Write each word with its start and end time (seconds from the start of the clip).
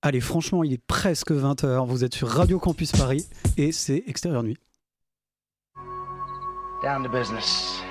Allez, 0.00 0.20
franchement, 0.20 0.62
il 0.62 0.72
est 0.72 0.86
presque 0.86 1.32
20h. 1.32 1.84
Vous 1.86 2.04
êtes 2.04 2.14
sur 2.14 2.28
Radio 2.28 2.60
Campus 2.60 2.92
Paris 2.92 3.26
et 3.56 3.72
c'est 3.72 4.04
Extérieur 4.06 4.44
Nuit. 4.44 4.56
Down 6.84 7.02
to 7.02 7.08
business. 7.08 7.82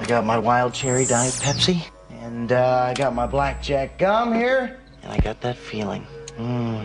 I 0.00 0.06
got 0.06 0.24
my 0.24 0.36
wild 0.36 0.74
cherry 0.74 1.06
diet 1.06 1.32
Pepsi, 1.40 1.76
and 2.24 2.50
uh, 2.50 2.90
I 2.90 2.94
got 2.94 3.14
my 3.14 3.28
blackjack 3.28 3.96
gum 3.96 4.34
here, 4.34 4.76
and 5.04 5.12
I 5.12 5.18
got 5.18 5.40
that 5.42 5.56
feeling. 5.56 6.04
Mm, 6.36 6.84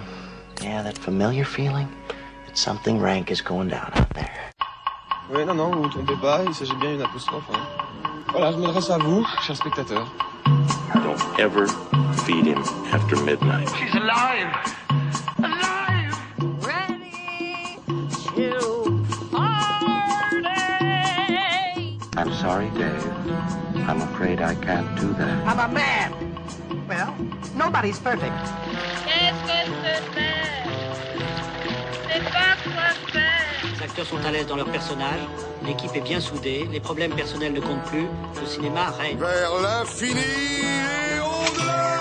yeah, 0.61 0.83
that 0.83 0.95
familiar 0.95 1.43
feeling 1.43 1.87
that 2.45 2.55
something 2.55 2.99
rank 2.99 3.31
is 3.31 3.41
going 3.41 3.69
down 3.69 3.91
out 3.95 4.13
there. 4.13 4.29
Oui, 5.31 5.43
non, 5.43 5.55
non, 5.55 5.71
vous 5.71 5.81
vous 5.81 5.89
trompez 5.89 6.15
pas, 6.21 6.43
il 6.45 6.53
s'agit 6.53 6.75
bien 6.79 6.91
d'une 6.91 7.01
apostrophe. 7.01 7.49
Hein. 7.51 7.65
Voilà, 8.31 8.51
je 8.51 8.57
m'adresse 8.57 8.91
à 8.91 8.99
vous, 8.99 9.25
chers 9.41 9.57
spectateurs. 9.57 10.07
Don't 10.93 11.39
ever 11.39 11.65
feed 12.25 12.45
him 12.45 12.59
after 12.91 13.15
midnight. 13.23 13.69
She's 13.77 13.95
alive! 13.95 14.51
Alive! 15.39 15.89
ready 16.65 17.11
to 18.35 19.05
party. 19.31 19.89
I'm 22.17 22.33
sorry, 22.33 22.69
Dave. 22.71 23.05
I'm 23.87 24.01
afraid 24.01 24.41
I 24.41 24.55
can't 24.55 24.99
do 24.99 25.13
that. 25.13 25.47
I'm 25.47 25.59
a 25.59 25.73
man. 25.73 26.13
Well, 26.87 27.15
nobody's 27.55 27.99
perfect. 27.99 28.33
Les 33.73 33.83
acteurs 33.83 34.05
sont 34.05 34.25
à 34.25 34.31
l'aise 34.31 34.47
dans 34.47 34.55
leur 34.55 34.69
personnage, 34.71 35.21
l'équipe 35.65 35.95
est 35.95 36.01
bien 36.01 36.19
soudée, 36.19 36.67
les 36.71 36.79
problèmes 36.79 37.13
personnels 37.13 37.53
ne 37.53 37.59
comptent 37.59 37.85
plus, 37.85 38.07
le 38.39 38.45
cinéma 38.45 38.91
règne. 38.91 39.17
Vers 39.17 39.61
l'infini 39.61 40.19
et 40.19 41.19
au-delà 41.19 41.98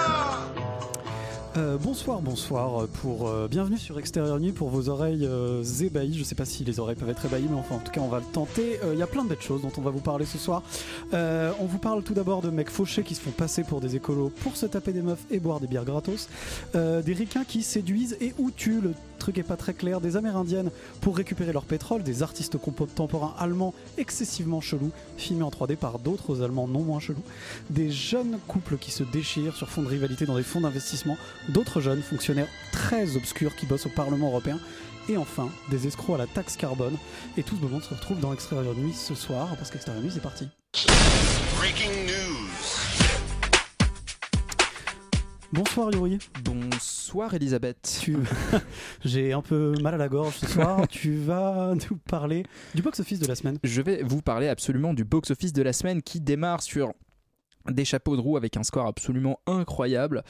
Euh, 1.59 1.77
bonsoir, 1.77 2.23
bonsoir 2.23 2.87
pour 2.87 3.27
euh, 3.27 3.49
bienvenue 3.49 3.79
sur 3.79 3.99
Extérieur 3.99 4.39
Nuit 4.39 4.53
pour 4.53 4.69
vos 4.69 4.89
oreilles 4.89 5.27
euh, 5.27 5.65
ébahies. 5.81 6.17
Je 6.17 6.23
sais 6.23 6.37
pas 6.37 6.45
si 6.45 6.63
les 6.65 6.79
oreilles 6.79 6.95
peuvent 6.95 7.11
être 7.11 7.27
ébahies, 7.27 7.49
mais 7.51 7.59
enfin 7.59 7.75
en 7.75 7.79
tout 7.81 7.91
cas 7.91 8.01
on 8.01 8.07
va 8.07 8.21
le 8.21 8.25
tenter. 8.33 8.79
Il 8.93 8.99
y 8.99 9.03
a 9.03 9.09
plein 9.09 9.25
de 9.25 9.29
belles 9.29 9.41
choses 9.41 9.63
dont 9.63 9.73
on 9.77 9.81
va 9.81 9.91
vous 9.91 10.01
parler 10.01 10.25
ce 10.25 10.39
soir. 10.39 10.63
On 11.13 11.67
vous 11.67 11.79
parle 11.79 12.05
tout 12.05 12.15
d'abord 12.15 12.43
de 12.43 12.51
mecs 12.51 12.71
fauchés 12.71 13.03
qui 13.03 13.17
se 13.17 13.21
font 13.21 13.33
passer 13.33 13.65
pour 13.65 13.81
des 13.81 13.97
écolos 13.97 14.31
pour 14.41 14.57
se 14.57 14.67
taper 14.67 14.93
des 14.93 15.03
meufs 15.03 15.25
et 15.31 15.41
boire 15.41 15.59
des 15.59 15.67
bières 15.67 15.85
gratos. 15.85 16.29
Des 16.75 17.13
ricains 17.13 17.45
qui 17.45 17.63
séduisent 17.63 18.17
et 18.21 18.35
ou 18.39 18.51
tuent. 18.53 18.81
Le 18.81 18.95
truc 19.19 19.39
est 19.39 19.43
pas 19.43 19.57
très 19.57 19.75
clair. 19.75 20.01
Des 20.01 20.17
amérindiennes 20.17 20.71
pour 21.01 21.17
récupérer 21.17 21.53
leur 21.53 21.65
pétrole. 21.65 22.03
Des 22.03 22.23
artistes 22.23 22.59
contemporains 22.59 23.35
allemands 23.39 23.75
excessivement 23.97 24.61
chelous 24.61 24.91
filmés 25.17 25.43
en 25.43 25.51
3D 25.51 25.77
par 25.77 25.99
d'autres 25.99 26.43
allemands 26.43 26.69
non 26.69 26.81
moins 26.81 27.01
chelous. 27.01 27.23
Des 27.71 27.91
jeunes 27.91 28.39
couples 28.47 28.79
qui 28.79 28.91
se 28.91 29.03
déchirent 29.03 29.57
sur 29.57 29.69
fond 29.69 29.83
de 29.83 29.89
rivalité 29.89 30.27
dans 30.27 30.37
des 30.37 30.43
fonds 30.43 30.61
d'investissement 30.61 31.17
d'autres 31.49 31.81
jeunes 31.81 32.03
fonctionnaires 32.03 32.49
très 32.73 33.17
obscurs 33.17 33.57
qui 33.57 33.67
bossent 33.67 33.87
au 33.87 33.91
Parlement 33.91 34.29
européen, 34.29 34.59
et 35.09 35.17
enfin 35.17 35.51
des 35.71 35.87
escrocs 35.87 36.17
à 36.17 36.19
la 36.19 36.27
taxe 36.27 36.57
carbone. 36.57 36.97
Et 37.37 37.43
tout 37.43 37.57
ce 37.57 37.67
monde 37.67 37.83
se 37.83 37.95
retrouve 37.95 38.21
dans 38.21 38.33
Extérieur 38.33 38.75
Nuit 38.75 38.93
ce 38.93 39.15
soir, 39.15 39.49
parce 39.57 39.71
qu'Extérieur 39.71 40.03
Nuit 40.03 40.13
c'est 40.13 40.23
parti. 40.23 40.49
Bonsoir 45.51 45.91
Yuri, 45.95 46.19
Bonsoir 46.45 47.33
Elisabeth. 47.33 48.01
tu... 48.03 48.19
j'ai 49.05 49.33
un 49.33 49.41
peu 49.41 49.73
mal 49.81 49.95
à 49.95 49.97
la 49.97 50.09
gorge 50.09 50.35
ce 50.37 50.47
soir, 50.47 50.87
tu 50.91 51.17
vas 51.17 51.75
nous 51.75 51.97
parler 51.97 52.45
du 52.75 52.83
box-office 52.83 53.19
de 53.19 53.27
la 53.27 53.35
semaine. 53.35 53.59
Je 53.65 53.81
vais 53.81 54.03
vous 54.03 54.21
parler 54.21 54.49
absolument 54.49 54.93
du 54.93 55.05
box-office 55.05 55.55
de 55.55 55.63
la 55.63 55.73
semaine 55.73 56.03
qui 56.03 56.21
démarre 56.21 56.61
sur 56.61 56.93
des 57.67 57.87
chapeaux 57.87 58.17
de 58.17 58.21
roue 58.21 58.37
avec 58.37 58.59
un 58.59 58.63
score 58.63 58.87
absolument 58.87 59.41
incroyable. 59.47 60.23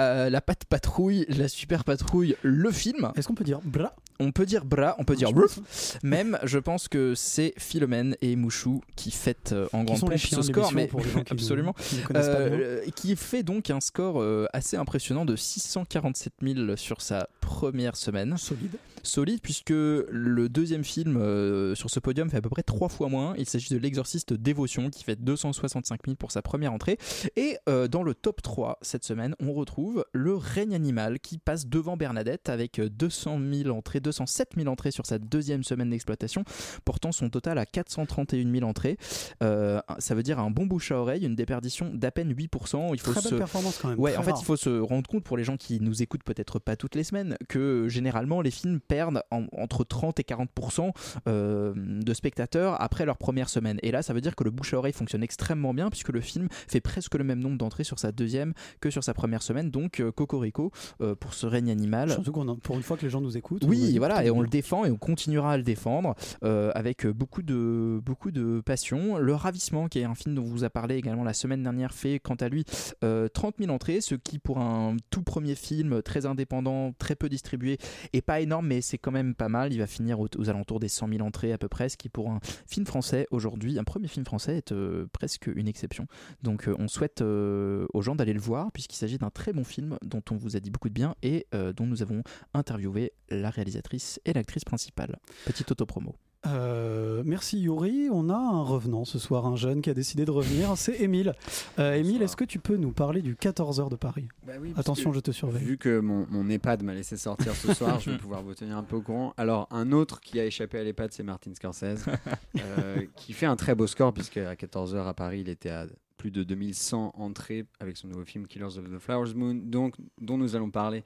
Euh, 0.00 0.30
la 0.30 0.40
patte 0.40 0.64
patrouille, 0.64 1.26
la 1.28 1.46
super 1.46 1.84
patrouille, 1.84 2.34
le 2.42 2.70
film. 2.72 3.12
Est-ce 3.14 3.28
qu'on 3.28 3.34
peut 3.34 3.44
dire 3.44 3.60
bla 3.62 3.94
On 4.18 4.32
peut 4.32 4.46
dire 4.46 4.64
bras, 4.64 4.94
on 4.98 5.04
peut 5.04 5.14
dire 5.16 5.28
rouf. 5.30 5.58
Même, 6.02 6.38
je 6.42 6.58
pense 6.58 6.88
que 6.88 7.14
c'est 7.14 7.52
Philomène 7.58 8.16
et 8.22 8.34
Mouchou 8.36 8.82
qui 8.96 9.10
fêtent 9.10 9.52
euh, 9.52 9.68
en 9.72 9.84
grande 9.84 10.00
pompe 10.00 10.16
ce 10.16 10.42
score, 10.42 10.72
mais 10.72 10.86
pour 10.86 11.00
les 11.00 11.10
gens 11.10 11.22
qui 11.22 11.34
ne- 11.34 11.38
absolument. 11.38 11.74
Euh, 12.14 12.80
qui 12.94 13.14
fait 13.16 13.42
donc 13.42 13.70
un 13.70 13.80
score 13.80 14.20
euh, 14.22 14.46
assez 14.52 14.76
impressionnant 14.76 15.24
de 15.24 15.36
647 15.36 16.32
000 16.42 16.76
sur 16.76 17.00
sa 17.02 17.28
première 17.40 17.96
semaine. 17.96 18.36
Solide. 18.38 18.76
Solide 19.06 19.40
puisque 19.42 19.70
le 19.70 20.48
deuxième 20.48 20.84
film 20.84 21.16
euh, 21.16 21.74
sur 21.74 21.90
ce 21.90 22.00
podium 22.00 22.28
fait 22.28 22.38
à 22.38 22.42
peu 22.42 22.48
près 22.48 22.62
trois 22.62 22.88
fois 22.88 23.08
moins. 23.08 23.34
Il 23.38 23.46
s'agit 23.46 23.72
de 23.72 23.78
L'exorciste 23.78 24.32
Dévotion 24.32 24.90
qui 24.90 25.04
fait 25.04 25.16
265 25.16 26.00
000 26.04 26.16
pour 26.16 26.32
sa 26.32 26.42
première 26.42 26.72
entrée. 26.72 26.98
Et 27.36 27.56
euh, 27.68 27.88
dans 27.88 28.02
le 28.02 28.14
top 28.14 28.42
3 28.42 28.78
cette 28.82 29.04
semaine, 29.04 29.34
on 29.40 29.52
retrouve 29.52 30.04
Le 30.12 30.34
règne 30.34 30.74
animal 30.74 31.20
qui 31.20 31.38
passe 31.38 31.66
devant 31.66 31.96
Bernadette 31.96 32.48
avec 32.48 32.80
200 32.80 33.38
000 33.64 33.76
entrées, 33.76 34.00
207 34.00 34.50
000 34.56 34.68
entrées 34.68 34.90
sur 34.90 35.06
sa 35.06 35.18
deuxième 35.18 35.62
semaine 35.62 35.90
d'exploitation, 35.90 36.44
portant 36.84 37.12
son 37.12 37.30
total 37.30 37.58
à 37.58 37.66
431 37.66 38.50
000 38.52 38.68
entrées. 38.68 38.98
Euh, 39.42 39.80
ça 39.98 40.14
veut 40.14 40.22
dire 40.22 40.38
un 40.38 40.50
bon 40.50 40.66
bouche 40.66 40.90
à 40.92 40.96
oreille, 40.96 41.24
une 41.24 41.36
déperdition 41.36 41.90
d'à 41.94 42.10
peine 42.10 42.32
8%. 42.32 42.90
Il 42.92 43.00
faut 43.00 43.12
Très 43.12 43.20
se... 43.20 43.28
belle 43.28 43.38
performance 43.38 43.78
quand 43.80 43.88
même. 43.88 43.98
Ouais, 43.98 44.12
très 44.12 44.20
en 44.20 44.22
fait, 44.24 44.32
rare. 44.32 44.40
il 44.42 44.44
faut 44.44 44.56
se 44.56 44.80
rendre 44.80 45.08
compte 45.08 45.24
pour 45.24 45.36
les 45.36 45.44
gens 45.44 45.56
qui 45.56 45.80
nous 45.80 46.02
écoutent 46.02 46.24
peut-être 46.24 46.58
pas 46.58 46.76
toutes 46.76 46.94
les 46.94 47.04
semaines 47.04 47.36
que 47.48 47.88
généralement 47.88 48.40
les 48.40 48.50
films 48.50 48.80
perdent 48.80 48.95
en- 49.02 49.46
entre 49.52 49.84
30 49.84 50.18
et 50.20 50.22
40% 50.24 50.92
euh, 51.28 51.72
de 51.76 52.14
spectateurs 52.14 52.80
après 52.80 53.04
leur 53.06 53.18
première 53.18 53.48
semaine. 53.48 53.78
Et 53.82 53.90
là, 53.90 54.02
ça 54.02 54.12
veut 54.14 54.20
dire 54.20 54.36
que 54.36 54.44
le 54.44 54.50
bouche 54.50 54.74
à 54.74 54.78
oreille 54.78 54.92
fonctionne 54.92 55.22
extrêmement 55.22 55.74
bien 55.74 55.90
puisque 55.90 56.10
le 56.10 56.20
film 56.20 56.48
fait 56.68 56.80
presque 56.80 57.14
le 57.14 57.24
même 57.24 57.40
nombre 57.40 57.58
d'entrées 57.58 57.84
sur 57.84 57.98
sa 57.98 58.12
deuxième 58.12 58.52
que 58.80 58.90
sur 58.90 59.04
sa 59.04 59.14
première 59.14 59.42
semaine. 59.42 59.70
Donc, 59.70 60.00
euh, 60.00 60.12
Cocorico 60.12 60.70
euh, 61.00 61.14
pour 61.14 61.34
ce 61.34 61.46
règne 61.46 61.70
animal. 61.70 62.10
Surtout 62.10 62.32
pour 62.62 62.76
une 62.76 62.82
fois 62.82 62.96
que 62.96 63.02
les 63.02 63.10
gens 63.10 63.20
nous 63.20 63.36
écoutent. 63.36 63.64
Oui, 63.66 63.96
voilà, 63.98 64.24
et 64.24 64.30
on 64.30 64.34
bien. 64.34 64.42
le 64.42 64.48
défend 64.48 64.84
et 64.84 64.90
on 64.90 64.96
continuera 64.96 65.52
à 65.52 65.56
le 65.56 65.62
défendre 65.62 66.14
euh, 66.44 66.70
avec 66.74 67.06
beaucoup 67.06 67.42
de, 67.42 68.00
beaucoup 68.04 68.30
de 68.30 68.60
passion. 68.64 69.18
Le 69.18 69.34
Ravissement, 69.34 69.88
qui 69.88 70.00
est 70.00 70.04
un 70.04 70.14
film 70.14 70.34
dont 70.34 70.42
on 70.42 70.46
vous 70.46 70.64
a 70.64 70.70
parlé 70.70 70.96
également 70.96 71.24
la 71.24 71.32
semaine 71.34 71.62
dernière, 71.62 71.92
fait 71.92 72.18
quant 72.18 72.34
à 72.34 72.48
lui 72.48 72.64
euh, 73.04 73.28
30 73.28 73.56
000 73.58 73.70
entrées, 73.72 74.00
ce 74.00 74.14
qui 74.14 74.38
pour 74.38 74.58
un 74.58 74.96
tout 75.10 75.22
premier 75.22 75.54
film 75.54 76.02
très 76.02 76.26
indépendant, 76.26 76.92
très 76.98 77.14
peu 77.16 77.28
distribué, 77.28 77.78
est 78.12 78.20
pas 78.22 78.40
énorme, 78.40 78.66
mais 78.68 78.80
c'est 78.86 78.98
quand 78.98 79.10
même 79.10 79.34
pas 79.34 79.48
mal. 79.48 79.72
Il 79.72 79.78
va 79.78 79.86
finir 79.86 80.20
aux, 80.20 80.48
alentours 80.48 80.80
des 80.80 80.88
100 80.88 81.08
000 81.08 81.20
entrées 81.20 81.52
à 81.52 81.58
peu 81.58 81.68
près, 81.68 81.88
ce 81.88 81.96
qui 81.96 82.08
pour 82.08 82.30
un 82.30 82.40
film 82.66 82.86
français 82.86 83.26
aujourd'hui, 83.30 83.78
un 83.78 83.84
premier 83.84 84.08
film 84.08 84.24
français, 84.24 84.56
est 84.56 84.72
euh, 84.72 85.06
presque 85.12 85.48
une 85.54 85.68
exception. 85.68 86.06
Donc 86.42 86.68
euh, 86.68 86.76
on 86.78 86.88
souhaite 86.88 87.20
euh, 87.20 87.86
aux 87.92 88.02
gens 88.02 88.14
d'aller 88.14 88.32
le 88.32 88.40
voir, 88.40 88.70
puisqu'il 88.72 88.96
s'agit 88.96 89.18
d'un 89.18 89.30
très 89.30 89.52
bon 89.52 89.64
film 89.64 89.98
dont 90.02 90.22
on 90.30 90.36
vous 90.36 90.56
a 90.56 90.60
dit 90.60 90.70
beaucoup 90.70 90.88
de 90.88 90.94
bien 90.94 91.14
et 91.22 91.46
dont 91.52 91.86
nous 91.86 92.02
avons 92.02 92.22
interviewé 92.54 93.12
la 93.28 93.50
réalisatrice 93.50 94.20
et 94.24 94.32
l'actrice 94.32 94.64
principale. 94.64 95.18
Petite 95.44 95.70
autopromo. 95.70 96.14
Euh, 96.46 97.22
merci 97.24 97.58
Yuri. 97.60 98.08
On 98.10 98.28
a 98.28 98.36
un 98.36 98.62
revenant 98.62 99.04
ce 99.04 99.18
soir, 99.18 99.46
un 99.46 99.56
jeune 99.56 99.82
qui 99.82 99.90
a 99.90 99.94
décidé 99.94 100.24
de 100.24 100.30
revenir. 100.30 100.72
C'est 100.76 101.00
Émile. 101.00 101.34
Euh, 101.78 101.94
Émile, 101.94 102.22
est-ce 102.22 102.36
que 102.36 102.44
tu 102.44 102.58
peux 102.58 102.76
nous 102.76 102.92
parler 102.92 103.22
du 103.22 103.34
14h 103.34 103.90
de 103.90 103.96
Paris? 103.96 104.28
Bah 104.46 104.54
oui, 104.60 104.72
Attention, 104.76 105.12
je 105.12 105.20
te 105.20 105.30
surveille. 105.30 105.64
Vu 105.64 105.78
que 105.78 106.00
mon, 106.00 106.26
mon 106.30 106.48
EHPAD 106.48 106.82
m'a 106.82 106.94
laissé 106.94 107.16
sortir 107.16 107.54
ce 107.54 107.72
soir, 107.74 108.00
je 108.00 108.10
vais 108.10 108.18
pouvoir 108.18 108.42
vous 108.42 108.54
tenir 108.54 108.76
un 108.76 108.82
peu 108.82 108.96
au 108.96 109.02
courant. 109.02 109.34
Alors, 109.36 109.68
un 109.70 109.92
autre 109.92 110.20
qui 110.20 110.38
a 110.38 110.44
échappé 110.44 110.78
à 110.78 110.84
l'EHPAD, 110.84 111.12
c'est 111.12 111.22
Martin 111.22 111.52
Scorsese, 111.54 112.06
euh, 112.60 113.04
qui 113.16 113.32
fait 113.32 113.46
un 113.46 113.56
très 113.56 113.74
beau 113.74 113.86
score, 113.86 114.12
puisque 114.12 114.38
à 114.38 114.54
14h 114.54 115.06
à 115.06 115.14
Paris, 115.14 115.40
il 115.40 115.48
était 115.48 115.70
à 115.70 115.86
plus 116.16 116.30
de 116.30 116.42
2100 116.42 117.12
entrées 117.16 117.66
avec 117.80 117.96
son 117.96 118.08
nouveau 118.08 118.24
film 118.24 118.46
Killers 118.46 118.78
of 118.78 118.90
the 118.90 118.98
Flowers 118.98 119.34
Moon, 119.34 119.54
donc, 119.54 119.94
dont 120.20 120.38
nous 120.38 120.56
allons 120.56 120.70
parler 120.70 121.04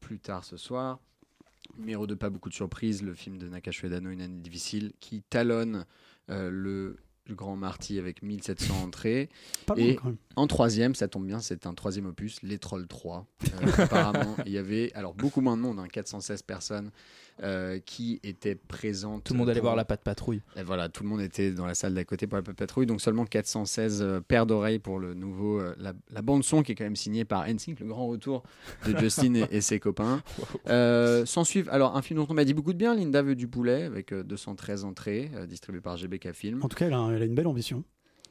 plus 0.00 0.18
tard 0.18 0.44
ce 0.44 0.56
soir. 0.56 0.98
Numéro 1.78 2.06
2, 2.06 2.16
pas 2.16 2.30
beaucoup 2.30 2.48
de 2.48 2.54
surprises, 2.54 3.02
le 3.02 3.14
film 3.14 3.38
de 3.38 3.48
Nakash 3.48 3.82
Uedano, 3.82 4.10
Une 4.10 4.20
année 4.20 4.40
difficile, 4.40 4.92
qui 5.00 5.22
talonne 5.22 5.84
euh, 6.30 6.50
le, 6.50 6.96
Grand 7.30 7.56
Marty 7.56 7.98
avec 7.98 8.22
1700 8.22 8.82
entrées. 8.82 9.30
Pas 9.64 9.74
et-. 9.78 9.98
En 10.36 10.46
troisième, 10.46 10.94
ça 10.94 11.08
tombe 11.08 11.26
bien, 11.26 11.40
c'est 11.40 11.66
un 11.66 11.72
troisième 11.72 12.04
opus, 12.04 12.42
Les 12.42 12.58
Trolls 12.58 12.86
3. 12.86 13.26
Euh, 13.44 13.72
apparemment, 13.78 14.36
il 14.44 14.52
y 14.52 14.58
avait 14.58 14.92
alors 14.94 15.14
beaucoup 15.14 15.40
moins 15.40 15.56
de 15.56 15.62
monde, 15.62 15.78
hein, 15.78 15.88
416 15.90 16.42
personnes 16.42 16.90
euh, 17.42 17.78
qui 17.84 18.20
étaient 18.22 18.54
présentes. 18.54 19.24
Tout 19.24 19.32
le 19.32 19.38
monde 19.40 19.50
allait 19.50 19.60
pour- 19.60 19.66
voir 19.66 19.76
la 19.76 19.84
patte 19.84 20.02
patrouille. 20.02 20.40
Et 20.56 20.62
voilà, 20.62 20.88
tout 20.88 21.02
le 21.02 21.08
monde 21.08 21.20
était 21.20 21.50
dans 21.52 21.66
la 21.66 21.74
salle 21.74 21.94
d'à 21.94 22.04
côté 22.04 22.26
pour 22.26 22.36
la 22.38 22.42
patrouille, 22.42 22.86
donc 22.86 23.00
seulement 23.00 23.24
416 23.26 24.02
euh, 24.02 24.20
paires 24.20 24.46
d'oreilles 24.46 24.78
pour 24.78 24.98
le 24.98 25.14
nouveau, 25.14 25.58
euh, 25.60 25.74
la, 25.78 25.92
la 26.10 26.22
bande 26.22 26.44
son 26.44 26.62
qui 26.62 26.72
est 26.72 26.74
quand 26.74 26.84
même 26.84 26.96
signée 26.96 27.24
par 27.24 27.46
NSYNC, 27.48 27.80
le 27.80 27.86
grand 27.86 28.06
retour 28.06 28.42
de 28.86 28.96
Justin 28.98 29.34
et, 29.34 29.46
et 29.50 29.60
ses 29.60 29.80
copains. 29.80 30.22
Euh, 30.68 31.26
S'en 31.26 31.44
suivent, 31.44 31.68
alors 31.70 31.96
un 31.96 32.02
film 32.02 32.20
dont 32.20 32.26
on 32.30 32.34
m'a 32.34 32.44
dit 32.44 32.54
beaucoup 32.54 32.72
de 32.72 32.78
bien, 32.78 32.94
Linda 32.94 33.22
veut 33.22 33.34
du 33.34 33.48
poulet, 33.48 33.82
avec 33.82 34.12
euh, 34.12 34.22
213 34.22 34.84
entrées, 34.84 35.30
euh, 35.34 35.46
distribué 35.46 35.80
par 35.80 35.96
GBK 35.96 36.32
Film. 36.32 36.62
En 36.62 36.68
tout 36.68 36.76
cas, 36.76 36.86
elle 36.86 36.94
a, 36.94 37.08
elle 37.14 37.22
a 37.22 37.24
une 37.24 37.34
belle 37.34 37.46
ambition. 37.48 37.84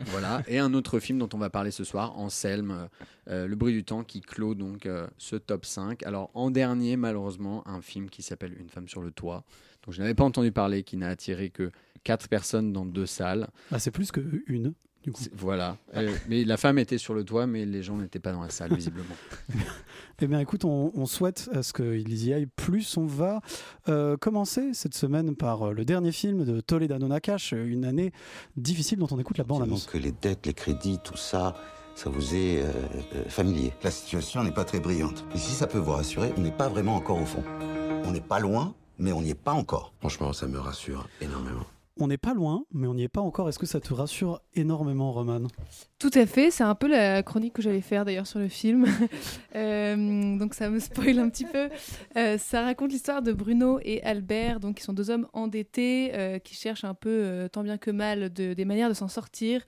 Voilà, 0.08 0.44
et 0.48 0.60
un 0.60 0.74
autre 0.74 1.00
film 1.00 1.20
dont 1.20 1.30
on 1.34 1.38
va 1.38 1.50
parler 1.50 1.72
ce 1.72 1.84
soir, 1.84 2.18
Anselme, 2.18 2.72
euh, 2.72 2.88
euh, 3.30 3.48
Le 3.48 3.56
bruit 3.56 3.74
du 3.74 3.84
temps, 3.84 4.04
qui 4.04 4.22
clôt 4.22 4.56
donc 4.56 4.86
euh, 4.86 5.08
ce 5.18 5.36
top 5.36 5.66
5. 5.66 6.04
Alors 6.04 6.30
en 6.34 6.52
dernier, 6.52 6.98
malheureusement, 6.98 7.68
un 7.68 7.82
film 7.82 8.10
qui 8.10 8.22
s'appelle 8.22 8.56
Une 8.60 8.70
femme 8.70 8.88
sur 8.88 9.02
le 9.02 9.12
toit, 9.12 9.44
dont 9.86 9.92
je 9.92 10.02
n'avais 10.02 10.14
pas 10.14 10.24
entendu 10.24 10.52
parler, 10.52 10.84
qui 10.84 10.98
n'a 10.98 11.10
attiré 11.10 11.50
que 11.50 11.72
4 12.04 12.28
personnes 12.28 12.74
dans 12.74 12.86
deux 12.86 13.06
salles. 13.06 13.48
Ah, 13.72 13.80
c'est 13.80 13.92
plus 13.92 14.12
que 14.12 14.22
une. 14.48 14.74
Du 15.04 15.12
coup. 15.12 15.22
C'est- 15.22 15.32
Voilà. 15.36 15.78
Euh, 15.96 16.14
mais 16.30 16.44
la 16.46 16.58
femme 16.58 16.80
était 16.80 16.98
sur 16.98 17.14
le 17.14 17.24
toit, 17.24 17.46
mais 17.48 17.66
les 17.66 17.84
gens 17.84 17.98
n'étaient 17.98 18.20
pas 18.20 18.32
dans 18.32 18.42
la 18.42 18.50
salle, 18.50 18.74
visiblement. 18.76 19.16
Eh 20.22 20.28
bien, 20.28 20.40
écoute, 20.40 20.64
on, 20.66 20.92
on 20.96 21.06
souhaite 21.06 21.50
à 21.54 21.64
ce 21.64 21.74
qu'ils 21.74 22.26
y 22.26 22.34
aillent 22.34 22.48
plus. 22.56 22.98
On 22.98 23.06
va 23.06 23.42
euh, 23.90 24.16
commencer 24.18 24.74
cette 24.74 24.96
semaine 24.96 25.36
par 25.36 25.68
euh, 25.70 25.74
le 25.74 25.86
dernier 25.86 26.12
film 26.12 26.46
de 26.46 26.62
Toledano 26.62 27.08
Nakash, 27.08 27.52
une 27.52 27.86
année 27.86 28.12
difficile 28.58 29.00
dont 29.00 29.08
on 29.12 29.20
écoute 29.20 29.38
la 29.38 29.44
bande-annonce. 29.44 29.86
que 29.88 29.98
les 29.98 30.12
dettes, 30.12 30.46
les 30.46 30.54
crédits, 30.54 31.00
tout 31.04 31.18
ça, 31.18 31.56
ça 31.96 32.10
vous 32.10 32.34
est 32.36 32.62
euh, 32.62 32.72
euh, 33.16 33.24
familier. 33.28 33.74
La 33.84 33.92
situation 33.92 34.44
n'est 34.44 34.52
pas 34.54 34.64
très 34.66 34.80
brillante. 34.80 35.26
Et 35.36 35.38
si 35.38 35.52
ça 35.52 35.68
peut 35.68 35.78
vous 35.80 35.92
rassurer, 35.92 36.32
on 36.38 36.42
n'est 36.42 36.52
pas 36.52 36.70
vraiment 36.70 36.96
encore 36.96 37.22
au 37.22 37.26
fond. 37.26 37.44
On 38.06 38.12
n'est 38.12 38.22
pas 38.22 38.40
loin, 38.40 38.74
mais 39.00 39.12
on 39.12 39.22
n'y 39.22 39.32
est 39.32 39.36
pas 39.36 39.52
encore. 39.54 39.94
Franchement, 40.00 40.32
ça 40.34 40.48
me 40.48 40.60
rassure 40.60 41.08
énormément. 41.22 41.66
On 42.00 42.08
n'est 42.08 42.18
pas 42.18 42.34
loin, 42.34 42.66
mais 42.74 42.88
on 42.88 42.96
n'y 42.96 43.04
est 43.04 43.08
pas 43.08 43.22
encore. 43.22 43.48
Est-ce 43.50 43.60
que 43.60 43.68
ça 43.68 43.80
te 43.80 43.94
rassure 43.94 44.42
énormément, 44.56 45.12
Roman? 45.14 45.42
Tout 46.00 46.10
à 46.16 46.26
fait, 46.26 46.50
c'est 46.50 46.64
un 46.64 46.74
peu 46.74 46.88
la 46.88 47.22
chronique 47.22 47.54
que 47.54 47.62
j'allais 47.62 47.82
faire 47.82 48.04
d'ailleurs 48.04 48.26
sur 48.28 48.40
le 48.40 48.48
film. 48.48 48.86
Euh, 49.56 50.36
donc 50.40 50.56
ça 50.56 50.72
me 50.72 50.80
spoil 50.80 51.20
un 51.20 51.30
petit 51.30 51.46
peu. 51.46 51.70
Euh, 52.18 52.40
ça 52.40 52.64
raconte 52.64 52.92
l'histoire 52.92 53.22
de 53.22 53.32
Bruno 53.32 53.80
et 53.84 54.02
Albert, 54.02 54.60
donc 54.60 54.78
qui 54.78 54.84
sont 54.84 54.94
deux 54.94 55.12
hommes 55.12 55.28
endettés 55.32 56.10
euh, 56.16 56.40
qui 56.40 56.56
cherchent 56.56 56.84
un 56.86 56.96
peu 56.96 57.48
tant 57.52 57.62
bien 57.62 57.78
que 57.78 57.92
mal 57.92 58.34
de- 58.34 58.56
des 58.56 58.66
manières 58.66 58.90
de 58.90 58.96
s'en 58.96 59.08
sortir 59.08 59.62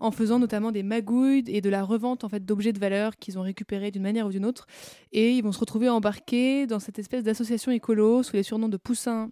en 0.00 0.10
faisant 0.10 0.38
notamment 0.38 0.72
des 0.72 0.82
magouilles 0.82 1.44
et 1.48 1.60
de 1.60 1.68
la 1.68 1.84
revente 1.84 2.24
en 2.24 2.30
fait 2.30 2.46
d'objets 2.46 2.72
de 2.72 2.78
valeur 2.78 3.16
qu'ils 3.16 3.38
ont 3.38 3.42
récupérés 3.42 3.90
d'une 3.90 4.02
manière 4.02 4.26
ou 4.26 4.30
d'une 4.30 4.46
autre. 4.46 4.66
Et 5.12 5.32
ils 5.32 5.42
vont 5.42 5.52
se 5.52 5.60
retrouver 5.60 5.90
embarqués 5.90 6.66
dans 6.66 6.78
cette 6.80 6.98
espèce 6.98 7.22
d'association 7.22 7.70
écolo 7.72 8.22
sous 8.22 8.36
les 8.36 8.42
surnoms 8.42 8.70
de 8.70 8.78
Poussin 8.78 9.30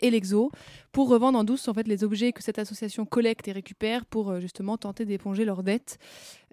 et 0.00 0.10
l'Exo 0.10 0.50
pour 0.92 1.08
revendre 1.08 1.38
en 1.38 1.44
douce 1.44 1.68
en 1.68 1.74
fait 1.74 1.88
les 1.88 2.04
objets 2.04 2.32
que 2.32 2.42
cette 2.42 2.58
association 2.58 3.04
collecte 3.04 3.48
et 3.48 3.52
récupère 3.52 4.04
pour 4.04 4.30
euh, 4.30 4.40
justement 4.40 4.76
tenter 4.76 5.04
d'éponger 5.04 5.44
leurs 5.44 5.62
dettes. 5.62 5.98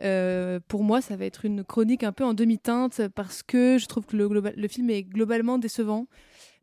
Euh, 0.02 0.60
pour 0.68 0.84
moi, 0.84 1.02
ça 1.02 1.16
va 1.16 1.26
être 1.26 1.46
une 1.46 1.64
chronique 1.64 2.04
un 2.04 2.12
peu 2.12 2.24
en 2.24 2.34
demi-teinte 2.34 3.02
parce 3.16 3.44
que 3.44 3.78
je 3.78 3.86
trouve 3.86 4.06
que 4.06 4.16
le, 4.16 4.68
film 4.68 4.90
est 4.90 5.04
globalement 5.04 5.58
décevant. 5.58 6.08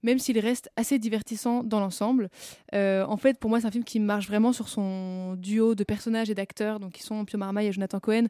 Même 0.03 0.19
s'il 0.19 0.39
reste 0.39 0.71
assez 0.77 0.99
divertissant 0.99 1.65
dans 1.65 1.81
l'ensemble. 1.81 2.29
Euh, 2.75 3.05
en 3.07 3.17
fait, 3.17 3.39
pour 3.39 3.51
moi, 3.51 3.61
c'est 3.61 3.67
un 3.67 3.71
film 3.71 3.85
qui 3.85 4.01
marche 4.01 4.29
vraiment 4.29 4.53
sur 4.53 4.69
son 4.69 5.35
duo 5.37 5.75
de 5.75 5.85
personnages 5.85 6.31
et 6.31 6.35
d'acteurs, 6.35 6.81
donc 6.81 6.93
qui 6.93 7.03
sont 7.03 7.25
Pio 7.25 7.39
Marmaille 7.39 7.69
et 7.69 7.73
Jonathan 7.73 8.01
Cohen, 8.01 8.27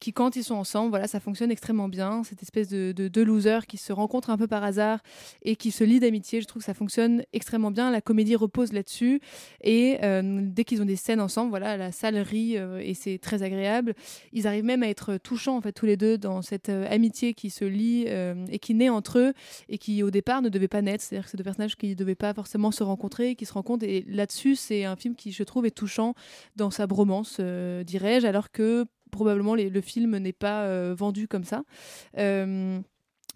qui, 0.00 0.12
quand 0.12 0.36
ils 0.36 0.44
sont 0.44 0.54
ensemble, 0.54 0.90
voilà, 0.90 1.06
ça 1.08 1.20
fonctionne 1.20 1.50
extrêmement 1.50 1.88
bien. 1.88 2.22
Cette 2.24 2.42
espèce 2.42 2.68
de, 2.68 2.92
de 2.92 3.08
deux 3.08 3.24
losers 3.24 3.66
qui 3.66 3.76
se 3.76 3.92
rencontrent 3.92 4.30
un 4.30 4.36
peu 4.36 4.46
par 4.46 4.62
hasard 4.62 5.00
et 5.42 5.56
qui 5.56 5.70
se 5.70 5.84
lient 5.84 6.00
d'amitié, 6.00 6.40
je 6.40 6.46
trouve 6.46 6.60
que 6.60 6.66
ça 6.66 6.74
fonctionne 6.74 7.24
extrêmement 7.32 7.70
bien. 7.70 7.90
La 7.90 8.00
comédie 8.00 8.36
repose 8.36 8.72
là-dessus. 8.72 9.20
Et 9.62 9.98
euh, 10.02 10.40
dès 10.42 10.64
qu'ils 10.64 10.82
ont 10.82 10.86
des 10.86 10.96
scènes 10.96 11.20
ensemble, 11.20 11.50
voilà, 11.50 11.76
la 11.76 11.92
salle 11.92 12.16
rit 12.18 12.56
euh, 12.56 12.80
et 12.82 12.94
c'est 12.94 13.18
très 13.18 13.42
agréable. 13.42 13.94
Ils 14.32 14.46
arrivent 14.46 14.64
même 14.64 14.82
à 14.82 14.88
être 14.88 15.16
touchants, 15.16 15.56
en 15.56 15.60
fait, 15.60 15.72
tous 15.72 15.86
les 15.86 15.96
deux, 15.96 16.16
dans 16.16 16.42
cette 16.42 16.68
amitié 16.68 17.34
qui 17.34 17.50
se 17.50 17.64
lie 17.64 18.06
et 18.06 18.58
qui 18.58 18.74
naît 18.74 18.88
entre 18.88 19.18
eux 19.18 19.32
et 19.68 19.78
qui, 19.78 20.02
au 20.02 20.10
départ, 20.10 20.42
ne 20.42 20.48
devait 20.48 20.68
pas 20.68 20.82
naître. 20.82 21.04
C'est-à-dire 21.18 21.24
que 21.24 21.30
c'est 21.30 21.36
deux 21.36 21.44
personnages 21.44 21.76
qui 21.76 21.88
ne 21.88 21.94
devaient 21.94 22.14
pas 22.14 22.32
forcément 22.34 22.70
se 22.70 22.82
rencontrer, 22.82 23.34
qui 23.34 23.46
se 23.46 23.52
rencontrent. 23.52 23.84
Et 23.84 24.04
là-dessus, 24.08 24.56
c'est 24.56 24.84
un 24.84 24.96
film 24.96 25.14
qui, 25.14 25.32
je 25.32 25.42
trouve, 25.42 25.66
est 25.66 25.70
touchant 25.70 26.14
dans 26.56 26.70
sa 26.70 26.86
bromance, 26.86 27.38
euh, 27.40 27.84
dirais-je, 27.84 28.26
alors 28.26 28.50
que 28.50 28.86
probablement 29.10 29.54
le 29.54 29.80
film 29.80 30.18
n'est 30.18 30.32
pas 30.32 30.64
euh, 30.64 30.94
vendu 30.96 31.28
comme 31.28 31.44
ça. 31.44 31.62
Euh, 32.18 32.78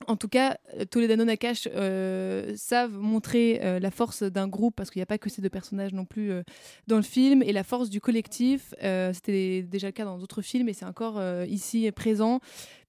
en 0.08 0.16
tout 0.16 0.28
cas, 0.28 0.58
Toledano 0.90 1.24
Nakash 1.24 1.68
euh, 1.72 2.54
savent 2.56 2.98
montrer 2.98 3.78
la 3.78 3.90
force 3.92 4.24
d'un 4.24 4.48
groupe, 4.48 4.74
parce 4.74 4.90
qu'il 4.90 4.98
n'y 4.98 5.04
a 5.04 5.06
pas 5.06 5.18
que 5.18 5.30
ces 5.30 5.40
deux 5.40 5.48
personnages 5.48 5.92
non 5.92 6.04
plus 6.04 6.32
dans 6.88 6.96
le 6.96 7.02
film, 7.02 7.40
et 7.42 7.52
la 7.52 7.62
force 7.62 7.88
du 7.88 8.00
collectif. 8.00 8.74
C'était 8.80 9.62
déjà 9.62 9.86
le 9.86 9.92
cas 9.92 10.04
dans 10.04 10.18
d'autres 10.18 10.42
films, 10.42 10.68
et 10.68 10.72
c'est 10.72 10.86
encore 10.86 11.22
ici 11.46 11.88
présent, 11.92 12.40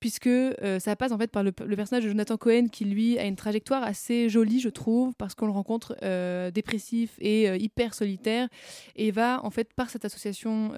puisque 0.04 0.28
euh, 0.28 0.80
ça 0.80 0.98
passe 0.98 1.14
en 1.14 1.18
fait 1.18 1.32
par 1.32 1.44
le, 1.44 1.54
personnage 1.54 2.04
de 2.04 2.10
Jonathan 2.10 2.36
Cohen, 2.36 2.68
qui 2.70 2.84
lui 2.84 3.18
a 3.18 3.24
une 3.24 3.38
trajectoire 3.38 3.84
assez 3.84 4.28
jolie, 4.28 4.60
je 4.60 4.68
trouve, 4.68 5.14
parce 5.16 5.34
qu'on 5.34 5.46
le 5.46 5.54
rencontre 5.54 5.96
euh, 6.04 6.52
dépressif 6.52 7.12
et 7.22 7.50
euh, 7.50 7.56
hyper 7.56 7.94
solitaire, 7.94 8.50
et 8.98 9.12
va 9.12 9.40
en 9.46 9.50
fait 9.50 9.72
par 9.74 9.90
cette 9.90 10.04
association, 10.04 10.74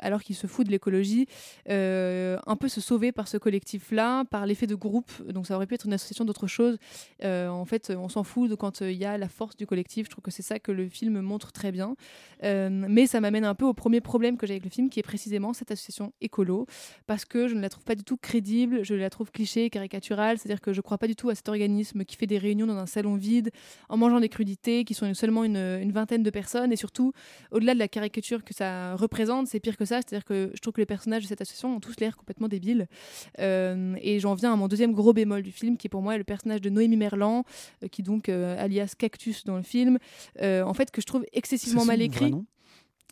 alors 0.00 0.24
qu'il 0.24 0.34
se 0.34 0.48
fout 0.48 0.66
de 0.66 0.72
l'écologie, 0.72 1.28
un 1.68 2.56
peu 2.58 2.66
se 2.66 2.80
sauver 2.80 3.12
par 3.12 3.28
ce 3.28 3.36
collectif-là, 3.36 4.24
par 4.24 4.44
l'effet 4.44 4.66
de 4.66 4.74
groupe. 4.74 5.12
Donc 5.28 5.46
ça 5.46 5.54
aurait 5.54 5.68
pu 5.68 5.74
être 5.74 5.86
une 5.86 5.92
association 5.92 6.24
d'autre 6.24 6.48
chose. 6.48 6.76
En 7.22 7.64
fait, 7.66 7.92
on 7.96 8.08
s'en 8.08 8.24
fout 8.24 8.50
de 8.50 8.56
quand 8.56 8.80
il 8.80 8.96
y 8.96 9.04
a 9.04 9.16
la 9.18 9.28
force 9.28 9.56
du 9.56 9.68
collectif. 9.68 10.06
Je 10.06 10.10
trouve 10.10 10.22
que 10.22 10.32
c'est 10.32 10.42
ça 10.42 10.58
que 10.58 10.72
le 10.72 10.88
film 10.88 11.20
montre 11.20 11.52
très 11.52 11.70
bien. 11.70 11.94
Mais 12.42 13.06
ça 13.06 13.20
m'amène 13.20 13.44
un 13.44 13.54
peu 13.54 13.66
au 13.66 13.74
premier 13.74 14.00
problème 14.00 14.36
que 14.36 14.48
j'ai 14.48 14.54
avec 14.54 14.64
le 14.64 14.70
film, 14.70 14.90
qui 14.90 14.98
est 14.98 15.04
précisément 15.04 15.52
cette 15.52 15.70
association 15.70 16.12
écolo, 16.20 16.66
parce 17.06 17.24
que 17.24 17.46
je 17.46 17.54
ne 17.54 17.60
la 17.60 17.68
trouve 17.68 17.84
pas 17.84 17.94
du 17.94 18.02
tout 18.02 18.16
crédible, 18.16 18.63
je 18.82 18.94
la 18.94 19.10
trouve 19.10 19.30
cliché, 19.30 19.70
caricaturale, 19.70 20.38
c'est-à-dire 20.38 20.60
que 20.60 20.72
je 20.72 20.80
crois 20.80 20.98
pas 20.98 21.06
du 21.06 21.16
tout 21.16 21.28
à 21.30 21.34
cet 21.34 21.48
organisme 21.48 22.04
qui 22.04 22.16
fait 22.16 22.26
des 22.26 22.38
réunions 22.38 22.66
dans 22.66 22.76
un 22.76 22.86
salon 22.86 23.16
vide, 23.16 23.50
en 23.88 23.96
mangeant 23.96 24.20
des 24.20 24.28
crudités, 24.28 24.84
qui 24.84 24.94
sont 24.94 25.12
seulement 25.14 25.44
une, 25.44 25.56
une 25.56 25.92
vingtaine 25.92 26.22
de 26.22 26.30
personnes, 26.30 26.72
et 26.72 26.76
surtout, 26.76 27.12
au-delà 27.50 27.74
de 27.74 27.78
la 27.78 27.88
caricature 27.88 28.44
que 28.44 28.54
ça 28.54 28.94
représente, 28.96 29.46
c'est 29.46 29.60
pire 29.60 29.76
que 29.76 29.84
ça, 29.84 29.96
c'est-à-dire 29.96 30.24
que 30.24 30.50
je 30.54 30.60
trouve 30.60 30.74
que 30.74 30.80
les 30.80 30.86
personnages 30.86 31.22
de 31.22 31.28
cette 31.28 31.40
association 31.40 31.76
ont 31.76 31.80
tous 31.80 31.98
l'air 32.00 32.16
complètement 32.16 32.48
débiles. 32.48 32.86
Euh, 33.40 33.94
et 34.00 34.20
j'en 34.20 34.34
viens 34.34 34.52
à 34.52 34.56
mon 34.56 34.68
deuxième 34.68 34.92
gros 34.92 35.12
bémol 35.12 35.42
du 35.42 35.52
film, 35.52 35.76
qui 35.76 35.86
est 35.86 35.90
pour 35.90 36.02
moi 36.02 36.16
le 36.18 36.24
personnage 36.24 36.60
de 36.60 36.70
Noémie 36.70 36.96
Merlan, 36.96 37.44
euh, 37.82 37.88
qui 37.88 38.02
donc 38.02 38.28
euh, 38.28 38.62
alias 38.62 38.94
Cactus 38.98 39.44
dans 39.44 39.56
le 39.56 39.62
film, 39.62 39.98
en 40.40 40.74
fait 40.74 40.90
que 40.90 41.00
je 41.00 41.06
trouve 41.06 41.24
excessivement 41.32 41.84
mal 41.84 42.02
écrit. 42.02 42.32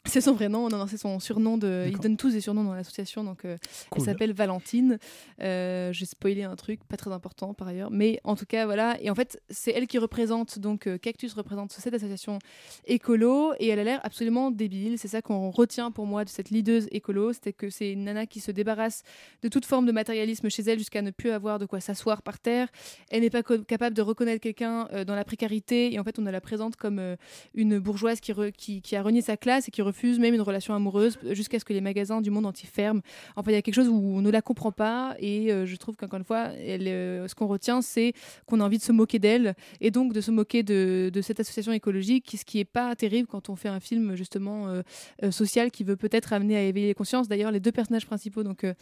C'est 0.04 0.20
son 0.20 0.32
vrai 0.32 0.48
nom, 0.48 0.68
non, 0.68 0.78
non, 0.78 0.86
c'est 0.88 0.96
son 0.96 1.20
surnom. 1.20 1.58
De... 1.58 1.86
Ils 1.88 1.98
donnent 1.98 2.16
tous 2.16 2.32
des 2.32 2.40
surnoms 2.40 2.64
dans 2.64 2.74
l'association, 2.74 3.22
donc 3.22 3.44
euh, 3.44 3.56
Cool. 3.88 4.00
elle 4.02 4.04
s'appelle 4.04 4.32
Valentine. 4.32 4.98
Euh, 5.40 5.92
J'ai 5.92 6.06
spoilé 6.06 6.42
un 6.42 6.56
truc, 6.56 6.80
pas 6.88 6.96
très 6.96 7.12
important 7.12 7.54
par 7.54 7.68
ailleurs, 7.68 7.90
mais 7.92 8.20
en 8.24 8.34
tout 8.34 8.44
cas 8.44 8.66
voilà. 8.66 9.00
Et 9.00 9.10
en 9.10 9.14
fait, 9.14 9.40
c'est 9.48 9.70
elle 9.70 9.86
qui 9.86 9.98
représente 9.98 10.58
donc 10.58 10.88
euh, 10.88 10.98
Cactus 10.98 11.32
représente 11.34 11.70
cette 11.70 11.94
association 11.94 12.40
écolo 12.84 13.52
et 13.60 13.68
elle 13.68 13.78
a 13.78 13.84
l'air 13.84 14.00
absolument 14.02 14.50
débile. 14.50 14.98
C'est 14.98 15.06
ça 15.06 15.22
qu'on 15.22 15.50
retient 15.50 15.92
pour 15.92 16.06
moi 16.06 16.24
de 16.24 16.28
cette 16.28 16.50
leaduse 16.50 16.88
écolo, 16.90 17.32
c'était 17.32 17.52
que 17.52 17.70
c'est 17.70 17.92
une 17.92 18.02
nana 18.04 18.26
qui 18.26 18.40
se 18.40 18.50
débarrasse 18.50 19.04
de 19.42 19.48
toute 19.48 19.64
forme 19.64 19.86
de 19.86 19.92
matérialisme 19.92 20.50
chez 20.50 20.62
elle 20.62 20.78
jusqu'à 20.78 21.02
ne 21.02 21.12
plus 21.12 21.30
avoir 21.30 21.60
de 21.60 21.66
quoi 21.66 21.78
s'asseoir 21.78 22.22
par 22.22 22.40
terre. 22.40 22.68
Elle 23.10 23.20
n'est 23.22 23.30
pas 23.30 23.44
capable 23.44 23.94
de 23.94 24.02
reconnaître 24.02 24.40
quelqu'un 24.40 24.88
euh, 24.92 25.04
dans 25.04 25.14
la 25.14 25.24
précarité 25.24 25.94
et 25.94 26.00
en 26.00 26.04
fait 26.04 26.18
on 26.18 26.24
la 26.24 26.40
présente 26.40 26.74
comme 26.76 27.16
une 27.54 27.78
bourgeoise 27.78 28.20
qui, 28.20 28.32
qui, 28.56 28.80
qui 28.82 28.96
a 28.96 29.02
renié 29.02 29.22
sa 29.22 29.36
classe 29.36 29.68
et 29.68 29.70
qui 29.70 29.82
refuse 29.92 30.18
même 30.18 30.34
une 30.34 30.40
relation 30.40 30.74
amoureuse 30.74 31.18
jusqu'à 31.30 31.58
ce 31.58 31.64
que 31.64 31.72
les 31.72 31.80
magasins 31.80 32.20
du 32.20 32.30
monde 32.30 32.46
entier 32.46 32.68
ferment. 32.72 33.02
Enfin, 33.36 33.50
il 33.50 33.54
y 33.54 33.58
a 33.58 33.62
quelque 33.62 33.74
chose 33.74 33.88
où 33.88 33.94
on 34.18 34.22
ne 34.22 34.30
la 34.30 34.42
comprend 34.42 34.72
pas 34.72 35.14
et 35.18 35.52
euh, 35.52 35.66
je 35.66 35.76
trouve 35.76 35.96
qu'encore 35.96 36.18
une 36.18 36.24
fois, 36.24 36.48
euh, 36.58 37.28
ce 37.28 37.34
qu'on 37.34 37.46
retient, 37.46 37.82
c'est 37.82 38.12
qu'on 38.46 38.60
a 38.60 38.64
envie 38.64 38.78
de 38.78 38.82
se 38.82 38.92
moquer 38.92 39.18
d'elle 39.18 39.54
et 39.80 39.90
donc 39.90 40.12
de 40.12 40.20
se 40.20 40.30
moquer 40.30 40.62
de, 40.62 41.10
cette 41.22 41.40
association 41.40 41.72
écologique, 41.72 42.34
ce 42.36 42.44
qui 42.44 42.58
est 42.58 42.64
pas 42.64 42.96
terrible 42.96 43.28
quand 43.28 43.48
on 43.48 43.56
fait 43.56 43.68
un 43.68 43.80
film 43.80 44.16
justement 44.16 44.68
euh, 44.68 44.82
euh, 45.22 45.30
social 45.30 45.70
qui 45.70 45.84
veut 45.84 45.96
peut-être 45.96 46.32
amener 46.32 46.56
à 46.56 46.62
éveiller 46.62 46.88
les 46.88 46.94
consciences. 46.94 47.28
D'ailleurs, 47.28 47.52
les 47.52 47.60
deux 47.60 47.72
personnages 47.72 48.06
principaux, 48.06 48.42
donc 48.42 48.64
euh, 48.64 48.74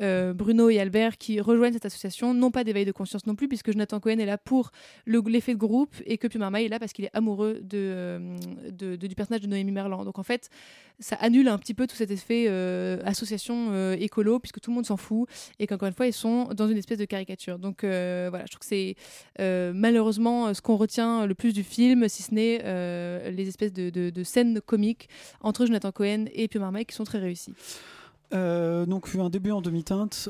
euh, 0.00 0.32
Bruno 0.34 0.70
et 0.70 0.78
Albert, 0.78 1.18
qui 1.18 1.40
rejoignent 1.40 1.72
cette 1.72 1.86
association, 1.86 2.34
n'ont 2.34 2.50
pas 2.50 2.64
d'éveil 2.64 2.84
de 2.84 2.92
conscience 2.92 3.26
non 3.26 3.34
plus, 3.34 3.48
puisque 3.48 3.72
Jonathan 3.72 3.98
Cohen 4.00 4.18
est 4.18 4.26
là 4.26 4.38
pour 4.38 4.70
le- 5.06 5.22
l'effet 5.26 5.54
de 5.54 5.58
groupe 5.58 5.94
et 6.06 6.18
que 6.18 6.26
Pio 6.28 6.38
Marmaille 6.38 6.66
est 6.66 6.68
là 6.68 6.78
parce 6.78 6.92
qu'il 6.92 7.04
est 7.04 7.14
amoureux 7.14 7.60
de, 7.62 7.78
euh, 7.78 8.96
du 8.96 9.14
personnage 9.14 9.40
de 9.40 9.46
Noémie 9.46 9.72
Merlan. 9.72 10.04
Donc 10.04 10.18
en 10.18 10.22
fait, 10.22 10.50
ça 11.00 11.16
annule 11.16 11.48
un 11.48 11.58
petit 11.58 11.74
peu 11.74 11.86
tout 11.86 11.96
cet 11.96 12.10
effet 12.10 12.46
euh, 12.48 12.98
association 13.04 13.68
euh, 13.70 13.96
écolo, 13.98 14.40
puisque 14.40 14.60
tout 14.60 14.70
le 14.70 14.74
monde 14.74 14.86
s'en 14.86 14.96
fout 14.96 15.28
et 15.58 15.66
qu'encore 15.66 15.88
une 15.88 15.94
fois, 15.94 16.06
ils 16.06 16.12
sont 16.12 16.48
dans 16.54 16.68
une 16.68 16.76
espèce 16.76 16.98
de 16.98 17.04
caricature. 17.04 17.58
Donc 17.58 17.84
euh, 17.84 18.26
voilà, 18.30 18.44
je 18.46 18.52
trouve 18.52 18.60
que 18.60 18.66
c'est 18.66 18.96
euh, 19.40 19.72
malheureusement 19.74 20.52
ce 20.52 20.60
qu'on 20.60 20.76
retient 20.76 21.26
le 21.26 21.34
plus 21.34 21.52
du 21.52 21.62
film, 21.62 22.08
si 22.08 22.22
ce 22.22 22.34
n'est 22.34 22.58
les 23.30 23.48
espèces 23.48 23.72
de, 23.72 24.22
scènes 24.24 24.60
comiques 24.60 25.08
entre 25.40 25.64
Jonathan 25.64 25.92
Cohen 25.92 26.26
et 26.32 26.48
Pio 26.48 26.60
Marmaille 26.60 26.84
qui 26.84 26.94
sont 26.94 27.04
très 27.04 27.18
réussies. 27.18 27.54
Euh, 28.34 28.84
donc 28.84 29.08
un 29.18 29.30
début 29.30 29.52
en 29.52 29.62
demi-teinte 29.62 30.28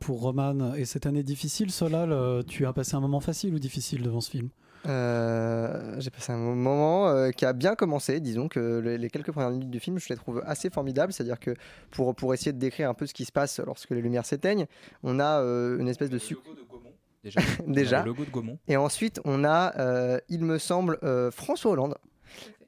pour 0.00 0.20
Roman 0.20 0.74
et 0.74 0.84
cette 0.84 1.06
année 1.06 1.22
difficile. 1.22 1.70
Solal, 1.70 2.44
tu 2.46 2.66
as 2.66 2.72
passé 2.72 2.96
un 2.96 3.00
moment 3.00 3.20
facile 3.20 3.54
ou 3.54 3.58
difficile 3.58 4.02
devant 4.02 4.20
ce 4.20 4.30
film? 4.30 4.50
Euh, 4.86 5.96
j'ai 5.98 6.10
passé 6.10 6.32
un 6.32 6.36
moment 6.38 7.08
euh, 7.08 7.30
qui 7.30 7.44
a 7.44 7.52
bien 7.52 7.74
commencé. 7.74 8.20
Disons 8.20 8.48
que 8.48 8.78
les, 8.78 8.98
les 8.98 9.10
quelques 9.10 9.30
premières 9.32 9.50
minutes 9.50 9.70
du 9.70 9.80
film, 9.80 9.98
je 9.98 10.08
les 10.08 10.16
trouve 10.16 10.42
assez 10.46 10.70
formidables. 10.70 11.12
C'est-à-dire 11.12 11.38
que 11.38 11.54
pour, 11.90 12.14
pour 12.14 12.32
essayer 12.34 12.52
de 12.52 12.58
décrire 12.58 12.88
un 12.88 12.94
peu 12.94 13.06
ce 13.06 13.14
qui 13.14 13.24
se 13.24 13.32
passe 13.32 13.60
lorsque 13.60 13.90
les 13.90 14.00
lumières 14.00 14.24
s'éteignent, 14.26 14.66
on 15.02 15.20
a 15.20 15.40
euh, 15.42 15.78
une 15.78 15.88
espèce 15.88 16.10
de 16.10 16.18
su- 16.18 16.36
Déjà. 17.22 17.40
Déjà. 17.66 18.00
Le 18.00 18.06
logo 18.06 18.24
de 18.24 18.30
Gaumont. 18.30 18.58
Et 18.66 18.78
ensuite, 18.78 19.20
on 19.26 19.44
a, 19.44 19.78
euh, 19.78 20.18
il 20.30 20.42
me 20.42 20.56
semble, 20.56 20.98
euh, 21.02 21.30
François 21.30 21.72
Hollande. 21.72 21.96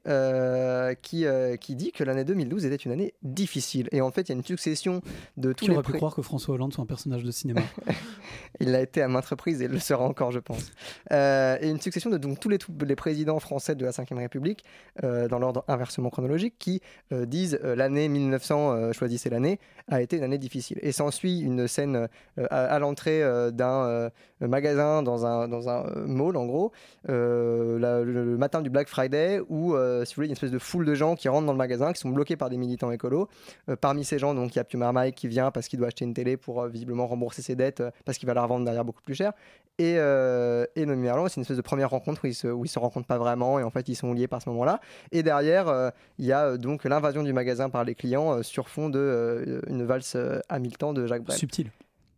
Euh, 0.07 0.93
qui, 1.01 1.25
euh, 1.25 1.55
qui 1.55 1.75
dit 1.75 1.91
que 1.91 2.03
l'année 2.03 2.23
2012 2.23 2.65
était 2.65 2.75
une 2.75 2.91
année 2.91 3.13
difficile. 3.23 3.87
Et 3.91 4.01
en 4.01 4.11
fait, 4.11 4.21
il 4.23 4.29
y 4.29 4.31
a 4.31 4.35
une 4.35 4.43
succession 4.43 5.01
de 5.37 5.53
tous 5.53 5.65
Qui 5.65 5.71
les 5.71 5.77
aurait 5.77 5.83
pu 5.83 5.93
croire 5.93 6.15
que 6.15 6.21
François 6.21 6.55
Hollande 6.55 6.73
soit 6.73 6.83
un 6.83 6.87
personnage 6.87 7.23
de 7.23 7.31
cinéma 7.31 7.61
Il 8.59 8.71
l'a 8.71 8.81
été 8.81 9.01
à 9.01 9.07
maintes 9.07 9.25
reprises 9.25 9.61
et 9.61 9.67
le 9.67 9.79
sera 9.79 10.03
encore, 10.05 10.31
je 10.31 10.39
pense. 10.39 10.71
Euh, 11.11 11.57
et 11.61 11.69
une 11.69 11.79
succession 11.81 12.09
de 12.09 12.17
donc, 12.17 12.39
tous 12.39 12.49
les, 12.49 12.59
les 12.85 12.95
présidents 12.95 13.39
français 13.39 13.75
de 13.75 13.83
la 13.85 13.91
Ve 13.91 14.17
République, 14.17 14.63
euh, 15.03 15.27
dans 15.27 15.39
l'ordre 15.39 15.63
inversement 15.67 16.09
chronologique, 16.09 16.55
qui 16.59 16.81
disent 17.11 17.59
l'année 17.63 18.09
1900, 18.09 18.71
euh, 18.73 18.91
choisissez 18.93 19.29
l'année, 19.29 19.59
a 19.89 20.01
été 20.01 20.17
une 20.17 20.23
année 20.23 20.37
difficile. 20.37 20.77
Et 20.81 20.91
s'ensuit 20.91 21.39
une 21.39 21.67
scène 21.67 22.07
à, 22.37 22.65
à 22.65 22.79
l'entrée 22.79 23.21
d'un 23.51 24.11
magasin 24.41 25.01
dans 25.03 25.25
un, 25.25 25.47
dans 25.47 25.69
un 25.69 25.83
mall, 26.05 26.37
en 26.37 26.45
gros, 26.45 26.71
la- 27.07 28.01
le, 28.03 28.03
le 28.03 28.37
matin 28.37 28.61
du 28.61 28.69
Black 28.69 28.87
Friday, 28.87 29.39
où, 29.49 29.75
euh, 29.93 30.05
si 30.05 30.13
vous 30.13 30.17
voulez, 30.17 30.27
il 30.27 30.29
y 30.29 30.31
a 30.31 30.33
une 30.33 30.37
espèce 30.37 30.51
de 30.51 30.59
foule 30.59 30.85
de 30.85 30.95
gens 30.95 31.15
qui 31.15 31.29
rentrent 31.29 31.45
dans 31.45 31.51
le 31.53 31.57
magasin, 31.57 31.93
qui 31.93 31.99
sont 31.99 32.09
bloqués 32.09 32.35
par 32.35 32.49
des 32.49 32.57
militants 32.57 32.91
écolos. 32.91 33.27
Euh, 33.69 33.75
parmi 33.75 34.03
ces 34.03 34.19
gens, 34.19 34.33
donc, 34.33 34.55
il 34.55 34.57
y 34.57 34.59
a 34.59 34.63
Pio 34.63 34.79
Marmaille 34.79 35.13
qui 35.13 35.27
vient 35.27 35.51
parce 35.51 35.67
qu'il 35.67 35.79
doit 35.79 35.87
acheter 35.87 36.05
une 36.05 36.13
télé 36.13 36.37
pour 36.37 36.61
euh, 36.61 36.67
visiblement 36.67 37.07
rembourser 37.07 37.41
ses 37.41 37.55
dettes, 37.55 37.83
parce 38.05 38.17
qu'il 38.17 38.27
va 38.27 38.33
la 38.33 38.43
revendre 38.43 38.65
derrière 38.65 38.85
beaucoup 38.85 39.01
plus 39.01 39.15
cher. 39.15 39.33
Et, 39.79 39.93
et 39.93 40.85
Noémie 40.85 41.01
Merlan, 41.01 41.27
c'est 41.27 41.37
une 41.37 41.41
espèce 41.41 41.57
de 41.57 41.63
première 41.63 41.89
rencontre 41.89 42.25
où 42.25 42.27
ils, 42.27 42.35
se, 42.35 42.47
où 42.47 42.63
ils 42.63 42.67
se 42.67 42.77
rencontrent 42.77 43.07
pas 43.07 43.17
vraiment, 43.17 43.57
et 43.57 43.63
en 43.63 43.71
fait, 43.71 43.89
ils 43.89 43.95
sont 43.95 44.13
liés 44.13 44.27
par 44.27 44.39
ce 44.39 44.49
moment-là. 44.49 44.79
Et 45.11 45.23
derrière, 45.23 45.91
il 46.19 46.25
y 46.25 46.31
a 46.31 46.57
donc 46.57 46.83
l'invasion 46.83 47.23
du 47.23 47.33
magasin 47.33 47.71
par 47.71 47.83
les 47.83 47.95
clients 47.95 48.43
sur 48.43 48.69
fond 48.69 48.89
de 48.89 49.61
une 49.67 49.83
valse 49.83 50.15
Hamilton 50.49 50.93
de 50.93 51.07
Jacques 51.07 51.23
Brel. 51.23 51.39
Subtil. 51.39 51.71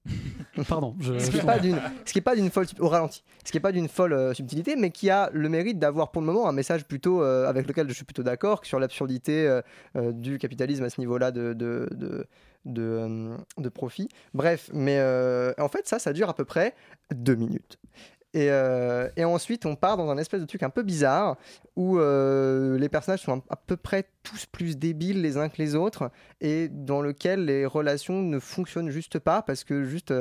Pardon. 0.69 0.95
Je, 0.99 1.17
Ce 1.19 1.29
qui 1.29 1.37
n'est 1.37 2.21
pas 2.21 2.35
d'une, 2.35 2.49
folle 2.49 2.65
au 2.79 2.87
ralenti, 2.87 3.23
ce 3.43 3.51
qui 3.51 3.57
est 3.57 3.61
pas 3.61 3.71
d'une 3.71 3.87
folle 3.87 4.13
euh, 4.13 4.33
subtilité, 4.33 4.75
mais 4.75 4.91
qui 4.91 5.09
a 5.09 5.29
le 5.33 5.49
mérite 5.49 5.79
d'avoir 5.79 6.11
pour 6.11 6.21
le 6.21 6.25
moment 6.27 6.47
un 6.47 6.51
message 6.51 6.85
plutôt 6.85 7.21
euh, 7.21 7.47
avec 7.47 7.67
lequel 7.67 7.87
je 7.87 7.93
suis 7.93 8.05
plutôt 8.05 8.23
d'accord 8.23 8.65
sur 8.65 8.79
l'absurdité 8.79 9.47
euh, 9.95 10.11
du 10.11 10.37
capitalisme 10.37 10.83
à 10.83 10.89
ce 10.89 10.99
niveau-là 11.01 11.31
de 11.31 11.53
de, 11.53 11.89
de, 11.91 12.25
de, 12.65 13.35
de 13.57 13.69
profit. 13.69 14.09
Bref, 14.33 14.69
mais 14.73 14.99
en 15.57 15.67
fait 15.67 15.87
ça, 15.87 15.99
ça 15.99 16.13
dure 16.13 16.29
à 16.29 16.35
peu 16.35 16.45
près 16.45 16.75
deux 17.13 17.35
minutes. 17.35 17.77
Et, 18.35 18.51
euh, 18.51 19.07
et 19.15 19.23
ensuite, 19.23 19.65
on 19.65 19.77
part 19.77 19.95
dans 19.95 20.09
un 20.09 20.17
espèce 20.17 20.41
de 20.41 20.45
truc 20.45 20.61
un 20.61 20.69
peu 20.69 20.83
bizarre 20.83 21.37
où 21.77 21.97
euh, 21.97 22.77
les 22.77 22.89
personnages 22.89 23.21
sont 23.21 23.41
à 23.49 23.55
peu 23.55 23.77
près 23.77 24.09
tous 24.23 24.45
plus 24.45 24.77
débiles 24.77 25.21
les 25.21 25.37
uns 25.37 25.47
que 25.47 25.55
les 25.57 25.73
autres 25.73 26.11
et 26.41 26.67
dans 26.67 27.01
lequel 27.01 27.45
les 27.45 27.65
relations 27.65 28.21
ne 28.21 28.39
fonctionnent 28.39 28.89
juste 28.89 29.19
pas 29.19 29.41
parce 29.41 29.63
que 29.63 29.85
juste, 29.85 30.13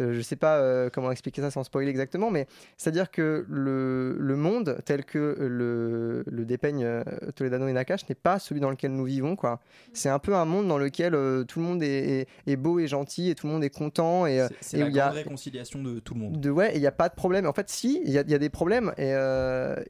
euh, 0.00 0.12
je 0.12 0.20
sais 0.20 0.36
pas 0.36 0.58
euh, 0.58 0.90
comment 0.92 1.10
expliquer 1.10 1.40
ça 1.42 1.50
sans 1.50 1.64
spoiler 1.64 1.88
exactement, 1.90 2.30
mais 2.30 2.46
c'est-à-dire 2.76 3.10
que 3.10 3.44
le, 3.48 4.16
le 4.18 4.36
monde 4.36 4.78
tel 4.84 5.04
que 5.04 5.36
le, 5.40 6.24
le 6.26 6.44
dépeigne 6.44 6.84
euh, 6.84 7.02
Toledano 7.36 7.68
et 7.68 7.72
Nakash 7.72 8.08
n'est 8.08 8.14
pas 8.14 8.38
celui 8.38 8.60
dans 8.60 8.70
lequel 8.70 8.92
nous 8.92 9.04
vivons. 9.04 9.36
quoi. 9.36 9.60
C'est 9.92 10.08
un 10.08 10.18
peu 10.18 10.34
un 10.34 10.44
monde 10.44 10.68
dans 10.68 10.78
lequel 10.78 11.12
tout 11.46 11.58
le 11.60 11.64
monde 11.64 11.82
est, 11.82 12.20
est- 12.22 12.28
est 12.46 12.56
beau 12.56 12.78
et 12.78 12.86
gentil 12.86 13.30
et 13.30 13.34
tout 13.34 13.46
le 13.46 13.52
monde 13.52 13.64
est 13.64 13.70
content 13.70 14.26
et, 14.26 14.46
C'est 14.60 14.78
la 14.78 14.86
il 14.88 14.94
y 14.94 15.00
a- 15.00 15.04
grande 15.04 15.16
réconciliation 15.16 15.82
de 15.82 15.98
tout 16.00 16.14
le 16.14 16.20
monde. 16.20 16.40
de 16.40 16.50
ouais, 16.50 16.72
il 16.74 16.80
n'y 16.80 16.86
a 16.86 16.92
pas 16.92 17.08
de 17.08 17.14
problème. 17.14 17.46
En 17.46 17.52
fait, 17.52 17.68
si, 17.68 18.00
il 18.04 18.10
y, 18.10 18.18
a- 18.18 18.22
il 18.22 18.30
y 18.30 18.34
a 18.34 18.38
des 18.38 18.48
problèmes. 18.50 18.92
Et, 18.98 19.10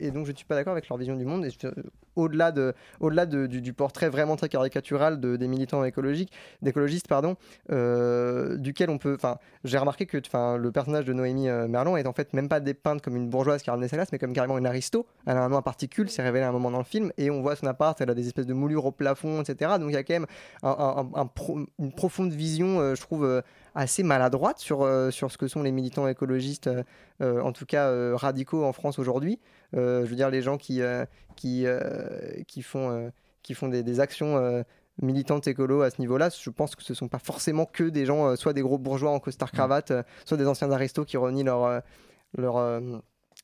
et 0.00 0.10
donc, 0.10 0.26
je 0.26 0.32
ne 0.32 0.36
suis 0.36 0.46
pas 0.46 0.54
d'accord 0.56 0.72
avec 0.72 0.88
leur 0.88 0.98
vision 0.98 1.16
du 1.16 1.24
monde. 1.24 1.46
Au-delà 2.16 2.52
de, 2.52 2.74
au-delà 3.00 3.26
de- 3.26 3.46
du, 3.46 3.60
du 3.60 3.72
portrait 3.72 4.08
vraiment 4.08 4.36
très 4.36 4.48
caricatural 4.48 5.20
de, 5.20 5.36
des 5.36 5.48
militants 5.48 5.84
écologiques, 5.84 6.32
d'écologistes, 6.62 7.08
pardon, 7.08 7.36
euh, 7.70 8.56
duquel 8.56 8.90
on 8.90 8.98
peut. 8.98 9.14
Enfin, 9.14 9.38
j'ai 9.64 9.78
remarqué 9.78 9.93
que 9.96 10.18
le 10.56 10.72
personnage 10.72 11.04
de 11.04 11.12
Noémie 11.12 11.48
euh, 11.48 11.68
Merlon 11.68 11.96
est 11.96 12.06
en 12.06 12.12
fait 12.12 12.32
même 12.32 12.48
pas 12.48 12.60
dépeinte 12.60 13.02
comme 13.02 13.16
une 13.16 13.28
bourgeoise 13.28 13.62
qui 13.62 13.70
a 13.70 13.88
sa 13.88 13.96
classe, 13.96 14.12
mais 14.12 14.18
comme 14.18 14.32
carrément 14.32 14.58
une 14.58 14.66
aristo. 14.66 15.06
Elle 15.26 15.36
a 15.36 15.44
un 15.44 15.48
nom 15.48 15.56
à 15.56 15.62
particules, 15.62 16.10
c'est 16.10 16.22
révélé 16.22 16.44
à 16.44 16.48
un 16.48 16.52
moment 16.52 16.70
dans 16.70 16.78
le 16.78 16.84
film. 16.84 17.12
Et 17.16 17.30
on 17.30 17.40
voit 17.42 17.56
son 17.56 17.66
appart, 17.66 17.98
elle 18.00 18.10
a 18.10 18.14
des 18.14 18.26
espèces 18.26 18.46
de 18.46 18.54
moulures 18.54 18.84
au 18.86 18.92
plafond, 18.92 19.40
etc. 19.40 19.72
Donc, 19.78 19.90
il 19.90 19.94
y 19.94 19.96
a 19.96 20.02
quand 20.02 20.14
même 20.14 20.26
une 21.78 21.92
profonde 21.92 22.32
vision, 22.32 22.80
euh, 22.80 22.94
je 22.94 23.00
trouve. 23.00 23.24
euh, 23.24 23.40
assez 23.76 24.04
maladroite 24.04 24.60
sur, 24.60 24.88
sur 25.10 25.32
ce 25.32 25.36
que 25.36 25.48
sont 25.48 25.64
les 25.64 25.72
militants 25.72 26.06
écologistes, 26.06 26.70
en 27.20 27.50
tout 27.50 27.66
cas 27.66 28.14
radicaux 28.16 28.64
en 28.64 28.72
France 28.72 29.00
aujourd'hui. 29.00 29.40
Je 29.72 30.04
veux 30.04 30.14
dire, 30.14 30.30
les 30.30 30.42
gens 30.42 30.58
qui, 30.58 30.80
qui, 31.34 31.66
qui 32.46 32.62
font, 32.62 33.10
qui 33.42 33.54
font 33.54 33.66
des, 33.66 33.98
actions 33.98 34.64
militantes 35.02 35.46
écolo 35.48 35.82
à 35.82 35.90
ce 35.90 36.00
niveau-là, 36.00 36.28
je 36.30 36.50
pense 36.50 36.76
que 36.76 36.82
ce 36.82 36.92
ne 36.92 36.96
sont 36.96 37.08
pas 37.08 37.18
forcément 37.18 37.66
que 37.66 37.84
des 37.84 38.06
gens, 38.06 38.26
euh, 38.26 38.36
soit 38.36 38.52
des 38.52 38.62
gros 38.62 38.78
bourgeois 38.78 39.10
en 39.10 39.18
costard-cravate, 39.20 39.90
euh, 39.90 40.02
soit 40.24 40.36
des 40.36 40.46
anciens 40.46 40.70
aristos 40.70 41.04
qui 41.04 41.16
renient 41.16 41.44
leur... 41.44 41.64
euh, 41.64 41.80
leur 42.36 42.56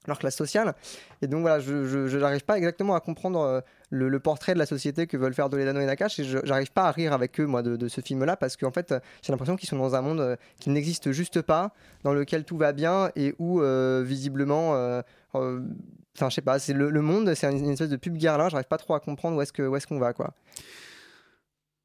leur 0.07 0.19
classe 0.19 0.35
sociale. 0.35 0.75
Et 1.21 1.27
donc 1.27 1.43
voilà, 1.43 1.61
je 1.61 2.17
n'arrive 2.17 2.45
pas 2.47 2.57
exactement 2.57 2.95
à 2.95 3.01
comprendre 3.01 3.63
le, 3.91 4.09
le 4.09 4.19
portrait 4.21 4.55
de 4.55 4.59
la 4.59 4.65
société 4.65 5.07
que 5.07 5.19
veulent 5.19 5.35
faire 5.35 5.51
Toledano 5.51 5.79
et 5.79 5.85
Nakash 5.85 6.19
et 6.21 6.25
je 6.25 6.39
j'arrive 6.43 6.73
pas 6.73 6.85
à 6.85 6.91
rire 6.91 7.13
avec 7.13 7.39
eux 7.39 7.45
moi 7.45 7.63
de, 7.63 7.77
de 7.77 7.87
ce 7.87 8.01
film-là 8.01 8.39
parce 8.39 8.57
qu'en 8.57 8.71
fait 8.71 8.95
j'ai 9.21 9.31
l'impression 9.31 9.57
qu'ils 9.57 9.69
sont 9.69 9.77
dans 9.77 9.95
un 9.95 10.01
monde 10.01 10.39
qui 10.59 10.71
n'existe 10.71 11.13
juste 11.13 11.43
pas, 11.43 11.75
dans 12.03 12.15
lequel 12.15 12.45
tout 12.45 12.57
va 12.57 12.73
bien 12.73 13.11
et 13.15 13.35
où 13.39 13.61
visiblement, 14.03 14.71
enfin 15.35 16.29
je 16.31 16.35
sais 16.35 16.41
pas, 16.41 16.59
c'est 16.59 16.73
le, 16.73 16.89
le 16.89 17.03
monde, 17.03 17.35
c'est 17.35 17.53
une, 17.53 17.59
une 17.63 17.71
espèce 17.73 17.91
de 17.91 17.97
pub 17.97 18.17
guerlin, 18.17 18.49
j'arrive 18.49 18.69
pas 18.69 18.79
trop 18.79 18.95
à 18.95 19.01
comprendre 19.01 19.37
où 19.37 19.43
est-ce 19.43 19.53
que 19.53 19.63
où 19.63 19.77
est-ce 19.77 19.87
qu'on 19.87 19.99
va 19.99 20.15
quoi. 20.15 20.33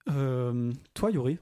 Euh, 0.09 0.71
toi, 0.93 1.11
Yuri, 1.11 1.39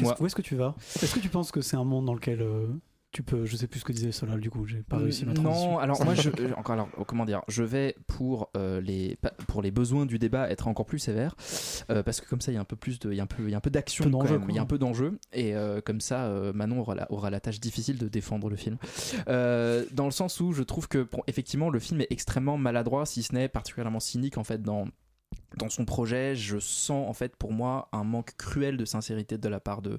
où 0.00 0.26
est-ce 0.26 0.34
que 0.34 0.42
tu 0.42 0.56
vas 0.56 0.74
Est-ce 1.02 1.14
que 1.14 1.20
tu 1.20 1.28
penses 1.28 1.50
que 1.50 1.60
c'est 1.60 1.76
un 1.76 1.84
monde 1.84 2.06
dans 2.06 2.14
lequel 2.14 2.42
euh, 2.42 2.66
tu 3.10 3.22
peux. 3.22 3.46
Je 3.46 3.56
sais 3.56 3.66
plus 3.66 3.80
ce 3.80 3.84
que 3.84 3.92
disait 3.92 4.12
Solal, 4.12 4.38
du 4.38 4.50
coup, 4.50 4.66
j'ai 4.66 4.82
pas 4.82 4.98
réussi 4.98 5.24
ma 5.24 5.32
transition. 5.32 5.72
Non, 5.72 5.78
alors 5.78 6.04
moi, 6.04 6.14
je, 6.14 6.28
encore, 6.56 6.74
alors, 6.74 6.88
comment 7.06 7.24
dire, 7.24 7.42
je 7.48 7.62
vais 7.62 7.96
pour 8.06 8.50
euh, 8.56 8.80
les 8.80 9.18
pour 9.48 9.62
les 9.62 9.70
besoins 9.70 10.06
du 10.06 10.18
débat 10.18 10.48
être 10.50 10.68
encore 10.68 10.86
plus 10.86 10.98
sévère, 10.98 11.34
parce 11.88 12.20
que 12.20 12.28
comme 12.28 12.40
ça, 12.40 12.52
il 12.52 12.54
y 12.54 12.58
a 12.58 12.60
un 12.60 12.64
peu 12.64 12.76
plus 12.76 12.98
de, 13.00 13.10
il 13.10 13.16
y 13.16 13.20
a 13.20 13.24
un 13.24 13.26
peu, 13.26 13.42
il 13.42 13.50
y 13.50 13.54
a 13.54 13.56
un 13.56 13.62
peu 13.62 13.70
d'action, 13.70 14.04
il 14.04 14.54
y 14.54 14.58
a 14.58 14.62
un 14.62 14.66
peu 14.66 14.78
d'enjeu, 14.78 15.18
et 15.32 15.54
comme 15.84 16.00
ça, 16.00 16.30
Manon 16.54 16.80
aura 16.80 16.94
la, 16.94 17.10
aura 17.10 17.30
la 17.30 17.40
tâche 17.40 17.60
difficile 17.60 17.98
de 17.98 18.08
défendre 18.08 18.50
le 18.50 18.56
film, 18.56 18.76
dans 19.26 20.04
le 20.04 20.10
sens 20.10 20.38
où 20.40 20.52
je 20.52 20.62
trouve 20.62 20.86
que, 20.86 21.08
effectivement, 21.26 21.70
le 21.70 21.78
film 21.78 22.02
est 22.02 22.08
extrêmement 22.10 22.58
maladroit, 22.58 23.06
si 23.06 23.22
ce 23.22 23.34
n'est 23.34 23.48
particulièrement 23.48 24.00
cynique 24.00 24.38
en 24.38 24.44
fait 24.44 24.62
dans 24.62 24.86
dans 25.56 25.68
son 25.68 25.84
projet, 25.84 26.34
je 26.36 26.58
sens 26.58 27.08
en 27.08 27.12
fait 27.12 27.34
pour 27.36 27.52
moi 27.52 27.88
un 27.92 28.04
manque 28.04 28.36
cruel 28.36 28.76
de 28.76 28.84
sincérité 28.84 29.38
de 29.38 29.48
la 29.48 29.60
part 29.60 29.82
de 29.82 29.98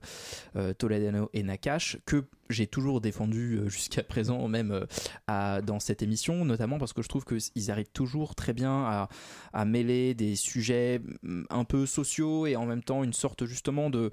euh, 0.56 0.74
Toledano 0.74 1.30
et 1.34 1.44
Nakash 1.44 1.98
que 2.06 2.26
j'ai 2.50 2.68
toujours 2.68 3.02
défendu 3.02 3.58
euh, 3.58 3.70
jusqu'à 3.80 4.04
présent 4.04 4.48
même 4.48 4.86
euh, 5.30 5.62
dans 5.62 5.80
cette 5.80 6.02
émission, 6.02 6.46
notamment 6.46 6.78
parce 6.78 6.94
que 6.94 7.02
je 7.02 7.08
trouve 7.08 7.26
qu'ils 7.26 7.72
arrivent 7.72 7.92
toujours 7.94 8.36
très 8.36 8.54
bien 8.54 9.08
à, 9.54 9.66
mêler 9.66 10.14
des 10.14 10.36
sujets 10.36 11.02
mm, 11.22 11.44
un 11.50 11.64
peu 11.64 11.86
sociaux 11.86 12.46
et 12.46 12.56
en 12.56 12.66
même 12.66 12.84
temps 12.84 13.04
une 13.04 13.14
sorte 13.14 13.46
justement 13.46 13.90
de, 13.90 14.10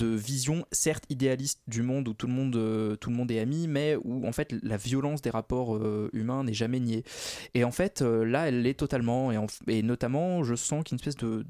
vision 0.00 0.64
certes 0.70 1.04
idéaliste 1.08 1.62
du 1.66 1.82
monde 1.82 2.08
où 2.08 2.14
tout 2.14 2.26
le 2.26 2.32
monde, 2.32 2.56
euh, 2.56 2.96
tout 2.96 3.10
le 3.10 3.16
monde 3.16 3.30
est 3.30 3.40
ami, 3.40 3.66
mais 3.68 3.96
où 4.04 4.26
en 4.26 4.32
fait 4.32 4.54
la 4.62 4.76
violence 4.76 5.22
des 5.22 5.30
rapports 5.30 5.78
humains 6.12 6.44
n'est 6.44 6.54
jamais 6.54 6.80
niée. 6.80 7.04
Et 7.54 7.64
en 7.64 7.70
fait, 7.70 8.00
là, 8.02 8.48
elle 8.48 8.62
l'est 8.62 8.74
totalement. 8.74 9.32
Et, 9.32 9.36
en- 9.36 9.46
et 9.66 9.82
notamment, 9.82 10.44
je 10.44 10.54
sens 10.54 10.84
qu'une 10.84 10.96
espèce 10.96 11.16
de, 11.16 11.44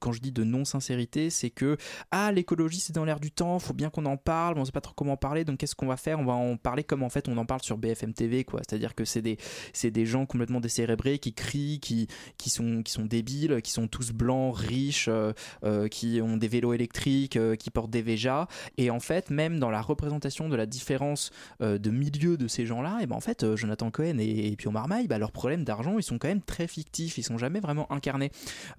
Quand 0.00 0.12
je 0.12 0.20
dis 0.20 0.32
de 0.32 0.44
non-sincérité, 0.44 1.30
c'est 1.30 1.50
que. 1.50 1.76
Ah, 2.10 2.32
l'écologie, 2.32 2.80
c'est 2.80 2.92
dans 2.94 3.04
l'air 3.04 3.20
du 3.20 3.30
temps, 3.30 3.58
faut 3.58 3.74
bien 3.74 3.90
qu'on 3.90 4.06
en 4.06 4.16
parle, 4.16 4.54
mais 4.54 4.60
on 4.60 4.64
sait 4.64 4.72
pas 4.72 4.80
trop 4.80 4.94
comment 4.94 5.12
en 5.12 5.16
donc 5.44 5.58
qu'est-ce 5.58 5.74
qu'on 5.74 5.86
va 5.86 5.96
faire? 5.96 6.18
On 6.20 6.24
va 6.24 6.34
en 6.34 6.56
parler 6.56 6.84
comme 6.84 7.02
en 7.02 7.08
fait 7.08 7.28
on 7.28 7.36
en 7.36 7.46
parle 7.46 7.62
sur 7.62 7.78
BFM 7.78 8.14
TV, 8.14 8.44
quoi. 8.44 8.60
C'est-à-dire 8.66 8.94
que 8.94 9.04
c'est 9.04 9.22
des, 9.22 9.38
c'est 9.72 9.90
des 9.90 10.06
gens 10.06 10.26
complètement 10.26 10.60
décérébrés 10.60 11.18
qui 11.18 11.32
crient, 11.32 11.80
qui, 11.80 12.08
qui, 12.38 12.50
sont, 12.50 12.82
qui 12.82 12.92
sont 12.92 13.04
débiles, 13.04 13.60
qui 13.62 13.70
sont 13.70 13.88
tous 13.88 14.12
blancs, 14.12 14.56
riches, 14.56 15.08
euh, 15.08 15.32
euh, 15.64 15.88
qui 15.88 16.20
ont 16.22 16.36
des 16.36 16.48
vélos 16.48 16.72
électriques, 16.72 17.36
euh, 17.36 17.56
qui 17.56 17.70
portent 17.70 17.90
des 17.90 18.02
Véjas. 18.02 18.46
Et 18.78 18.90
en 18.90 19.00
fait, 19.00 19.30
même 19.30 19.58
dans 19.58 19.70
la 19.70 19.80
représentation 19.80 20.48
de 20.48 20.56
la 20.56 20.66
différence 20.66 21.30
de 21.60 21.90
milieu 21.90 22.36
de 22.36 22.48
ces 22.48 22.66
gens-là, 22.66 22.98
et 23.02 23.06
ben 23.06 23.16
en 23.16 23.20
fait, 23.20 23.54
Jonathan 23.56 23.90
Cohen 23.90 24.18
et, 24.18 24.54
Pio 24.56 24.70
Marmaille, 24.70 25.06
bah, 25.06 25.18
leurs 25.18 25.32
problèmes 25.32 25.64
d'argent, 25.64 25.98
ils 25.98 26.02
sont 26.02 26.18
quand 26.18 26.28
même 26.28 26.42
très 26.42 26.66
fictifs, 26.66 27.18
ils 27.18 27.22
sont 27.22 27.38
jamais 27.38 27.60
vraiment 27.60 27.90
incarnés. 27.92 28.30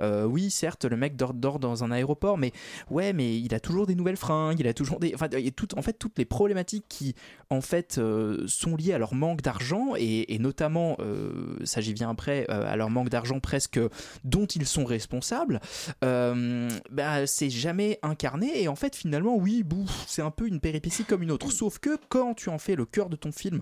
Oui, 0.01 0.49
certes, 0.49 0.85
le 0.85 0.97
mec 0.97 1.15
dort, 1.15 1.33
dort 1.33 1.59
dans 1.59 1.83
un 1.83 1.91
aéroport, 1.91 2.37
mais 2.37 2.51
ouais, 2.89 3.13
mais 3.13 3.39
il 3.39 3.53
a 3.53 3.59
toujours 3.59 3.87
des 3.87 3.95
nouvelles 3.95 4.17
fringues, 4.17 4.59
il 4.59 4.67
a 4.67 4.73
toujours 4.73 4.99
des, 4.99 5.13
enfin, 5.13 5.27
tout, 5.55 5.77
en 5.77 5.81
fait, 5.81 5.93
toutes 5.93 6.17
les 6.17 6.25
qui, 6.89 7.15
en 7.49 7.61
fait, 7.61 7.97
euh, 7.97 8.43
sont 8.47 8.75
liées 8.75 8.93
à 8.93 8.97
leur 8.97 9.13
manque 9.13 9.41
d'argent 9.41 9.93
et, 9.97 10.37
notamment, 10.39 10.97
euh, 10.99 11.57
ça 11.63 11.81
j'y 11.81 11.93
viens 11.93 12.09
après, 12.09 12.45
euh, 12.49 12.71
à 12.71 12.75
leur 12.75 12.89
manque 12.89 13.09
d'argent 13.09 13.39
presque 13.39 13.79
dont 14.23 14.45
ils 14.45 14.65
sont 14.65 14.85
responsables. 14.85 15.59
euh, 16.03 16.69
bah, 16.91 17.25
c'est 17.27 17.49
jamais 17.49 17.99
incarné 18.03 18.61
et 18.61 18.67
en 18.67 18.75
fait, 18.75 18.95
finalement, 18.95 19.35
oui, 19.35 19.63
c'est 20.07 20.21
un 20.21 20.31
peu 20.31 20.47
une 20.47 20.59
péripétie 20.59 21.05
comme 21.05 21.23
une 21.23 21.31
autre. 21.31 21.51
Sauf 21.51 21.79
que 21.79 21.97
quand 22.09 22.33
tu 22.33 22.49
en 22.49 22.57
fais 22.57 22.75
le 22.75 22.85
cœur 22.85 23.09
de 23.09 23.15
ton 23.15 23.31
film 23.31 23.61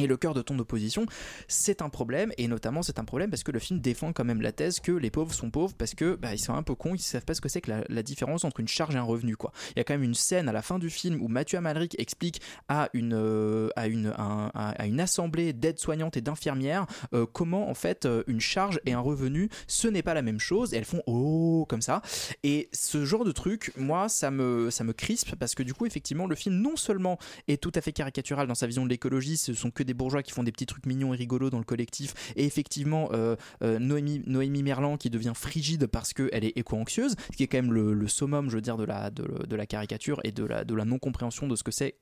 Et 0.00 0.06
le 0.06 0.16
cœur 0.16 0.32
de 0.32 0.40
ton 0.40 0.58
opposition, 0.58 1.04
c'est 1.48 1.82
un 1.82 1.90
problème, 1.90 2.32
et 2.38 2.48
notamment 2.48 2.82
c'est 2.82 2.98
un 2.98 3.04
problème 3.04 3.28
parce 3.28 3.42
que 3.42 3.52
le 3.52 3.58
film 3.58 3.78
défend 3.78 4.14
quand 4.14 4.24
même 4.24 4.40
la 4.40 4.50
thèse 4.50 4.80
que 4.80 4.90
les 4.90 5.10
pauvres 5.10 5.34
sont 5.34 5.50
pauvres 5.50 5.74
parce 5.76 5.94
que 5.94 6.14
bah, 6.14 6.32
ils 6.32 6.38
sont 6.38 6.54
un 6.54 6.62
peu 6.62 6.74
cons, 6.74 6.94
ils 6.94 6.98
savent 6.98 7.26
pas 7.26 7.34
ce 7.34 7.42
que 7.42 7.50
c'est 7.50 7.60
que 7.60 7.70
la, 7.86 8.02
différence 8.02 8.44
entre 8.44 8.60
une 8.60 8.68
charge 8.68 8.94
et 8.94 8.98
un 8.98 9.02
revenu 9.02 9.36
quoi. 9.36 9.52
Il 9.70 9.78
y 9.78 9.80
a 9.80 9.84
quand 9.84 9.92
même 9.92 10.02
une 10.02 10.14
scène 10.14 10.48
à 10.48 10.52
la 10.52 10.62
fin 10.62 10.78
du 10.78 10.88
film 10.88 11.20
où 11.20 11.28
Mathieu 11.28 11.58
Amalric 11.58 11.94
explique 12.00 12.40
à 12.68 12.88
une 12.94 13.12
euh, 13.14 13.68
à 13.76 13.86
une 13.86 14.14
un- 14.16 14.50
à, 14.54 14.86
une 14.86 14.98
assemblée 14.98 15.52
d'aides-soignantes 15.52 16.16
et 16.16 16.22
d'infirmières 16.22 16.86
euh, 17.12 17.26
comment 17.30 17.68
en 17.68 17.74
fait 17.74 18.06
euh, 18.06 18.24
une 18.26 18.40
charge 18.40 18.80
et 18.86 18.94
un 18.94 19.00
revenu 19.00 19.50
ce 19.66 19.88
n'est 19.88 20.02
pas 20.02 20.14
la 20.14 20.22
même 20.22 20.40
chose. 20.40 20.72
Et 20.72 20.78
elles 20.78 20.84
font 20.86 21.02
oh 21.06 21.66
comme 21.68 21.82
ça. 21.82 22.00
Et 22.42 22.70
ce 22.72 23.04
genre 23.04 23.24
de 23.24 23.32
truc, 23.32 23.72
moi 23.76 24.08
ça 24.08 24.30
me 24.30 24.70
ça 24.70 24.84
me 24.84 24.94
crispe 24.94 25.36
parce 25.36 25.54
que 25.54 25.62
du 25.62 25.74
coup 25.74 25.84
effectivement 25.84 26.26
le 26.26 26.34
film 26.34 26.56
non 26.56 26.76
seulement 26.76 27.18
est 27.46 27.62
tout 27.62 27.72
à 27.74 27.82
fait 27.82 27.92
caricatural 27.92 28.46
dans 28.48 28.54
sa 28.54 28.66
vision 28.66 28.84
de 28.84 28.90
l'écologie, 28.90 29.36
ce 29.36 29.52
sont 29.52 29.70
des 29.84 29.94
bourgeois 29.94 30.22
qui 30.22 30.32
font 30.32 30.42
des 30.42 30.52
petits 30.52 30.66
trucs 30.66 30.86
mignons 30.86 31.14
et 31.14 31.16
rigolos 31.16 31.50
dans 31.50 31.58
le 31.58 31.64
collectif, 31.64 32.14
et 32.36 32.44
effectivement 32.44 33.10
euh, 33.12 33.36
euh, 33.62 33.78
Noémie, 33.78 34.22
Noémie 34.26 34.62
Merlan 34.62 34.96
qui 34.96 35.10
devient 35.10 35.32
frigide 35.34 35.86
parce 35.86 36.12
qu'elle 36.12 36.44
est 36.44 36.56
éco-anxieuse, 36.56 37.16
ce 37.30 37.36
qui 37.36 37.42
est 37.42 37.48
quand 37.48 37.58
même 37.58 37.72
le, 37.72 38.08
summum, 38.08 38.50
je 38.50 38.56
veux 38.56 38.60
dire, 38.60 38.76
de 38.76 38.84
la, 38.84 39.10
de 39.10 39.56
la 39.56 39.66
caricature 39.66 40.20
et 40.24 40.32
de 40.32 40.44
la, 40.44 40.64
de 40.64 40.74
la 40.74 40.84
non-compréhension 40.84 41.46
de 41.46 41.56
ce 41.56 41.62
que 41.62 41.70
c'est 41.70 41.96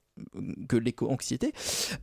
que 0.69 0.77
l'éco-anxiété. 0.77 1.53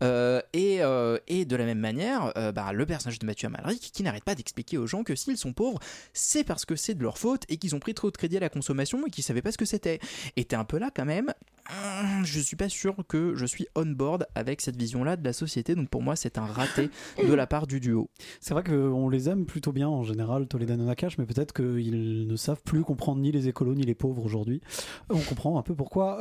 Euh, 0.03 0.41
et, 0.53 0.81
euh, 0.81 1.17
et 1.27 1.45
de 1.45 1.55
la 1.55 1.65
même 1.65 1.79
manière, 1.79 2.31
euh, 2.37 2.51
bah, 2.51 2.71
le 2.73 2.85
personnage 2.85 3.19
de 3.19 3.25
Mathieu 3.25 3.47
Amalric 3.47 3.91
qui 3.93 4.03
n'arrête 4.03 4.23
pas 4.23 4.35
d'expliquer 4.35 4.77
aux 4.77 4.87
gens 4.87 5.03
que 5.03 5.15
s'ils 5.15 5.37
sont 5.37 5.53
pauvres, 5.53 5.79
c'est 6.13 6.43
parce 6.43 6.65
que 6.65 6.75
c'est 6.75 6.95
de 6.95 7.03
leur 7.03 7.17
faute 7.17 7.43
et 7.49 7.57
qu'ils 7.57 7.75
ont 7.75 7.79
pris 7.79 7.93
trop 7.93 8.11
de 8.11 8.17
crédit 8.17 8.37
à 8.37 8.39
la 8.39 8.49
consommation 8.49 9.05
et 9.05 9.09
qu'ils 9.09 9.23
savaient 9.23 9.41
pas 9.41 9.51
ce 9.51 9.57
que 9.57 9.65
c'était. 9.65 9.99
Et 10.35 10.45
t'es 10.45 10.55
un 10.55 10.65
peu 10.65 10.77
là 10.77 10.91
quand 10.93 11.05
même. 11.05 11.33
hum, 11.69 12.25
Je 12.25 12.39
suis 12.39 12.55
pas 12.55 12.69
sûr 12.69 12.95
que 13.07 13.35
je 13.35 13.45
suis 13.45 13.67
on 13.75 13.85
board 13.85 14.27
avec 14.35 14.61
cette 14.61 14.77
vision-là 14.77 15.15
de 15.17 15.23
la 15.23 15.33
société. 15.33 15.75
Donc 15.75 15.89
pour 15.89 16.01
moi, 16.01 16.15
c'est 16.15 16.37
un 16.37 16.45
raté 16.45 16.89
de 17.17 17.33
la 17.33 17.47
part 17.47 17.67
du 17.67 17.79
duo. 17.79 18.09
C'est 18.39 18.53
vrai 18.53 18.63
qu'on 18.63 19.09
les 19.09 19.29
aime 19.29 19.45
plutôt 19.45 19.71
bien 19.71 19.87
en 19.87 20.03
général, 20.03 20.47
Toledano 20.47 20.85
Nakash, 20.85 21.17
mais 21.17 21.25
peut-être 21.25 21.53
qu'ils 21.53 22.27
ne 22.27 22.35
savent 22.35 22.61
plus 22.63 22.83
comprendre 22.83 23.21
ni 23.21 23.31
les 23.31 23.47
écolos 23.47 23.75
ni 23.75 23.83
les 23.83 23.95
pauvres 23.95 24.23
aujourd'hui. 24.25 24.61
On 25.09 25.19
comprend 25.19 25.57
un 25.57 25.63
peu 25.63 25.75
pourquoi. 25.75 26.19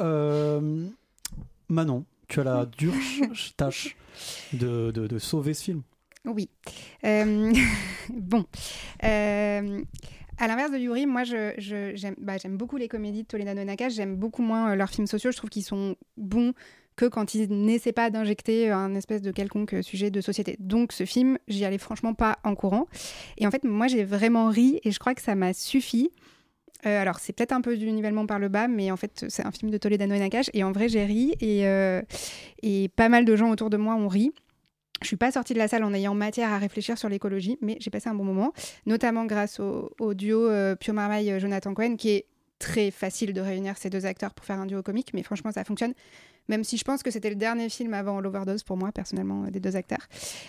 Manon, 1.68 2.04
tu 2.28 2.40
as 2.40 2.44
la 2.44 2.66
dure 2.78 2.94
ch- 2.94 3.54
tâche 3.56 3.96
de, 4.52 4.90
de- 4.90 5.06
de 5.06 5.18
sauver 5.18 5.54
ce 5.54 5.64
film. 5.64 5.82
Oui. 6.25 6.49
Euh, 7.04 7.52
bon. 8.11 8.44
Euh, 9.04 9.80
à 10.38 10.49
l'inverse 10.49 10.70
de 10.73 10.78
Yuri, 10.78 11.06
moi, 11.06 11.25
je, 11.25 11.52
je- 11.58 11.92
j'aime, 11.94 12.14
bah, 12.18 12.37
j'aime 12.38 12.56
beaucoup 12.56 12.76
les 12.76 12.88
comédies 12.88 13.23
de 13.23 13.26
Toledano 13.28 13.62
Nakash. 13.64 13.94
J'aime 13.94 14.16
beaucoup 14.16 14.42
moins 14.42 14.73
euh, 14.73 14.75
leurs 14.75 14.90
films 14.90 15.06
sociaux. 15.06 15.30
Je 15.30 15.37
trouve 15.37 15.50
qu'ils 15.50 15.62
sont 15.64 15.96
bons 16.16 16.52
que 16.96 17.04
quand 17.06 17.35
ils 17.35 17.49
n'essaient 17.50 17.92
pas 17.92 18.08
d'injecter 18.11 18.70
un 18.70 18.94
espèce 18.94 19.20
de 19.23 19.30
quelconque 19.30 19.75
euh, 19.75 19.82
sujet 19.82 20.11
de 20.11 20.20
société. 20.20 20.56
Donc, 20.58 20.92
ce 20.92 21.04
film, 21.04 21.38
j'y 21.46 21.64
allais 21.64 21.78
franchement 21.78 22.14
pas 22.14 22.38
en 22.42 22.54
courant. 22.54 22.87
Et 23.38 23.46
en 23.46 23.50
fait, 23.50 23.64
moi, 23.64 23.87
j'ai 23.87 24.02
vraiment 24.04 24.49
ri 24.49 24.80
et 24.82 24.90
je 24.92 24.99
crois 24.99 25.14
que 25.14 25.23
ça 25.23 25.35
m'a 25.35 25.52
suffi. 25.52 26.11
Euh, 26.85 27.00
alors, 27.00 27.18
c'est 27.21 27.33
peut-être 27.33 27.52
un 27.52 27.62
peu 27.62 27.76
du 27.76 27.90
nivellement 27.90 28.26
par 28.26 28.38
le 28.38 28.49
bas, 28.49 28.68
mais 28.68 28.90
en 28.90 28.97
fait, 28.97 29.25
c'est 29.28 29.47
un 29.47 29.50
film 29.50 29.71
de 29.71 29.78
Toledano 29.78 30.14
et 30.14 30.18
Nakash. 30.18 30.50
Et 30.52 30.62
en 30.62 30.73
vrai, 30.73 30.88
j'ai 30.88 31.04
ri 31.04 31.35
et, 31.40 31.66
euh, 31.66 32.02
et 32.62 32.88
pas 32.88 33.09
mal 33.09 33.25
de 33.25 33.35
gens 33.35 33.50
autour 33.50 33.71
de 33.71 33.76
moi 33.76 33.95
ont 33.95 34.09
ri. 34.09 34.33
Je 35.02 35.09
suis 35.09 35.16
pas 35.16 35.30
sortie 35.30 35.52
de 35.52 35.59
la 35.59 35.68
salle 35.68 35.85
en 35.85 35.92
ayant 35.92 36.14
matière 36.14 36.50
à 36.52 36.59
réfléchir 36.59 36.97
sur 36.97 37.09
l'écologie, 37.09 37.59
mais 37.61 37.76
j'ai 37.80 37.90
passé 37.90 38.09
un 38.09 38.14
bon 38.14 38.25
moment, 38.25 38.52
notamment 38.87 39.26
grâce 39.26 39.61
au, 39.61 40.14
duo 40.14 40.49
euh, 40.49 40.75
Pio 40.75 40.95
Marmaille 40.95 41.30
euh, 41.30 41.38
Jonathan 41.38 41.75
Cohen, 41.75 41.97
qui 41.97 42.11
est 42.11 42.26
très 42.59 42.90
facile 42.90 43.35
de 43.35 43.40
réunir 43.40 43.76
ces 43.76 43.90
deux 43.90 44.06
acteurs 44.06 44.33
pour 44.33 44.47
faire 44.47 44.59
un 44.59 44.64
duo 44.64 44.83
comique, 44.83 45.12
mais 45.12 45.23
franchement 45.23 45.52
ça 45.52 45.64
fonctionne. 45.64 45.92
Même 46.49 46.65
si 46.65 46.76
je 46.76 46.85
pense 46.85 47.03
que 47.03 47.11
c'était 47.11 47.31
le 47.31 47.37
dernier 47.37 47.69
film 47.69 47.95
avant 47.95 48.21
l'overdose 48.21 48.62
pour 48.62 48.76
moi 48.76 48.93
personnellement 48.93 49.45
euh, 49.45 49.50
des 49.50 49.61
deux 49.61 49.76
acteurs. 49.76 50.07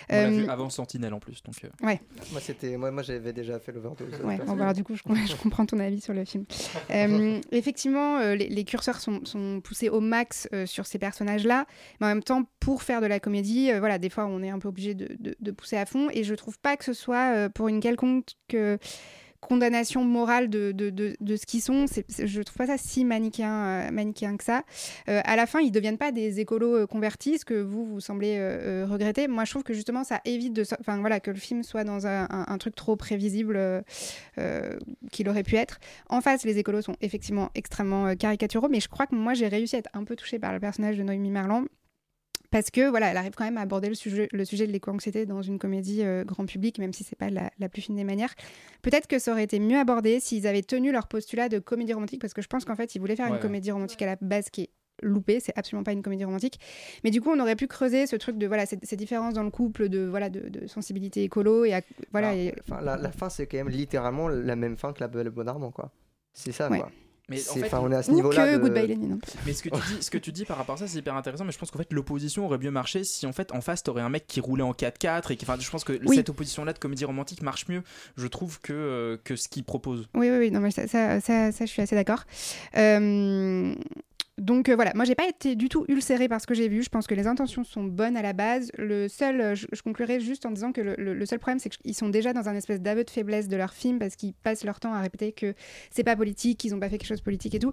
On 0.10 0.16
Euh, 0.16 0.30
vu 0.30 0.48
avant 0.50 0.70
Sentinelle 0.70 1.14
en 1.14 1.20
plus. 1.20 1.42
Donc, 1.44 1.56
euh. 1.64 1.86
Ouais. 1.86 2.00
Moi, 2.32 2.42
c'était, 2.42 2.78
moi, 2.78 2.92
moi 2.92 3.04
j'avais 3.04 3.34
déjà 3.34 3.60
fait 3.60 3.72
l'overdose. 3.72 4.08
Ouais, 4.24 4.38
bon, 4.38 4.56
bah, 4.56 4.64
alors, 4.64 4.74
du 4.74 4.84
coup, 4.84 4.96
je, 4.96 5.02
je 5.28 5.36
comprends 5.36 5.66
ton 5.66 5.80
avis 5.80 6.02
sur 6.02 6.14
le 6.14 6.26
film. 6.26 6.46
Euh, 6.92 7.40
effectivement, 7.52 8.18
euh, 8.20 8.36
les, 8.36 8.48
les 8.50 8.64
curseurs 8.64 9.00
sont, 9.00 9.26
sont 9.26 9.62
poussés 9.62 9.90
au 9.90 10.00
max 10.00 10.48
euh, 10.54 10.66
sur 10.66 10.86
ces 10.86 11.00
personnages-là, 11.00 11.66
mais 12.00 12.06
en 12.08 12.10
même 12.10 12.24
temps, 12.24 12.44
pour 12.60 12.84
faire 12.84 13.02
de 13.02 13.08
la 13.08 13.20
comédie, 13.20 13.72
euh, 13.72 13.80
voilà, 13.80 13.98
des 13.98 14.10
fois, 14.10 14.26
on 14.26 14.44
est 14.44 14.50
un 14.50 14.60
peu 14.60 14.68
obligé 14.68 14.94
de, 14.94 15.08
de- 15.20 15.36
de 15.40 15.52
pousser 15.52 15.78
à 15.78 15.86
fond, 15.86 16.10
et 16.12 16.24
je 16.24 16.34
trouve 16.36 16.58
pas 16.60 16.78
que 16.78 16.84
ce 16.86 16.94
soit 16.94 17.34
euh, 17.36 17.50
pour 17.50 17.68
une 17.68 17.80
quelconque 17.80 18.30
euh, 18.54 18.78
condamnation 19.48 20.04
morale 20.04 20.50
de, 20.50 20.72
de, 20.74 20.90
de, 20.92 21.36
ce 21.36 21.46
qu'ils 21.46 21.62
sont. 21.62 21.88
C'est- 21.88 22.06
c'est- 22.10 22.28
je 22.28 22.42
trouve 22.42 22.58
pas 22.58 22.68
ça 22.68 22.78
si 22.78 23.06
manichéen, 23.06 23.90
euh, 23.90 24.38
que 24.38 24.44
ça. 24.44 24.64
Euh, 25.10 25.22
à 25.24 25.36
la 25.36 25.46
fin, 25.46 25.60
ils 25.62 25.72
deviennent 25.72 25.98
pas 25.98 26.12
des 26.12 26.40
écolos 26.40 26.76
euh, 26.76 26.86
convertis, 26.86 27.40
ce 27.40 27.46
que 27.46 27.54
vous, 27.54 27.86
vous 27.86 28.00
semblez 28.02 28.36
euh, 28.38 28.84
euh, 28.84 28.88
regretter. 28.90 29.28
Moi, 29.28 29.46
je 29.46 29.52
trouve 29.52 29.64
que 29.64 29.74
justement, 29.74 30.04
ça 30.04 30.20
évite 30.26 30.54
de, 30.54 30.64
enfin 30.80 31.00
voilà, 31.00 31.20
que 31.20 31.32
le 31.32 31.38
film 31.38 31.64
soit 31.64 31.84
dans 31.86 32.06
un, 32.08 32.58
truc 32.58 32.76
trop 32.76 32.96
prévisible 32.96 33.84
qu'il 35.12 35.30
aurait 35.30 35.44
pu 35.44 35.56
être. 35.56 35.80
En 36.10 36.22
face, 36.22 36.44
les 36.44 36.58
écolos 36.58 36.82
sont 36.82 36.96
effectivement 37.02 37.50
extrêmement 37.56 38.16
caricaturaux, 38.16 38.68
mais 38.70 38.80
je 38.80 38.90
crois 38.90 39.06
que 39.08 39.16
moi, 39.16 39.34
j'ai 39.34 39.48
réussi 39.48 39.76
à 39.76 39.80
être 39.80 39.90
un 39.94 40.04
peu 40.04 40.16
touchée 40.16 40.40
par 40.40 40.54
le 40.54 40.60
personnage 40.60 40.98
de 40.98 41.04
Noémie 41.04 41.32
Merlan. 41.32 41.66
Parce 42.52 42.70
que 42.72 42.90
voilà, 42.90 43.12
elle 43.12 43.18
arrive 43.18 43.34
quand 43.36 43.44
même 43.44 43.58
à 43.58 43.62
aborder 43.62 43.90
le 43.90 43.96
sujet, 43.96 44.30
le 44.32 44.46
sujet 44.46 44.68
de 44.68 44.72
l'éco-anxiété 44.72 45.26
dans 45.26 45.42
une 45.42 45.60
comédie 45.60 46.04
euh, 46.04 46.24
grand 46.24 46.46
public, 46.46 46.80
même 46.80 46.94
si 46.94 47.04
c'est 47.04 47.18
pas 47.18 47.30
la, 47.30 47.52
la 47.60 47.68
plus 47.70 47.82
fine 47.82 47.96
des 47.96 48.04
manières. 48.06 48.34
Peut-être 48.82 49.08
que 49.08 49.20
ça 49.20 49.32
aurait 49.32 49.44
été 49.44 49.60
mieux 49.60 49.78
abordé 49.78 50.20
s'ils 50.20 50.48
avaient 50.48 50.62
tenu 50.62 50.92
leur 50.92 51.08
postulat 51.08 51.50
de 51.50 51.60
comédie 51.60 51.94
romantique, 51.94 52.22
parce 52.22 52.34
que 52.34 52.42
je 52.42 52.48
pense 52.48 52.64
qu'en 52.66 52.76
fait, 52.76 52.96
ils 52.96 53.00
voulaient 53.00 53.16
faire 53.16 53.28
Ouais, 53.30 53.36
une 53.36 53.42
comédie 53.42 53.72
romantique 53.72 54.02
à 54.02 54.06
la 54.06 54.16
base 54.22 54.50
qui 54.50 54.62
est 54.64 54.70
loupée, 55.04 55.40
c'est 55.40 55.54
absolument 55.56 55.84
pas 55.84 55.92
une 55.92 56.02
comédie 56.02 56.24
romantique. 56.24 56.60
Mais 57.04 57.12
du 57.12 57.22
coup, 57.22 57.30
on 57.32 57.40
aurait 57.40 57.56
pu 57.56 57.68
creuser 57.68 58.08
ce 58.08 58.16
truc 58.16 58.38
de 58.38 58.48
voilà 58.48 58.66
ces, 58.66 58.80
ces 58.82 58.96
différences 58.96 59.34
dans 59.36 59.44
le 59.44 59.52
couple, 59.52 59.90
de 59.90 60.06
voilà 60.06 60.30
de, 60.30 60.50
de 60.50 60.66
sensibilité 60.68 61.24
écolo 61.24 61.66
et 61.66 61.74
à- 61.76 61.82
voilà. 62.12 62.34
et- 62.36 62.56
Enfin, 62.68 62.82
la, 62.82 62.98
la 62.98 63.12
fin, 63.12 63.30
c'est 63.30 63.46
quand 63.46 63.58
même 63.58 63.70
littéralement 63.70 64.28
la 64.28 64.56
même 64.56 64.76
fin 64.78 64.94
que 64.94 65.00
la 65.02 65.08
Belle 65.08 65.30
Bonne 65.30 65.50
Armand, 65.50 65.70
quoi. 65.72 65.92
C'est 66.34 66.52
ça, 66.52 66.70
Ouais. 66.70 66.80
quoi. 66.80 66.92
Mais 67.30 67.38
en 67.50 67.54
fait, 67.56 67.74
on 67.74 67.92
est 67.92 67.96
à 67.96 68.04
ce 68.04 68.12
niveau-là. 68.12 68.48
que 68.48 68.56
de- 68.56 68.62
Goodbye 68.62 68.88
Lenin. 68.88 69.18
Mais 69.46 69.52
ce 69.54 69.62
que, 69.62 69.68
tu 69.70 69.76
dis, 69.76 70.02
ce 70.02 70.10
que 70.10 70.18
tu 70.18 70.32
dis 70.32 70.46
par 70.46 70.56
rapport 70.58 70.76
à 70.76 70.78
ça, 70.78 70.88
c'est 70.88 71.00
hyper 71.00 71.16
intéressant. 71.16 71.44
Mais 71.44 71.52
je 71.52 71.58
pense 71.58 71.72
qu'en 71.72 71.80
fait, 71.80 71.92
l'opposition 71.92 72.46
aurait 72.46 72.58
mieux 72.58 72.72
marché 72.72 73.04
si 73.04 73.26
en 73.28 73.34
fait, 73.34 73.52
en 73.52 73.60
face, 73.60 73.84
t'aurais 73.84 74.02
un 74.02 74.08
mec 74.10 74.28
qui 74.28 74.40
roulait 74.40 74.64
en 74.64 74.72
4x4. 74.72 75.32
Et 75.32 75.36
qui, 75.36 75.44
enfin, 75.46 75.58
je 75.60 75.70
pense 75.70 75.84
que 75.84 76.00
Oui. 76.06 76.16
cette 76.16 76.30
opposition-là 76.30 76.72
de 76.72 76.80
comédie 76.80 77.04
romantique 77.06 77.42
marche 77.42 77.68
mieux, 77.68 77.84
je 78.16 78.28
trouve, 78.28 78.62
que, 78.62 78.72
euh, 78.72 79.18
que 79.24 79.36
ce 79.36 79.50
qu'il 79.50 79.66
propose. 79.66 80.08
Oui, 80.16 80.30
oui, 80.30 80.38
oui, 80.38 80.52
non, 80.52 80.62
mais 80.62 80.72
ça, 80.72 80.88
ça, 80.88 81.20
ça, 81.20 81.52
ça, 81.52 81.66
je 81.66 81.70
suis 81.72 81.82
assez 81.82 81.96
d'accord. 81.96 82.24
Euh, 82.78 83.76
donc 84.38 84.70
euh, 84.70 84.76
voilà, 84.76 84.92
moi 84.96 85.04
j'ai 85.06 85.16
pas 85.16 85.28
été 85.28 85.56
du 85.56 85.68
tout 85.70 85.86
ulcérée 85.88 86.28
par 86.28 86.40
ce 86.40 86.48
que 86.48 86.54
j'ai 86.54 86.68
vu. 86.68 86.84
Je 86.84 86.90
pense 86.90 87.08
que 87.08 87.16
les 87.16 87.26
intentions 87.28 87.64
sont 87.64 87.84
bonnes 87.84 88.16
à 88.18 88.22
la 88.22 88.34
base. 88.34 88.72
Le 88.78 89.08
seul, 89.08 89.42
euh, 89.42 89.56
je, 89.56 89.66
je 89.72 89.82
conclurai 89.82 90.20
juste 90.20 90.46
en 90.46 90.52
disant 90.52 90.72
que 90.72 90.82
le, 90.82 90.96
le- 90.98 91.14
le 91.14 91.26
seul 91.26 91.40
problème, 91.40 91.60
c'est 91.60 91.70
qu'ils 91.70 91.96
sont 91.96 92.10
déjà 92.10 92.34
dans 92.34 92.48
un 92.48 92.56
espèce 92.56 92.80
d'aveu 92.82 93.04
de 93.04 93.10
faiblesse 93.10 93.48
de 93.48 93.56
leur 93.58 93.74
film 93.74 93.98
parce 94.00 94.16
qu'ils 94.16 94.34
passent 94.34 94.64
leur 94.64 94.80
temps 94.80 94.94
à 94.94 95.02
répéter 95.02 95.32
que 95.32 95.54
c'est 95.92 96.04
pas 96.04 96.16
politique, 96.16 96.60
qu'ils 96.60 96.76
ont 96.76 96.80
pas 96.80 96.90
fait 96.90 96.98
quelque 96.98 97.08
chose 97.10 97.20
de 97.20 97.24
politique 97.24 97.56
et 97.56 97.60
tout. 97.60 97.72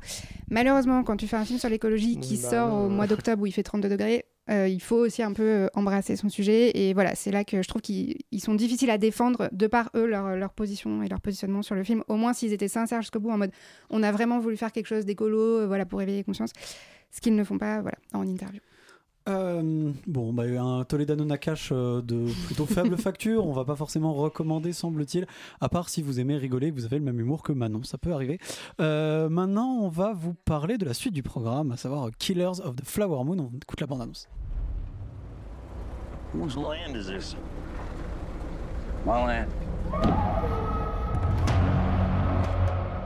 Malheureusement, 0.50 1.02
quand 1.04 1.16
tu 1.16 1.26
fais 1.26 1.36
un 1.36 1.44
film 1.44 1.58
sur 1.58 1.68
l'écologie 1.68 2.18
qui 2.18 2.36
bah 2.38 2.50
sort 2.50 2.74
au 2.74 2.88
mois 2.88 3.06
d'octobre 3.06 3.42
où 3.42 3.46
il 3.46 3.52
fait 3.52 3.62
32 3.62 3.88
degrés, 3.88 4.24
euh, 4.50 4.68
il 4.68 4.82
faut 4.82 4.96
aussi 4.96 5.22
un 5.22 5.32
peu 5.32 5.42
euh, 5.42 5.68
embrasser 5.74 6.16
son 6.16 6.28
sujet. 6.28 6.76
Et 6.78 6.92
voilà, 6.92 7.14
c'est 7.14 7.30
là 7.30 7.44
que 7.44 7.62
je 7.62 7.68
trouve 7.68 7.82
qu'ils 7.82 8.16
ils 8.30 8.40
sont 8.40 8.54
difficiles 8.54 8.90
à 8.90 8.98
défendre 8.98 9.48
de 9.52 9.66
par 9.66 9.90
eux, 9.94 10.06
leur, 10.06 10.52
position 10.52 11.02
et 11.02 11.08
leur 11.08 11.20
positionnement 11.20 11.62
sur 11.62 11.74
le 11.74 11.84
film. 11.84 12.04
Au 12.08 12.16
moins 12.16 12.32
s'ils 12.32 12.52
étaient 12.52 12.68
sincères 12.68 13.00
jusqu'au 13.00 13.20
bout, 13.20 13.30
en 13.30 13.38
mode 13.38 13.52
on 13.90 14.02
a 14.02 14.12
vraiment 14.12 14.38
voulu 14.38 14.56
faire 14.56 14.72
quelque 14.72 14.86
chose 14.86 15.04
d'écolo, 15.04 15.60
euh, 15.60 15.66
voilà, 15.66 15.86
pour 15.86 16.02
éveiller 16.02 16.18
les 16.18 16.24
consciences. 16.24 16.52
Ce 17.10 17.20
qu'ils 17.20 17.34
ne 17.34 17.44
font 17.44 17.58
pas, 17.58 17.80
voilà, 17.80 17.96
en 18.12 18.26
interview. 18.26 18.60
Euh, 19.26 19.92
bon, 20.06 20.34
bah, 20.34 20.42
un 20.42 20.84
Toledano 20.84 21.24
Nakash 21.24 21.70
euh, 21.72 22.02
de 22.02 22.26
plutôt 22.44 22.66
faible 22.66 22.96
facture, 22.98 23.46
on 23.46 23.52
va 23.52 23.64
pas 23.64 23.74
forcément 23.74 24.12
recommander, 24.12 24.74
semble-t-il, 24.74 25.26
à 25.62 25.70
part 25.70 25.88
si 25.88 26.02
vous 26.02 26.20
aimez 26.20 26.36
rigoler 26.36 26.66
et 26.66 26.70
que 26.70 26.74
vous 26.76 26.84
avez 26.84 26.98
le 26.98 27.04
même 27.04 27.18
humour 27.18 27.42
que 27.42 27.52
Manon, 27.52 27.84
ça 27.84 27.96
peut 27.96 28.12
arriver. 28.12 28.38
Euh, 28.80 29.30
maintenant, 29.30 29.78
on 29.80 29.88
va 29.88 30.12
vous 30.12 30.34
parler 30.34 30.76
de 30.76 30.84
la 30.84 30.92
suite 30.92 31.14
du 31.14 31.22
programme, 31.22 31.72
à 31.72 31.78
savoir 31.78 32.10
Killers 32.18 32.60
of 32.62 32.76
the 32.76 32.84
Flower 32.84 33.24
Moon. 33.24 33.38
On 33.38 33.56
écoute 33.56 33.80
la 33.80 33.86
bande-annonce. 33.86 34.28
Whose 36.34 36.56
land 36.56 36.94
is 36.94 37.06
this? 37.06 37.34
My 39.06 39.24
land. 39.24 39.50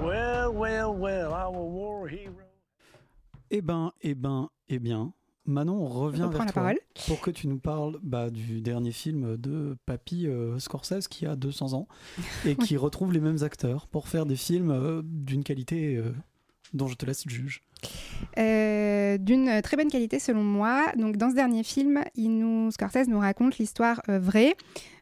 Well, 0.02 0.52
well, 0.52 0.94
well, 0.94 1.32
our 1.32 1.52
war 1.52 2.08
hero. 2.08 2.32
Eh 3.50 3.60
ben, 3.60 3.92
eh 4.02 4.14
ben, 4.14 4.48
eh 4.68 4.78
bien, 4.78 5.12
Manon, 5.48 5.82
on 5.82 5.88
revient 5.88 6.28
vers 6.30 6.44
la 6.44 6.52
toi 6.52 6.62
parole. 6.62 6.78
pour 7.06 7.22
que 7.22 7.30
tu 7.30 7.48
nous 7.48 7.58
parles 7.58 7.98
bah, 8.02 8.28
du 8.28 8.60
dernier 8.60 8.92
film 8.92 9.38
de 9.38 9.78
Papy 9.86 10.26
euh, 10.26 10.58
Scorsese 10.58 11.08
qui 11.08 11.24
a 11.24 11.36
200 11.36 11.72
ans 11.72 11.88
et 12.44 12.54
qui 12.56 12.76
retrouve 12.76 13.14
les 13.14 13.20
mêmes 13.20 13.42
acteurs 13.42 13.86
pour 13.86 14.08
faire 14.08 14.26
des 14.26 14.36
films 14.36 14.70
euh, 14.70 15.00
d'une 15.02 15.44
qualité 15.44 15.96
euh, 15.96 16.12
dont 16.72 16.86
je 16.86 16.94
te 16.94 17.06
laisse 17.06 17.24
juge. 17.26 17.62
euh, 18.38 19.18
d'une 19.18 19.62
très 19.62 19.76
bonne 19.76 19.90
qualité 19.90 20.18
selon 20.18 20.42
moi. 20.42 20.86
Donc 20.96 21.16
dans 21.16 21.30
ce 21.30 21.34
dernier 21.34 21.62
film, 21.62 22.02
il 22.14 22.38
Scorsese 22.70 23.08
nous 23.08 23.18
raconte 23.18 23.58
l'histoire 23.58 24.00
euh, 24.08 24.18
vraie 24.18 24.54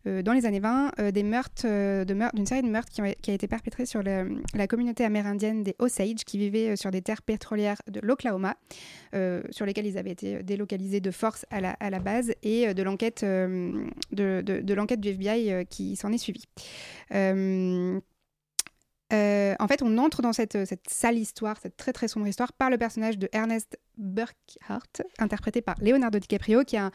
euh, 0.06 0.22
dans 0.22 0.32
les 0.32 0.46
années 0.46 0.60
20 0.60 0.92
euh, 0.98 1.10
des 1.10 1.22
meurtres, 1.22 1.66
d'une 2.34 2.46
série 2.46 2.62
de 2.62 2.68
meurtres 2.68 2.92
qui, 2.92 3.30
a 3.30 3.34
été 3.34 3.48
perpétrée 3.48 3.86
sur 3.86 4.02
la 4.02 4.66
communauté 4.66 5.04
amérindienne 5.04 5.62
des 5.62 5.74
Osage 5.78 6.24
qui 6.24 6.38
vivaient 6.38 6.76
sur 6.76 6.90
des 6.90 7.02
terres 7.02 7.22
pétrolières 7.22 7.80
de 7.90 8.00
l'Oklahoma, 8.02 8.56
sur 9.50 9.66
lesquelles 9.66 9.86
ils 9.86 9.98
avaient 9.98 10.10
été 10.10 10.42
délocalisés 10.42 11.00
de 11.00 11.10
force 11.10 11.44
à 11.50 11.60
la, 11.60 12.00
base 12.00 12.32
et 12.42 12.72
de 12.74 12.82
l'enquête 12.82 13.22
de, 13.22 14.74
l'enquête 14.74 15.00
du 15.00 15.08
FBI 15.08 15.66
qui 15.68 15.96
s'en 15.96 16.12
est 16.12 16.18
suivie. 16.18 16.44
Euh, 19.12 19.36
euh, 19.52 19.54
en 19.60 19.68
fait, 19.68 19.82
on 19.82 19.96
entre 19.98 20.22
dans 20.22 20.32
cette, 20.32 20.66
cette 20.66 20.88
sale 20.90 21.16
histoire, 21.18 21.56
cette 21.62 21.76
très 21.76 21.92
très 21.92 22.08
sombre 22.08 22.26
histoire, 22.26 22.52
par 22.52 22.70
le 22.70 22.78
personnage 22.78 23.18
de 23.18 23.28
Ernest 23.32 23.78
Burkhardt, 23.96 25.02
interprété 25.18 25.60
par 25.62 25.76
Leonardo 25.80 26.18
DiCaprio, 26.18 26.64
qui 26.64 26.76
est 26.76 26.80
un- 26.80 26.90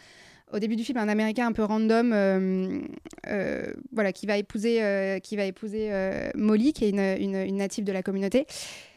au 0.53 0.59
début 0.59 0.75
du 0.75 0.83
film 0.83 0.97
un 0.97 1.09
Américain 1.09 1.47
un 1.47 1.51
peu 1.51 1.63
random, 1.63 2.11
euh, 2.13 2.81
euh, 3.27 3.73
voilà, 3.91 4.11
qui 4.11 4.25
va 4.25 4.37
épouser, 4.37 4.79
euh, 4.81 6.29
Molly, 6.35 6.73
qui 6.73 6.85
est 6.85 6.89
une, 6.89 7.55
native 7.55 7.83
de 7.83 7.91
la 7.91 8.03
communauté, 8.03 8.45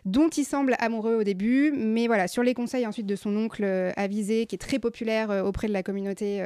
dont 0.05 0.29
il 0.29 0.45
semble 0.45 0.77
amoureux 0.79 1.14
au 1.14 1.23
début, 1.23 1.73
mais 1.73 2.07
voilà, 2.07 2.29
sur 2.29 2.43
les 2.43 2.55
conseils 2.55 2.87
ensuite 2.87 3.07
de 3.07 3.17
son 3.17 3.37
oncle 3.37 3.64
avisé, 3.97 4.47
qui 4.47 4.55
est 4.55 4.59
très 4.59 4.79
populaire 4.79 5.45
auprès 5.45 5.67
de 5.67 5.73
la 5.73 5.83
communauté 5.83 6.45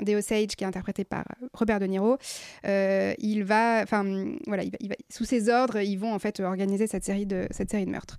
des 0.00 0.14
Osage, 0.14 0.48
qui 0.48 0.62
est 0.62 0.66
interprété 0.66 1.04
par 1.04 1.24
Robert 1.54 1.80
De 1.80 1.86
Niro, 1.86 2.18
il 2.64 3.42
va, 3.42 3.80
enfin 3.82 4.04
voilà, 4.46 4.62
sous 5.10 5.24
ses 5.24 5.48
ordres, 5.48 5.80
ils 5.80 5.96
vont 5.96 6.14
en 6.14 6.18
fait 6.18 6.38
organiser 6.40 6.86
cette 6.86 7.04
série 7.04 7.26
de, 7.26 7.46
cette 7.50 7.70
série 7.70 7.86
de 7.86 7.90
meurtres. 7.90 8.18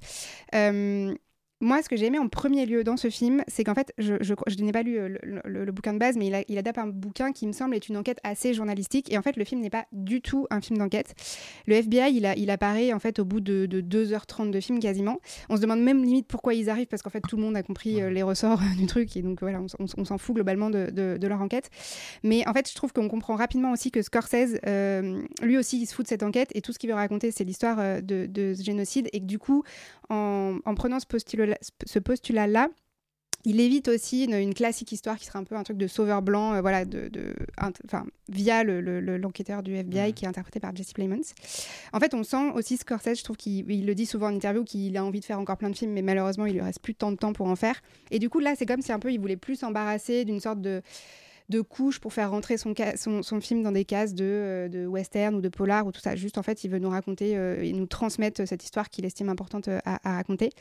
Moi, 1.63 1.81
ce 1.81 1.87
que 1.87 1.95
j'ai 1.95 2.07
aimé 2.07 2.19
en 2.19 2.27
premier 2.27 2.65
lieu 2.65 2.83
dans 2.83 2.97
ce 2.97 3.09
film, 3.09 3.41
c'est 3.47 3.63
qu'en 3.63 3.73
fait, 3.73 3.93
je, 3.97 4.15
je, 4.19 4.33
je 4.47 4.55
n'ai 4.63 4.73
pas 4.73 4.83
lu 4.83 4.97
euh, 4.99 5.07
le, 5.23 5.41
le- 5.45 5.63
le 5.63 5.71
bouquin 5.71 5.93
de 5.93 5.97
base, 5.97 6.17
mais 6.17 6.27
il, 6.27 6.35
a, 6.35 6.43
il 6.49 6.57
adapte 6.57 6.77
un 6.77 6.87
bouquin 6.87 7.31
qui 7.31 7.47
me 7.47 7.53
semble 7.53 7.75
être 7.75 7.87
une 7.87 7.95
enquête 7.95 8.19
assez 8.23 8.53
journalistique. 8.53 9.11
Et 9.13 9.17
en 9.17 9.21
fait, 9.21 9.37
le 9.37 9.45
film 9.45 9.61
n'est 9.61 9.69
pas 9.69 9.85
du 9.93 10.19
tout 10.21 10.45
un 10.49 10.59
film 10.59 10.77
d'enquête. 10.77 11.13
Le 11.65 11.75
FBI, 11.75 12.13
il, 12.13 12.25
a, 12.25 12.35
il 12.35 12.49
apparaît 12.49 12.91
en 12.91 12.99
fait 12.99 13.17
au 13.19 13.23
bout 13.25 13.39
de, 13.39 13.65
de 13.65 13.79
2h30 13.81 14.51
de 14.51 14.59
film 14.59 14.79
quasiment. 14.79 15.19
On 15.49 15.55
se 15.55 15.61
demande 15.61 15.81
même 15.81 16.03
limite 16.03 16.27
pourquoi 16.27 16.53
ils 16.53 16.69
arrivent, 16.69 16.87
parce 16.87 17.01
qu'en 17.01 17.09
fait, 17.09 17.21
tout 17.21 17.37
le 17.37 17.43
monde 17.43 17.55
a 17.55 17.63
compris 17.63 18.01
euh, 18.01 18.09
les 18.09 18.23
ressorts 18.23 18.59
du 18.77 18.85
truc. 18.85 19.15
Et 19.15 19.21
donc, 19.21 19.39
voilà, 19.39 19.61
on, 19.79 20.03
s'en 20.05 20.17
fout 20.17 20.35
globalement 20.35 20.69
de, 20.69 20.89
de- 20.91 21.17
de 21.17 21.27
leur 21.27 21.41
enquête. 21.41 21.69
Mais 22.23 22.45
en 22.45 22.51
fait, 22.53 22.69
je 22.69 22.75
trouve 22.75 22.91
qu'on 22.91 23.07
comprend 23.07 23.35
rapidement 23.37 23.71
aussi 23.71 23.89
que 23.89 24.01
Scorsese, 24.01 24.59
euh, 24.67 25.21
lui 25.41 25.57
aussi, 25.57 25.81
il 25.81 25.85
se 25.85 25.95
fout 25.95 26.03
de 26.05 26.09
cette 26.09 26.23
enquête. 26.23 26.49
Et 26.55 26.61
tout 26.61 26.73
ce 26.73 26.79
qu'il 26.79 26.89
veut 26.89 26.95
raconter, 26.95 27.31
c'est 27.31 27.45
l'histoire 27.45 27.77
de, 28.01 28.25
de 28.25 28.53
ce 28.53 28.63
génocide. 28.63 29.07
Et 29.13 29.21
que 29.21 29.25
du 29.25 29.39
coup, 29.39 29.63
en, 30.13 30.59
en 30.65 30.75
prenant 30.75 30.99
ce 30.99 31.05
postulat- 31.05 31.57
ce 31.85 31.99
postulat-là, 31.99 32.69
il 33.45 33.59
évite 33.59 33.89
aussi 33.89 34.23
une, 34.23 34.35
une 34.35 34.53
classique 34.53 34.93
histoire 34.93 35.17
qui 35.17 35.25
serait 35.25 35.39
un 35.39 35.43
peu 35.43 35.55
un 35.57 35.63
truc 35.63 35.77
de 35.77 35.85
sauveur 35.87 36.21
blanc, 36.21 36.53
euh, 36.53 36.61
voilà, 36.61 36.85
de, 36.85 37.11
enfin, 37.85 38.05
via 38.29 38.63
le- 38.63 38.79
le- 38.79 39.01
le- 39.01 39.17
l'enquêteur 39.17 39.63
du 39.63 39.75
FBI 39.75 40.13
qui 40.13 40.23
est 40.23 40.27
interprété 40.29 40.61
par 40.61 40.73
Jesse 40.73 40.93
Plemons. 40.93 41.19
En 41.91 41.99
fait, 41.99 42.13
on 42.13 42.23
sent 42.23 42.51
aussi 42.55 42.77
Scorsese, 42.77 43.19
je 43.19 43.23
trouve 43.25 43.35
qu'il 43.35 43.69
il 43.69 43.85
le 43.85 43.95
dit 43.95 44.05
souvent 44.05 44.27
en 44.27 44.33
interview, 44.35 44.63
qu'il 44.63 44.95
a 44.95 45.03
envie 45.03 45.19
de 45.19 45.25
faire 45.25 45.39
encore 45.39 45.57
plein 45.57 45.69
de 45.69 45.75
films, 45.75 45.91
mais 45.91 46.01
malheureusement, 46.01 46.45
il 46.45 46.53
lui 46.53 46.61
reste 46.61 46.79
plus 46.79 46.95
tant 46.95 47.11
de 47.11 47.17
temps 47.17 47.33
pour 47.33 47.47
en 47.47 47.57
faire. 47.57 47.81
Et 48.11 48.19
du 48.19 48.29
coup, 48.29 48.39
là, 48.39 48.53
c'est 48.57 48.65
comme 48.65 48.81
si 48.81 48.93
un 48.93 48.99
peu 48.99 49.11
il 49.11 49.19
voulait 49.19 49.35
plus 49.35 49.57
s'embarrasser 49.57 50.23
d'une 50.23 50.39
sorte 50.39 50.61
de 50.61 50.81
de 51.49 51.61
couches 51.61 51.99
pour 51.99 52.13
faire 52.13 52.31
rentrer 52.31 52.57
son, 52.57 52.73
son, 52.95 53.41
film 53.41 53.63
dans 53.63 53.71
des 53.71 53.85
cases 53.85 54.13
de, 54.13 54.23
euh, 54.25 54.67
de 54.67 54.85
western 54.85 55.35
ou 55.35 55.41
de 55.41 55.49
polar 55.49 55.85
ou 55.85 55.91
tout 55.91 56.01
ça. 56.01 56.15
Juste, 56.15 56.37
en 56.37 56.43
fait, 56.43 56.63
il 56.63 56.69
veut 56.69 56.79
nous 56.79 56.89
raconter 56.89 57.37
euh, 57.37 57.61
et 57.61 57.73
nous 57.73 57.85
transmettre 57.85 58.47
cette 58.47 58.63
histoire 58.63 58.89
qu'il 58.89 59.05
estime 59.05 59.29
importante 59.29 59.67
euh, 59.67 59.79
à, 59.85 59.99
raconter. 60.03 60.51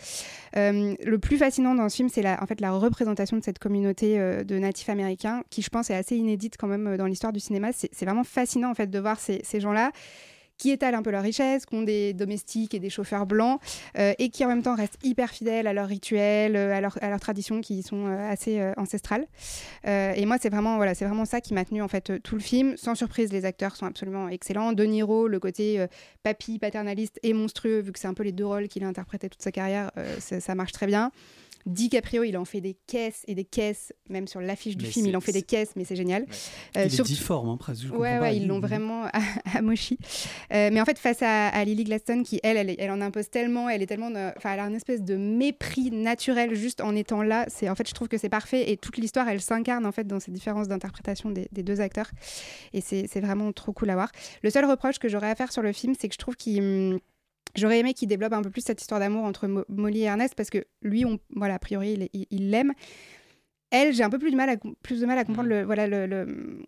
Euh, 0.56 0.94
le 1.04 1.18
plus 1.18 1.36
fascinant 1.36 1.74
dans 1.74 1.88
ce 1.88 1.96
film, 1.96 2.08
c'est 2.08 2.26
en 2.26 2.46
fait, 2.46 2.60
la 2.60 2.72
représentation 2.72 3.36
de 3.36 3.42
cette 3.42 3.58
communauté 3.58 4.18
euh, 4.18 4.44
de 4.44 4.58
natifs 4.58 4.88
américains, 4.88 5.42
qui, 5.50 5.62
je 5.62 5.70
pense, 5.70 5.90
est 5.90 5.94
assez 5.94 6.16
inédite 6.16 6.56
quand 6.58 6.68
même 6.68 6.86
euh, 6.86 6.96
dans 6.96 7.06
l'histoire 7.06 7.32
du 7.32 7.40
cinéma. 7.40 7.72
C'est 7.72 7.90
c'est 7.92 8.04
vraiment 8.04 8.24
fascinant, 8.24 8.70
en 8.70 8.74
fait, 8.74 8.88
de 8.88 8.98
voir 8.98 9.20
ces, 9.20 9.40
ces 9.44 9.60
gens-là 9.60 9.92
qui 10.58 10.70
étalent 10.70 10.94
un 10.94 11.02
peu 11.02 11.10
leur 11.10 11.22
richesse, 11.22 11.66
qui 11.66 11.74
ont 11.74 11.82
des 11.82 12.12
domestiques 12.12 12.74
et 12.74 12.78
des 12.78 12.90
chauffeurs 12.90 13.26
blancs, 13.26 13.60
euh, 13.98 14.12
et 14.18 14.28
qui 14.28 14.44
en 14.44 14.48
même 14.48 14.62
temps 14.62 14.76
restent 14.76 14.98
hyper 15.02 15.30
fidèles 15.30 15.66
à 15.66 15.72
leurs 15.72 15.88
rituels, 15.88 16.54
euh, 16.56 16.72
à, 16.72 16.80
leur- 16.80 16.98
à 17.02 17.08
leurs 17.10 17.20
traditions 17.20 17.60
qui 17.60 17.82
sont 17.82 18.06
euh, 18.06 18.30
assez 18.30 18.60
ancestrales. 18.76 19.26
Et 19.84 20.24
moi, 20.26 20.36
c'est 20.40 20.50
vraiment, 20.50 20.76
voilà, 20.76 20.94
c'est 20.94 21.04
vraiment 21.04 21.24
ça 21.24 21.40
qui 21.40 21.54
m'a 21.54 21.64
tenu 21.64 21.82
en 21.82 21.88
fait 21.88 22.22
tout 22.22 22.34
le 22.36 22.40
film. 22.40 22.76
Sans 22.76 22.94
surprise, 22.94 23.32
les 23.32 23.44
acteurs 23.44 23.76
sont 23.76 23.86
absolument 23.86 24.28
excellents. 24.28 24.72
De 24.72 24.84
Niro, 24.84 25.28
le 25.28 25.40
côté 25.40 25.84
papy, 26.22 26.58
paternaliste 26.58 27.18
et 27.22 27.32
monstrueux, 27.32 27.80
vu 27.80 27.92
que 27.92 27.98
c'est 27.98 28.08
un 28.08 28.14
peu 28.14 28.22
les 28.22 28.32
deux 28.32 28.46
rôles 28.46 28.68
qu'il 28.68 28.84
a 28.84 28.86
interprétés 28.86 29.28
toute 29.28 29.42
sa 29.42 29.52
carrière, 29.52 29.90
ça 30.18 30.54
marche 30.54 30.72
très 30.72 30.86
bien. 30.86 31.10
DiCaprio, 31.66 32.24
il 32.24 32.36
en 32.36 32.44
fait 32.44 32.60
des 32.60 32.76
caisses 32.86 33.22
et 33.26 33.34
des 33.34 33.44
caisses, 33.44 33.92
même 34.08 34.26
sur 34.26 34.40
l'affiche 34.40 34.76
du 34.76 34.84
Mais 34.86 34.90
film, 34.90 35.06
il 35.06 35.16
en 35.16 35.20
fait 35.20 35.32
des 35.32 35.42
caisses, 35.42 35.70
mais 35.76 35.84
c'est 35.84 35.96
génial. 35.96 36.22
Euh, 36.22 36.26
il 36.76 36.80
est 36.82 36.88
surtout- 36.88 37.10
difforme, 37.12 37.48
hein, 37.48 37.56
presque. 37.56 37.84
Ouais, 37.92 38.18
ouais, 38.18 38.36
ils 38.36 38.46
l'ont 38.46 38.60
vraiment 38.60 39.06
amochi. 39.54 39.98
Euh, 40.52 40.70
mais 40.72 40.80
en 40.80 40.84
fait, 40.84 40.98
face 40.98 41.22
à, 41.22 41.48
à 41.48 41.64
Lily 41.64 41.84
Gladstone, 41.84 42.22
qui 42.24 42.40
elle, 42.42 42.56
elle, 42.56 42.70
est- 42.70 42.76
elle 42.78 42.90
en 42.90 43.00
impose 43.00 43.30
tellement, 43.30 43.68
elle 43.68 43.82
est 43.82 43.86
tellement, 43.86 44.10
enfin, 44.36 44.52
elle 44.54 44.60
a 44.60 44.64
une 44.66 44.74
espèce 44.74 45.02
de 45.02 45.16
mépris 45.16 45.90
naturel 45.90 46.54
juste 46.54 46.80
en 46.80 46.94
étant 46.96 47.22
là. 47.22 47.46
C'est 47.48 47.68
en 47.68 47.74
fait, 47.74 47.88
je 47.88 47.94
trouve 47.94 48.08
que 48.08 48.18
c'est 48.18 48.28
parfait 48.28 48.70
et 48.70 48.76
toute 48.76 48.96
l'histoire, 48.96 49.28
elle 49.28 49.40
s'incarne 49.40 49.86
en 49.86 49.92
fait 49.92 50.06
dans 50.06 50.20
ces 50.20 50.30
différences 50.30 50.68
d'interprétation 50.68 51.30
des, 51.30 51.48
des 51.52 51.62
deux 51.62 51.80
acteurs 51.80 52.10
et 52.72 52.80
c'est 52.80 53.06
c'est 53.12 53.20
vraiment 53.20 53.52
trop 53.52 53.72
cool 53.72 53.90
à 53.90 53.94
voir. 53.94 54.10
Le 54.42 54.50
seul 54.50 54.64
reproche 54.64 54.98
que 54.98 55.08
j'aurais 55.08 55.30
à 55.30 55.34
faire 55.34 55.52
sur 55.52 55.62
le 55.62 55.72
film, 55.72 55.94
c'est 55.98 56.08
que 56.08 56.14
je 56.14 56.18
trouve 56.18 56.36
qu'il 56.36 56.60
hum, 56.60 56.98
J'aurais 57.54 57.78
aimé 57.80 57.94
qu'il 57.94 58.08
développe 58.08 58.32
un 58.32 58.42
peu 58.42 58.50
plus 58.50 58.62
cette 58.64 58.80
histoire 58.80 59.00
d'amour 59.00 59.24
entre 59.24 59.46
Mo- 59.46 59.64
Molly 59.68 60.00
et 60.02 60.04
Ernest 60.04 60.34
parce 60.34 60.50
que 60.50 60.64
lui, 60.82 61.04
voilà, 61.34 61.54
a 61.54 61.58
priori, 61.58 62.08
il 62.30 62.50
l'aime. 62.50 62.72
Elle, 63.74 63.94
j'ai 63.94 64.02
un 64.04 64.10
peu 64.10 64.18
plus 64.18 64.30
de 64.30 64.36
mal 64.36 64.50
à, 64.50 64.56
com- 64.56 64.74
plus 64.82 65.00
de 65.00 65.06
mal 65.06 65.18
à 65.18 65.24
comprendre 65.24 65.48
le, 65.48 65.62
voilà, 65.64 65.86
le, 65.86 66.06
le- 66.06 66.58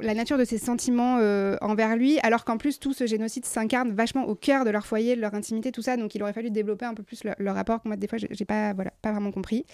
la 0.00 0.14
nature 0.14 0.38
de 0.38 0.44
ses 0.44 0.56
sentiments 0.58 1.18
euh, 1.20 1.56
envers 1.60 1.96
lui, 1.96 2.18
alors 2.22 2.44
qu'en 2.46 2.56
plus, 2.56 2.78
tout 2.80 2.94
ce 2.94 3.06
génocide 3.06 3.44
s'incarne 3.44 3.92
vachement 3.92 4.24
au 4.26 4.34
cœur 4.34 4.64
de 4.64 4.70
leur 4.70 4.86
foyer, 4.86 5.16
de 5.16 5.20
leur 5.20 5.34
intimité, 5.34 5.70
tout 5.70 5.82
ça. 5.82 5.96
Donc, 5.98 6.14
il 6.14 6.22
aurait 6.22 6.32
fallu 6.32 6.50
développer 6.50 6.86
un 6.86 6.94
peu 6.94 7.02
plus 7.02 7.24
le, 7.24 7.32
leur 7.38 7.54
rapport 7.54 7.82
que 7.82 7.88
moi, 7.88 7.96
des 7.96 8.08
fois, 8.08 8.18
j'ai 8.18 8.44
pas, 8.46 8.72
voilà, 8.72 8.90
pas 9.02 9.12
vraiment 9.12 9.32
compris. 9.32 9.66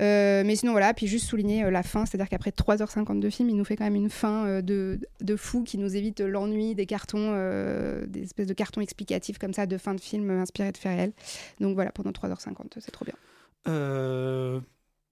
Euh, 0.00 0.42
mais 0.44 0.56
sinon, 0.56 0.72
voilà, 0.72 0.92
puis 0.94 1.06
juste 1.06 1.26
souligner 1.26 1.64
euh, 1.64 1.70
la 1.70 1.82
fin, 1.82 2.04
c'est-à-dire 2.06 2.28
qu'après 2.28 2.50
3h50 2.50 3.20
de 3.20 3.30
film, 3.30 3.48
il 3.50 3.56
nous 3.56 3.64
fait 3.64 3.76
quand 3.76 3.84
même 3.84 3.94
une 3.94 4.10
fin 4.10 4.46
euh, 4.46 4.62
de, 4.62 4.98
de 5.20 5.36
fou 5.36 5.62
qui 5.64 5.76
nous 5.78 5.96
évite 5.96 6.20
l'ennui 6.20 6.74
des 6.74 6.86
cartons, 6.86 7.32
euh, 7.34 8.06
des 8.06 8.22
espèces 8.22 8.46
de 8.46 8.54
cartons 8.54 8.80
explicatifs 8.80 9.38
comme 9.38 9.52
ça 9.54 9.66
de 9.66 9.76
fin 9.78 9.94
de 9.94 10.00
film 10.00 10.30
inspirés 10.30 10.72
de 10.72 10.76
faits 10.78 10.92
réels. 10.96 11.12
Donc 11.60 11.74
voilà, 11.74 11.92
pendant 11.92 12.10
3h50, 12.10 12.54
c'est 12.80 12.90
trop 12.90 13.04
bien. 13.04 13.14
Euh, 13.68 14.60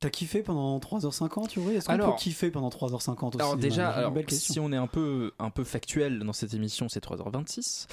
T'as 0.05 0.11
kiffé 0.11 0.43
pendant 0.43 0.79
3h50, 0.81 1.49
tu 1.49 1.61
vois 1.61 1.73
Est-ce 1.73 1.89
qu'on 1.89 1.97
peut 1.97 2.17
kiffer 2.19 2.51
pendant 2.51 2.69
3h50 2.69 3.29
aussi? 3.29 3.37
Alors 3.39 3.57
déjà, 3.57 3.85
Une 3.85 3.99
alors, 3.99 4.13
belle 4.13 4.31
si 4.31 4.61
on 4.61 4.71
est 4.71 4.77
un 4.77 4.87
peu, 4.87 5.33
un 5.39 5.49
peu 5.49 5.65
factuel 5.65 6.19
dans 6.19 6.35
cette 6.35 6.53
émission, 6.53 6.91
c'est 6.91 7.03
3h26. 7.03 7.87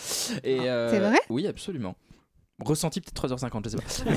Et, 0.43 0.69
euh, 0.69 0.89
C'est 0.89 0.99
vrai? 0.99 1.19
Oui, 1.29 1.47
absolument. 1.47 1.95
Ressenti 2.63 3.01
peut-être 3.01 3.27
3h50, 3.27 3.63
je 3.65 3.69
sais 3.69 4.03
pas. 4.05 4.13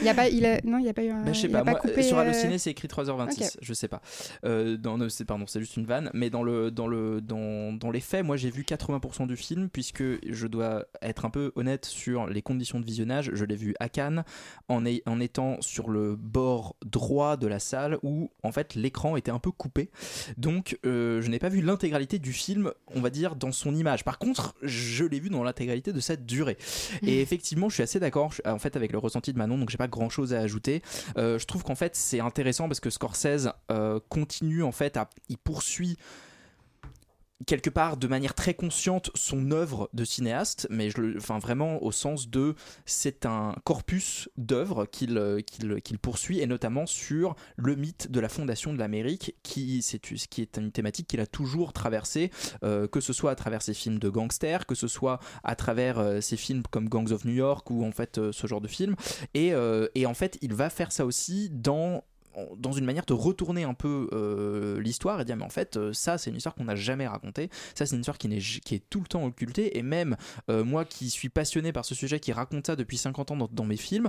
Il 0.00 0.04
y 0.04 0.08
a 0.08 0.14
pas, 0.14 0.28
il 0.28 0.44
a, 0.46 0.60
non, 0.64 0.78
il 0.78 0.84
y 0.84 0.88
a 0.88 0.94
pas 0.94 1.02
eu 1.04 1.10
un. 1.10 1.22
Bah, 1.22 1.32
je 1.32 1.40
sais 1.40 1.48
pas, 1.48 1.64
moi, 1.64 1.74
coupé, 1.74 2.02
sur 2.02 2.18
euh, 2.18 2.22
Allociné 2.22 2.58
c'est 2.58 2.70
écrit 2.70 2.88
3h26, 2.88 3.44
Ok. 3.44 3.58
je 3.62 3.74
sais 3.74 3.88
pas. 3.88 4.00
Euh, 4.44 4.76
dans, 4.76 4.98
non, 4.98 5.08
c'est, 5.08 5.24
pardon, 5.24 5.46
c'est 5.46 5.60
juste 5.60 5.76
une 5.76 5.86
vanne, 5.86 6.10
mais 6.14 6.30
dans, 6.30 6.42
le, 6.42 6.70
dans, 6.70 6.86
le, 6.88 7.20
dans, 7.20 7.72
dans 7.72 7.90
les 7.90 8.00
faits, 8.00 8.24
moi 8.24 8.36
j'ai 8.36 8.50
vu 8.50 8.62
80% 8.62 9.26
du 9.26 9.36
film, 9.36 9.68
puisque 9.68 10.02
je 10.28 10.46
dois 10.46 10.86
être 11.02 11.24
un 11.24 11.30
peu 11.30 11.52
honnête 11.56 11.84
sur 11.86 12.26
les 12.26 12.42
conditions 12.42 12.80
de 12.80 12.84
visionnage. 12.84 13.30
Je 13.34 13.44
l'ai 13.44 13.56
vu 13.56 13.74
à 13.80 13.88
Cannes, 13.88 14.24
en, 14.68 14.84
est- 14.84 15.02
en 15.08 15.20
étant 15.20 15.56
sur 15.60 15.88
le 15.90 16.16
bord 16.16 16.76
droit 16.84 17.36
de 17.36 17.46
la 17.46 17.58
salle, 17.58 17.98
où 18.02 18.30
en 18.42 18.52
fait 18.52 18.74
l'écran 18.74 19.16
était 19.16 19.30
un 19.30 19.38
peu 19.38 19.50
coupé. 19.50 19.90
Donc 20.36 20.78
euh, 20.86 21.20
je 21.20 21.28
n'ai 21.28 21.38
pas 21.38 21.48
vu 21.48 21.60
l'intégralité 21.62 22.18
du 22.18 22.32
film, 22.32 22.72
on 22.94 23.00
va 23.00 23.10
dire, 23.10 23.36
dans 23.36 23.52
son 23.52 23.74
image. 23.74 24.04
Par 24.04 24.18
contre, 24.18 24.54
je 24.62 25.04
l'ai 25.04 25.20
vu 25.20 25.30
dans 25.30 25.42
l'intégralité 25.44 25.92
de 25.92 26.00
sa 26.00 26.16
durée. 26.16 26.56
Et 27.02 27.20
effectivement, 27.22 27.67
je 27.68 27.74
suis 27.74 27.82
assez 27.82 28.00
d'accord 28.00 28.32
en 28.44 28.58
fait 28.58 28.76
avec 28.76 28.92
le 28.92 28.98
ressenti 28.98 29.32
de 29.32 29.38
Manon, 29.38 29.58
donc 29.58 29.70
j'ai 29.70 29.78
pas 29.78 29.88
grand 29.88 30.08
chose 30.08 30.34
à 30.34 30.40
ajouter. 30.40 30.82
Euh, 31.16 31.38
je 31.38 31.46
trouve 31.46 31.62
qu'en 31.64 31.74
fait 31.74 31.94
c'est 31.96 32.20
intéressant 32.20 32.68
parce 32.68 32.80
que 32.80 32.90
Scorsese 32.90 33.50
euh, 33.70 34.00
continue 34.08 34.62
en 34.62 34.72
fait 34.72 34.96
à, 34.96 35.08
il 35.28 35.38
poursuit 35.38 35.96
quelque 37.46 37.70
part 37.70 37.96
de 37.96 38.06
manière 38.08 38.34
très 38.34 38.54
consciente 38.54 39.10
son 39.14 39.50
œuvre 39.52 39.88
de 39.92 40.04
cinéaste, 40.04 40.66
mais 40.70 40.90
je 40.90 41.00
le, 41.00 41.16
enfin 41.18 41.38
vraiment 41.38 41.82
au 41.82 41.92
sens 41.92 42.28
de 42.28 42.54
c'est 42.84 43.26
un 43.26 43.54
corpus 43.64 44.28
d'œuvres 44.36 44.86
qu'il 44.86 45.16
euh, 45.18 45.40
poursuit 46.02 46.40
et 46.40 46.46
notamment 46.46 46.86
sur 46.86 47.36
le 47.56 47.76
mythe 47.76 48.10
de 48.10 48.20
la 48.20 48.28
fondation 48.28 48.72
de 48.72 48.78
l'Amérique 48.78 49.36
qui 49.42 49.84
qui 50.30 50.42
est 50.42 50.58
une 50.58 50.72
thématique 50.72 51.06
qu'il 51.06 51.20
a 51.20 51.26
toujours 51.26 51.72
traversée, 51.72 52.30
euh, 52.64 52.88
que 52.88 53.00
ce 53.00 53.12
soit 53.12 53.30
à 53.30 53.34
travers 53.34 53.62
ses 53.62 53.74
films 53.74 53.98
de 53.98 54.08
gangsters, 54.08 54.66
que 54.66 54.74
ce 54.74 54.88
soit 54.88 55.20
à 55.44 55.54
travers 55.54 55.98
euh, 55.98 56.20
ses 56.20 56.36
films 56.36 56.62
comme 56.70 56.88
Gangs 56.88 57.12
of 57.12 57.24
New 57.24 57.34
York 57.34 57.70
ou 57.70 57.84
en 57.84 57.92
fait 57.92 58.20
ce 58.32 58.46
genre 58.46 58.60
de 58.60 58.68
films. 58.68 58.96
Et, 59.34 59.52
et 59.94 60.06
en 60.06 60.14
fait 60.14 60.38
il 60.42 60.54
va 60.54 60.70
faire 60.70 60.92
ça 60.92 61.06
aussi 61.06 61.50
dans 61.50 62.02
dans 62.56 62.72
une 62.72 62.84
manière 62.84 63.04
de 63.04 63.12
retourner 63.12 63.64
un 63.64 63.74
peu 63.74 64.08
euh, 64.12 64.80
l'histoire 64.80 65.20
et 65.20 65.24
dire 65.24 65.36
mais 65.36 65.44
en 65.44 65.50
fait 65.50 65.76
euh, 65.76 65.92
ça 65.92 66.18
c'est 66.18 66.30
une 66.30 66.36
histoire 66.36 66.54
qu'on 66.54 66.64
n'a 66.64 66.74
jamais 66.74 67.06
racontée, 67.06 67.50
ça 67.74 67.86
c'est 67.86 67.94
une 67.94 68.00
histoire 68.00 68.18
qui, 68.18 68.28
est 68.28 68.90
tout 68.90 69.00
le 69.00 69.06
temps 69.06 69.24
occultée 69.24 69.78
et 69.78 69.82
même 69.82 70.16
euh, 70.50 70.64
moi 70.64 70.84
qui 70.84 71.10
suis 71.10 71.28
passionné 71.28 71.72
par 71.72 71.84
ce 71.84 71.94
sujet, 71.94 72.20
qui 72.20 72.32
raconte 72.32 72.66
ça 72.66 72.76
depuis 72.76 72.98
50 72.98 73.30
ans 73.30 73.48
dans, 73.50 73.64
mes 73.64 73.76
films, 73.76 74.08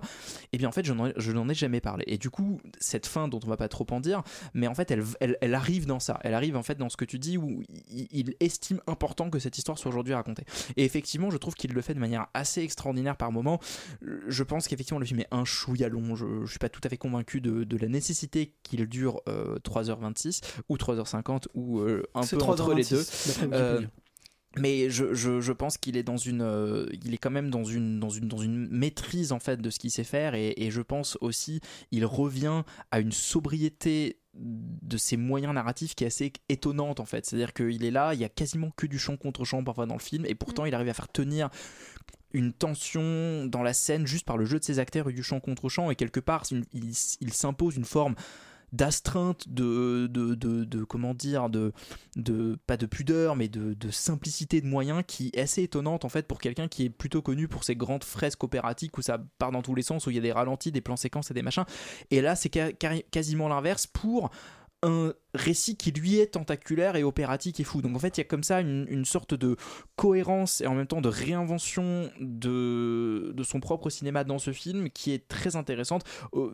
et 0.53 0.57
bien 0.57 0.69
en 0.69 0.71
fait 0.71 0.85
je 0.85 0.93
n'en, 0.93 1.49
ai- 1.49 1.53
jamais 1.53 1.81
parlé. 1.81 2.05
Et 2.07 2.17
du 2.17 2.29
coup 2.29 2.61
cette 2.79 3.05
fin 3.05 3.27
dont 3.27 3.39
on 3.43 3.47
va 3.47 3.57
pas 3.57 3.67
trop 3.67 3.85
en 3.91 3.99
dire, 3.99 4.23
mais 4.53 4.67
en 4.67 4.75
fait 4.75 4.91
elle, 4.91 5.53
arrive 5.53 5.85
dans 5.85 5.99
ça, 5.99 6.19
elle 6.23 6.33
arrive 6.33 6.55
en 6.55 6.63
fait 6.63 6.75
dans 6.75 6.89
ce 6.89 6.97
que 6.97 7.05
tu 7.05 7.19
dis 7.19 7.37
où 7.37 7.63
il, 7.89 8.35
estime 8.39 8.79
important 8.87 9.29
que 9.29 9.39
cette 9.39 9.57
histoire 9.57 9.77
soit 9.77 9.89
aujourd'hui 9.89 10.13
racontée. 10.13 10.43
Et 10.77 10.85
effectivement 10.85 11.29
je 11.29 11.37
trouve 11.37 11.55
qu'il 11.55 11.73
le 11.73 11.81
fait 11.81 11.93
de 11.93 11.99
manière 11.99 12.27
assez 12.33 12.61
extraordinaire 12.61 13.17
par 13.17 13.31
moment. 13.31 13.59
Je 14.01 14.43
pense 14.43 14.67
qu'effectivement 14.67 14.99
le 14.99 15.05
film 15.05 15.19
est 15.19 15.27
un 15.31 15.45
chouïa 15.45 15.89
long, 15.89 16.15
je, 16.15 16.45
suis 16.45 16.59
pas 16.59 16.69
tout 16.69 16.81
à 16.83 16.89
fait 16.89 16.97
convaincu 16.97 17.41
de 17.41 17.77
la 17.77 17.87
nécessité 17.87 18.18
qu'il 18.27 18.85
dure 18.87 19.21
euh, 19.27 19.57
3h26 19.59 20.41
ou 20.69 20.77
3h50 20.77 21.45
ou 21.53 21.79
euh, 21.79 22.03
un 22.15 22.23
C'est 22.23 22.37
peu 22.37 22.43
entre 22.43 22.73
les 22.73 22.83
3h26, 22.83 22.91
deux. 22.91 23.53
Euh, 23.53 23.81
mais 24.57 24.89
je, 24.89 25.13
je, 25.13 25.41
je 25.41 25.51
pense 25.53 25.77
qu'il 25.77 25.95
est 25.95 26.03
dans 26.03 26.17
une 26.17 26.41
euh, 26.41 26.87
il 27.05 27.13
est 27.13 27.17
quand 27.17 27.29
même 27.29 27.49
dans 27.51 27.63
une 27.63 27.99
dans 27.99 28.09
une 28.09 28.27
dans 28.27 28.39
une 28.39 28.67
maîtrise 28.69 29.31
en 29.31 29.39
fait 29.39 29.61
de 29.61 29.69
ce 29.69 29.77
qu'il 29.77 29.91
sait 29.91 30.03
faire 30.03 30.33
et, 30.33 30.53
et 30.57 30.71
je 30.71 30.81
pense 30.81 31.17
aussi 31.21 31.61
il 31.91 32.03
revient 32.05 32.63
à 32.91 32.99
une 32.99 33.11
sobriété 33.11 34.19
de 34.33 34.97
ses 34.97 35.17
moyens 35.17 35.53
narratifs 35.53 35.95
qui 35.95 36.03
est 36.03 36.07
assez 36.07 36.31
étonnante 36.49 36.99
en 36.99 37.05
fait. 37.05 37.25
C'est 37.25 37.35
à 37.35 37.39
dire 37.39 37.53
qu'il 37.53 37.83
est 37.83 37.91
là 37.91 38.13
il 38.15 38.19
y 38.19 38.23
a 38.23 38.29
quasiment 38.29 38.71
que 38.75 38.87
du 38.87 38.97
chant 38.97 39.17
contre 39.17 39.45
chant 39.45 39.63
parfois 39.63 39.85
dans 39.85 39.95
le 39.95 39.99
film 39.99 40.25
et 40.25 40.33
pourtant 40.33 40.65
il 40.65 40.73
arrive 40.73 40.89
à 40.89 40.93
faire 40.93 41.09
tenir 41.09 41.49
une 42.33 42.53
tension 42.53 43.45
dans 43.45 43.63
la 43.63 43.73
scène 43.73 44.05
juste 44.05 44.25
par 44.25 44.37
le 44.37 44.45
jeu 44.45 44.59
de 44.59 44.63
ses 44.63 44.79
acteurs 44.79 45.09
et 45.09 45.13
du 45.13 45.23
chant 45.23 45.39
contre 45.39 45.69
chant 45.69 45.89
et 45.91 45.95
quelque 45.95 46.19
part 46.19 46.43
il, 46.73 46.95
s'impose 47.33 47.75
une 47.75 47.85
forme 47.85 48.15
d'astreinte 48.71 49.49
de, 49.49 50.05
de, 50.07 50.35
de, 50.35 50.83
comment 50.83 51.15
dire 51.15 51.49
de, 51.49 51.73
de 52.15 52.55
pas 52.67 52.77
de 52.77 52.85
pudeur 52.85 53.35
mais 53.35 53.47
de, 53.47 53.75
simplicité 53.89 54.61
de 54.61 54.67
moyens 54.67 55.03
qui 55.07 55.31
est 55.33 55.41
assez 55.41 55.63
étonnante 55.63 56.05
en 56.05 56.09
fait 56.09 56.27
pour 56.27 56.39
quelqu'un 56.39 56.67
qui 56.67 56.85
est 56.85 56.89
plutôt 56.89 57.23
connu 57.23 57.47
pour 57.47 57.63
ses 57.63 57.75
grandes 57.75 58.03
fresques 58.03 58.43
opératiques 58.43 58.97
où 58.97 59.01
ça 59.01 59.17
part 59.39 59.51
dans 59.51 59.63
tous 59.63 59.73
les 59.73 59.81
sens 59.81 60.05
où 60.05 60.11
il 60.11 60.15
y 60.15 60.19
a 60.19 60.21
des 60.21 60.31
ralentis 60.31 60.71
des 60.71 60.81
plans 60.81 60.97
séquences 60.97 61.31
et 61.31 61.33
des 61.33 61.41
machins. 61.41 61.65
Et 62.11 62.21
là 62.21 62.35
c'est 62.35 62.49
quasiment 62.49 63.47
l'inverse 63.47 63.87
pour 63.87 64.29
un 64.83 65.13
récit 65.33 65.75
qui 65.75 65.91
lui 65.91 66.17
est 66.17 66.27
tentaculaire 66.27 66.95
et 66.95 67.03
opératique 67.03 67.59
et 67.59 67.63
fou. 67.63 67.81
Donc 67.81 67.95
en 67.95 67.99
fait, 67.99 68.17
il 68.17 68.21
y 68.21 68.21
a 68.21 68.25
comme 68.25 68.43
ça 68.43 68.61
une, 68.61 68.85
une 68.89 69.05
sorte 69.05 69.33
de 69.33 69.55
cohérence 69.95 70.61
et 70.61 70.67
en 70.67 70.75
même 70.75 70.87
temps 70.87 71.01
de 71.01 71.09
réinvention 71.09 72.09
de, 72.19 73.31
de 73.35 73.43
son 73.43 73.59
propre 73.59 73.89
cinéma 73.89 74.23
dans 74.23 74.39
ce 74.39 74.51
film 74.51 74.89
qui 74.89 75.11
est 75.11 75.27
très 75.27 75.55
intéressante, 75.55 76.03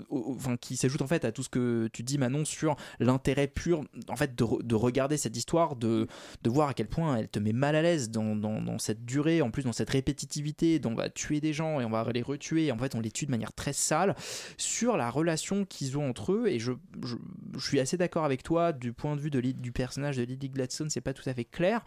enfin 0.10 0.58
qui 0.58 0.78
s'ajoute 0.78 1.02
en 1.02 1.08
fait 1.08 1.26
à 1.26 1.32
tout 1.32 1.44
ce 1.44 1.50
que 1.50 1.88
tu 1.94 2.04
dis 2.04 2.18
Manon 2.18 2.46
sur 2.46 2.76
l'intérêt 3.00 3.48
pur 3.48 3.84
en 4.10 4.16
fait 4.16 4.36
de, 4.36 4.64
de 4.64 4.76
regarder 4.76 5.18
cette 5.18 5.38
histoire, 5.38 5.76
de, 5.76 6.08
de 6.44 6.50
voir 6.50 6.70
à 6.70 6.74
quel 6.74 6.88
point 6.88 7.18
elle 7.18 7.30
te 7.30 7.40
met 7.40 7.54
mal 7.54 7.76
à 7.76 7.82
l'aise 7.82 8.10
dans, 8.10 8.36
dans, 8.36 8.78
cette 8.78 9.06
durée, 9.06 9.42
en 9.42 9.52
plus 9.52 9.64
dans 9.64 9.74
cette 9.74 9.90
répétitivité, 9.90 10.80
dont 10.80 10.92
on 10.92 10.96
va 10.96 11.10
tuer 11.10 11.40
des 11.40 11.54
gens 11.54 11.80
et 11.80 11.86
on 11.86 11.90
va 11.90 12.06
les 12.14 12.22
retuer, 12.22 12.66
et 12.66 12.72
en 12.72 12.78
fait 12.78 12.96
on 12.96 13.00
les 13.00 13.12
tue 13.12 13.26
de 13.26 13.32
manière 13.32 13.54
très 13.54 13.74
sale, 13.74 14.16
sur 14.58 14.98
la 14.98 15.10
relation 15.10 15.66
qu'ils 15.66 15.98
ont 15.98 16.10
entre 16.10 16.34
eux, 16.34 16.48
et 16.48 16.60
je, 16.60 16.74
je 17.04 17.16
suis 17.60 17.80
assez 17.80 17.98
d'accord 17.98 18.26
avec 18.26 18.44
toi 18.44 18.65
du 18.72 18.94
point 18.94 19.16
de 19.16 19.22
vue 19.22 19.30
du 19.30 19.72
personnage 19.72 20.18
de 20.18 20.24
Lily 20.24 20.50
Gladstone, 20.50 20.90
c'est 20.90 21.02
pas 21.02 21.14
tout 21.14 21.28
à 21.30 21.34
fait 21.34 21.46
clair, 21.46 21.84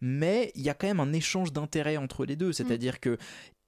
mais 0.00 0.52
il 0.54 0.62
y 0.62 0.70
a 0.70 0.74
quand 0.74 0.86
même 0.86 1.00
un 1.00 1.12
échange 1.12 1.52
d'intérêts 1.52 1.96
entre 1.96 2.24
les 2.24 2.36
deux, 2.36 2.52
c'est-à-dire 2.52 3.00
que 3.00 3.18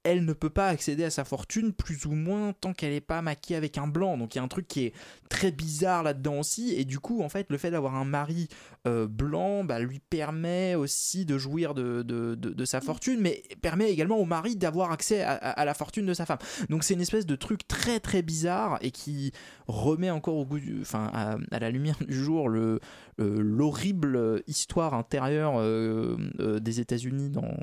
elle 0.05 0.23
ne 0.23 0.33
peut 0.33 0.51
pas 0.51 0.67
accéder 0.67 1.03
à 1.03 1.09
sa 1.09 1.25
fortune 1.25 1.73
plus 1.73 2.05
ou 2.05 2.11
moins 2.11 2.53
tant 2.53 2.73
qu'elle 2.73 2.91
n'est 2.91 3.01
pas 3.01 3.23
maquillée 3.23 3.57
avec 3.57 3.79
un 3.79 3.87
blanc. 3.87 4.17
Donc 4.17 4.35
il 4.35 4.37
y 4.37 4.41
a 4.41 4.43
un 4.43 4.47
truc 4.47 4.67
qui 4.67 4.85
est 4.85 4.93
très 5.29 5.51
bizarre 5.51 6.03
là-dedans 6.03 6.39
aussi. 6.39 6.75
Et 6.75 6.85
du 6.85 6.99
coup, 6.99 7.23
en 7.23 7.29
fait, 7.29 7.47
le 7.49 7.57
fait 7.57 7.71
d'avoir 7.71 7.95
un 7.95 8.05
mari 8.05 8.47
euh, 8.85 9.07
blanc 9.07 9.63
bah, 9.63 9.79
lui 9.79 9.99
permet 9.99 10.75
aussi 10.75 11.25
de 11.25 11.39
jouir 11.39 11.73
de, 11.73 12.65
sa 12.65 12.81
fortune, 12.81 13.19
mais 13.19 13.41
permet 13.61 13.91
également 13.91 14.17
au 14.17 14.25
mari 14.25 14.55
d'avoir 14.55 14.91
accès 14.91 15.23
à, 15.23 15.65
la 15.65 15.73
fortune 15.73 16.05
de 16.05 16.13
sa 16.13 16.27
femme. 16.27 16.37
Donc 16.69 16.83
c'est 16.83 16.93
une 16.93 17.01
espèce 17.01 17.25
de 17.25 17.35
truc 17.35 17.67
très 17.67 17.99
très 17.99 18.21
bizarre 18.21 18.77
et 18.81 18.91
qui 18.91 19.31
remet 19.67 20.11
encore 20.11 20.35
au 20.35 20.45
goût, 20.45 20.59
enfin 20.81 21.09
à, 21.13 21.59
la 21.59 21.69
lumière 21.71 21.97
du 22.07 22.15
jour 22.15 22.47
le 22.47 22.79
l'horrible 23.17 24.43
histoire 24.45 24.93
intérieure 24.93 25.53
euh, 25.57 26.17
euh, 26.39 26.59
des 26.59 26.79
États-Unis 26.81 27.29
dans, 27.29 27.55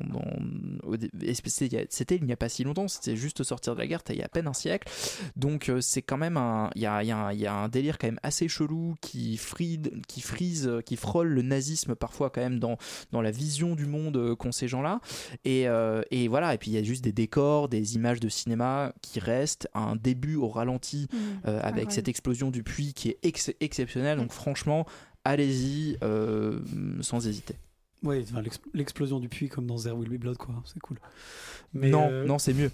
c'était 1.88 2.18
n'y 2.33 2.35
a 2.35 2.38
pas 2.38 2.49
si 2.49 2.64
longtemps, 2.64 2.88
c'était 2.88 3.16
juste 3.16 3.42
sortir 3.42 3.75
de 3.75 3.81
la 3.81 3.87
guerre, 3.87 4.03
il 4.11 4.16
y 4.16 4.23
a 4.23 4.27
à 4.27 4.29
peine 4.29 4.47
un 4.47 4.53
siècle. 4.53 4.90
Donc 5.37 5.68
euh, 5.68 5.81
c'est 5.81 6.03
quand 6.03 6.16
même 6.18 6.37
un 6.37 6.71
il 6.75 6.83
y 6.83 6.87
a, 6.87 7.03
il 7.03 7.07
y 7.09 7.12
a 7.12 7.16
un- 7.16 7.33
il 7.33 7.40
y 7.40 7.47
a 7.47 7.55
un 7.55 7.68
délire 7.68 7.99
quand 7.99 8.07
même 8.09 8.21
assez 8.23 8.49
chelou 8.49 8.95
qui 9.01 9.37
fride, 9.37 10.01
qui 10.07 10.21
frise, 10.21 10.71
qui 10.87 10.97
frôle 10.97 11.29
le 11.29 11.42
nazisme 11.42 11.95
parfois 11.95 12.31
quand 12.31 12.40
même 12.40 12.59
dans 12.59 12.77
dans 13.12 13.23
la 13.23 13.31
vision 13.31 13.75
du 13.75 13.87
monde 13.87 14.16
euh, 14.16 14.35
qu'ont 14.37 14.53
ces 14.53 14.68
gens-là. 14.68 15.01
Et, 15.45 15.68
euh, 15.68 16.03
et 16.11 16.29
voilà, 16.29 16.55
et 16.55 16.59
puis 16.59 16.71
il 16.71 16.75
y 16.75 16.79
a 16.79 16.83
juste 16.83 17.05
des 17.05 17.12
décors, 17.12 17.68
des 17.68 17.95
images 17.95 18.21
de 18.21 18.29
cinéma 18.29 18.92
qui 19.03 19.21
restent, 19.21 19.68
un 19.75 19.97
début 19.97 20.37
au 20.37 20.49
ralenti 20.49 21.07
Mmh. 21.12 21.16
euh, 21.49 21.61
avec 21.62 21.90
cette 21.92 22.09
explosion 22.09 22.51
du 22.51 22.62
puits 22.62 22.92
qui 22.95 23.09
est 23.11 23.18
ex- 23.23 23.53
exceptionnelle. 23.61 24.18
Donc 24.18 24.33
franchement, 24.33 24.87
allez-y 25.25 25.97
sans 27.01 27.27
hésiter. 27.27 27.55
Oui, 28.03 28.25
enfin, 28.29 28.43
l'ex- 28.43 28.61
l'explosion 28.75 29.21
du 29.21 29.29
puits 29.29 29.49
comme 29.49 29.67
dans 29.67 29.77
There 29.79 29.93
Will 29.97 30.09
Be 30.09 30.21
Blood, 30.21 30.37
quoi. 30.37 30.55
C'est 30.65 30.81
cool. 30.81 30.99
non, 31.75 32.09
euh, 32.11 32.25
non, 32.25 32.38
c'est 32.38 32.55
mieux. 32.55 32.71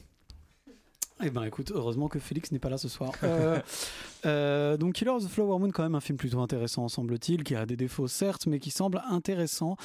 Eh 1.20 1.30
ben 1.30 1.42
écoute, 1.42 1.72
heureusement 1.74 2.06
que 2.06 2.20
Félix 2.20 2.52
n'est 2.52 2.60
pas 2.60 2.68
là 2.70 2.78
ce 2.78 2.88
soir. 2.88 3.10
Euh, 3.24 3.58
euh, 4.26 4.76
donc 4.76 4.94
Killer 4.94 5.10
of 5.10 5.24
the 5.24 5.28
Flower 5.28 5.58
Moon, 5.58 5.70
quand 5.72 5.82
même 5.82 5.96
un 5.96 6.00
film 6.00 6.16
plutôt 6.16 6.38
intéressant, 6.40 6.86
semble-t-il, 6.86 7.42
qui 7.42 7.56
a 7.56 7.66
des 7.66 7.76
défauts 7.76 8.06
certes, 8.06 8.46
mais 8.46 8.60
qui 8.60 8.70
semble 8.70 9.02
intéressant. 9.10 9.76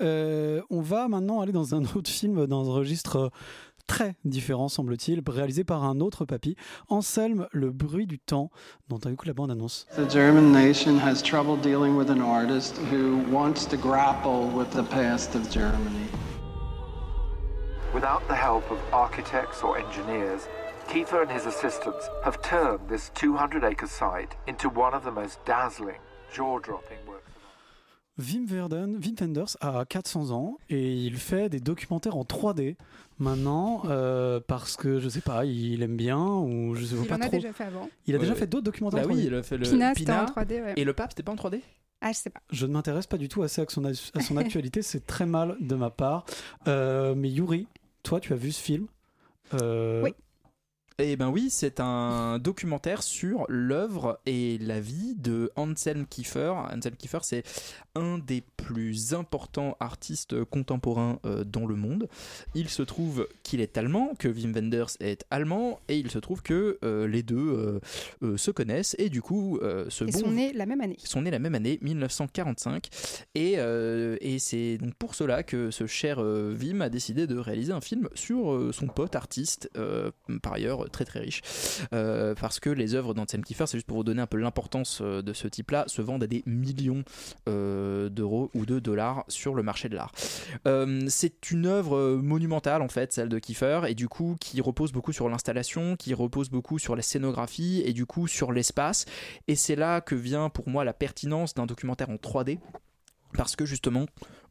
Euh, 0.00 0.62
on 0.70 0.80
va 0.80 1.06
maintenant 1.08 1.42
aller 1.42 1.52
dans 1.52 1.74
un 1.74 1.82
autre 1.94 2.10
film, 2.10 2.46
dans 2.46 2.70
un 2.70 2.72
registre 2.72 3.16
euh, 3.16 3.28
très 3.88 4.14
différent, 4.24 4.68
semble-t-il, 4.68 5.22
réalisé 5.26 5.64
par 5.64 5.82
un 5.82 5.98
autre 5.98 6.24
papy, 6.24 6.54
Anselme, 6.88 7.48
Le 7.50 7.72
bruit 7.72 8.06
du 8.06 8.20
temps, 8.20 8.50
dont 8.88 9.00
as 9.04 9.10
écouté 9.10 9.30
la 9.30 9.34
bande-annonce. 9.34 9.88
The 9.96 10.08
German 10.08 10.52
nation 10.52 10.96
has 10.98 11.20
trouble 11.20 11.56
dealing 11.56 11.96
with 11.96 12.10
an 12.10 12.20
artist 12.20 12.78
who 12.92 13.18
wants 13.32 13.66
to 13.66 13.76
grapple 13.76 14.48
with 14.54 14.70
the 14.70 14.84
past 14.84 15.34
of 15.34 15.50
Germany. 15.50 16.06
Without 17.92 18.20
the 18.28 18.36
help 18.36 18.70
of 18.70 18.78
architects 18.92 19.64
or 19.64 19.78
engineers, 19.78 20.46
Kiefer 20.88 21.22
and 21.22 21.30
his 21.30 21.46
assistants 21.46 22.08
have 22.22 22.40
turned 22.42 22.88
this 22.88 23.10
200 23.14 23.64
acre 23.64 23.86
site 23.86 24.36
into 24.46 24.68
one 24.68 24.94
of 24.94 25.02
the 25.02 25.10
most 25.10 25.38
dazzling, 25.44 26.00
jaw 26.32 26.58
dropping 26.60 26.98
works. 27.06 27.24
Wim, 28.18 28.46
Verden, 28.46 28.98
Wim 28.98 29.14
Wenders 29.20 29.56
a 29.60 29.84
400 29.84 30.32
ans 30.32 30.56
et 30.68 30.92
il 30.92 31.18
fait 31.18 31.48
des 31.48 31.60
documentaires 31.60 32.16
en 32.16 32.24
3D 32.24 32.76
maintenant 33.18 33.82
euh, 33.86 34.40
parce 34.46 34.76
que 34.76 34.98
je 35.00 35.08
sais 35.08 35.20
pas, 35.20 35.44
il 35.44 35.82
aime 35.82 35.96
bien 35.96 36.18
ou 36.24 36.74
je 36.74 36.84
sais 36.84 36.96
Il 37.00 37.06
pas 37.06 37.16
en 37.16 37.20
a 37.20 37.26
trop. 37.28 37.36
déjà 37.36 37.52
fait 37.52 37.64
avant. 37.64 37.88
Il 38.06 38.14
a 38.14 38.18
déjà 38.18 38.32
Ouais. 38.32 38.38
fait 38.38 38.46
d'autres 38.46 38.64
documentaires 38.64 39.00
Bah 39.06 39.06
en 39.06 39.16
3D. 39.16 39.18
oui, 39.18 39.24
il 39.26 39.34
a 39.34 39.42
fait 39.42 39.56
le 39.56 39.64
Pina, 39.64 39.94
c'était 39.94 40.12
en 40.12 40.24
3D, 40.26 40.62
ouais. 40.62 40.74
Et 40.76 40.84
le 40.84 40.92
pape, 40.92 41.10
c'était 41.12 41.22
pas 41.22 41.32
en 41.32 41.36
3D 41.36 41.60
Ah, 42.00 42.12
je 42.12 42.16
sais 42.18 42.30
pas. 42.30 42.40
Je 42.50 42.66
ne 42.66 42.72
m'intéresse 42.72 43.06
pas 43.06 43.18
du 43.18 43.28
tout 43.28 43.42
assez 43.42 43.60
à 43.60 43.66
son, 43.68 43.84
à 43.84 43.92
son 44.20 44.36
actualité, 44.36 44.82
c'est 44.82 45.06
très 45.06 45.26
mal 45.26 45.56
de 45.60 45.74
ma 45.74 45.90
part. 45.90 46.24
Euh, 46.68 47.14
mais 47.16 47.28
Yuri, 47.30 47.66
toi, 48.02 48.20
tu 48.20 48.32
as 48.32 48.36
vu 48.36 48.52
ce 48.52 48.60
film? 48.62 48.86
Euh, 49.54 50.02
Oui. 50.02 50.14
Eh 51.00 51.14
ben 51.14 51.28
oui, 51.28 51.46
c'est 51.48 51.78
un 51.78 52.40
documentaire 52.40 53.04
sur 53.04 53.46
l'œuvre 53.48 54.18
et 54.26 54.58
la 54.58 54.80
vie 54.80 55.14
de 55.14 55.52
Anselm 55.54 56.06
Kiefer. 56.06 56.52
Anselm 56.72 56.96
Kiefer, 56.96 57.20
c'est 57.22 57.44
un 57.94 58.18
des 58.18 58.42
plus 58.56 59.14
importants 59.14 59.76
artistes 59.78 60.42
contemporains 60.44 61.20
euh, 61.24 61.44
dans 61.44 61.66
le 61.66 61.76
monde. 61.76 62.08
Il 62.56 62.68
se 62.68 62.82
trouve 62.82 63.28
qu'il 63.44 63.60
est 63.60 63.78
allemand, 63.78 64.14
que 64.18 64.26
Wim 64.26 64.52
Wenders 64.52 64.96
est 64.98 65.24
allemand, 65.30 65.78
et 65.88 65.98
il 65.98 66.10
se 66.10 66.18
trouve 66.18 66.42
que 66.42 66.78
euh, 66.82 67.06
les 67.06 67.22
deux 67.22 67.36
euh, 67.36 67.80
euh, 68.24 68.36
se 68.36 68.50
connaissent 68.50 68.96
et 68.98 69.08
du 69.08 69.22
coup 69.22 69.60
ce 69.88 70.04
Ils 70.04 70.12
bon 70.12 70.18
sont 70.18 70.30
nés 70.32 70.52
la 70.52 70.66
même 70.66 70.80
année. 70.80 70.96
sont 71.04 71.22
nés 71.22 71.30
la 71.30 71.38
même 71.38 71.54
année, 71.54 71.78
1945. 71.80 72.88
Et, 73.36 73.52
et 73.52 74.38
c'est 74.40 74.78
donc 74.78 74.94
pour 74.94 75.14
cela 75.14 75.44
que 75.44 75.70
ce 75.70 75.86
cher 75.86 76.18
Wim 76.18 76.82
a 76.82 76.88
décidé 76.88 77.28
de 77.28 77.36
réaliser 77.38 77.72
un 77.72 77.80
film 77.80 78.08
sur 78.14 78.68
son 78.72 78.88
pote 78.88 79.14
artiste, 79.14 79.70
par 80.42 80.54
ailleurs 80.54 80.87
très 80.88 81.04
très 81.04 81.20
riche. 81.20 81.42
Euh, 81.92 82.34
parce 82.34 82.60
que 82.60 82.70
les 82.70 82.94
œuvres 82.94 83.14
d'Anselm 83.14 83.44
Kiefer, 83.44 83.66
c'est 83.66 83.78
juste 83.78 83.86
pour 83.86 83.98
vous 83.98 84.04
donner 84.04 84.22
un 84.22 84.26
peu 84.26 84.38
l'importance 84.38 85.00
euh, 85.02 85.22
de 85.22 85.32
ce 85.32 85.48
type-là, 85.48 85.84
se 85.86 86.02
vendent 86.02 86.22
à 86.22 86.26
des 86.26 86.42
millions 86.46 87.04
euh, 87.48 88.08
d'euros 88.08 88.50
ou 88.54 88.66
de 88.66 88.78
dollars 88.78 89.24
sur 89.28 89.54
le 89.54 89.62
marché 89.62 89.88
de 89.88 89.96
l'art. 89.96 90.12
C'est 91.08 91.50
une 91.50 91.66
œuvre 91.66 92.16
monumentale 92.16 92.82
en 92.82 92.88
fait, 92.88 93.12
celle 93.12 93.28
de 93.28 93.38
Kiefer, 93.38 93.82
et 93.88 93.94
du 93.94 94.08
coup 94.08 94.36
qui 94.40 94.60
repose 94.60 94.92
beaucoup 94.92 95.12
sur 95.12 95.28
l'installation, 95.28 95.96
qui 95.96 96.14
repose 96.14 96.50
beaucoup 96.50 96.78
sur 96.78 96.96
la 96.96 97.02
scénographie 97.02 97.82
et 97.84 97.92
du 97.92 98.06
coup 98.06 98.26
sur 98.26 98.52
l'espace. 98.52 99.06
Et 99.48 99.56
c'est 99.56 99.76
là 99.76 100.00
que 100.00 100.14
vient 100.14 100.48
pour 100.48 100.68
moi 100.68 100.84
la 100.84 100.92
pertinence 100.92 101.54
d'un 101.54 101.66
documentaire 101.66 102.10
en 102.10 102.16
3D, 102.16 102.58
parce 103.34 103.56
que 103.56 103.66
justement 103.66 104.06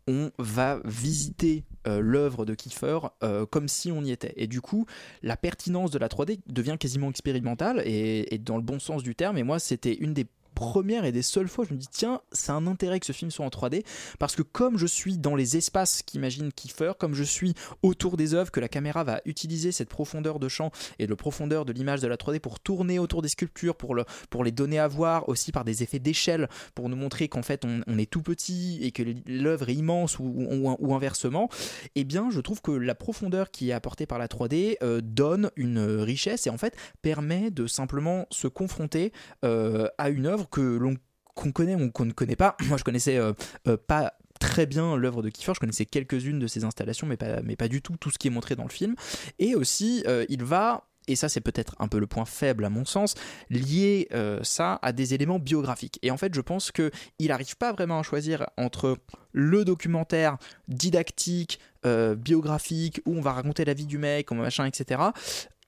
on 0.08 0.32
va 0.38 0.80
visiter 0.86 1.63
euh, 1.88 2.00
l'œuvre 2.00 2.46
de 2.46 2.56
Kiefer 2.56 3.00
euh, 3.24 3.46
comme 3.46 3.67
si 3.67 3.91
on 3.91 4.04
y 4.04 4.12
était. 4.12 4.34
Et 4.38 4.48
du 4.48 4.62
coup, 4.62 4.86
la 5.22 5.38
pertinence 5.38 5.91
de 5.91 6.00
la 6.00 6.08
3D 6.08 6.39
devient 6.48 6.78
quasiment 6.80 7.10
expérimentale 7.10 7.82
et, 7.86 8.34
et 8.34 8.38
dans 8.38 8.58
le 8.58 8.63
bon 8.63 8.80
sens 8.80 9.04
du 9.04 9.15
terme. 9.15 9.38
Et 9.38 9.43
moi, 9.43 9.60
c'était 9.60 9.93
une 9.93 10.13
des 10.13 10.26
premières 10.58 11.06
et 11.06 11.12
des 11.12 11.22
seules 11.22 11.48
fois 11.48 11.65
je 11.70 11.74
me 11.74 11.80
dis 11.80 11.88
tiens, 11.91 12.22
c'est 12.32 12.52
un 12.52 12.65
intérêt 12.65 13.00
que 13.00 13.06
ce 13.06 13.12
film 13.13 13.30
soit 13.30 13.46
en 13.46 13.50
3D 13.50 13.84
parce 14.17 14.36
que 14.36 14.41
comme 14.41 14.78
je 14.78 14.88
suis 14.88 15.17
dans 15.20 15.36
les 15.36 15.56
espaces 15.56 16.02
qu'imagine 16.02 16.52
Kiefer, 16.52 16.93
comme 16.98 17.13
je 17.13 17.24
suis 17.24 17.54
autour 17.84 18.17
des 18.17 18.34
œuvres, 18.34 18.52
que 18.52 18.60
la 18.60 18.67
caméra 18.67 19.04
va 19.04 19.22
utiliser 19.26 19.72
cette 19.72 19.89
profondeur 19.89 20.39
de 20.39 20.48
champ 20.48 20.72
et 20.98 21.06
le 21.06 21.15
profondeur 21.15 21.63
de 21.63 21.74
l'image 21.74 22.02
de 22.02 22.08
la 22.08 22.15
3D 22.15 22.39
pour 22.39 22.60
tourner 22.60 22.98
autour 22.98 23.22
des 23.22 23.30
sculptures, 23.30 23.76
pour, 23.76 23.93
le, 23.93 24.04
pour 24.32 24.43
les 24.43 24.52
donner 24.52 24.80
à 24.80 24.88
voir 24.88 25.30
aussi 25.30 25.52
par 25.52 25.63
des 25.63 25.84
effets 25.84 26.00
d'échelle, 26.00 26.50
pour 26.74 26.89
nous 26.89 26.96
montrer 26.96 27.28
qu'en 27.30 27.43
fait 27.43 27.63
on, 27.63 27.98
est 28.00 28.10
tout 28.10 28.22
petit 28.24 28.80
et 28.82 28.91
que 28.91 29.04
l'œuvre 29.28 29.70
est 29.70 29.76
immense 29.76 30.17
ou, 30.20 30.24
ou- 30.24 30.76
ou 30.80 30.93
inversement, 30.96 31.50
eh 31.96 32.04
bien 32.04 32.30
je 32.32 32.39
trouve 32.41 32.62
que 32.62 32.72
la 32.72 32.96
profondeur 32.96 33.52
qui 33.52 33.70
est 33.70 33.74
apportée 33.74 34.06
par 34.08 34.17
la 34.17 34.28
3D 34.28 34.78
euh, 34.82 35.02
donne 35.04 35.52
une 35.56 35.80
richesse 35.80 36.48
et 36.48 36.50
en 36.50 36.58
fait 36.58 36.76
permet 37.02 37.52
de 37.52 37.67
simplement 37.67 38.26
se 38.32 38.48
confronter 38.48 39.12
euh, 39.46 39.88
à 39.98 40.10
une 40.10 40.26
œuvre 40.26 40.47
que 40.50 40.62
l'on 40.62 40.96
qu'on 41.38 41.52
connaît 41.52 41.76
ou 41.76 41.90
qu'on 41.92 42.06
ne 42.06 42.12
connaît 42.12 42.36
pas. 42.36 42.58
Moi 42.68 42.78
je 42.78 42.84
connaissais 42.84 43.18
euh, 43.18 43.32
euh, 43.68 43.78
pas 43.78 44.14
très 44.40 44.66
bien 44.66 44.98
l'œuvre 44.98 45.24
de 45.24 45.30
Kiefer, 45.30 45.54
je 45.56 45.60
connaissais 45.60 45.86
quelques-unes 45.86 46.40
de 46.40 46.48
ses 46.48 46.64
installations 46.64 47.08
mais 47.08 47.56
pas, 47.56 47.68
du 47.68 47.82
tout 47.82 47.96
tout 47.98 48.12
ce 48.12 48.20
qui 48.20 48.28
est 48.28 48.32
montré 48.32 48.56
dans 48.56 48.64
le 48.64 48.70
film. 48.70 48.96
Et 49.40 49.56
aussi 49.56 50.04
euh, 50.08 50.26
il 50.30 50.44
va 50.44 50.84
et 51.08 51.16
ça 51.16 51.30
c'est 51.30 51.42
peut-être 51.42 51.76
un 51.80 51.88
peu 51.88 52.00
le 52.00 52.08
point 52.08 52.26
faible 52.26 52.66
à 52.66 52.70
mon 52.70 52.84
sens, 52.84 53.16
lier 53.50 54.10
ça 54.44 54.78
à 54.82 54.92
des 54.92 55.14
éléments 55.14 55.40
biographiques. 55.40 56.00
Et 56.02 56.12
en 56.12 56.18
fait 56.18 56.36
je 56.36 56.42
pense 56.42 56.70
que 56.70 56.92
il 57.18 57.30
n'arrive 57.30 57.56
pas 57.56 57.72
vraiment 57.72 58.00
à 58.00 58.04
choisir 58.04 58.46
entre 58.58 58.98
le 59.32 59.64
documentaire 59.64 60.38
didactique, 60.68 61.62
biographique, 61.86 63.00
où 63.06 63.16
on 63.16 63.22
va 63.22 63.32
raconter 63.32 63.64
la 63.64 63.74
vie 63.74 63.86
du 63.86 63.98
mec, 63.98 64.30
machin, 64.32 64.66
etc. 64.66 65.00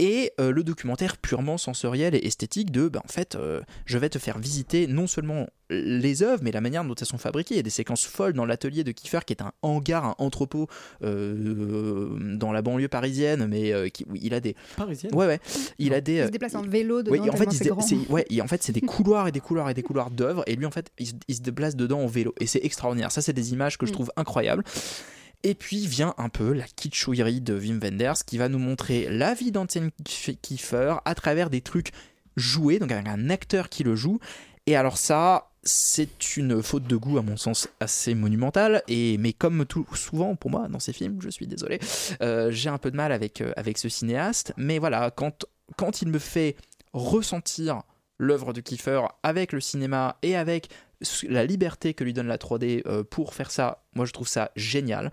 Et 0.02 0.32
euh, 0.40 0.52
le 0.52 0.64
documentaire 0.64 1.18
purement 1.18 1.58
sensoriel 1.58 2.16
et 2.16 2.26
esthétique 2.26 2.72
de, 2.72 2.88
ben, 2.88 3.02
en 3.04 3.08
fait, 3.10 3.36
euh, 3.36 3.60
je 3.86 3.98
vais 3.98 4.10
te 4.10 4.18
faire 4.18 4.40
visiter 4.40 4.88
non 4.88 5.08
seulement 5.08 5.48
les 5.70 6.24
œuvres, 6.24 6.42
mais 6.42 6.52
la 6.52 6.62
manière 6.62 6.84
dont 6.86 6.96
elles 6.96 7.06
sont 7.06 7.18
fabriquées. 7.18 7.56
Il 7.56 7.58
y 7.58 7.60
a 7.60 7.64
des 7.64 7.70
séquences 7.70 8.06
folles 8.06 8.34
dans 8.34 8.46
l'atelier 8.46 8.84
de 8.84 8.92
Kiefer, 8.92 9.20
qui 9.26 9.34
est 9.34 9.42
un 9.42 9.52
hangar, 9.62 10.06
un 10.06 10.16
entrepôt 10.18 10.68
euh, 11.04 12.18
dans 12.38 12.52
la 12.52 12.62
banlieue 12.62 12.88
parisienne, 12.88 13.46
mais 13.48 13.72
euh, 13.74 13.90
qui, 13.90 14.06
où 14.10 14.16
il 14.16 14.34
a 14.34 14.40
des... 14.40 14.56
Parisienne 14.78 15.14
Ouais, 15.14 15.28
ouais. 15.28 15.40
Il 15.78 15.94
a 15.94 16.02
des... 16.02 16.14
Il 16.20 16.26
se 16.26 16.32
déplace 16.32 16.56
en 16.56 16.62
vélo 16.64 17.04
dedans, 17.04 17.12
oui, 17.12 17.30
en 17.30 17.34
fait, 17.36 17.46
tellement 17.46 17.52
il 17.52 17.54
se 17.54 17.58
c'est 17.58 17.64
dé- 17.66 17.70
grand. 17.70 17.82
c'est- 17.82 18.12
ouais, 18.12 18.26
et 18.30 18.42
en 18.42 18.48
fait, 18.48 18.64
c'est 18.64 18.72
des 18.72 18.82
couloirs 18.82 19.28
et 19.28 19.32
des 19.32 19.40
couloirs 19.42 19.70
et 19.70 19.74
des 19.74 19.84
couloirs 19.84 20.10
d'œuvres, 20.12 20.44
et 20.48 20.56
lui, 20.56 20.66
en 20.66 20.72
fait, 20.72 20.90
il, 20.98 21.08
se- 21.08 21.14
il 21.28 21.36
se 21.36 21.42
déplace 21.42 21.76
dedans 21.76 22.00
en 22.02 22.08
vélo, 22.08 22.34
et 22.40 22.48
c'est 22.48 22.64
extraordinaire. 22.64 23.12
Ça, 23.12 23.22
c'est 23.22 23.34
des 23.34 23.54
images 23.54 23.78
que 23.78 23.86
je 23.86 23.92
Mm. 23.92 23.94
trouve 23.94 24.12
incroyables. 24.16 24.64
Et 25.44 25.56
puis 25.56 25.88
vient 25.88 26.14
un 26.18 26.30
peu 26.30 26.52
la 26.52 26.66
kitschouillerie 26.66 27.42
de 27.42 27.58
Wim 27.58 27.80
Wenders 27.80 28.26
qui 28.26 28.38
va 28.38 28.50
nous 28.50 28.60
montrer 28.60 29.08
la 29.10 29.34
vie 29.34 29.52
d'Antoine 29.52 29.92
Kiefer 30.04 30.96
à 31.06 31.16
travers 31.16 31.50
des 31.50 31.62
trucs 31.62 31.92
joués, 32.36 32.80
donc 32.80 32.92
avec 32.92 33.08
un 33.08 33.30
acteur 33.30 33.70
qui 33.70 33.84
le 33.84 33.96
joue. 33.96 34.20
Et 34.66 34.76
alors 34.76 34.98
ça, 34.98 35.52
c'est 35.64 36.38
une 36.38 36.62
faute 36.62 36.84
de 36.84 36.96
goût 36.96 37.18
à 37.18 37.22
mon 37.22 37.38
sens 37.38 37.70
assez 37.80 38.16
monumentale. 38.16 38.84
Et 38.88 39.18
mais 39.18 39.32
comme 39.32 39.66
tout 39.66 39.88
souvent 39.94 40.36
pour 40.36 40.52
moi 40.52 40.68
dans 40.68 40.80
ces 40.80 40.94
films, 40.94 41.22
je 41.22 41.30
suis 41.30 41.48
désolé, 41.48 41.80
euh, 42.22 42.52
j'ai 42.52 42.70
un 42.70 42.78
peu 42.78 42.92
de 42.92 42.98
mal 42.98 43.12
avec 43.12 43.42
euh, 43.42 43.54
avec 43.56 43.78
ce 43.78 43.88
cinéaste. 43.88 44.54
Mais 44.58 44.78
voilà, 44.78 45.10
quand 45.12 45.46
quand 45.78 46.02
il 46.02 46.10
me 46.10 46.20
fait 46.20 46.58
ressentir 46.94 47.84
l'œuvre 48.18 48.52
de 48.52 48.60
Kiefer 48.60 49.02
avec 49.24 49.54
le 49.54 49.62
cinéma 49.62 50.18
et 50.22 50.36
avec 50.36 50.70
la 51.28 51.46
liberté 51.46 51.94
que 51.94 52.04
lui 52.04 52.14
donne 52.14 52.28
la 52.28 52.38
3D 52.38 52.82
euh, 52.86 53.04
pour 53.04 53.34
faire 53.34 53.52
ça, 53.52 53.84
moi 53.94 54.06
je 54.06 54.14
trouve 54.14 54.28
ça 54.28 54.52
génial. 54.56 55.12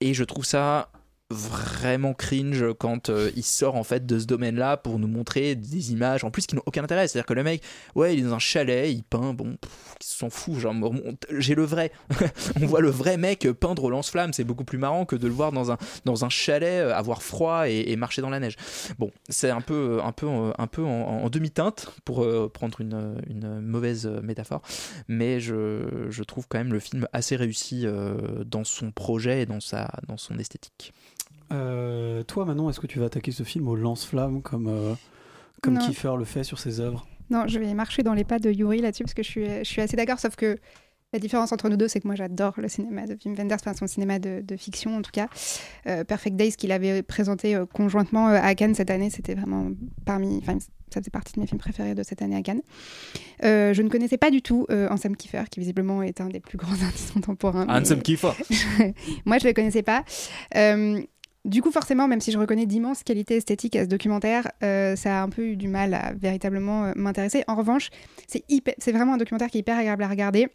Et 0.00 0.14
je 0.14 0.24
trouve 0.24 0.44
ça 0.44 0.90
vraiment 1.30 2.14
cringe 2.14 2.64
quand 2.78 3.10
euh, 3.10 3.30
il 3.36 3.44
sort 3.44 3.76
en 3.76 3.84
fait 3.84 4.06
de 4.06 4.18
ce 4.18 4.24
domaine-là 4.24 4.78
pour 4.78 4.98
nous 4.98 5.08
montrer 5.08 5.54
des 5.54 5.92
images 5.92 6.24
en 6.24 6.30
plus 6.30 6.46
qui 6.46 6.56
n'ont 6.56 6.62
aucun 6.64 6.82
intérêt. 6.82 7.06
C'est-à-dire 7.06 7.26
que 7.26 7.34
le 7.34 7.42
mec, 7.42 7.62
ouais, 7.94 8.14
il 8.14 8.20
est 8.20 8.22
dans 8.22 8.34
un 8.34 8.38
chalet, 8.38 8.90
il 8.90 9.02
peint, 9.02 9.34
bon, 9.34 9.58
il 10.00 10.06
s'en 10.06 10.30
fout. 10.30 10.58
Genre, 10.58 10.74
j'ai 11.36 11.54
le 11.54 11.64
vrai. 11.64 11.92
on 12.62 12.66
voit 12.66 12.80
le 12.80 12.88
vrai 12.88 13.18
mec 13.18 13.46
peindre 13.60 13.84
au 13.84 13.90
lance-flamme. 13.90 14.32
C'est 14.32 14.44
beaucoup 14.44 14.64
plus 14.64 14.78
marrant 14.78 15.04
que 15.04 15.16
de 15.16 15.26
le 15.26 15.34
voir 15.34 15.52
dans 15.52 15.70
un, 15.70 15.76
dans 16.06 16.24
un 16.24 16.30
chalet, 16.30 16.82
euh, 16.82 16.94
avoir 16.94 17.22
froid 17.22 17.68
et, 17.68 17.94
marcher 17.96 18.22
dans 18.22 18.30
la 18.30 18.40
neige. 18.40 18.56
Bon, 18.98 19.10
c'est 19.28 19.50
un 19.50 19.60
peu, 19.60 20.00
un 20.02 20.12
peu, 20.12 20.26
euh, 20.26 20.52
un 20.56 20.66
peu 20.66 20.82
en, 20.82 21.28
demi-teinte 21.28 21.92
pour 22.06 22.26
prendre 22.52 22.80
une, 22.80 23.20
une 23.28 23.60
mauvaise 23.60 24.06
métaphore, 24.22 24.62
mais 25.08 25.40
je, 25.40 26.06
je 26.08 26.22
trouve 26.22 26.46
quand 26.48 26.56
même 26.56 26.72
le 26.72 26.78
film 26.78 27.06
assez 27.12 27.36
réussi 27.36 27.84
dans 28.46 28.64
son 28.64 28.92
projet 28.92 29.42
et 29.42 29.46
dans, 29.46 29.60
sa, 29.60 29.90
dans 30.06 30.16
son 30.16 30.38
esthétique. 30.38 30.94
Euh, 31.52 32.22
toi, 32.24 32.44
Manon, 32.44 32.68
est-ce 32.70 32.80
que 32.80 32.86
tu 32.86 32.98
vas 32.98 33.06
attaquer 33.06 33.32
ce 33.32 33.42
film 33.42 33.68
au 33.68 33.76
lance-flamme 33.76 34.42
comme, 34.42 34.66
euh, 34.68 34.94
comme 35.62 35.74
Non. 35.74 35.80
Kiefer 35.86 36.12
le 36.18 36.24
fait 36.24 36.44
sur 36.44 36.58
ses 36.58 36.80
œuvres? 36.80 37.06
Non, 37.30 37.44
je 37.46 37.58
vais 37.58 37.72
marcher 37.74 38.02
dans 38.02 38.14
les 38.14 38.24
pas 38.24 38.38
de 38.38 38.50
Yuri 38.50 38.80
là-dessus 38.80 39.04
parce 39.04 39.14
que 39.14 39.22
je 39.22 39.28
suis, 39.28 39.46
je 39.46 39.64
suis 39.64 39.80
assez 39.82 39.96
d'accord, 39.96 40.18
sauf 40.18 40.34
que 40.36 40.58
la 41.12 41.18
différence 41.18 41.52
entre 41.52 41.68
nous 41.70 41.76
deux, 41.78 41.88
c'est 41.88 42.00
que 42.00 42.06
moi 42.06 42.16
j'adore 42.16 42.52
le 42.58 42.68
cinéma 42.68 43.06
de 43.06 43.16
Wim 43.24 43.34
Wenders, 43.34 43.56
enfin 43.60 43.72
son 43.74 43.86
cinéma 43.86 44.18
de, 44.18 44.42
de 44.42 44.56
fiction 44.56 44.96
en 44.96 45.02
tout 45.02 45.10
cas. 45.10 45.28
Euh, 45.86 46.04
Perfect 46.04 46.36
Days 46.36 46.52
qu'il 46.52 46.70
avait 46.72 47.02
présenté 47.02 47.54
euh, 47.54 47.64
conjointement 47.66 48.28
euh, 48.28 48.38
à 48.42 48.54
Cannes 48.54 48.74
cette 48.74 48.90
année, 48.90 49.08
c'était 49.08 49.34
vraiment 49.34 49.70
parmi, 50.04 50.38
enfin 50.38 50.58
ça 50.90 51.00
faisait 51.00 51.10
partie 51.10 51.34
de 51.34 51.40
mes 51.40 51.46
films 51.46 51.58
préférés 51.60 51.94
de 51.94 52.02
cette 52.02 52.20
année 52.22 52.36
à 52.36 52.42
Cannes. 52.42 52.60
Euh, 53.44 53.72
je 53.74 53.82
ne 53.82 53.88
connaissais 53.90 54.16
pas 54.18 54.30
du 54.30 54.40
tout 54.42 54.66
euh, 54.70 54.88
Ansem 54.90 55.16
Kiefer, 55.16 55.44
qui 55.50 55.60
visiblement 55.60 56.02
est 56.02 56.20
un 56.22 56.28
des 56.28 56.40
plus 56.40 56.56
grands 56.58 56.72
artistes 56.82 57.12
contemporains. 57.12 57.66
mais- 57.66 57.72
Ansem 57.74 58.00
Kiefer. 58.02 58.32
moi, 59.26 59.36
je 59.38 59.44
ne 59.44 59.48
le 59.50 59.52
connaissais 59.54 59.82
pas. 59.82 60.04
Euh, 60.56 61.02
du 61.44 61.62
coup, 61.62 61.70
forcément, 61.70 62.08
même 62.08 62.20
si 62.20 62.32
je 62.32 62.38
reconnais 62.38 62.66
d'immenses 62.66 63.02
qualités 63.02 63.36
esthétiques 63.36 63.76
à 63.76 63.84
ce 63.84 63.88
documentaire, 63.88 64.50
euh, 64.62 64.96
ça 64.96 65.20
a 65.20 65.22
un 65.22 65.28
peu 65.28 65.42
eu 65.46 65.56
du 65.56 65.68
mal 65.68 65.94
à 65.94 66.12
véritablement 66.12 66.86
euh, 66.86 66.92
m'intéresser. 66.96 67.44
En 67.46 67.54
revanche, 67.54 67.90
c'est 68.26 68.92
vraiment 68.92 69.14
un 69.14 69.16
documentaire 69.16 69.48
qui 69.48 69.58
est 69.58 69.60
hyper 69.60 69.78
agréable 69.78 70.02
à 70.02 70.08
regarder. 70.08 70.48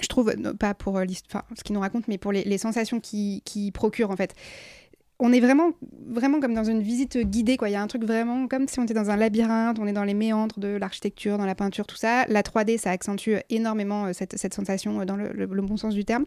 Je 0.00 0.06
trouve, 0.06 0.34
non, 0.36 0.54
pas 0.54 0.74
pour 0.74 0.96
euh, 0.96 1.04
enfin, 1.28 1.42
ce 1.56 1.62
qu'il 1.62 1.74
nous 1.74 1.80
raconte, 1.80 2.08
mais 2.08 2.18
pour 2.18 2.32
les, 2.32 2.44
les 2.44 2.58
sensations 2.58 3.00
qu'il 3.00 3.42
qui 3.42 3.70
procure, 3.72 4.10
en 4.10 4.16
fait. 4.16 4.34
On 5.18 5.32
est 5.32 5.38
vraiment, 5.38 5.70
vraiment 6.08 6.40
comme 6.40 6.52
dans 6.54 6.64
une 6.64 6.82
visite 6.82 7.16
guidée, 7.18 7.56
quoi. 7.56 7.68
Il 7.68 7.72
y 7.72 7.76
a 7.76 7.82
un 7.82 7.86
truc 7.86 8.02
vraiment 8.04 8.48
comme 8.48 8.66
si 8.66 8.80
on 8.80 8.84
était 8.84 8.94
dans 8.94 9.10
un 9.10 9.16
labyrinthe, 9.16 9.78
on 9.78 9.86
est 9.86 9.92
dans 9.92 10.02
les 10.02 10.14
méandres 10.14 10.58
de 10.58 10.66
l'architecture, 10.68 11.38
dans 11.38 11.46
la 11.46 11.54
peinture, 11.54 11.86
tout 11.86 11.94
ça. 11.96 12.24
La 12.26 12.42
3D, 12.42 12.76
ça 12.76 12.90
accentue 12.90 13.34
énormément 13.48 14.06
euh, 14.06 14.12
cette, 14.12 14.36
cette 14.36 14.52
sensation 14.52 15.00
euh, 15.00 15.04
dans 15.04 15.14
le, 15.14 15.28
le- 15.32 15.46
le 15.46 15.62
bon 15.62 15.76
sens 15.76 15.94
du 15.94 16.04
terme. 16.04 16.24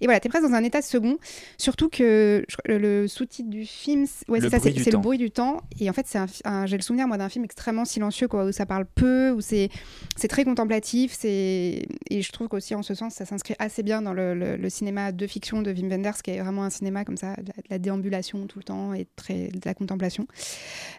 Et 0.00 0.04
voilà, 0.04 0.20
t'es 0.20 0.28
presque 0.28 0.44
dans 0.46 0.54
un 0.54 0.62
état 0.62 0.80
second. 0.80 1.16
Surtout 1.58 1.88
que 1.88 2.44
je 2.48 2.72
le, 2.72 3.08
sous-titre 3.08 3.50
du 3.50 3.64
film, 3.66 4.06
c'est- 4.06 4.28
ouais, 4.30 4.38
Le 4.38 4.48
c'est 4.48 4.50
ça, 4.50 4.58
bruit 4.60 4.70
c'est 4.74 4.78
du 4.78 4.84
le 4.84 4.92
temps. 4.92 5.00
bruit 5.00 5.18
du 5.18 5.30
temps. 5.32 5.56
Et 5.80 5.90
en 5.90 5.92
fait, 5.92 6.06
c'est 6.06 6.20
j'ai 6.66 6.76
le 6.76 6.82
souvenir 6.82 7.08
moi 7.08 7.16
d'un 7.18 7.28
film 7.28 7.44
extrêmement 7.44 7.84
silencieux, 7.84 8.28
quoi, 8.28 8.44
où 8.44 8.52
ça 8.52 8.64
parle 8.66 8.86
peu, 8.94 9.32
où 9.32 9.40
c'est 9.40 9.70
c'est 10.14 10.28
très 10.28 10.44
contemplatif. 10.44 11.16
C'est 11.18 11.88
et 12.10 12.22
je 12.22 12.30
trouve 12.32 12.46
qu'aussi 12.46 12.76
en 12.76 12.82
ce 12.84 12.94
sens, 12.94 13.14
ça 13.14 13.24
s'inscrit 13.24 13.56
assez 13.58 13.82
bien 13.82 14.02
dans 14.02 14.12
le, 14.12 14.34
le- 14.34 14.56
le 14.56 14.70
cinéma 14.70 15.10
de 15.10 15.26
fiction 15.26 15.62
de 15.62 15.72
Wim 15.72 15.88
Wenders, 15.90 16.22
qui 16.22 16.30
est 16.30 16.40
vraiment 16.40 16.62
un 16.62 16.70
cinéma 16.70 17.04
comme 17.04 17.16
ça, 17.16 17.32
de 17.34 17.48
la, 17.48 17.54
de 17.62 17.68
la 17.70 17.78
déambulation 17.80 18.35
tout 18.44 18.58
le 18.58 18.64
temps 18.64 18.92
et 18.92 19.06
très 19.16 19.48
de 19.48 19.60
la 19.64 19.74
contemplation. 19.74 20.26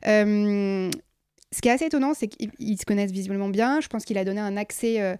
Euh, 0.08 0.90
ce 1.54 1.62
qui 1.62 1.70
est 1.70 1.72
assez 1.72 1.86
étonnant, 1.86 2.14
c'est 2.14 2.28
qu'ils 2.28 2.52
ils 2.60 2.78
se 2.78 2.86
connaissent 2.86 3.12
visiblement 3.12 3.50
bien. 3.50 3.80
Je 3.82 3.88
pense 3.88 4.04
qu'il 4.04 4.18
a 4.18 4.26
donné 4.26 4.42
un 4.42 4.58
accès 4.58 5.00
euh, 5.00 5.16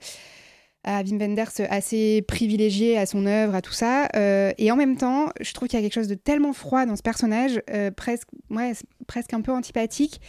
à 0.84 1.02
Wim 1.02 1.20
Wenders 1.20 1.52
assez 1.70 2.22
privilégié 2.28 2.98
à 2.98 3.06
son 3.06 3.26
œuvre, 3.26 3.56
à 3.56 3.62
tout 3.62 3.74
ça. 3.74 4.08
Euh, 4.16 4.52
et 4.58 4.72
en 4.72 4.76
même 4.76 4.98
temps, 4.98 5.30
je 5.40 5.54
trouve 5.54 5.68
qu'il 5.68 5.78
y 5.78 5.82
a 5.82 5.86
quelque 5.86 5.94
chose 5.94 6.08
de 6.08 6.16
tellement 6.16 6.54
froid 6.54 6.86
dans 6.86 6.96
ce 6.96 7.02
personnage, 7.02 7.62
presque, 7.96 8.28
ouais, 8.50 8.74
presque 9.06 9.34
un 9.34 9.42
peu 9.42 9.52
antipathique, 9.52 10.22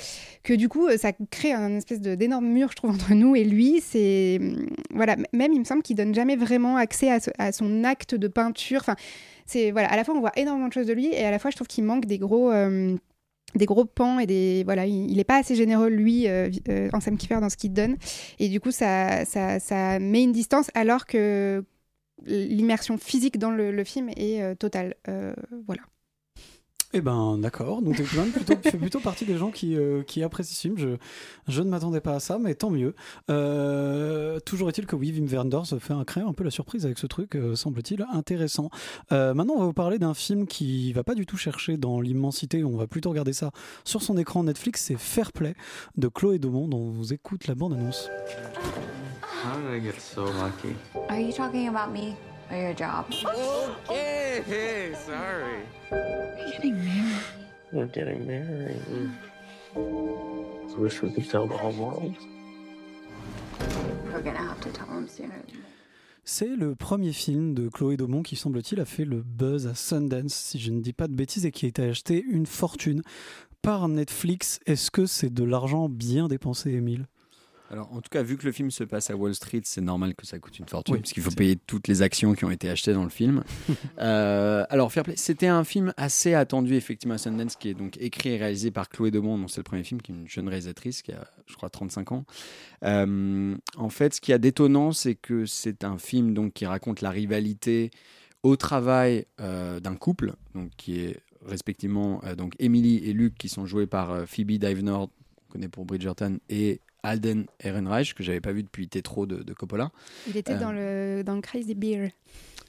que 0.42 0.54
du 0.54 0.68
coup, 0.68 0.88
ça 0.96 1.12
crée 1.30 1.52
un 1.52 1.76
espèce 1.76 2.00
d'énorme 2.00 2.46
mur, 2.46 2.70
je 2.70 2.76
trouve, 2.76 2.90
entre 2.90 3.14
nous 3.14 3.36
et 3.36 3.44
lui. 3.44 3.80
C'est 3.84 4.40
voilà, 4.94 5.16
même 5.32 5.52
il 5.52 5.60
me 5.60 5.64
semble 5.64 5.82
qu'il 5.82 5.96
donne 5.96 6.14
jamais 6.14 6.36
vraiment 6.36 6.76
accès 6.76 7.10
à, 7.10 7.18
à 7.38 7.52
son 7.52 7.84
acte 7.84 8.14
de 8.14 8.28
peinture. 8.28 8.80
Enfin, 8.80 8.96
c'est 9.48 9.72
voilà, 9.72 9.90
à 9.90 9.96
la 9.96 10.04
fois 10.04 10.14
on 10.14 10.20
voit 10.20 10.32
énormément 10.36 10.68
de 10.68 10.72
choses 10.72 10.86
de 10.86 10.92
lui 10.92 11.06
et 11.06 11.24
à 11.24 11.30
la 11.32 11.38
fois 11.40 11.50
je 11.50 11.56
trouve 11.56 11.66
qu'il 11.68 11.84
manque 11.84 12.06
des 12.06 12.18
gros. 12.18 12.52
euh, 12.52 12.96
des 13.54 13.64
gros 13.64 13.86
pans 13.86 14.18
et 14.18 14.26
des 14.26 14.62
voilà 14.64 14.84
il 14.84 15.16
n'est 15.16 15.24
pas 15.24 15.38
assez 15.38 15.56
généreux 15.56 15.88
lui 15.88 16.28
euh, 16.28 16.50
euh, 16.68 16.90
Ansem 16.92 17.16
Kiefer 17.16 17.40
dans 17.40 17.48
ce 17.48 17.56
qu'il 17.56 17.72
donne 17.72 17.96
et 18.38 18.50
du 18.50 18.60
coup 18.60 18.70
ça, 18.70 19.24
ça, 19.24 19.58
ça 19.58 19.98
met 19.98 20.22
une 20.22 20.32
distance 20.32 20.70
alors 20.74 21.06
que 21.06 21.64
l'immersion 22.26 22.98
physique 22.98 23.38
dans 23.38 23.50
le, 23.50 23.70
le 23.72 23.84
film 23.84 24.10
est 24.10 24.42
euh, 24.42 24.54
totale 24.54 24.94
Euh, 25.08 25.34
voilà 25.66 25.80
Eh 26.94 27.02
ben 27.02 27.36
d'accord, 27.36 27.82
donc 27.82 27.96
tu 27.96 28.04
fais 28.04 28.30
plutôt, 28.30 28.54
tu 28.54 28.70
fais 28.70 28.78
plutôt 28.78 29.00
partie 29.00 29.26
des 29.26 29.36
gens 29.36 29.50
qui, 29.50 29.76
euh, 29.76 30.02
qui 30.02 30.22
apprécient 30.22 30.54
ce 30.54 30.60
film. 30.62 30.78
Je, 30.78 30.96
je 31.46 31.62
ne 31.62 31.68
m'attendais 31.68 32.00
pas 32.00 32.14
à 32.14 32.20
ça, 32.20 32.38
mais 32.38 32.54
tant 32.54 32.70
mieux. 32.70 32.94
Euh, 33.28 34.40
toujours 34.40 34.70
est-il 34.70 34.86
que 34.86 34.96
oui, 34.96 35.12
Wim 35.12 35.26
Wenders 35.26 35.66
fait 35.78 35.92
un, 35.92 36.04
créer 36.04 36.24
un 36.24 36.32
peu 36.32 36.44
la 36.44 36.50
surprise 36.50 36.86
avec 36.86 36.98
ce 36.98 37.06
truc, 37.06 37.36
euh, 37.36 37.54
semble-t-il, 37.54 38.06
intéressant. 38.10 38.70
Euh, 39.12 39.34
maintenant, 39.34 39.54
on 39.56 39.60
va 39.60 39.66
vous 39.66 39.74
parler 39.74 39.98
d'un 39.98 40.14
film 40.14 40.46
qui 40.46 40.94
va 40.94 41.04
pas 41.04 41.14
du 41.14 41.26
tout 41.26 41.36
chercher 41.36 41.76
dans 41.76 42.00
l'immensité, 42.00 42.64
on 42.64 42.78
va 42.78 42.86
plutôt 42.86 43.10
regarder 43.10 43.34
ça 43.34 43.50
sur 43.84 44.00
son 44.00 44.16
écran 44.16 44.44
Netflix, 44.44 44.84
c'est 44.84 44.98
Fair 44.98 45.32
Play 45.32 45.54
de 45.98 46.08
Chloé 46.08 46.38
Daumont, 46.38 46.68
dont 46.68 46.88
vous 46.88 47.12
écoute 47.12 47.48
la 47.48 47.54
bande-annonce. 47.54 48.08
How 49.44 49.58
did 49.60 49.76
I 49.76 49.84
get 49.84 50.00
so 50.00 50.24
lucky? 50.24 50.74
Are 51.10 51.20
you 51.20 51.32
talking 51.32 51.68
about 51.68 51.92
me? 51.92 52.14
Or 52.50 52.56
your 52.56 52.74
job? 52.74 53.06
Okay, 53.88 54.42
hey, 54.46 54.94
sorry. 55.06 55.62
You 55.90 56.52
getting 56.52 56.76
married? 56.84 57.22
We're 57.72 57.86
getting 57.86 58.26
married. 58.26 59.10
I 59.76 60.80
wish 60.80 61.02
we 61.02 61.10
could 61.12 61.28
tell 61.28 61.46
the 61.46 61.56
whole 61.56 61.72
world. 61.72 62.14
We're 64.12 64.22
gonna 64.22 64.38
have 64.38 64.60
to 64.60 64.70
tell 64.70 64.86
him 64.86 65.08
sooner. 65.08 65.42
C'est 66.24 66.56
le 66.56 66.74
premier 66.74 67.12
film 67.14 67.54
de 67.54 67.70
Chloé 67.70 67.96
Daumont 67.96 68.22
qui, 68.22 68.36
semble-t-il, 68.36 68.78
a 68.80 68.84
fait 68.84 69.06
le 69.06 69.22
buzz 69.22 69.66
à 69.66 69.74
Sundance, 69.74 70.34
si 70.34 70.58
je 70.58 70.70
ne 70.70 70.80
dis 70.82 70.92
pas 70.92 71.08
de 71.08 71.14
bêtises, 71.14 71.46
et 71.46 71.50
qui 71.50 71.64
a 71.64 71.68
été 71.70 71.82
acheté 71.82 72.22
une 72.22 72.44
fortune 72.44 73.02
par 73.62 73.88
Netflix. 73.88 74.60
Est-ce 74.66 74.90
que 74.90 75.06
c'est 75.06 75.32
de 75.32 75.42
l'argent 75.42 75.88
bien 75.88 76.28
dépensé, 76.28 76.72
Émile? 76.72 77.06
Alors, 77.70 77.92
en 77.92 78.00
tout 78.00 78.08
cas, 78.10 78.22
vu 78.22 78.38
que 78.38 78.46
le 78.46 78.52
film 78.52 78.70
se 78.70 78.82
passe 78.82 79.10
à 79.10 79.16
Wall 79.16 79.34
Street, 79.34 79.60
c'est 79.64 79.82
normal 79.82 80.14
que 80.14 80.24
ça 80.24 80.38
coûte 80.38 80.58
une 80.58 80.66
fortune, 80.66 80.94
Oui, 80.94 81.00
parce 81.00 81.12
qu'il 81.12 81.22
faut 81.22 81.30
payer 81.30 81.56
toutes 81.56 81.86
les 81.86 82.00
actions 82.00 82.32
qui 82.32 82.46
ont 82.46 82.50
été 82.50 82.70
achetées 82.70 82.94
dans 82.94 83.04
le 83.04 83.10
film. 83.10 83.42
Euh, 83.98 84.64
alors, 84.70 84.92
Fair 84.92 85.02
Play, 85.02 85.16
c'était 85.16 85.48
un 85.48 85.64
film 85.64 85.92
assez 85.96 86.32
attendu, 86.32 86.74
effectivement, 86.74 87.14
à 87.14 87.18
Sundance, 87.18 87.56
qui 87.56 87.68
est 87.68 87.74
donc 87.74 87.96
écrit 87.98 88.30
et 88.30 88.36
réalisé 88.36 88.70
par 88.70 88.88
Chloé 88.88 89.10
dont 89.10 89.48
c'est 89.48 89.58
le 89.58 89.64
premier 89.64 89.82
film, 89.82 90.00
qui 90.00 90.12
est 90.12 90.14
une 90.14 90.28
jeune 90.28 90.48
réalisatrice, 90.48 91.02
qui 91.02 91.12
a, 91.12 91.26
je 91.46 91.56
crois, 91.56 91.68
35 91.68 92.12
ans. 92.12 92.24
Euh, 92.84 93.56
en 93.76 93.88
fait, 93.88 94.14
ce 94.14 94.20
qui 94.20 94.30
est 94.30 94.38
d'étonnant, 94.38 94.92
c'est 94.92 95.16
que 95.16 95.46
c'est 95.46 95.84
un 95.84 95.98
film 95.98 96.32
donc, 96.32 96.52
qui 96.52 96.64
raconte 96.64 97.00
la 97.00 97.10
rivalité 97.10 97.90
au 98.44 98.56
travail 98.56 99.26
euh, 99.40 99.80
d'un 99.80 99.96
couple, 99.96 100.34
donc, 100.54 100.70
qui 100.76 101.00
est 101.00 101.20
respectivement 101.44 102.22
donc 102.36 102.54
Emily 102.60 102.98
et 102.98 103.12
Luke, 103.12 103.34
qui 103.36 103.48
sont 103.48 103.66
joués 103.66 103.86
par 103.86 104.28
Phoebe 104.28 104.52
Divenord, 104.52 105.08
qu'on 105.34 105.52
connaît 105.54 105.68
pour 105.68 105.86
Bridgerton, 105.86 106.38
et 106.48 106.80
Alden 107.08 107.46
Ehrenreich, 107.60 108.14
que 108.14 108.22
j'avais 108.22 108.40
pas 108.40 108.52
vu 108.52 108.62
depuis 108.62 108.88
Tétro 108.88 109.26
de, 109.26 109.42
de 109.42 109.52
Coppola. 109.54 109.90
Il 110.28 110.36
était 110.36 110.52
Euh, 110.54 110.58
dans, 110.60 110.72
le, 110.72 111.22
dans 111.24 111.34
le 111.34 111.40
Crazy 111.40 111.74
Beer. 111.74 112.10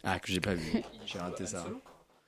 Ah, 0.03 0.19
que 0.19 0.31
j'ai 0.31 0.39
pas 0.39 0.53
vu. 0.55 0.81
J'ai 1.05 1.19
raté 1.19 1.45
ça. 1.45 1.65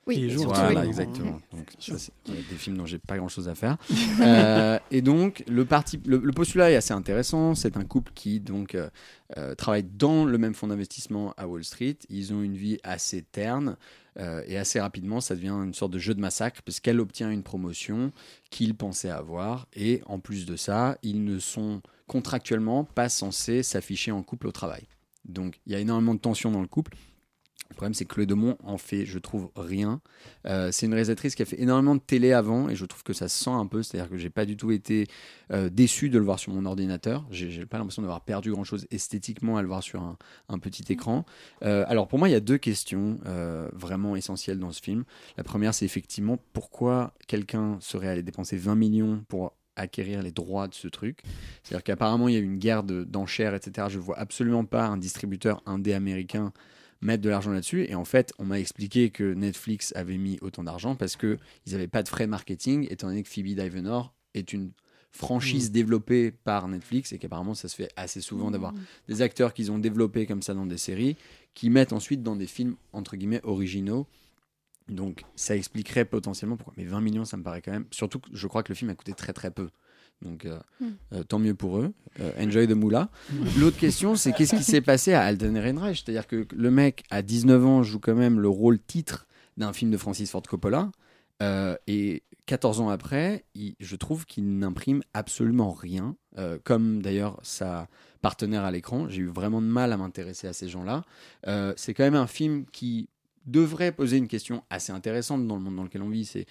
Oui, 0.06 0.16
Il 0.18 0.30
joue 0.32 0.42
en 0.44 0.52
voilà, 0.52 0.84
exactement. 0.84 1.40
Donc, 1.52 1.70
ça, 1.78 1.96
c'est 1.96 2.12
des 2.26 2.56
films 2.56 2.76
dont 2.76 2.86
j'ai 2.86 2.98
pas 2.98 3.16
grand 3.16 3.28
chose 3.28 3.48
à 3.48 3.54
faire. 3.54 3.76
Euh, 4.20 4.78
et 4.90 5.00
donc, 5.00 5.44
le, 5.48 5.64
parti, 5.64 6.00
le, 6.04 6.18
le 6.18 6.32
postulat 6.32 6.70
est 6.72 6.76
assez 6.76 6.92
intéressant. 6.92 7.54
C'est 7.54 7.76
un 7.76 7.84
couple 7.84 8.12
qui 8.14 8.40
donc 8.40 8.74
euh, 8.74 8.90
euh, 9.36 9.54
travaille 9.54 9.84
dans 9.84 10.24
le 10.24 10.38
même 10.38 10.54
fonds 10.54 10.66
d'investissement 10.66 11.34
à 11.36 11.46
Wall 11.46 11.64
Street. 11.64 11.96
Ils 12.10 12.32
ont 12.34 12.42
une 12.42 12.56
vie 12.56 12.78
assez 12.82 13.22
terne. 13.22 13.76
Euh, 14.18 14.42
et 14.46 14.58
assez 14.58 14.80
rapidement, 14.80 15.20
ça 15.20 15.34
devient 15.34 15.50
une 15.50 15.74
sorte 15.74 15.92
de 15.92 15.98
jeu 15.98 16.14
de 16.14 16.20
massacre, 16.20 16.62
puisqu'elle 16.62 17.00
obtient 17.00 17.30
une 17.30 17.42
promotion 17.42 18.12
qu'il 18.50 18.74
pensait 18.74 19.10
avoir. 19.10 19.66
Et 19.74 20.02
en 20.06 20.18
plus 20.18 20.46
de 20.46 20.56
ça, 20.56 20.98
ils 21.02 21.24
ne 21.24 21.38
sont 21.38 21.82
contractuellement 22.06 22.84
pas 22.84 23.08
censés 23.08 23.62
s'afficher 23.62 24.12
en 24.12 24.22
couple 24.22 24.46
au 24.46 24.52
travail. 24.52 24.86
Donc, 25.24 25.60
il 25.66 25.72
y 25.72 25.76
a 25.76 25.78
énormément 25.78 26.14
de 26.14 26.20
tension 26.20 26.50
dans 26.50 26.60
le 26.60 26.68
couple. 26.68 26.96
Le 27.72 27.76
problème, 27.76 27.94
c'est 27.94 28.04
que 28.04 28.12
Chloé 28.12 28.26
Demont 28.26 28.58
en 28.62 28.76
fait, 28.76 29.06
je 29.06 29.18
trouve, 29.18 29.50
rien. 29.56 30.02
Euh, 30.46 30.68
c'est 30.70 30.84
une 30.84 30.92
réalisatrice 30.92 31.34
qui 31.34 31.40
a 31.40 31.46
fait 31.46 31.58
énormément 31.58 31.94
de 31.94 32.02
télé 32.02 32.32
avant 32.32 32.68
et 32.68 32.76
je 32.76 32.84
trouve 32.84 33.02
que 33.02 33.14
ça 33.14 33.28
se 33.28 33.42
sent 33.44 33.50
un 33.50 33.66
peu. 33.66 33.82
C'est-à-dire 33.82 34.10
que 34.10 34.18
j'ai 34.18 34.28
pas 34.28 34.44
du 34.44 34.58
tout 34.58 34.70
été 34.72 35.06
euh, 35.52 35.70
déçu 35.70 36.10
de 36.10 36.18
le 36.18 36.24
voir 36.24 36.38
sur 36.38 36.52
mon 36.52 36.66
ordinateur. 36.66 37.26
J'ai 37.30 37.64
pas 37.64 37.78
l'impression 37.78 38.02
d'avoir 38.02 38.20
perdu 38.20 38.50
grand-chose 38.50 38.86
esthétiquement 38.90 39.56
à 39.56 39.62
le 39.62 39.68
voir 39.68 39.82
sur 39.82 40.02
un, 40.02 40.18
un 40.50 40.58
petit 40.58 40.92
écran. 40.92 41.24
Euh, 41.64 41.86
alors 41.88 42.08
pour 42.08 42.18
moi, 42.18 42.28
il 42.28 42.32
y 42.32 42.34
a 42.36 42.40
deux 42.40 42.58
questions 42.58 43.18
vraiment 43.72 44.16
essentielles 44.16 44.58
dans 44.58 44.70
ce 44.72 44.82
film. 44.82 45.04
La 45.38 45.44
première, 45.44 45.72
c'est 45.72 45.86
effectivement 45.86 46.38
pourquoi 46.52 47.14
quelqu'un 47.26 47.78
serait 47.80 48.08
allé 48.08 48.22
dépenser 48.22 48.58
20 48.58 48.74
millions 48.74 49.24
pour 49.28 49.54
acquérir 49.76 50.22
les 50.22 50.32
droits 50.32 50.68
de 50.68 50.74
ce 50.74 50.88
truc. 50.88 51.20
C'est-à-dire 51.62 51.82
qu'apparemment, 51.84 52.28
il 52.28 52.34
y 52.34 52.36
a 52.36 52.40
eu 52.40 52.44
une 52.44 52.58
guerre 52.58 52.82
de- 52.82 53.04
d'enchères, 53.04 53.54
etc. 53.54 53.86
Je 53.90 53.98
vois 53.98 54.18
absolument 54.18 54.66
pas 54.66 54.86
un 54.86 54.98
distributeur 54.98 55.62
indé 55.64 55.94
américain 55.94 56.52
mettre 57.02 57.22
de 57.22 57.28
l'argent 57.28 57.50
là-dessus. 57.50 57.84
Et 57.88 57.94
en 57.94 58.04
fait, 58.04 58.32
on 58.38 58.44
m'a 58.44 58.58
expliqué 58.58 59.10
que 59.10 59.34
Netflix 59.34 59.92
avait 59.96 60.18
mis 60.18 60.38
autant 60.40 60.64
d'argent 60.64 60.96
parce 60.96 61.16
qu'ils 61.16 61.38
n'avaient 61.66 61.88
pas 61.88 62.02
de 62.02 62.08
frais 62.08 62.26
marketing, 62.26 62.86
étant 62.90 63.08
donné 63.08 63.22
que 63.22 63.28
Phoebe 63.28 63.46
Divenor 63.54 64.14
est 64.34 64.52
une 64.52 64.70
franchise 65.10 65.68
Mm. 65.68 65.72
développée 65.72 66.30
par 66.30 66.68
Netflix 66.68 67.12
et 67.12 67.18
qu'apparemment 67.18 67.52
ça 67.52 67.68
se 67.68 67.76
fait 67.76 67.90
assez 67.96 68.22
souvent 68.22 68.50
d'avoir 68.50 68.72
des 69.08 69.20
acteurs 69.20 69.52
qu'ils 69.52 69.70
ont 69.70 69.78
développés 69.78 70.24
comme 70.26 70.40
ça 70.40 70.54
dans 70.54 70.64
des 70.64 70.78
séries 70.78 71.16
qui 71.52 71.68
mettent 71.68 71.92
ensuite 71.92 72.22
dans 72.22 72.34
des 72.34 72.46
films 72.46 72.76
entre 72.94 73.16
guillemets 73.16 73.42
originaux. 73.44 74.06
Donc 74.88 75.24
ça 75.36 75.54
expliquerait 75.54 76.06
potentiellement 76.06 76.56
pourquoi. 76.56 76.72
Mais 76.78 76.84
20 76.84 77.00
millions, 77.02 77.24
ça 77.26 77.36
me 77.36 77.42
paraît 77.42 77.60
quand 77.60 77.72
même. 77.72 77.84
Surtout 77.90 78.20
que 78.20 78.30
je 78.32 78.46
crois 78.46 78.62
que 78.62 78.70
le 78.70 78.74
film 78.74 78.90
a 78.90 78.94
coûté 78.94 79.12
très 79.12 79.32
très 79.34 79.50
peu. 79.50 79.68
Donc 80.22 80.44
euh, 80.44 80.58
Mm. 80.80 80.86
euh, 81.14 81.22
tant 81.24 81.38
mieux 81.38 81.54
pour 81.54 81.78
eux. 81.78 81.92
Euh, 82.20 82.30
enjoy 82.38 82.66
the 82.68 82.72
moula. 82.72 83.08
L'autre 83.58 83.76
question, 83.78 84.14
c'est 84.16 84.32
qu'est-ce 84.32 84.54
qui 84.56 84.62
s'est 84.62 84.80
passé 84.80 85.12
à 85.12 85.22
Alden 85.22 85.56
Ehrenreich? 85.56 86.02
C'est-à-dire 86.04 86.26
que 86.26 86.46
le 86.54 86.70
mec, 86.70 87.04
à 87.10 87.22
19 87.22 87.64
ans, 87.66 87.82
joue 87.82 87.98
quand 88.00 88.14
même 88.14 88.38
le 88.40 88.48
rôle 88.48 88.78
titre 88.80 89.26
d'un 89.56 89.72
film 89.72 89.90
de 89.90 89.96
Francis 89.96 90.30
Ford 90.30 90.42
Coppola. 90.42 90.90
Et 91.88 92.22
14 92.46 92.80
ans 92.80 92.88
après, 92.88 93.44
il- 93.54 93.74
je 93.80 93.96
trouve 93.96 94.26
qu'il 94.26 94.58
n'imprime 94.58 95.02
absolument 95.14 95.72
rien. 95.72 96.16
Comme 96.64 97.02
d'ailleurs 97.02 97.38
sa 97.42 97.88
partenaire 98.20 98.64
à 98.64 98.70
l'écran. 98.70 99.08
J'ai 99.08 99.22
eu 99.22 99.26
vraiment 99.26 99.60
de 99.60 99.66
mal 99.66 99.92
à 99.92 99.96
m'intéresser 99.96 100.46
à 100.46 100.52
ces 100.52 100.68
gens-là. 100.68 101.04
C'est 101.76 101.94
quand 101.94 102.04
même 102.04 102.14
un 102.14 102.26
film 102.28 102.64
qui 102.72 103.08
devrait 103.46 103.90
poser 103.90 104.18
une 104.18 104.28
question 104.28 104.62
assez 104.70 104.92
intéressante 104.92 105.46
dans 105.48 105.56
le 105.56 105.62
monde 105.62 105.74
dans 105.76 105.82
lequel 105.82 106.02
on 106.02 106.08
vit. 106.08 106.24
C'est 106.24 106.46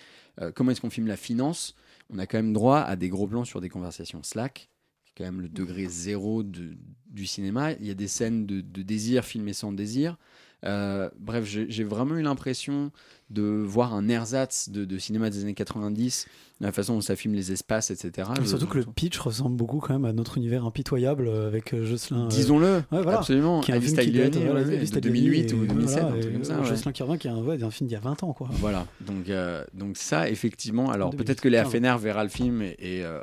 comment 0.55 0.71
est-ce 0.71 0.81
qu'on 0.81 0.89
filme 0.89 1.07
la 1.07 1.15
finance? 1.17 1.73
On 2.11 2.19
a 2.19 2.27
quand 2.27 2.37
même 2.37 2.53
droit 2.53 2.79
à 2.79 2.95
des 2.95 3.09
gros 3.09 3.27
plans 3.27 3.45
sur 3.45 3.61
des 3.61 3.69
conversations 3.69 4.21
Slack 4.21 4.69
qui 5.03 5.11
est 5.11 5.13
quand 5.17 5.23
même 5.23 5.41
le 5.41 5.49
degré 5.49 5.87
zéro 5.87 6.43
du 6.43 7.25
cinéma. 7.25 7.73
Il 7.73 7.85
y 7.85 7.91
a 7.91 7.95
des 7.95 8.07
scènes 8.07 8.45
de, 8.45 8.61
de 8.61 8.81
désir 8.81 9.25
filmées 9.25 9.53
sans 9.53 9.71
désir. 9.71 10.17
Euh, 10.63 11.09
bref, 11.19 11.43
j'ai 11.45 11.83
vraiment 11.83 12.15
eu 12.15 12.21
l'impression 12.21 12.91
de 13.31 13.41
voir 13.43 13.93
un 13.93 14.09
ersatz 14.09 14.69
de, 14.69 14.83
de 14.85 14.97
cinéma 14.97 15.29
des 15.29 15.41
années 15.41 15.53
90, 15.53 16.27
de 16.59 16.65
la 16.65 16.71
façon 16.71 16.95
dont 16.95 17.01
ça 17.01 17.15
filme 17.15 17.33
les 17.33 17.51
espaces, 17.51 17.89
etc. 17.89 18.27
Mais 18.37 18.43
Je- 18.43 18.49
surtout 18.49 18.67
que 18.67 18.77
le 18.77 18.83
pitch 18.85 19.17
ressemble 19.17 19.55
beaucoup 19.55 19.79
quand 19.79 19.93
même 19.93 20.05
à 20.05 20.11
notre 20.13 20.37
univers 20.37 20.65
impitoyable 20.65 21.27
euh, 21.27 21.47
avec 21.47 21.73
euh, 21.73 21.85
Jocelyn. 21.85 22.25
euh, 22.25 22.27
Disons-le, 22.27 22.75
ouais, 22.75 22.83
voilà. 22.91 23.19
absolument. 23.19 23.61
Qui 23.61 23.71
est 23.71 23.75
un 23.75 23.81
film 23.81 23.97
qui 23.97 24.11
date, 24.11 24.35
voilà, 24.35 24.61
ouais, 24.61 24.77
de 24.77 24.85
Tagliani 24.85 25.01
2008 25.01 25.53
ou 25.53 25.63
et 25.63 25.67
2007, 25.67 25.99
voilà, 26.01 26.07
un 26.07 26.19
truc 26.19 26.25
et, 26.29 26.33
comme 26.33 26.43
ça, 26.43 26.53
euh, 26.55 26.59
ouais. 26.61 26.65
Jocelyn 26.67 26.91
Carvin 26.91 27.17
qui 27.17 27.27
est 27.27 27.31
un, 27.31 27.71
film 27.71 27.87
d'il 27.87 27.93
y 27.93 27.97
a 27.97 28.01
20 28.01 28.23
ans 28.23 28.33
quoi. 28.33 28.49
Voilà, 28.51 28.85
donc, 28.99 29.29
euh, 29.29 29.63
donc 29.73 29.95
ça, 29.97 30.29
effectivement, 30.29 30.91
alors 30.91 31.11
2015. 31.11 31.25
peut-être 31.25 31.41
que 31.41 31.47
Léa 31.47 31.65
Fener 31.65 31.95
verra 31.99 32.23
le 32.23 32.29
film 32.29 32.61
et, 32.61 32.75
et, 32.79 33.03
euh, 33.05 33.21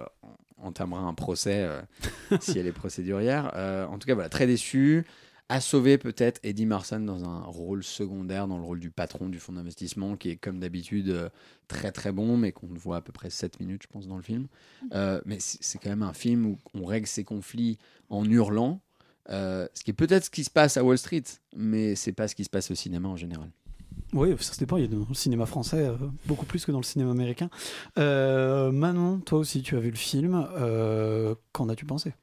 entamera 0.61 1.03
un 1.03 1.15
procès 1.15 1.63
euh, 1.69 1.81
si 2.41 2.59
elle 2.59 2.67
est 2.67 2.73
procédurière. 2.73 3.53
Euh, 3.55 3.87
en 3.87 3.99
tout 3.99 4.07
cas, 4.07 4.15
voilà, 4.15 4.29
très 4.31 4.47
déçu. 4.47 5.05
À 5.49 5.61
sauver 5.61 5.97
peut-être 5.97 6.41
Eddie 6.43 6.67
Marsan 6.67 7.01
dans 7.01 7.25
un 7.25 7.41
rôle 7.41 7.83
secondaire, 7.83 8.47
dans 8.47 8.59
le 8.59 8.65
rôle 8.65 8.81
du 8.81 8.91
patron 8.91 9.29
du 9.29 9.39
fonds 9.39 9.55
d'investissement, 9.55 10.17
qui 10.17 10.31
est 10.31 10.37
comme 10.37 10.61
d'habitude 10.61 11.09
euh, 11.09 11.31
très 11.69 11.91
très 11.91 12.13
bon, 12.13 12.37
mais 12.37 12.53
qu'on 12.53 12.67
voit 12.67 12.97
à 12.97 13.01
peu 13.01 13.13
près 13.13 13.31
7 13.31 13.59
minutes, 13.61 13.83
je 13.85 13.89
pense, 13.89 14.07
dans 14.07 14.17
le 14.17 14.23
film. 14.23 14.47
Euh, 14.93 15.21
mais 15.25 15.39
c'est 15.41 15.79
quand 15.79 15.89
même 15.89 16.03
un 16.03 16.13
film 16.13 16.45
où 16.45 16.59
on 16.75 16.85
règle 16.85 17.07
ses 17.07 17.25
conflits 17.25 17.79
en 18.11 18.25
hurlant, 18.25 18.83
euh, 19.31 19.67
ce 19.75 19.85
qui 19.85 19.91
est 19.91 19.95
peut-être 19.95 20.25
ce 20.25 20.31
qui 20.31 20.45
se 20.45 20.51
passe 20.51 20.77
à 20.77 20.85
Wall 20.85 20.99
Street, 20.99 21.25
mais 21.57 21.95
c'est 21.95 22.13
pas 22.13 22.29
ce 22.29 22.35
qui 22.35 22.45
se 22.45 22.51
passe 22.51 22.71
au 22.71 22.75
cinéma 22.75 23.09
en 23.09 23.17
général. 23.17 23.51
Oui, 24.15 24.35
ça 24.41 24.55
se 24.55 24.59
dépend. 24.59 24.77
Il 24.79 24.83
y 24.83 24.87
a 24.87 24.89
dans 24.89 25.05
le 25.07 25.15
cinéma 25.15 25.47
français 25.47 25.87
euh, 25.87 25.97
beaucoup 26.27 26.47
plus 26.47 26.65
que 26.65 26.73
dans 26.73 26.79
le 26.79 26.85
cinéma 26.85 27.11
américain. 27.11 27.51
Euh, 27.99 28.73
Manon, 28.73 29.19
toi 29.19 29.39
aussi, 29.39 29.63
tu 29.63 29.77
as 29.77 29.81
vu 29.81 29.91
le 29.91 29.97
film. 29.97 30.47
Euh, 30.57 31.35
Qu'en 31.53 31.69
as-tu 31.69 31.85
pensé? 31.85 32.15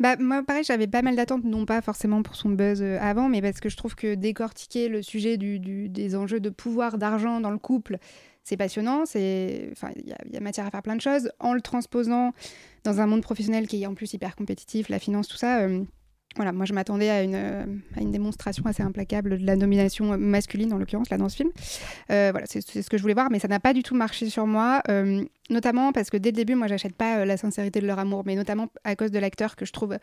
Bah, 0.00 0.16
moi, 0.18 0.42
pareil, 0.42 0.64
j'avais 0.64 0.88
pas 0.88 1.02
mal 1.02 1.14
d'attentes, 1.14 1.44
non 1.44 1.64
pas 1.66 1.80
forcément 1.80 2.22
pour 2.22 2.34
son 2.34 2.50
buzz 2.50 2.82
euh, 2.82 2.98
avant, 3.00 3.28
mais 3.28 3.40
parce 3.40 3.60
que 3.60 3.68
je 3.68 3.76
trouve 3.76 3.94
que 3.94 4.14
décortiquer 4.14 4.88
le 4.88 5.02
sujet 5.02 5.36
du, 5.36 5.60
des 5.88 6.16
enjeux 6.16 6.40
de 6.40 6.50
pouvoir, 6.50 6.98
d'argent 6.98 7.40
dans 7.40 7.50
le 7.52 7.58
couple, 7.58 7.98
c'est 8.42 8.56
passionnant. 8.56 9.06
C'est, 9.06 9.68
enfin, 9.72 9.90
il 9.96 10.08
y, 10.08 10.12
a- 10.12 10.18
il 10.26 10.32
y 10.34 10.36
a 10.36 10.40
matière 10.40 10.66
à 10.66 10.70
faire 10.70 10.82
plein 10.82 10.96
de 10.96 11.00
choses. 11.00 11.30
En 11.38 11.54
le 11.54 11.60
transposant 11.60 12.32
dans 12.82 13.00
un 13.00 13.06
monde 13.06 13.22
professionnel 13.22 13.68
qui 13.68 13.82
est 13.82 13.86
en 13.86 13.94
plus 13.94 14.12
hyper 14.12 14.34
compétitif, 14.34 14.88
la 14.88 14.98
finance, 14.98 15.28
tout 15.28 15.36
ça. 15.36 15.60
euh, 15.60 15.84
voilà, 16.36 16.52
moi 16.52 16.66
je 16.66 16.72
m'attendais 16.72 17.10
à 17.10 17.22
une, 17.22 17.34
euh, 17.34 17.64
à 17.96 18.00
une 18.00 18.10
démonstration 18.10 18.64
assez 18.66 18.82
implacable 18.82 19.38
de 19.38 19.46
la 19.46 19.56
domination 19.56 20.16
masculine, 20.18 20.72
en 20.72 20.78
l'occurrence, 20.78 21.10
là 21.10 21.16
dans 21.16 21.28
ce 21.28 21.36
film. 21.36 21.50
Euh, 22.10 22.30
voilà, 22.32 22.46
c'est 22.48 22.60
ce 22.60 22.90
que 22.90 22.96
je 22.96 23.02
voulais 23.02 23.14
voir, 23.14 23.30
mais 23.30 23.38
ça 23.38 23.48
n'a 23.48 23.60
pas 23.60 23.72
du 23.72 23.82
tout 23.82 23.94
marché 23.94 24.28
sur 24.28 24.46
moi, 24.46 24.82
euh, 24.88 25.24
notamment 25.50 25.92
parce 25.92 26.10
que 26.10 26.16
dès 26.16 26.30
le 26.30 26.36
début, 26.36 26.54
moi 26.54 26.66
j'achète 26.66 26.94
pas 26.94 27.18
euh, 27.18 27.24
la 27.24 27.36
sincérité 27.36 27.80
de 27.80 27.86
leur 27.86 27.98
amour, 27.98 28.22
mais 28.26 28.34
notamment 28.34 28.68
à 28.84 28.96
cause 28.96 29.10
de 29.10 29.18
l'acteur 29.18 29.56
que 29.56 29.64
je 29.64 29.72
trouve. 29.72 29.96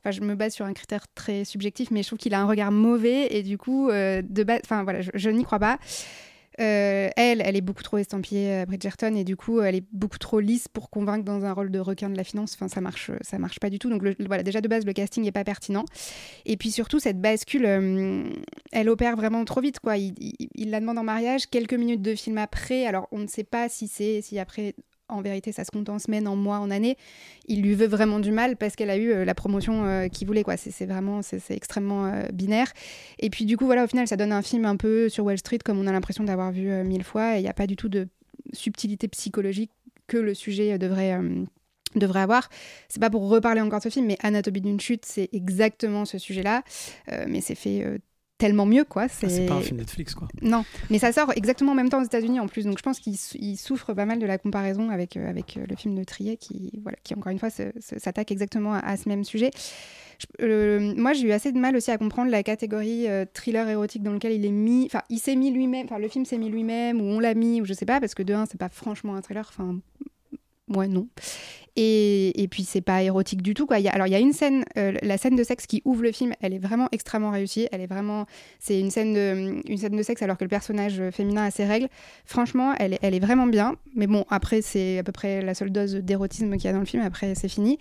Enfin, 0.00 0.10
je 0.10 0.20
me 0.20 0.34
base 0.34 0.54
sur 0.54 0.66
un 0.66 0.72
critère 0.72 1.06
très 1.14 1.44
subjectif, 1.44 1.90
mais 1.90 2.02
je 2.02 2.08
trouve 2.08 2.18
qu'il 2.18 2.34
a 2.34 2.40
un 2.40 2.46
regard 2.46 2.72
mauvais 2.72 3.34
et 3.34 3.42
du 3.42 3.58
coup, 3.58 3.88
euh, 3.88 4.22
de 4.22 4.42
base, 4.44 4.60
enfin 4.64 4.84
voilà, 4.84 5.00
je 5.02 5.30
n'y 5.30 5.44
crois 5.44 5.58
pas. 5.58 5.78
Euh, 6.60 7.08
elle, 7.16 7.40
elle 7.44 7.56
est 7.56 7.60
beaucoup 7.60 7.82
trop 7.84 7.98
estampillée 7.98 8.52
à 8.54 8.66
Bridgerton 8.66 9.14
et 9.14 9.22
du 9.24 9.36
coup, 9.36 9.60
elle 9.60 9.76
est 9.76 9.84
beaucoup 9.92 10.18
trop 10.18 10.40
lisse 10.40 10.66
pour 10.66 10.90
convaincre 10.90 11.24
dans 11.24 11.44
un 11.44 11.52
rôle 11.52 11.70
de 11.70 11.78
requin 11.78 12.10
de 12.10 12.16
la 12.16 12.24
finance. 12.24 12.54
Enfin, 12.54 12.66
ça 12.68 12.80
marche, 12.80 13.10
ça 13.20 13.38
marche 13.38 13.60
pas 13.60 13.70
du 13.70 13.78
tout. 13.78 13.88
Donc, 13.90 14.02
voilà, 14.26 14.42
déjà 14.42 14.60
de 14.60 14.66
base, 14.68 14.84
le 14.84 14.92
casting 14.92 15.24
est 15.24 15.32
pas 15.32 15.44
pertinent. 15.44 15.84
Et 16.46 16.56
puis 16.56 16.70
surtout, 16.70 16.98
cette 16.98 17.20
bascule, 17.20 17.64
euh, 17.66 18.24
elle 18.72 18.88
opère 18.88 19.16
vraiment 19.16 19.44
trop 19.44 19.60
vite, 19.60 19.78
quoi. 19.80 19.96
Il, 19.98 20.14
il- 20.18 20.48
il 20.54 20.70
la 20.70 20.80
demande 20.80 20.98
en 20.98 21.04
mariage 21.04 21.46
quelques 21.48 21.74
minutes 21.74 22.02
de 22.02 22.14
film 22.14 22.38
après. 22.38 22.86
Alors, 22.86 23.06
on 23.12 23.18
ne 23.18 23.28
sait 23.28 23.44
pas 23.44 23.68
si 23.68 23.86
c'est, 23.88 24.20
si 24.22 24.38
après. 24.38 24.74
En 25.10 25.22
vérité, 25.22 25.52
ça 25.52 25.64
se 25.64 25.70
compte 25.70 25.88
en 25.88 25.98
semaines, 25.98 26.28
en 26.28 26.36
mois, 26.36 26.58
en 26.58 26.70
années. 26.70 26.98
Il 27.46 27.62
lui 27.62 27.74
veut 27.74 27.86
vraiment 27.86 28.20
du 28.20 28.30
mal 28.30 28.56
parce 28.56 28.76
qu'elle 28.76 28.90
a 28.90 28.98
eu 28.98 29.10
euh, 29.10 29.24
la 29.24 29.34
promotion 29.34 29.86
euh, 29.86 30.08
qu'il 30.08 30.26
voulait. 30.26 30.44
C'est 30.56 30.84
vraiment, 30.84 31.22
c'est 31.22 31.50
extrêmement 31.50 32.06
euh, 32.06 32.26
binaire. 32.32 32.72
Et 33.18 33.30
puis 33.30 33.46
du 33.46 33.56
coup, 33.56 33.64
voilà, 33.64 33.84
au 33.84 33.86
final, 33.86 34.06
ça 34.06 34.16
donne 34.16 34.32
un 34.32 34.42
film 34.42 34.66
un 34.66 34.76
peu 34.76 35.08
sur 35.08 35.24
Wall 35.24 35.38
Street 35.38 35.58
comme 35.64 35.78
on 35.78 35.86
a 35.86 35.92
l'impression 35.92 36.24
d'avoir 36.24 36.52
vu 36.52 36.68
mille 36.84 37.04
fois. 37.04 37.36
Et 37.36 37.38
il 37.38 37.42
n'y 37.42 37.48
a 37.48 37.54
pas 37.54 37.66
du 37.66 37.76
tout 37.76 37.88
de 37.88 38.08
subtilité 38.52 39.08
psychologique 39.08 39.70
que 40.06 40.18
le 40.18 40.34
sujet 40.34 40.78
devrait, 40.78 41.18
devrait 41.94 42.20
avoir. 42.20 42.50
C'est 42.88 43.00
pas 43.00 43.10
pour 43.10 43.28
reparler 43.28 43.62
encore 43.62 43.78
de 43.78 43.84
ce 43.84 43.88
film, 43.88 44.06
mais 44.06 44.18
Anatomie 44.20 44.60
d'une 44.60 44.80
chute, 44.80 45.06
c'est 45.06 45.28
exactement 45.32 46.04
ce 46.04 46.18
sujet-là, 46.18 46.62
mais 47.26 47.40
c'est 47.40 47.54
fait 47.54 48.00
tellement 48.38 48.66
mieux, 48.66 48.84
quoi. 48.84 49.04
Ah, 49.04 49.28
c'est 49.28 49.46
pas 49.46 49.54
un 49.54 49.60
film 49.60 49.78
Netflix, 49.78 50.14
quoi. 50.14 50.28
Non, 50.42 50.64
mais 50.90 50.98
ça 50.98 51.12
sort 51.12 51.32
exactement 51.36 51.72
en 51.72 51.74
même 51.74 51.88
temps 51.90 52.00
aux 52.00 52.04
États-Unis 52.06 52.40
en 52.40 52.46
plus, 52.46 52.64
donc 52.64 52.78
je 52.78 52.82
pense 52.82 53.00
qu'il 53.00 53.16
sou- 53.18 53.36
il 53.40 53.56
souffre 53.56 53.92
pas 53.94 54.06
mal 54.06 54.18
de 54.18 54.26
la 54.26 54.38
comparaison 54.38 54.90
avec, 54.90 55.16
euh, 55.16 55.28
avec 55.28 55.56
euh, 55.56 55.66
le 55.68 55.76
film 55.76 55.94
de 55.96 56.04
Trier 56.04 56.36
qui, 56.36 56.78
voilà, 56.82 56.96
qui 57.02 57.14
encore 57.14 57.32
une 57.32 57.38
fois, 57.38 57.50
s'attaque 57.50 58.30
exactement 58.32 58.74
à, 58.74 58.78
à 58.78 58.96
ce 58.96 59.08
même 59.08 59.24
sujet. 59.24 59.50
Je- 60.18 60.26
euh, 60.44 60.94
moi, 60.96 61.12
j'ai 61.12 61.26
eu 61.28 61.32
assez 61.32 61.52
de 61.52 61.58
mal 61.58 61.76
aussi 61.76 61.90
à 61.90 61.98
comprendre 61.98 62.30
la 62.30 62.42
catégorie 62.42 63.06
thriller 63.34 63.68
érotique 63.68 64.02
dans 64.02 64.12
lequel 64.12 64.32
il 64.32 64.44
est 64.44 64.50
mis. 64.50 64.86
Enfin, 64.86 65.02
il 65.10 65.18
s'est 65.18 65.36
mis 65.36 65.50
lui-même, 65.50 65.84
enfin, 65.86 65.98
le 65.98 66.08
film 66.08 66.24
s'est 66.24 66.38
mis 66.38 66.48
lui-même, 66.48 67.00
ou 67.00 67.04
on 67.04 67.20
l'a 67.20 67.34
mis, 67.34 67.60
ou 67.60 67.64
je 67.64 67.72
sais 67.72 67.86
pas, 67.86 68.00
parce 68.00 68.14
que 68.14 68.22
de 68.22 68.34
un, 68.34 68.46
c'est 68.46 68.58
pas 68.58 68.68
franchement 68.68 69.14
un 69.16 69.20
thriller, 69.22 69.46
enfin, 69.48 69.78
ouais, 70.68 70.88
non. 70.88 71.08
Et, 71.80 72.42
et 72.42 72.48
puis 72.48 72.64
c'est 72.64 72.80
pas 72.80 73.04
érotique 73.04 73.40
du 73.40 73.54
tout 73.54 73.64
quoi. 73.64 73.76
Alors 73.92 74.08
il 74.08 74.10
y 74.10 74.16
a 74.16 74.18
une 74.18 74.32
scène, 74.32 74.64
euh, 74.76 74.94
la 75.00 75.16
scène 75.16 75.36
de 75.36 75.44
sexe 75.44 75.68
qui 75.68 75.80
ouvre 75.84 76.02
le 76.02 76.10
film, 76.10 76.32
elle 76.40 76.52
est 76.52 76.58
vraiment 76.58 76.88
extrêmement 76.90 77.30
réussie. 77.30 77.68
Elle 77.70 77.80
est 77.80 77.86
vraiment, 77.86 78.26
c'est 78.58 78.80
une 78.80 78.90
scène 78.90 79.14
de, 79.14 79.62
une 79.64 79.78
scène 79.78 79.96
de 79.96 80.02
sexe 80.02 80.20
alors 80.22 80.36
que 80.36 80.44
le 80.44 80.48
personnage 80.48 81.00
féminin 81.12 81.44
a 81.44 81.50
ses 81.52 81.66
règles. 81.66 81.86
Franchement, 82.24 82.74
elle 82.80 82.94
est, 82.94 82.98
elle 83.02 83.14
est 83.14 83.20
vraiment 83.20 83.46
bien. 83.46 83.76
Mais 83.94 84.08
bon, 84.08 84.24
après 84.28 84.60
c'est 84.60 84.98
à 84.98 85.04
peu 85.04 85.12
près 85.12 85.40
la 85.40 85.54
seule 85.54 85.70
dose 85.70 85.94
d'érotisme 85.94 86.50
qu'il 86.56 86.64
y 86.64 86.68
a 86.68 86.72
dans 86.72 86.80
le 86.80 86.84
film. 86.84 87.04
Après 87.04 87.36
c'est 87.36 87.48
fini. 87.48 87.78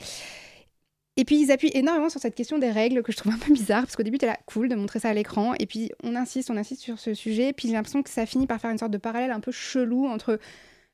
Et 1.20 1.26
puis 1.26 1.42
ils 1.42 1.52
appuient 1.52 1.72
énormément 1.74 2.10
sur 2.10 2.22
cette 2.22 2.36
question 2.36 2.60
des 2.60 2.70
règles 2.70 3.02
que 3.02 3.12
je 3.12 3.18
trouve 3.18 3.34
un 3.34 3.40
peu 3.40 3.52
bizarre 3.52 3.82
parce 3.82 3.96
qu'au 3.96 4.04
début 4.04 4.20
t'es 4.20 4.28
là 4.28 4.38
cool 4.46 4.70
de 4.70 4.76
montrer 4.76 5.00
ça 5.00 5.10
à 5.10 5.14
l'écran 5.16 5.56
et 5.60 5.66
puis 5.66 5.90
on 6.04 6.16
insiste, 6.16 6.52
on 6.52 6.58
insiste 6.58 6.82
sur 6.82 7.00
ce 7.00 7.16
sujet. 7.16 7.52
Puis 7.52 7.68
j'ai 7.68 7.74
l'impression 7.74 8.04
que 8.04 8.12
ça 8.12 8.28
finit 8.28 8.46
par 8.46 8.62
faire 8.62 8.70
une 8.70 8.78
sorte 8.78 8.92
de 8.92 9.00
parallèle 9.00 9.32
un 9.32 9.40
peu 9.40 9.52
chelou 9.52 10.06
entre 10.06 10.40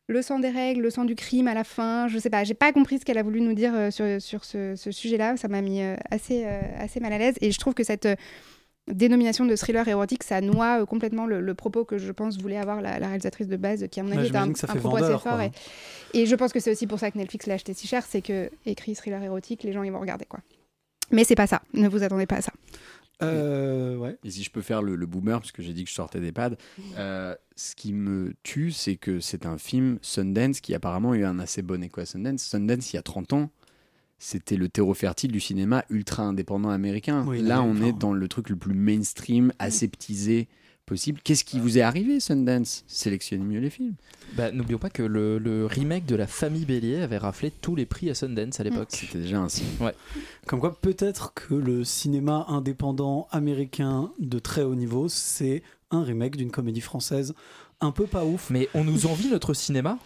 le 0.07 0.21
sang 0.21 0.39
des 0.39 0.49
règles, 0.49 0.81
le 0.81 0.89
sang 0.89 1.05
du 1.05 1.15
crime 1.15 1.47
à 1.47 1.53
la 1.53 1.63
fin. 1.63 2.07
Je 2.07 2.17
sais 2.19 2.29
pas, 2.29 2.43
j'ai 2.43 2.53
pas 2.53 2.71
compris 2.73 2.99
ce 2.99 3.05
qu'elle 3.05 3.17
a 3.17 3.23
voulu 3.23 3.41
nous 3.41 3.53
dire 3.53 3.73
euh, 3.73 3.91
sur, 3.91 4.21
sur 4.21 4.43
ce, 4.43 4.75
ce 4.75 4.91
sujet-là. 4.91 5.37
Ça 5.37 5.47
m'a 5.47 5.61
mis 5.61 5.81
euh, 5.81 5.95
assez, 6.11 6.43
euh, 6.45 6.59
assez 6.77 6.99
mal 6.99 7.13
à 7.13 7.17
l'aise. 7.17 7.35
Et 7.41 7.51
je 7.51 7.59
trouve 7.59 7.73
que 7.73 7.83
cette 7.83 8.07
dénomination 8.91 9.45
de 9.45 9.55
thriller 9.55 9.87
érotique, 9.87 10.23
ça 10.23 10.41
noie 10.41 10.85
complètement 10.85 11.25
le, 11.25 11.39
le 11.39 11.53
propos 11.53 11.85
que 11.85 11.97
je 11.97 12.11
pense 12.11 12.37
voulait 12.37 12.57
avoir 12.57 12.81
la, 12.81 12.99
la 12.99 13.07
réalisatrice 13.07 13.47
de 13.47 13.55
base, 13.55 13.87
qui 13.89 14.01
à 14.01 14.03
mon 14.03 14.09
Ouais, 14.11 14.17
avis 14.17 14.27
est 14.27 14.35
un, 14.35 14.49
un 14.49 14.75
propos 14.75 14.97
vendeur, 14.97 15.15
assez 15.15 15.29
fort. 15.29 15.39
Et, 15.41 15.51
et 16.13 16.25
je 16.25 16.35
pense 16.35 16.51
que 16.51 16.59
c'est 16.59 16.71
aussi 16.71 16.85
pour 16.85 16.99
ça 16.99 17.09
que 17.09 17.17
Netflix 17.17 17.45
l'a 17.45 17.53
acheté 17.53 17.73
si 17.73 17.87
cher, 17.87 18.03
c'est 18.05 18.21
que 18.21 18.49
écrit 18.65 18.93
thriller 18.95 19.23
érotique, 19.23 19.63
les 19.63 19.71
gens 19.71 19.83
ils 19.83 19.91
vont 19.91 20.01
regarder 20.01 20.25
quoi. 20.25 20.41
Mais 21.11 21.23
c'est 21.23 21.35
pas 21.35 21.47
ça. 21.47 21.61
Ne 21.73 21.87
vous 21.87 22.03
attendez 22.03 22.25
pas 22.25 22.37
à 22.37 22.41
ça. 22.41 22.51
Euh, 23.21 23.95
ouais. 23.95 24.17
Et 24.23 24.31
si 24.31 24.43
je 24.43 24.51
peux 24.51 24.61
faire 24.61 24.81
le, 24.81 24.95
le 24.95 25.05
boomer, 25.05 25.39
puisque 25.39 25.61
j'ai 25.61 25.73
dit 25.73 25.83
que 25.83 25.89
je 25.89 25.95
sortais 25.95 26.19
des 26.19 26.31
pads, 26.31 26.55
euh, 26.97 27.35
ce 27.55 27.75
qui 27.75 27.93
me 27.93 28.33
tue, 28.43 28.71
c'est 28.71 28.95
que 28.95 29.19
c'est 29.19 29.45
un 29.45 29.57
film 29.57 29.99
Sundance 30.01 30.59
qui 30.61 30.73
apparemment 30.73 31.11
a 31.11 31.17
eu 31.17 31.23
un 31.25 31.39
assez 31.39 31.61
bon 31.61 31.83
écho 31.83 32.01
à 32.01 32.05
Sundance. 32.05 32.41
Sundance, 32.41 32.91
il 32.93 32.97
y 32.97 32.99
a 32.99 33.03
30 33.03 33.33
ans, 33.33 33.49
c'était 34.17 34.57
le 34.57 34.69
terreau 34.69 34.93
fertile 34.93 35.31
du 35.31 35.39
cinéma 35.39 35.85
ultra 35.89 36.23
indépendant 36.23 36.69
américain. 36.69 37.23
Oui, 37.27 37.41
Là, 37.41 37.61
on 37.61 37.81
est 37.81 37.93
dans 37.93 38.13
le 38.13 38.27
truc 38.27 38.49
le 38.49 38.55
plus 38.55 38.73
mainstream, 38.73 39.51
aseptisé 39.59 40.47
possible. 40.85 41.19
Qu'est-ce 41.23 41.43
qui 41.43 41.59
vous 41.59 41.77
est 41.77 41.81
arrivé, 41.81 42.19
Sundance? 42.19 42.83
Sélectionnez 42.87 43.43
mieux 43.43 43.59
les 43.59 43.69
films. 43.69 43.95
Bah, 44.35 44.51
N'oublions 44.51 44.79
pas 44.79 44.89
que 44.89 45.03
le, 45.03 45.37
le 45.37 45.65
remake 45.65 46.05
de 46.05 46.15
La 46.15 46.27
Famille 46.27 46.65
Bélier 46.65 47.01
avait 47.01 47.17
raflé 47.17 47.51
tous 47.51 47.75
les 47.75 47.85
prix 47.85 48.09
à 48.09 48.15
Sundance 48.15 48.59
à 48.59 48.63
l'époque. 48.63 48.89
C'était 48.89 49.19
déjà 49.19 49.39
un 49.39 49.49
signe. 49.49 49.65
Ouais. 49.79 49.93
Comme 50.47 50.59
quoi, 50.59 50.75
peut-être 50.79 51.33
que 51.33 51.53
le 51.53 51.83
cinéma 51.83 52.45
indépendant 52.47 53.27
américain 53.31 54.11
de 54.19 54.39
très 54.39 54.63
haut 54.63 54.75
niveau, 54.75 55.07
c'est 55.09 55.63
un 55.91 56.03
remake 56.03 56.35
d'une 56.37 56.51
comédie 56.51 56.81
française 56.81 57.33
un 57.81 57.91
peu 57.91 58.07
pas 58.07 58.23
ouf. 58.23 58.49
Mais 58.49 58.69
on 58.73 58.83
nous 58.83 59.05
envie 59.05 59.29
notre 59.29 59.53
cinéma 59.53 59.99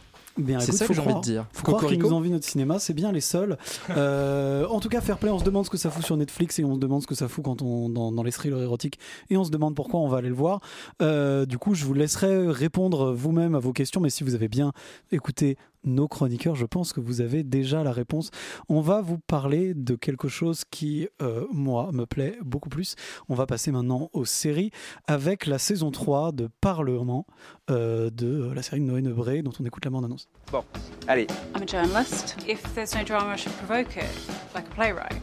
C'est 0.60 0.72
ça 0.72 0.88
que 0.88 0.94
j'ai 0.94 1.02
envie 1.02 1.16
de 1.16 1.22
dire. 1.22 1.46
Faut 1.54 1.64
croire 1.64 1.86
qu'ils 1.86 2.00
nous 2.00 2.14
envient 2.14 2.32
notre 2.32 2.46
cinéma, 2.46 2.80
c'est 2.80 2.94
bien 2.94 3.12
les 3.12 3.22
seuls. 3.22 3.58
Euh, 3.90 4.66
en 4.68 4.80
tout 4.80 4.90
cas, 4.90 5.02
Fairplay, 5.02 5.30
on 5.30 5.40
se 5.40 5.44
demande 5.44 5.66
ce 5.66 5.70
que 5.70 5.78
ça 5.78 5.90
fout 5.90 6.06
sur 6.06 6.18
Netflix 6.18 6.60
et 6.60 6.64
on 6.64 6.76
se 6.76 6.80
demande 6.80 7.02
ce 7.02 7.08
que 7.08 7.16
ça 7.16 7.28
fout 7.28 7.44
quand 7.44 7.62
on 7.62 7.90
dans, 7.90 8.12
dans 8.12 8.24
les 8.24 8.32
thrillers 8.32 8.62
érotiques 8.62 9.00
et 9.30 9.38
on 9.38 9.44
se 9.44 9.52
demande 9.52 9.76
pourquoi 9.76 10.00
on 10.00 10.08
va 10.08 10.18
aller 10.18 10.30
le 10.30 10.36
voir. 10.36 10.62
Euh, 11.02 11.46
du 11.46 11.58
coup, 11.58 11.74
je 11.76 11.86
vous 11.86 11.94
laisserai 11.94 12.48
répondre 12.48 13.14
vous-même 13.14 13.56
à 13.56 13.60
vos 13.60 13.74
questions, 13.74 14.02
mais 14.02 14.10
si 14.10 14.24
vous 14.24 14.36
avez 14.36 14.48
bien 14.48 14.74
écouté 15.12 15.58
nos 15.88 16.08
chroniqueurs, 16.08 16.56
je 16.56 16.66
pense 16.66 16.94
que 16.94 17.00
vous 17.00 17.22
avez 17.22 17.44
déjà 17.44 17.84
la 17.84 17.92
réponse. 17.92 18.32
On 18.70 18.82
va 18.82 19.02
vous 19.02 19.18
parler 19.18 19.74
de 19.74 19.96
quelque 19.96 20.28
chose 20.28 20.64
qui, 20.70 21.08
euh, 21.22 21.46
moi, 21.52 21.92
me 21.92 22.06
plaît 22.06 22.38
beaucoup 22.44 22.70
plus. 22.70 22.96
On 23.30 23.36
va 23.36 23.46
passer 23.46 23.72
maintenant 23.72 24.10
aux 24.14 24.26
séries 24.26 24.72
avec 25.08 25.46
la 25.46 25.58
saison 25.58 25.92
3 25.92 26.32
de 26.32 26.50
Parlement 26.62 27.26
euh, 27.70 28.10
de 28.10 28.52
la 28.54 28.62
série 28.62 28.82
de 28.82 28.86
Noé 28.86 29.02
Nebré 29.02 29.42
dont 29.42 29.54
on 29.60 29.66
écoute 29.66 29.86
la 29.86 29.92
bande-annonce. 29.92 30.28
Bon, 30.52 30.64
allez. 31.08 31.28
I'm 31.56 31.64
a 31.64 31.68
journalist. 31.68 32.36
If 32.48 32.62
there's 32.76 32.94
no 32.96 33.04
drama, 33.04 33.34
I 33.34 33.38
should 33.38 33.56
provoke 33.58 33.98
it, 33.98 34.10
like 34.54 34.66
a 34.68 34.76
playwright. 34.76 35.22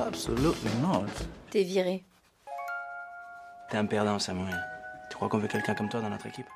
Absolutely 0.00 0.70
not. 0.82 1.06
T'es 1.50 1.62
viré. 1.62 2.04
T'es 3.70 3.78
un 3.78 3.86
perdant, 3.86 4.18
Samuel. 4.18 4.56
Tu 5.10 5.16
crois 5.16 5.28
qu'on 5.28 5.38
veut 5.38 5.48
quelqu'un 5.48 5.74
comme 5.74 5.88
toi 5.88 6.00
dans 6.00 6.10
notre 6.10 6.26
équipe? 6.26 6.46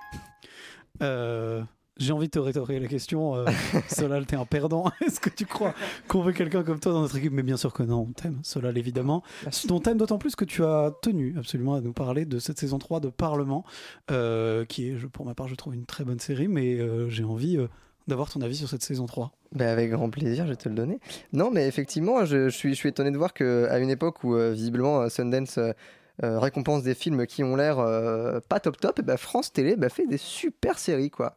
Euh, 1.03 1.63
J'ai 2.01 2.13
envie 2.15 2.29
de 2.29 2.31
te 2.31 2.39
rétorquer 2.39 2.81
la 2.81 2.89
question. 2.89 3.37
Euh, 3.37 3.45
Solal, 3.89 4.25
t'es 4.25 4.35
un 4.35 4.47
perdant. 4.47 4.91
Est-ce 5.07 5.21
que 5.21 5.29
tu 5.29 5.45
crois 5.45 5.75
qu'on 6.09 6.23
veut 6.23 6.33
quelqu'un 6.33 6.63
comme 6.63 6.81
toi 6.81 6.93
dans 6.93 7.03
notre 7.03 7.17
équipe? 7.17 7.33
Mais 7.33 7.43
bien 7.43 7.59
sûr 7.59 7.75
que 7.75 7.83
non, 7.83 8.07
on 8.09 8.13
t'aime, 8.13 8.39
Solal, 8.43 8.79
évidemment. 8.79 9.23
On 9.71 9.81
t'aime 9.81 9.99
d'autant 9.99 10.17
plus 10.17 10.35
que 10.35 10.47
tu 10.47 10.65
as 10.65 10.93
tenu 11.03 11.35
absolument 11.39 11.75
à 11.75 11.83
nous 11.83 11.93
parler 11.93 12.25
de 12.25 12.39
cette 12.39 12.59
saison 12.59 12.79
3 12.79 13.01
de 13.01 13.11
Parlement, 13.11 13.67
euh, 14.11 14.65
qui 14.65 14.89
est, 14.89 15.07
pour 15.09 15.27
ma 15.27 15.35
part, 15.35 15.47
je 15.47 15.55
trouve 15.55 15.75
une 15.75 15.85
très 15.85 16.05
bonne 16.05 16.21
série, 16.21 16.49
mais 16.49 16.81
euh, 16.81 17.11
j'ai 17.11 17.25
envie 17.25 17.59
d'avoir 18.09 18.31
ton 18.31 18.41
avis 18.41 18.57
sur 18.57 18.69
cette 18.71 18.83
saison 18.83 19.05
3. 19.05 19.33
Ben, 19.53 19.69
avec 19.69 19.91
grand 19.91 20.09
plaisir, 20.09 20.47
je 20.47 20.53
vais 20.53 20.57
te 20.57 20.71
le 20.71 20.75
donner. 20.75 21.01
Non, 21.35 21.51
mais 21.51 21.69
effectivement, 21.69 22.25
je, 22.25 22.49
je 22.49 22.57
suis, 22.57 22.71
je 22.71 22.77
suis 22.77 22.89
étonné 22.89 23.11
de 23.11 23.19
voir 23.19 23.35
qu'à 23.35 23.79
une 23.79 23.91
époque 23.91 24.25
où 24.25 24.37
visiblement 24.37 25.07
Sundance 25.11 25.59
euh, 26.23 26.39
récompense 26.39 26.83
des 26.83 26.95
films 26.95 27.27
qui 27.27 27.43
ont 27.43 27.57
l'air 27.57 27.79
euh, 27.79 28.41
pas 28.47 28.61
top 28.61 28.79
top, 28.79 28.99
et 28.99 29.03
ben, 29.03 29.17
France 29.17 29.53
Télé 29.53 29.75
ben, 29.77 29.89
fait 29.89 30.07
des 30.07 30.19
super 30.19 30.79
séries 30.79 31.11
quoi. 31.11 31.35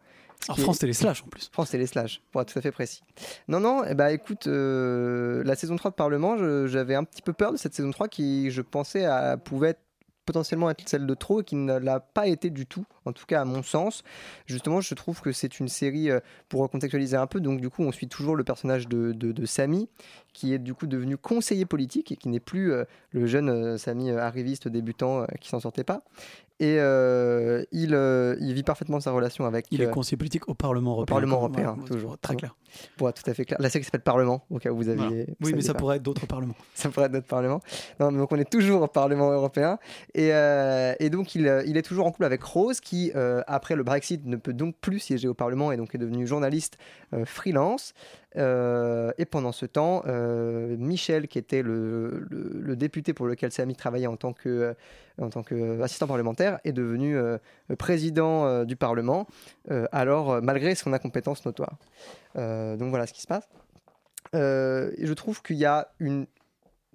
Alors, 0.49 0.59
France 0.59 0.79
Télé 0.79 0.93
Slash 0.93 1.23
en 1.23 1.27
plus. 1.27 1.49
France 1.51 1.69
Télé 1.69 1.85
Slash, 1.87 2.21
pour 2.31 2.41
être 2.41 2.51
tout 2.51 2.59
à 2.59 2.61
fait 2.61 2.71
précis. 2.71 3.01
Non, 3.47 3.59
non, 3.59 3.83
eh 3.87 3.93
ben, 3.93 4.07
écoute, 4.09 4.47
euh, 4.47 5.41
la 5.45 5.55
saison 5.55 5.75
3 5.75 5.91
de 5.91 5.95
Parlement, 5.95 6.37
j'avais 6.67 6.95
un 6.95 7.03
petit 7.03 7.21
peu 7.21 7.33
peur 7.33 7.51
de 7.53 7.57
cette 7.57 7.73
saison 7.73 7.91
3 7.91 8.07
qui, 8.09 8.51
je 8.51 8.61
pensais, 8.61 9.05
à- 9.05 9.37
pouvait 9.37 9.69
être- 9.69 9.81
potentiellement 10.25 10.69
être 10.69 10.87
celle 10.87 11.05
de 11.05 11.13
trop 11.13 11.41
et 11.41 11.43
qui 11.43 11.55
ne 11.55 11.77
l'a 11.77 11.99
pas 11.99 12.27
été 12.27 12.49
du 12.49 12.65
tout, 12.65 12.85
en 13.05 13.13
tout 13.13 13.25
cas 13.25 13.41
à 13.41 13.45
mon 13.45 13.63
sens. 13.63 14.03
Justement, 14.45 14.81
je 14.81 14.93
trouve 14.93 15.21
que 15.21 15.31
c'est 15.31 15.59
une 15.59 15.67
série, 15.67 16.09
euh, 16.09 16.19
pour 16.49 16.61
recontextualiser 16.61 17.17
un 17.17 17.27
peu, 17.27 17.39
donc 17.41 17.61
du 17.61 17.69
coup 17.69 17.83
on 17.83 17.91
suit 17.91 18.07
toujours 18.07 18.35
le 18.35 18.43
personnage 18.43 18.87
de, 18.87 19.11
de, 19.11 19.31
de 19.31 19.45
Samy, 19.45 19.89
qui 20.33 20.53
est 20.53 20.59
du 20.59 20.73
coup 20.73 20.87
devenu 20.87 21.17
conseiller 21.17 21.65
politique 21.65 22.11
et 22.11 22.15
qui 22.15 22.29
n'est 22.29 22.39
plus 22.39 22.71
euh, 22.71 22.85
le 23.11 23.25
jeune 23.27 23.49
euh, 23.49 23.77
Samy 23.77 24.11
arriviste 24.11 24.67
débutant 24.67 25.25
qui 25.39 25.49
s'en 25.49 25.59
sortait 25.59 25.83
pas. 25.83 26.03
Et 26.59 26.77
euh, 26.79 27.63
il, 27.71 27.91
il 28.39 28.53
vit 28.53 28.63
parfaitement 28.63 28.99
sa 28.99 29.11
relation 29.11 29.45
avec... 29.45 29.65
Il 29.71 29.81
est 29.81 29.89
conseiller 29.89 30.17
politique 30.17 30.47
au 30.47 30.53
Parlement 30.53 30.91
au 30.91 30.93
européen. 30.97 31.15
Parlement 31.15 31.41
quand 31.41 31.57
même. 31.57 31.65
européen, 31.65 31.85
toujours. 31.85 32.17
Très 32.19 32.35
clair. 32.35 32.55
Être 33.01 33.23
tout 33.23 33.29
à 33.29 33.33
fait 33.33 33.43
clair. 33.43 33.57
La 33.59 33.69
série 33.69 33.83
s'appelle 33.83 34.01
Parlement, 34.01 34.45
au 34.49 34.59
cas 34.59 34.69
où 34.71 34.77
vous 34.77 34.87
aviez. 34.87 35.03
Voilà. 35.03 35.25
vous 35.39 35.47
Oui, 35.47 35.53
mais 35.55 35.61
ça 35.61 35.73
pas. 35.73 35.79
pourrait 35.79 35.97
être 35.97 36.03
d'autres 36.03 36.25
parlements. 36.25 36.55
Ça 36.73 36.89
pourrait 36.89 37.07
être 37.07 37.11
notre 37.13 37.27
Parlement. 37.27 37.59
Non, 37.99 38.11
mais 38.11 38.19
donc 38.19 38.31
on 38.31 38.37
est 38.37 38.49
toujours 38.49 38.83
au 38.83 38.87
Parlement 38.87 39.31
européen. 39.31 39.77
Et, 40.15 40.29
euh, 40.31 40.93
et 40.99 41.09
donc 41.09 41.33
il, 41.33 41.47
euh, 41.47 41.63
il 41.65 41.75
est 41.75 41.81
toujours 41.81 42.05
en 42.05 42.11
couple 42.11 42.25
avec 42.25 42.43
Rose, 42.43 42.79
qui, 42.79 43.11
euh, 43.15 43.41
après 43.47 43.75
le 43.75 43.83
Brexit, 43.83 44.25
ne 44.25 44.35
peut 44.35 44.53
donc 44.53 44.75
plus 44.77 44.99
siéger 44.99 45.27
au 45.27 45.33
Parlement 45.33 45.71
et 45.71 45.77
donc 45.77 45.95
est 45.95 45.97
devenu 45.97 46.27
journaliste 46.27 46.77
freelance. 47.25 47.93
Et 48.35 49.25
pendant 49.29 49.51
ce 49.51 49.67
temps, 49.67 50.03
Michel, 50.07 51.27
qui 51.27 51.37
était 51.37 51.61
le, 51.61 52.75
député 52.75 53.13
pour 53.13 53.27
lequel 53.27 53.51
Samy 53.51 53.75
travaillait 53.75 54.07
en 54.07 54.17
tant 54.17 54.33
en 55.21 55.29
tant 55.29 55.43
qu'assistant 55.43 56.07
parlementaire, 56.07 56.59
est 56.63 56.71
devenu 56.71 57.15
président 57.77 58.65
du 58.65 58.75
Parlement, 58.75 59.27
alors 59.91 60.41
malgré 60.41 60.73
son 60.73 60.93
incompétence 60.93 61.45
notoire. 61.45 61.77
Donc 62.35 62.89
voilà 62.89 63.05
ce 63.05 63.13
qui 63.13 63.21
se 63.21 63.27
passe. 63.27 63.47
Je 64.33 65.13
trouve 65.13 65.43
qu'il 65.43 65.57
y 65.57 65.65
a 65.65 65.89
une 65.99 66.25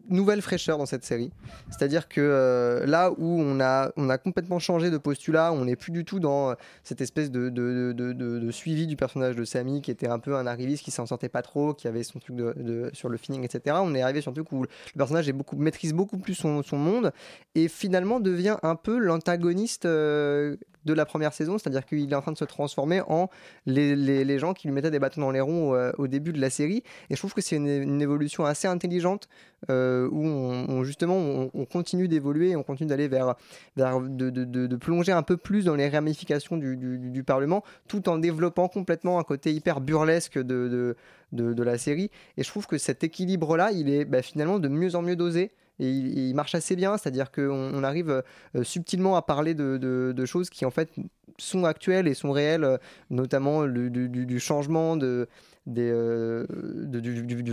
nouvelle 0.08 0.40
fraîcheur 0.42 0.78
dans 0.78 0.86
cette 0.86 1.04
série. 1.04 1.30
C'est-à-dire 1.70 2.08
que 2.08 2.20
euh, 2.20 2.86
là 2.86 3.10
où 3.18 3.40
on 3.40 3.60
a, 3.60 3.90
on 3.96 4.08
a 4.08 4.18
complètement 4.18 4.58
changé 4.58 4.90
de 4.90 4.96
postulat, 4.98 5.52
on 5.52 5.64
n'est 5.66 5.76
plus 5.76 5.92
du 5.92 6.04
tout 6.04 6.18
dans 6.20 6.50
euh, 6.50 6.54
cette 6.82 7.00
espèce 7.00 7.30
de, 7.30 7.48
de, 7.50 7.92
de- 7.94 8.12
de- 8.12 8.50
suivi 8.50 8.86
du 8.86 8.96
personnage 8.96 9.36
de 9.36 9.44
Samy 9.44 9.82
qui 9.82 9.90
était 9.90 10.08
un 10.08 10.18
peu 10.18 10.34
un 10.36 10.46
arriviste 10.46 10.82
qui 10.82 10.90
s'en 10.90 11.04
sortait 11.06 11.28
pas 11.28 11.42
trop, 11.42 11.74
qui 11.74 11.86
avait 11.88 12.02
son 12.02 12.18
truc 12.18 12.36
de- 12.36 12.90
sur 12.94 13.08
le 13.08 13.16
feeling, 13.18 13.44
etc. 13.44 13.76
On 13.82 13.94
est 13.94 14.00
arrivé 14.02 14.20
sur 14.22 14.30
un 14.30 14.34
truc 14.34 14.50
où 14.52 14.62
le 14.62 14.68
personnage 14.96 15.28
est 15.28 15.32
beaucoup, 15.32 15.56
maîtrise 15.56 15.92
beaucoup 15.92 16.18
plus 16.18 16.34
son, 16.34 16.62
son 16.62 16.78
monde 16.78 17.12
et 17.54 17.68
finalement 17.68 18.20
devient 18.20 18.56
un 18.62 18.76
peu 18.76 18.98
l'antagoniste 18.98 19.84
euh, 19.84 20.56
de 20.84 20.92
la 20.92 21.04
première 21.04 21.32
saison, 21.32 21.58
c'est-à-dire 21.58 21.84
qu'il 21.84 22.10
est 22.10 22.14
en 22.14 22.22
train 22.22 22.32
de 22.32 22.38
se 22.38 22.44
transformer 22.44 23.00
en 23.08 23.28
les, 23.66 23.96
les- 23.96 24.38
gens 24.38 24.54
qui 24.54 24.68
lui 24.68 24.74
mettaient 24.74 24.90
des 24.90 24.98
bâtons 24.98 25.20
dans 25.20 25.30
les 25.30 25.40
ronds 25.40 25.74
euh, 25.74 25.90
au 25.98 26.06
début 26.06 26.32
de 26.32 26.40
la 26.40 26.50
série. 26.50 26.82
Et 27.10 27.14
je 27.14 27.18
trouve 27.18 27.34
que 27.34 27.40
c'est 27.40 27.56
une, 27.56 28.00
évolution 28.00 28.44
assez 28.44 28.68
intelligente 28.68 29.28
euh, 29.70 30.08
où 30.12 30.24
on, 30.24 30.84
justement 30.84 31.16
on, 31.16 31.50
on 31.52 31.64
continue 31.64 32.06
d'évoluer, 32.06 32.54
on 32.54 32.62
continue 32.62 32.88
d'aller 32.88 33.08
vers, 33.08 33.34
vers 33.76 34.00
de, 34.00 34.30
de- 34.30 34.44
de- 34.44 34.76
plonger 34.76 35.12
un 35.12 35.22
peu 35.22 35.36
plus 35.36 35.64
dans 35.64 35.74
les 35.74 35.88
ramifications 35.88 36.56
du, 36.56 36.76
du- 36.76 37.24
Parlement, 37.24 37.64
tout 37.88 38.08
en 38.08 38.16
développant 38.18 38.68
complètement 38.68 39.18
un 39.18 39.24
côté 39.24 39.52
hyper 39.52 39.80
burlesque 39.80 40.38
de- 40.38 40.96
de 41.32 41.62
la 41.62 41.76
série. 41.78 42.10
Et 42.36 42.44
je 42.44 42.48
trouve 42.48 42.66
que 42.66 42.78
cet 42.78 43.02
équilibre-là, 43.04 43.72
il 43.72 43.90
est 43.90 44.04
bah, 44.04 44.22
finalement 44.22 44.58
de 44.58 44.68
mieux 44.68 44.94
en 44.94 45.02
mieux 45.02 45.16
dosé. 45.16 45.50
Et 45.80 45.88
il, 45.90 46.34
marche 46.34 46.54
assez 46.54 46.74
bien, 46.76 46.96
c'est-à-dire 46.96 47.30
qu'on 47.30 47.72
on 47.74 47.84
arrive 47.84 48.22
euh, 48.56 48.64
subtilement 48.64 49.16
à 49.16 49.22
parler 49.22 49.54
de, 49.54 50.24
choses 50.24 50.50
qui 50.50 50.64
en 50.64 50.70
fait 50.70 50.90
sont 51.38 51.64
actuelles 51.64 52.08
et 52.08 52.14
sont 52.14 52.32
réelles, 52.32 52.64
euh, 52.64 52.78
notamment 53.10 53.64
du, 53.64 54.40
changement 54.40 54.98
euh, 55.00 55.26
de, 55.66 56.46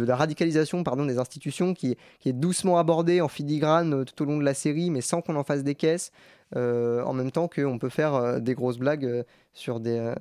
la 0.06 0.16
radicalisation 0.16 0.84
pardon, 0.84 1.06
des 1.06 1.20
institutions 1.20 1.76
qui, 1.76 1.98
est 2.26 2.34
doucement 2.34 2.80
abordée 2.80 3.22
en 3.22 3.28
filigrane 3.28 4.06
tout 4.06 4.24
au 4.24 4.26
long 4.26 4.38
de 4.38 4.44
la 4.44 4.56
série, 4.56 4.90
mais 4.90 5.02
sans 5.02 5.22
qu'on 5.22 5.36
en 5.36 5.44
fasse 5.44 5.64
des 5.64 5.76
caisses, 5.76 6.12
en 6.56 7.14
même 7.14 7.32
temps 7.32 7.48
qu'on 7.48 7.78
peut 7.78 7.90
faire 7.90 8.42
des 8.42 8.56
grosses 8.56 8.80
blagues 8.80 9.24
sur, 9.54 9.80
des, 9.80 10.14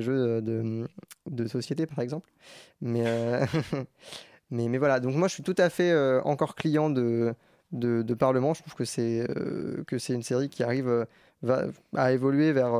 jeux 0.00 0.42
de, 0.42 1.46
société, 1.48 1.86
par 1.86 2.00
exemple. 2.00 2.30
Mais, 2.80 3.04
mais, 4.50 4.68
mais 4.68 4.78
voilà, 4.78 5.00
donc 5.00 5.14
moi 5.14 5.28
je 5.28 5.34
suis 5.34 5.42
tout 5.42 5.54
à 5.58 5.68
fait 5.70 5.90
euh, 5.90 6.20
encore 6.24 6.54
client 6.54 6.90
de, 6.90 7.34
de, 7.72 8.02
de 8.02 8.14
Parlement. 8.14 8.54
Je 8.54 8.60
trouve 8.62 8.74
que 8.74 8.84
c'est 8.84 9.26
euh, 9.30 9.84
que 9.86 9.98
c'est 9.98 10.14
une 10.14 10.22
série 10.22 10.48
qui 10.48 10.62
arrive 10.62 10.88
euh, 10.88 11.04
va, 11.42 11.64
à 11.94 12.12
évoluer 12.12 12.52
vers. 12.52 12.74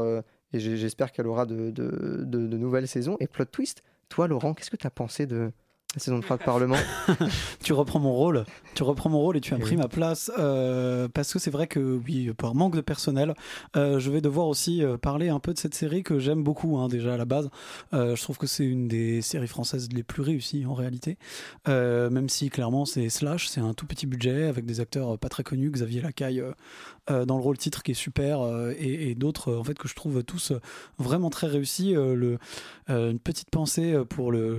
et 0.52 0.60
j'espère 0.60 1.12
qu'elle 1.12 1.26
aura 1.26 1.44
de, 1.46 1.70
de- 1.70 2.24
de 2.24 2.56
nouvelles 2.56 2.88
saisons. 2.88 3.16
Et 3.20 3.26
plot 3.26 3.44
twist, 3.46 3.82
toi 4.08 4.28
Laurent, 4.28 4.54
qu'est-ce 4.54 4.70
que 4.70 4.76
tu 4.76 4.86
as 4.86 4.90
pensé 4.90 5.26
de 5.26 5.52
la 5.94 6.00
saison 6.00 6.20
3 6.20 6.36
de 6.36 6.42
Parlement 6.42 6.76
tu 7.64 7.72
reprends 7.72 7.98
mon 7.98 8.12
rôle, 8.12 8.44
tu 8.74 8.82
reprends 8.82 9.08
mon 9.08 9.20
rôle 9.20 9.38
et 9.38 9.40
tu 9.40 9.54
as 9.54 9.56
Eh 9.56 9.60
pris 9.60 9.70
oui. 9.74 9.80
ma 9.80 9.88
place 9.88 10.30
euh, 10.38 11.08
parce 11.08 11.32
que 11.32 11.38
c'est 11.38 11.50
vrai 11.50 11.66
que 11.66 11.80
oui, 12.06 12.30
par 12.36 12.54
manque 12.54 12.76
de 12.76 12.82
personnel, 12.82 13.34
euh, 13.74 13.98
je 13.98 14.10
vais 14.10 14.20
devoir 14.20 14.48
aussi 14.48 14.84
euh, 14.84 14.98
parler 14.98 15.30
un 15.30 15.40
peu 15.40 15.54
de 15.54 15.58
cette 15.58 15.74
série 15.74 16.02
que 16.02 16.18
j'aime 16.18 16.42
beaucoup 16.44 16.76
hein, 16.76 16.88
déjà 16.88 17.14
à 17.14 17.16
la 17.16 17.24
base. 17.24 17.48
Euh, 17.94 18.14
je 18.16 18.22
trouve 18.22 18.36
que 18.36 18.46
c'est 18.46 18.66
une 18.66 18.86
des 18.86 19.22
séries 19.22 19.48
françaises 19.48 19.88
les 19.90 20.02
plus 20.02 20.20
réussies 20.20 20.66
en 20.66 20.74
réalité, 20.74 21.16
même 21.66 22.28
si 22.28 22.50
clairement 22.50 22.84
c'est 22.84 23.08
slash, 23.08 23.48
c'est 23.48 23.60
un 23.60 23.72
tout 23.72 23.86
petit 23.86 24.06
budget 24.06 24.44
avec 24.44 24.66
des 24.66 24.80
acteurs 24.80 25.18
pas 25.18 25.30
très 25.30 25.42
connus, 25.42 25.70
Xavier 25.70 26.02
Lacaille 26.02 26.44
dans 27.24 27.36
le 27.36 27.42
rôle 27.42 27.56
titre 27.58 27.82
qui 27.82 27.92
est 27.92 27.94
super 27.94 28.40
euh, 28.40 28.72
et, 28.78 29.10
et 29.10 29.14
d'autres 29.14 29.52
euh, 29.52 29.58
en 29.58 29.64
fait 29.64 29.76
que 29.78 29.88
je 29.88 29.94
trouve 29.94 30.22
tous 30.24 30.52
euh, 30.52 30.60
vraiment 30.98 31.30
très 31.30 31.46
réussis. 31.46 31.96
Euh, 31.96 32.14
le, 32.14 32.38
euh, 32.90 33.10
une 33.10 33.18
petite 33.18 33.50
pensée 33.50 33.92
euh, 33.92 34.04
pour 34.04 34.30
le 34.32 34.58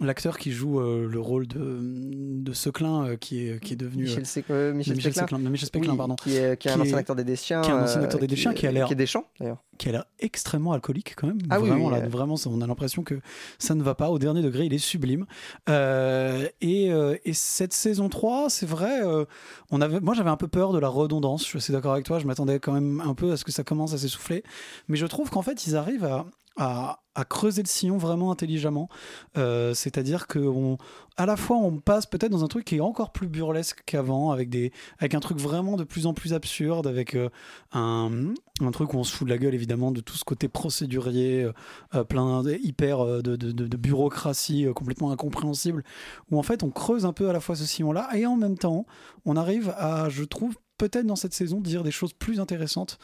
l'acteur 0.00 0.38
qui 0.38 0.52
joue 0.52 0.80
euh, 0.80 1.08
le 1.10 1.20
rôle 1.20 1.46
de, 1.46 1.78
de 1.80 2.52
Seclin 2.52 3.06
euh, 3.06 3.16
qui, 3.16 3.46
est, 3.48 3.60
qui 3.62 3.72
est 3.72 3.76
devenu. 3.76 4.04
Michel 4.04 4.20
euh, 4.20 4.24
Sec- 4.24 4.44
euh, 4.50 4.72
Michel 4.74 5.00
Speclin. 5.00 5.22
Seclin, 5.22 5.38
Michel 5.38 5.66
Speclin, 5.68 5.92
Oui, 5.92 5.96
pardon. 5.98 6.16
qui 6.16 6.36
est- 6.36 6.56
qui 6.60 6.68
est 6.68 6.72
un 6.72 6.80
ancien 6.80 6.98
acteur 6.98 7.16
des 7.16 7.24
Deschiens, 7.24 7.60
Qui 7.62 7.70
est 7.70 7.74
un 7.74 7.82
ancien 7.82 8.00
euh, 8.00 8.04
acteur 8.04 8.20
des 8.20 8.26
qui 8.26 8.34
Deschiens 8.34 8.50
est- 8.52 8.54
qui 8.54 8.66
a 8.66 8.72
l'air. 8.72 8.86
qui 8.86 8.92
est 8.92 8.96
des 8.96 9.06
Champs, 9.06 9.24
d'ailleurs. 9.40 9.62
Qui 9.78 9.88
a 9.88 9.92
l'air 9.92 10.04
extrêmement 10.20 10.72
alcoolique 10.72 11.14
quand 11.16 11.26
même. 11.26 11.38
Ah 11.50 11.58
vraiment, 11.58 11.86
oui, 11.86 11.92
là, 11.92 12.08
vraiment, 12.08 12.36
on 12.46 12.60
a 12.60 12.66
l'impression 12.66 13.02
que 13.02 13.20
ça 13.58 13.74
ne 13.74 13.82
va 13.82 13.94
pas. 13.94 14.10
Au 14.10 14.18
dernier 14.18 14.42
degré, 14.42 14.66
il 14.66 14.74
est 14.74 14.78
sublime. 14.78 15.26
Euh, 15.68 16.48
et, 16.60 16.92
euh, 16.92 17.16
et 17.24 17.32
cette 17.32 17.72
saison 17.72 18.08
3, 18.08 18.50
c'est 18.50 18.66
vrai, 18.66 19.04
euh, 19.04 19.24
on 19.70 19.80
avait, 19.80 20.00
moi 20.00 20.14
j'avais 20.14 20.30
un 20.30 20.36
peu 20.36 20.48
peur 20.48 20.72
de 20.72 20.78
la 20.78 20.88
redondance. 20.88 21.42
Je 21.42 21.48
suis 21.48 21.58
assez 21.58 21.72
d'accord 21.72 21.92
avec 21.92 22.04
toi. 22.04 22.18
Je 22.18 22.26
m'attendais 22.26 22.58
quand 22.60 22.72
même 22.72 23.00
un 23.00 23.14
peu 23.14 23.32
à 23.32 23.36
ce 23.36 23.44
que 23.44 23.52
ça 23.52 23.64
commence 23.64 23.94
à 23.94 23.98
s'essouffler. 23.98 24.42
Mais 24.88 24.96
je 24.96 25.06
trouve 25.06 25.30
qu'en 25.30 25.42
fait, 25.42 25.66
ils 25.66 25.76
arrivent 25.76 26.04
à, 26.04 26.26
à, 26.56 27.00
creuser 27.28 27.62
le 27.62 27.68
sillon 27.68 27.96
vraiment 27.96 28.32
intelligemment. 28.32 28.88
Euh, 29.36 29.72
C'est-à-dire 29.74 30.26
que 30.26 30.38
on, 30.38 30.78
à 31.16 31.26
la 31.26 31.36
fois, 31.36 31.56
on 31.56 31.78
passe 31.78 32.06
peut-être 32.06 32.32
dans 32.32 32.42
un 32.44 32.48
truc 32.48 32.64
qui 32.64 32.76
est 32.76 32.80
encore 32.80 33.12
plus 33.12 33.28
burlesque 33.28 33.82
qu'avant, 33.86 34.32
avec, 34.32 34.50
des, 34.50 34.72
avec 34.98 35.14
un 35.14 35.20
truc 35.20 35.38
vraiment 35.38 35.76
de 35.76 35.84
plus 35.84 36.06
en 36.06 36.14
plus 36.14 36.32
absurde, 36.34 36.86
avec 36.86 37.14
euh, 37.14 37.28
un, 37.72 38.34
un 38.60 38.70
truc 38.72 38.94
où 38.94 38.98
on 38.98 39.04
se 39.04 39.14
fout 39.14 39.26
de 39.26 39.32
la 39.32 39.38
gueule 39.38 39.54
évidemment 39.54 39.92
de 39.92 40.00
tout 40.00 40.16
ce 40.16 40.24
côté 40.24 40.48
procédurier, 40.48 41.48
euh, 41.94 42.04
plein 42.04 42.42
hyper 42.62 43.04
de, 43.22 43.36
de- 43.36 43.52
de- 43.52 43.76
bureaucratie 43.76 44.66
complètement 44.74 45.10
incompréhensible, 45.10 45.84
où 46.30 46.38
en 46.38 46.42
fait 46.42 46.62
on 46.62 46.70
creuse 46.70 47.04
un 47.04 47.12
peu 47.12 47.28
à 47.28 47.32
la 47.32 47.40
fois 47.40 47.54
ce 47.54 47.64
sillon-là, 47.64 48.08
et 48.14 48.26
en 48.26 48.36
même 48.36 48.58
temps, 48.58 48.86
on 49.24 49.36
arrive 49.36 49.74
à, 49.76 50.08
je 50.08 50.24
trouve, 50.24 50.56
peut-être 50.88 51.06
dans 51.06 51.16
cette 51.16 51.34
saison 51.34 51.60
dire 51.60 51.82
des 51.82 51.90
choses 51.90 52.12
plus 52.12 52.40
intéressantes 52.40 52.98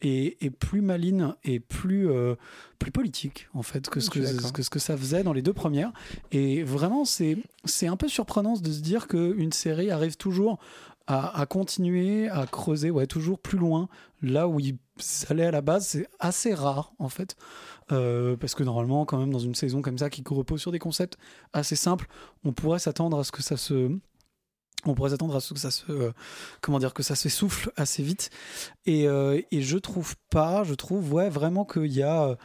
et, 0.00 0.44
et 0.44 0.50
plus 0.50 0.80
malines 0.80 1.34
et 1.44 1.60
plus 1.60 2.08
euh, 2.10 2.34
plus 2.78 2.90
politiques 2.90 3.48
en 3.54 3.62
fait 3.62 3.88
que 3.88 4.00
ce 4.00 4.10
que, 4.10 4.18
d'accord. 4.20 4.52
que 4.52 4.62
ce 4.62 4.70
que 4.70 4.78
ça 4.78 4.96
faisait 4.96 5.22
dans 5.22 5.32
les 5.32 5.42
deux 5.42 5.52
premières 5.52 5.92
et 6.32 6.62
vraiment 6.62 7.04
c'est 7.04 7.36
c'est 7.64 7.86
un 7.88 7.96
peu 7.96 8.08
surprenant 8.08 8.54
de 8.54 8.70
se 8.72 8.80
dire 8.80 9.06
qu'une 9.08 9.52
série 9.52 9.90
arrive 9.90 10.16
toujours 10.16 10.58
à, 11.06 11.40
à 11.40 11.46
continuer 11.46 12.28
à 12.28 12.46
creuser 12.46 12.90
ouais 12.90 13.06
toujours 13.06 13.38
plus 13.38 13.58
loin 13.58 13.88
là 14.22 14.48
où 14.48 14.58
il 14.60 14.76
allait 15.28 15.46
à 15.46 15.50
la 15.50 15.60
base 15.60 15.86
c'est 15.88 16.06
assez 16.18 16.54
rare 16.54 16.92
en 16.98 17.08
fait 17.08 17.36
Euh, 17.92 18.36
parce 18.36 18.56
que 18.56 18.64
normalement 18.64 19.04
quand 19.06 19.16
même 19.16 19.30
dans 19.30 19.38
une 19.50 19.54
saison 19.54 19.80
comme 19.80 19.96
ça 19.98 20.10
qui 20.10 20.24
repose 20.28 20.60
sur 20.60 20.72
des 20.72 20.80
concepts 20.80 21.16
assez 21.52 21.76
simples 21.76 22.08
on 22.42 22.52
pourrait 22.52 22.80
s'attendre 22.80 23.16
à 23.20 23.22
ce 23.22 23.30
que 23.30 23.42
ça 23.44 23.56
se 23.56 23.96
on 24.88 24.94
pourrait 24.94 25.10
s'attendre 25.10 25.36
à 25.36 25.40
ce 25.40 25.54
que 25.54 25.60
ça 25.60 25.70
se 25.70 25.90
euh, 25.90 26.12
comment 26.60 26.78
dire 26.78 26.94
que 26.94 27.02
ça 27.02 27.14
s'essouffle 27.14 27.72
assez 27.76 28.02
vite. 28.02 28.30
Et, 28.86 29.08
euh, 29.08 29.40
et 29.50 29.62
je 29.62 29.78
trouve 29.78 30.14
pas 30.30 30.64
je 30.64 30.74
trouve 30.74 31.12
ouais 31.12 31.28
vraiment 31.28 31.64
qu'il 31.64 31.92
y 31.92 32.02
a 32.02 32.36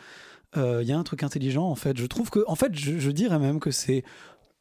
euh, 0.58 0.80
il 0.82 0.88
y 0.88 0.92
a 0.92 0.98
un 0.98 1.04
truc 1.04 1.24
intelligent 1.24 1.66
en 1.66 1.76
fait. 1.76 1.98
Je 1.98 2.06
trouve 2.06 2.30
que 2.30 2.44
en 2.48 2.56
fait 2.56 2.74
je, 2.76 3.00
je 3.00 3.12
dirais 3.12 3.40
même 3.40 3.60
que 3.60 3.72
c'est 3.72 4.04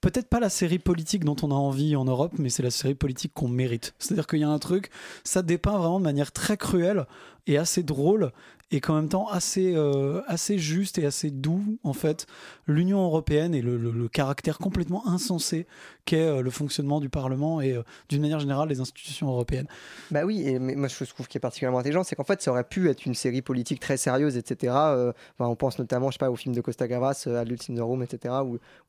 peut-être 0.01 0.29
pas 0.29 0.41
la 0.41 0.49
série 0.49 0.79
politique 0.79 1.25
dont 1.25 1.37
on 1.43 1.51
a 1.51 1.55
envie 1.55 1.97
en 1.97 2.05
Europe 2.05 2.33
mais 2.39 2.49
c'est 2.49 2.63
la 2.63 2.71
série 2.71 2.95
politique 2.95 3.33
qu'on 3.35 3.49
mérite. 3.49 3.95
C'est 3.99 4.13
à 4.13 4.15
dire 4.15 4.27
qu'il 4.27 4.41
y 4.41 4.45
a 4.45 4.49
un 4.49 4.59
truc 4.59 4.91
ça 5.25 5.43
dépeint 5.43 5.79
vraiment 5.79 5.99
de 5.99 6.05
manière 6.05 6.33
très 6.33 6.57
cruelle 6.57 7.07
et 7.47 7.59
assez 7.59 7.83
drôle 7.83 8.33
et 8.71 8.81
qu'en 8.81 8.95
même 8.95 9.09
temps 9.09 9.29
assez, 9.29 9.75
euh, 9.75 10.23
assez 10.27 10.59
juste 10.59 10.99
et 10.99 11.07
assez 11.07 11.31
doux 11.31 11.79
en 11.83 11.93
fait 11.93 12.27
l'Union 12.67 13.03
européenne 13.05 13.55
et 13.55 13.63
le, 13.63 14.09
caractère 14.09 14.59
complètement 14.59 15.07
insensé 15.07 15.67
qu'est 16.05 16.23
euh, 16.23 16.43
le 16.43 16.51
fonctionnement 16.51 17.01
du 17.01 17.09
Parlement 17.09 17.61
et 17.61 17.75
euh, 17.75 17.83
d'une 18.09 18.23
manière 18.23 18.41
générale 18.41 18.69
les 18.69 18.81
institutions 18.81 19.29
européennes. 19.29 19.67
Bah 20.11 20.25
oui, 20.25 20.43
et 20.47 20.59
mais 20.59 20.75
moi 20.75 20.89
je 20.89 21.05
trouve 21.05 21.29
qui 21.29 21.39
est 21.39 21.41
particulièrement 21.41 21.79
intelligent, 21.79 22.05
c'est 22.05 22.17
qu'en 22.17 22.25
fait 22.25 22.41
ça 22.43 22.51
aurait 22.51 22.65
pu 22.65 22.89
être 22.89 23.07
une 23.07 23.15
série 23.15 23.43
politique 23.43 23.81
très 23.81 23.97
sérieuse, 23.97 24.37
etc. 24.37 24.73
Enfin, 24.73 25.15
on 25.39 25.57
pense 25.57 25.79
notamment, 25.79 26.11
je 26.11 26.15
sais 26.15 26.19
pas, 26.19 26.31
au 26.31 26.37
film 26.37 26.55
de 26.55 26.61
Costa 26.61 26.87
Gavras, 26.89 27.27
Adults 27.27 27.71
in 27.71 27.75
the 27.75 27.81
Room, 27.81 28.03
etc. 28.03 28.35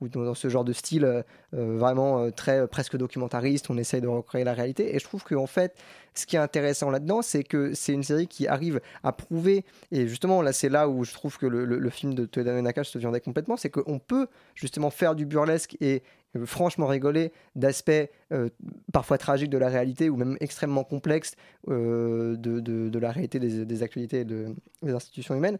Ou 0.01 0.07
dans, 0.07 0.33
ce 0.33 0.49
genre 0.49 0.63
de 0.63 0.73
style 0.73 1.23
vraiment 1.51 2.31
très 2.31 2.67
presque 2.67 2.97
documentariste, 2.97 3.69
on 3.69 3.77
essaye 3.77 4.01
de 4.01 4.07
recréer 4.07 4.43
la 4.43 4.53
réalité. 4.53 4.95
Et 4.95 4.99
je 4.99 5.03
trouve 5.03 5.23
qu'en 5.23 5.47
fait, 5.47 5.75
ce 6.13 6.25
qui 6.25 6.35
est 6.35 6.39
intéressant 6.39 6.89
là-dedans, 6.89 7.21
c'est 7.21 7.43
que 7.43 7.73
c'est 7.73 7.93
une 7.93 8.03
série 8.03 8.27
qui 8.27 8.47
arrive 8.47 8.81
à 9.03 9.11
prouver, 9.11 9.63
et 9.91 10.07
justement 10.07 10.41
là 10.41 10.51
c'est 10.53 10.69
là 10.69 10.89
où 10.89 11.03
je 11.03 11.13
trouve 11.13 11.37
que 11.37 11.45
le, 11.45 11.89
film 11.89 12.13
de 12.13 12.25
Toedano 12.25 12.61
Nakash 12.61 12.89
se 12.89 12.97
viendait 12.97 13.21
complètement, 13.21 13.57
c'est 13.57 13.69
qu'on 13.69 13.99
peut 13.99 14.27
justement 14.55 14.89
faire 14.89 15.15
du 15.15 15.25
burlesque 15.25 15.77
et 15.81 16.03
euh, 16.35 16.45
franchement 16.45 16.87
rigoler 16.87 17.31
d'aspects 17.55 17.91
euh, 18.31 18.49
parfois 18.93 19.17
tragiques 19.17 19.49
de 19.49 19.57
la 19.57 19.69
réalité 19.69 20.09
ou 20.09 20.15
même 20.15 20.37
extrêmement 20.39 20.83
complexes 20.83 21.35
euh, 21.67 22.35
de, 22.37 22.99
la 22.99 23.11
réalité 23.11 23.39
des, 23.39 23.83
actualités 23.83 24.21
et 24.21 24.25
de- 24.25 24.55
des 24.81 24.93
institutions 24.93 25.35
humaines. 25.35 25.57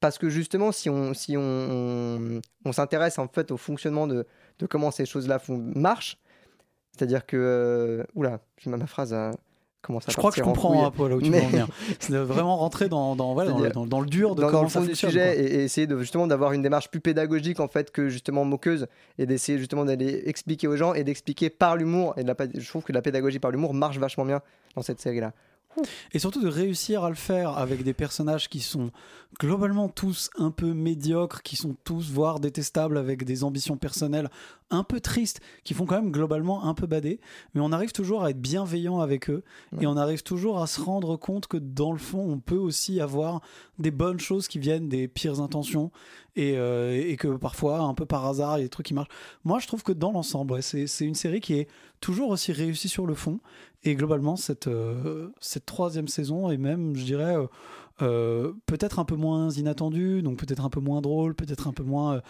parce 0.00 0.18
que 0.18 0.28
justement, 0.28 0.72
si 0.72 0.90
on, 0.90 1.14
si 1.14 1.36
on, 1.36 2.40
on, 2.64 2.72
s'intéresse 2.72 3.18
en 3.18 3.28
fait 3.28 3.50
au 3.50 3.56
fonctionnement 3.56 4.06
de, 4.06 4.26
comment 4.68 4.90
ces 4.90 5.06
choses-là 5.06 5.38
font- 5.38 5.72
marchent, 5.74 6.18
c'est-à-dire 6.92 7.26
que... 7.26 8.06
oula, 8.14 8.40
je 8.58 8.68
ma 8.68 8.86
phrase 8.86 9.14
à 9.14 9.32
Je 10.08 10.16
crois 10.16 10.30
que 10.30 10.36
je 10.36 10.42
comprends 10.42 10.86
un 10.86 10.90
peu 10.90 11.08
là 11.08 11.16
où 11.16 11.20
tu 11.22 11.30
veux 11.30 11.40
en 11.40 11.48
venir. 11.48 11.66
C'est 11.98 12.12
vraiment 12.16 12.56
rentrer 12.56 12.88
dans, 12.88 13.16
dans, 13.16 13.34
voilà, 13.34 13.50
dans, 13.50 13.56
le, 13.58 13.62
C'est-à-dire- 13.64 13.80
dans- 13.82 13.86
dans 13.86 14.00
le 14.00 14.06
dur 14.06 14.34
de 14.34 14.44
comment 14.44 14.62
le 14.62 14.68
ça 14.68 14.78
fond 14.80 14.84
du 14.84 14.90
fonctionne, 14.90 15.10
sujet 15.10 15.34
quoi. 15.34 15.42
et, 15.42 15.46
et 15.46 15.62
essayer 15.64 15.86
de 15.86 15.98
justement 15.98 16.26
d'avoir 16.26 16.52
une 16.52 16.62
démarche 16.62 16.88
plus 16.90 17.00
pédagogique 17.00 17.58
en 17.60 17.68
fait 17.68 17.90
que 17.90 18.08
justement 18.08 18.44
moqueuse 18.44 18.86
et 19.18 19.26
d'essayer 19.26 19.58
justement 19.58 19.84
d'aller 19.84 20.22
expliquer 20.26 20.68
aux 20.68 20.76
gens 20.76 20.94
et 20.94 21.04
d'expliquer 21.04 21.50
par 21.50 21.76
l'humour 21.76 22.14
et 22.16 22.22
de 22.22 22.28
la 22.28 22.36
je 22.56 22.68
trouve 22.68 22.82
que 22.84 22.92
la 22.92 23.02
pédagogie 23.02 23.38
par 23.38 23.50
l'humour 23.50 23.74
marche 23.74 23.98
vachement 23.98 24.24
bien 24.24 24.40
dans 24.76 24.82
cette 24.82 25.00
série 25.00 25.20
là 25.20 25.32
Et 26.12 26.18
surtout 26.18 26.42
de 26.42 26.48
réussir 26.48 27.02
à 27.02 27.08
le 27.08 27.14
faire 27.16 27.56
avec 27.56 27.82
des 27.82 27.94
personnages 27.94 28.48
qui 28.50 28.60
sont 28.60 28.90
globalement 29.40 29.88
tous 29.88 30.28
un 30.36 30.50
peu 30.50 30.74
médiocres, 30.74 31.42
qui 31.42 31.56
sont 31.56 31.74
tous 31.84 32.10
voire 32.10 32.40
détestables 32.40 32.98
avec 32.98 33.24
des 33.24 33.42
ambitions 33.44 33.76
personnelles 33.78 34.28
un 34.72 34.82
peu 34.82 35.00
tristes, 35.00 35.40
qui 35.64 35.74
font 35.74 35.86
quand 35.86 35.96
même 35.96 36.10
globalement 36.10 36.64
un 36.64 36.74
peu 36.74 36.86
bader, 36.86 37.20
mais 37.54 37.60
on 37.60 37.70
arrive 37.70 37.92
toujours 37.92 38.24
à 38.24 38.30
être 38.30 38.40
bienveillant 38.40 39.00
avec 39.00 39.30
eux 39.30 39.44
et 39.80 39.86
on 39.86 39.96
arrive 39.96 40.22
toujours 40.22 40.60
à 40.60 40.66
se 40.66 40.80
rendre 40.80 41.16
compte 41.16 41.46
que 41.46 41.56
dans 41.56 41.92
le 41.92 41.98
fond 41.98 42.20
on 42.20 42.38
peut 42.38 42.56
aussi 42.56 43.00
avoir 43.00 43.40
des 43.78 43.90
bonnes 43.90 44.20
choses 44.20 44.48
qui 44.48 44.58
viennent 44.58 44.88
des 44.88 45.08
pires 45.08 45.40
intentions 45.40 45.90
et, 46.34 46.56
euh, 46.56 46.92
et 46.92 47.16
que 47.16 47.28
parfois 47.36 47.80
un 47.80 47.94
peu 47.94 48.06
par 48.06 48.26
hasard 48.26 48.56
il 48.56 48.60
y 48.60 48.64
a 48.64 48.66
des 48.66 48.70
trucs 48.70 48.86
qui 48.86 48.94
marchent. 48.94 49.10
Moi 49.44 49.58
je 49.58 49.66
trouve 49.66 49.82
que 49.82 49.92
dans 49.92 50.12
l'ensemble 50.12 50.54
ouais, 50.54 50.62
c'est 50.62 50.86
c'est 50.86 51.04
une 51.04 51.14
série 51.14 51.40
qui 51.40 51.54
est 51.54 51.68
toujours 52.00 52.30
aussi 52.30 52.52
réussie 52.52 52.88
sur 52.88 53.06
le 53.06 53.14
fond 53.14 53.40
et 53.84 53.94
globalement 53.94 54.36
cette, 54.36 54.68
euh, 54.68 55.28
cette 55.40 55.66
troisième 55.66 56.08
saison 56.08 56.50
et 56.50 56.56
même 56.56 56.96
je 56.96 57.04
dirais 57.04 57.36
euh, 57.36 57.46
euh, 58.00 58.52
peut-être 58.66 58.98
un 58.98 59.04
peu 59.04 59.16
moins 59.16 59.50
inattendu, 59.50 60.22
donc 60.22 60.38
peut-être 60.38 60.64
un 60.64 60.70
peu 60.70 60.80
moins 60.80 61.00
drôle, 61.02 61.34
peut-être 61.34 61.68
un 61.68 61.72
peu 61.72 61.82
moins. 61.82 62.14
euh, 62.14 62.20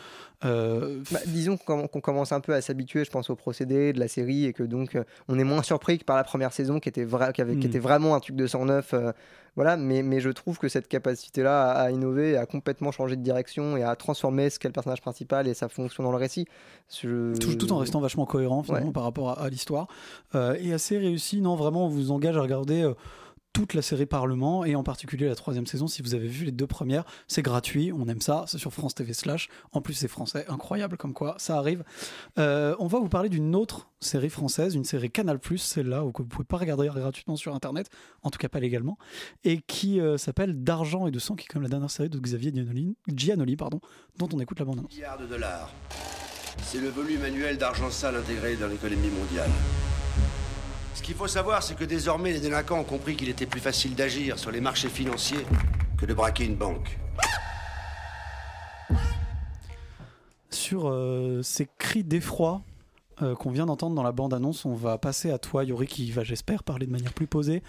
euh, 0.44 1.00
Bah, 1.12 1.20
disons 1.26 1.56
qu'on 1.56 1.86
commence 1.86 2.32
un 2.32 2.40
peu 2.40 2.52
à 2.52 2.60
s'habituer, 2.60 3.04
je 3.04 3.10
pense, 3.10 3.30
au 3.30 3.36
procédé 3.36 3.92
de 3.92 4.00
la 4.00 4.08
série 4.08 4.44
et 4.46 4.52
que 4.52 4.64
donc 4.64 4.98
on 5.28 5.38
est 5.38 5.44
moins 5.44 5.62
surpris 5.62 5.98
que 5.98 6.04
par 6.04 6.16
la 6.16 6.24
première 6.24 6.52
saison 6.52 6.80
qui 6.80 6.88
était, 6.88 7.04
vra- 7.04 7.32
qui 7.32 7.40
avait- 7.42 7.56
qui 7.56 7.66
Mm. 7.66 7.70
était 7.70 7.78
vraiment 7.78 8.14
un 8.14 8.20
truc 8.20 8.34
de 8.36 8.46
109. 8.46 8.92
euh, 8.94 9.12
voilà, 9.54 9.76
mais, 9.76 10.02
mais 10.02 10.20
je 10.20 10.30
trouve 10.30 10.58
que 10.58 10.68
cette 10.68 10.88
capacité-là 10.88 11.70
à, 11.72 11.82
à 11.82 11.90
innover, 11.90 12.38
à 12.38 12.46
complètement 12.46 12.90
changer 12.90 13.16
de 13.16 13.22
direction 13.22 13.76
et 13.76 13.82
à 13.82 13.94
transformer 13.96 14.48
ce 14.48 14.58
qu'est 14.58 14.68
le 14.68 14.72
personnage 14.72 15.02
principal 15.02 15.46
et 15.46 15.52
sa 15.52 15.68
fonction 15.68 16.02
dans 16.02 16.10
le 16.10 16.16
récit. 16.16 16.46
je- 16.90 17.36
tout, 17.38 17.54
tout 17.54 17.70
en 17.72 17.76
restant 17.78 18.00
vachement 18.00 18.24
cohérent 18.26 18.62
finalement 18.62 18.86
Ouais. 18.88 18.92
par 18.92 19.02
rapport 19.04 19.28
à, 19.30 19.42
à 19.44 19.48
l'histoire 19.50 19.86
et 20.34 20.72
assez 20.72 20.96
réussi 20.98 21.40
non 21.40 21.54
vraiment 21.54 21.86
on 21.86 21.88
vous 21.88 22.10
engage 22.10 22.36
à 22.36 22.40
regarder 22.40 22.90
toute 23.52 23.74
la 23.74 23.82
série 23.82 24.06
Parlement 24.06 24.64
et 24.64 24.74
en 24.74 24.82
particulier 24.82 25.26
la 25.28 25.34
troisième 25.34 25.66
saison 25.66 25.86
si 25.86 26.02
vous 26.02 26.14
avez 26.14 26.28
vu 26.28 26.44
les 26.46 26.52
deux 26.52 26.66
premières 26.66 27.04
c'est 27.28 27.42
gratuit 27.42 27.92
on 27.92 28.08
aime 28.08 28.20
ça 28.20 28.44
c'est 28.46 28.58
sur 28.58 28.72
France 28.72 28.94
TV 28.94 29.12
slash 29.12 29.48
en 29.72 29.80
plus 29.80 29.94
c'est 29.94 30.08
français 30.08 30.44
incroyable 30.48 30.96
comme 30.96 31.12
quoi 31.12 31.34
ça 31.38 31.58
arrive 31.58 31.84
Euh, 32.38 32.74
on 32.78 32.86
va 32.86 32.98
vous 32.98 33.08
parler 33.08 33.28
d'une 33.28 33.54
autre 33.54 33.88
série 34.00 34.30
française 34.30 34.74
une 34.74 34.84
série 34.84 35.10
Canal 35.10 35.38
Plus 35.38 35.58
celle-là 35.58 36.02
que 36.14 36.22
vous 36.22 36.28
pouvez 36.28 36.44
pas 36.44 36.56
regarder 36.56 36.88
gratuitement 36.88 37.36
sur 37.36 37.54
internet 37.54 37.88
en 38.22 38.30
tout 38.30 38.38
cas 38.38 38.48
pas 38.48 38.60
légalement 38.60 38.96
et 39.44 39.60
qui 39.60 40.00
euh, 40.00 40.16
s'appelle 40.16 40.62
D'argent 40.64 41.06
et 41.06 41.10
de 41.10 41.18
sang 41.18 41.34
qui 41.34 41.44
est 41.44 41.48
comme 41.48 41.62
la 41.62 41.68
dernière 41.68 41.90
série 41.90 42.08
de 42.08 42.18
Xavier 42.18 42.52
Giannoli, 42.54 42.96
Giannoli 43.08 43.56
pardon 43.56 43.80
dont 44.18 44.28
on 44.32 44.40
écoute 44.40 44.58
la 44.58 44.64
bande 44.64 44.78
annonce 44.78 44.94
milliards 44.94 45.18
de 45.18 45.26
dollars. 45.26 45.70
C'est 46.62 46.80
le 46.80 46.88
volume 46.88 47.22
annuel 47.24 47.58
d'argent 47.58 47.90
sale 47.90 48.16
intégré 48.16 48.56
dans 48.56 48.68
l'économie 48.68 49.10
mondiale. 49.10 49.50
Ce 50.94 51.02
qu'il 51.02 51.14
faut 51.14 51.26
savoir, 51.26 51.62
c'est 51.62 51.74
que 51.74 51.84
désormais, 51.84 52.32
les 52.32 52.40
délinquants 52.40 52.78
ont 52.78 52.84
compris 52.84 53.16
qu'il 53.16 53.28
était 53.28 53.46
plus 53.46 53.60
facile 53.60 53.94
d'agir 53.94 54.38
sur 54.38 54.50
les 54.50 54.60
marchés 54.60 54.88
financiers 54.88 55.44
que 55.98 56.06
de 56.06 56.14
braquer 56.14 56.44
une 56.44 56.56
banque. 56.56 56.98
Sur 60.50 60.88
euh, 60.88 61.42
ces 61.42 61.68
cris 61.78 62.04
d'effroi 62.04 62.62
euh, 63.22 63.34
qu'on 63.34 63.50
vient 63.50 63.66
d'entendre 63.66 63.94
dans 63.94 64.02
la 64.02 64.12
bande-annonce, 64.12 64.64
on 64.64 64.74
va 64.74 64.98
passer 64.98 65.30
à 65.30 65.38
toi, 65.38 65.64
Yori, 65.64 65.86
qui 65.86 66.10
va, 66.10 66.24
j'espère, 66.24 66.62
parler 66.62 66.86
de 66.86 66.92
manière 66.92 67.12
plus 67.12 67.26
posée 67.26 67.62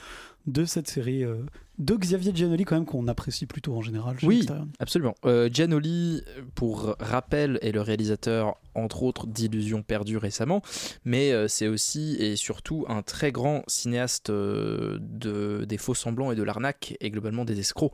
de 0.45 0.65
cette 0.65 0.87
série 0.87 1.23
euh, 1.23 1.43
de 1.79 1.95
Xavier 1.95 2.31
Giannoli, 2.35 2.65
quand 2.65 2.75
même, 2.75 2.85
qu'on 2.85 3.07
apprécie 3.07 3.47
plutôt 3.47 3.75
en 3.75 3.81
général. 3.81 4.19
chez 4.19 4.27
Oui, 4.27 4.45
absolument. 4.79 5.15
Euh, 5.25 5.49
Giannoli, 5.51 6.23
pour 6.53 6.95
rappel, 6.99 7.57
est 7.63 7.71
le 7.71 7.81
réalisateur, 7.81 8.57
entre 8.75 9.01
autres, 9.01 9.25
d'Illusions 9.25 9.81
perdues 9.81 10.17
récemment, 10.17 10.61
mais 11.03 11.31
euh, 11.31 11.47
c'est 11.47 11.67
aussi 11.67 12.15
et 12.19 12.35
surtout 12.35 12.85
un 12.87 13.01
très 13.01 13.31
grand 13.31 13.63
cinéaste 13.67 14.29
euh, 14.29 14.99
de, 15.01 15.65
des 15.67 15.79
faux 15.79 15.95
semblants 15.95 16.31
et 16.31 16.35
de 16.35 16.43
l'arnaque, 16.43 16.95
et 17.01 17.09
globalement 17.09 17.43
des 17.43 17.59
escrocs. 17.59 17.93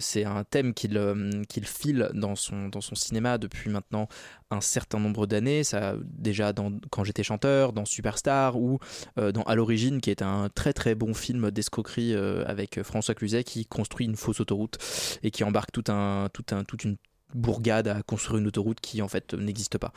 C'est 0.00 0.24
un 0.24 0.44
thème 0.44 0.74
qu'il 0.74 0.98
qu'il 1.48 1.66
file 1.66 2.10
dans 2.14 2.34
son, 2.34 2.68
dans 2.68 2.80
son 2.80 2.94
cinéma 2.94 3.38
depuis 3.38 3.70
maintenant 3.70 4.08
un 4.50 4.60
certain 4.60 4.98
nombre 4.98 5.26
d'années. 5.26 5.64
Ça, 5.64 5.94
déjà 6.04 6.52
dans, 6.52 6.72
quand 6.90 7.04
j'étais 7.04 7.22
chanteur, 7.22 7.72
dans 7.72 7.84
Superstar 7.84 8.58
ou 8.58 8.78
dans 9.16 9.42
À 9.42 9.54
l'origine, 9.54 10.00
qui 10.00 10.10
est 10.10 10.22
un 10.22 10.48
très 10.48 10.72
très 10.72 10.94
bon 10.94 11.14
film 11.14 11.27
d'escroquerie 11.32 12.14
euh, 12.14 12.44
avec 12.46 12.82
François 12.82 13.14
Cluzet 13.14 13.44
qui 13.44 13.66
construit 13.66 14.06
une 14.06 14.16
fausse 14.16 14.40
autoroute 14.40 14.78
et 15.22 15.30
qui 15.30 15.44
embarque 15.44 15.72
toute 15.72 15.88
une 15.88 16.96
bourgade 17.34 17.88
à 17.88 18.02
construire 18.02 18.40
une 18.40 18.46
autoroute 18.46 18.80
qui 18.80 19.02
en 19.02 19.08
fait 19.08 19.34
n'existe 19.34 19.78
pas. 19.78 19.92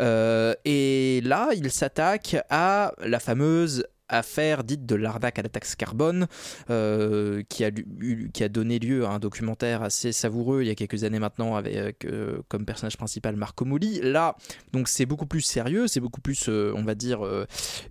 Euh, 0.00 0.54
et 0.64 1.20
là, 1.22 1.50
il 1.54 1.70
s'attaque 1.70 2.36
à 2.50 2.92
la 3.04 3.20
fameuse 3.20 3.84
affaire 4.08 4.64
dite 4.64 4.84
de 4.86 4.94
l'arnaque 4.94 5.38
à 5.38 5.42
la 5.42 5.48
taxe 5.48 5.74
carbone 5.74 6.26
euh, 6.70 7.42
qui, 7.48 7.64
a, 7.64 7.70
qui 7.70 8.44
a 8.44 8.48
donné 8.48 8.78
lieu 8.78 9.06
à 9.06 9.10
un 9.10 9.18
documentaire 9.18 9.82
assez 9.82 10.12
savoureux 10.12 10.62
il 10.62 10.68
y 10.68 10.70
a 10.70 10.74
quelques 10.74 11.04
années 11.04 11.18
maintenant 11.18 11.56
avec 11.56 12.04
euh, 12.04 12.38
comme 12.48 12.64
personnage 12.66 12.96
principal 12.96 13.36
Marco 13.36 13.64
Moli. 13.64 14.00
Là, 14.02 14.36
donc 14.72 14.88
c'est 14.88 15.06
beaucoup 15.06 15.26
plus 15.26 15.40
sérieux, 15.40 15.86
c'est 15.88 16.00
beaucoup 16.00 16.20
plus, 16.20 16.46
euh, 16.48 16.72
on 16.76 16.82
va 16.82 16.94
dire, 16.94 17.20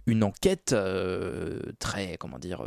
une 0.05 0.23
enquête 0.23 0.75
très, 1.79 2.17
comment 2.17 2.39
dire, 2.39 2.63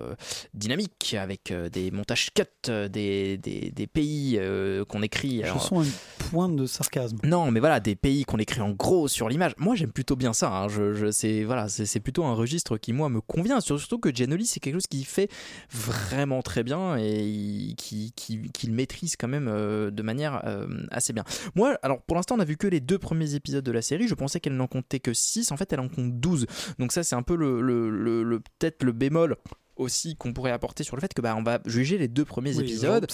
dynamique 0.54 1.14
avec 1.18 1.52
des 1.72 1.90
montages 1.90 2.30
cut, 2.34 2.70
des, 2.90 3.36
des, 3.38 3.70
des 3.70 3.86
pays 3.86 4.40
qu'on 4.88 5.02
écrit. 5.02 5.38
Je 5.40 5.44
alors- 5.44 5.62
sens 5.62 5.86
une 5.86 5.92
pointe 6.30 6.56
de 6.56 6.66
sarcasme. 6.66 7.18
non, 7.24 7.50
mais 7.50 7.60
voilà, 7.60 7.80
des 7.80 7.94
pays 7.96 8.24
qu'on 8.24 8.38
écrit 8.38 8.60
en 8.60 8.70
gros 8.70 9.08
sur 9.08 9.28
l'image. 9.28 9.52
Moi, 9.58 9.74
j'aime 9.74 9.92
plutôt 9.92 10.16
bien 10.16 10.32
ça. 10.32 10.50
hein. 10.50 10.68
Je, 10.68 10.92
je- 10.94 11.10
c'est 11.10 11.44
voilà, 11.44 11.68
c'est 11.68 12.00
plutôt 12.00 12.24
un 12.24 12.34
registre 12.34 12.76
qui 12.78 12.92
moi 12.92 13.08
me 13.08 13.20
convient. 13.20 13.43
Surtout 13.60 13.98
que 13.98 14.14
Giannoli, 14.14 14.46
c'est 14.46 14.60
quelque 14.60 14.74
chose 14.74 14.86
qu'il 14.86 15.04
fait 15.06 15.30
vraiment 15.70 16.42
très 16.42 16.62
bien 16.62 16.96
et 16.98 17.22
il- 17.24 17.76
qui 17.76 18.12
qui- 18.16 18.50
qu'il 18.52 18.72
maîtrise 18.72 19.16
quand 19.16 19.28
même 19.28 19.48
euh, 19.48 19.90
de 19.90 20.02
manière 20.02 20.42
euh, 20.46 20.66
assez 20.90 21.12
bien. 21.12 21.24
Moi, 21.54 21.78
alors 21.82 22.02
pour 22.02 22.16
l'instant, 22.16 22.36
on 22.36 22.40
a 22.40 22.44
vu 22.44 22.56
que 22.56 22.66
les 22.66 22.80
deux 22.80 22.98
premiers 22.98 23.34
épisodes 23.34 23.64
de 23.64 23.72
la 23.72 23.82
série. 23.82 24.08
Je 24.08 24.14
pensais 24.14 24.40
qu'elle 24.40 24.56
n'en 24.56 24.66
comptait 24.66 25.00
que 25.00 25.12
6 25.12 25.52
En 25.52 25.56
fait, 25.56 25.72
elle 25.72 25.80
en 25.80 25.88
compte 25.88 26.18
12 26.20 26.46
Donc 26.78 26.92
ça, 26.92 27.02
c'est 27.02 27.14
un 27.16 27.22
peu 27.22 27.36
le, 27.36 27.60
le- 27.60 27.90
le- 27.90 28.22
le- 28.22 28.40
peut-être 28.40 28.82
le 28.82 28.92
bémol 28.92 29.36
aussi 29.76 30.16
qu'on 30.16 30.32
pourrait 30.32 30.50
apporter 30.52 30.84
sur 30.84 30.96
le 30.96 31.00
fait 31.00 31.12
que 31.14 31.20
bah 31.20 31.34
on 31.36 31.42
va 31.42 31.60
juger 31.66 31.98
les 31.98 32.08
deux 32.08 32.24
premiers 32.24 32.54
Oui, 32.56 32.62
épisodes 32.62 33.06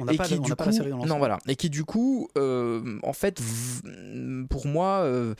on 0.00 0.04
n'a 0.06 0.14
pas- 0.14 0.24
qui 0.26 0.34
on 0.34 0.36
du 0.42 0.48
n'a 0.50 0.56
coup 0.56 0.56
pas 0.56 0.66
la 0.66 0.72
série 0.72 0.90
dans 0.90 0.96
l'ensemble. 0.96 1.08
non 1.12 1.18
voilà. 1.18 1.38
Et 1.48 1.56
qui 1.56 1.68
du 1.70 1.84
coup 1.84 2.28
euh, 2.38 2.98
en 3.02 3.12
fait 3.12 3.40
pour 4.48 4.66
moi 4.66 5.00
euh, 5.02 5.34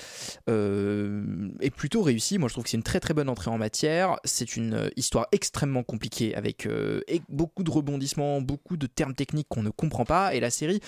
euh, 0.48 1.48
est 1.60 1.70
plutôt 1.70 2.02
réussi. 2.02 2.38
Moi 2.38 2.48
je 2.48 2.54
trouve 2.54 2.64
que 2.64 2.70
c'est 2.70 2.76
une 2.76 2.82
très 2.82 3.00
très 3.00 3.14
bonne 3.14 3.28
entrée 3.28 3.50
en 3.50 3.58
matière. 3.58 4.16
C'est 4.24 4.56
une 4.56 4.90
histoire 4.96 5.26
extrêmement 5.32 5.82
compliquée 5.82 6.34
avec 6.34 6.66
et 7.08 7.22
beaucoup 7.28 7.62
de 7.62 7.70
rebondissements 7.70 8.40
beaucoup 8.40 8.76
de 8.76 8.86
termes 8.86 9.14
techniques 9.14 9.48
qu'on 9.48 9.62
ne 9.62 9.70
comprend 9.70 10.04
pas. 10.04 10.34
Et 10.34 10.40
la 10.40 10.50
série 10.50 10.80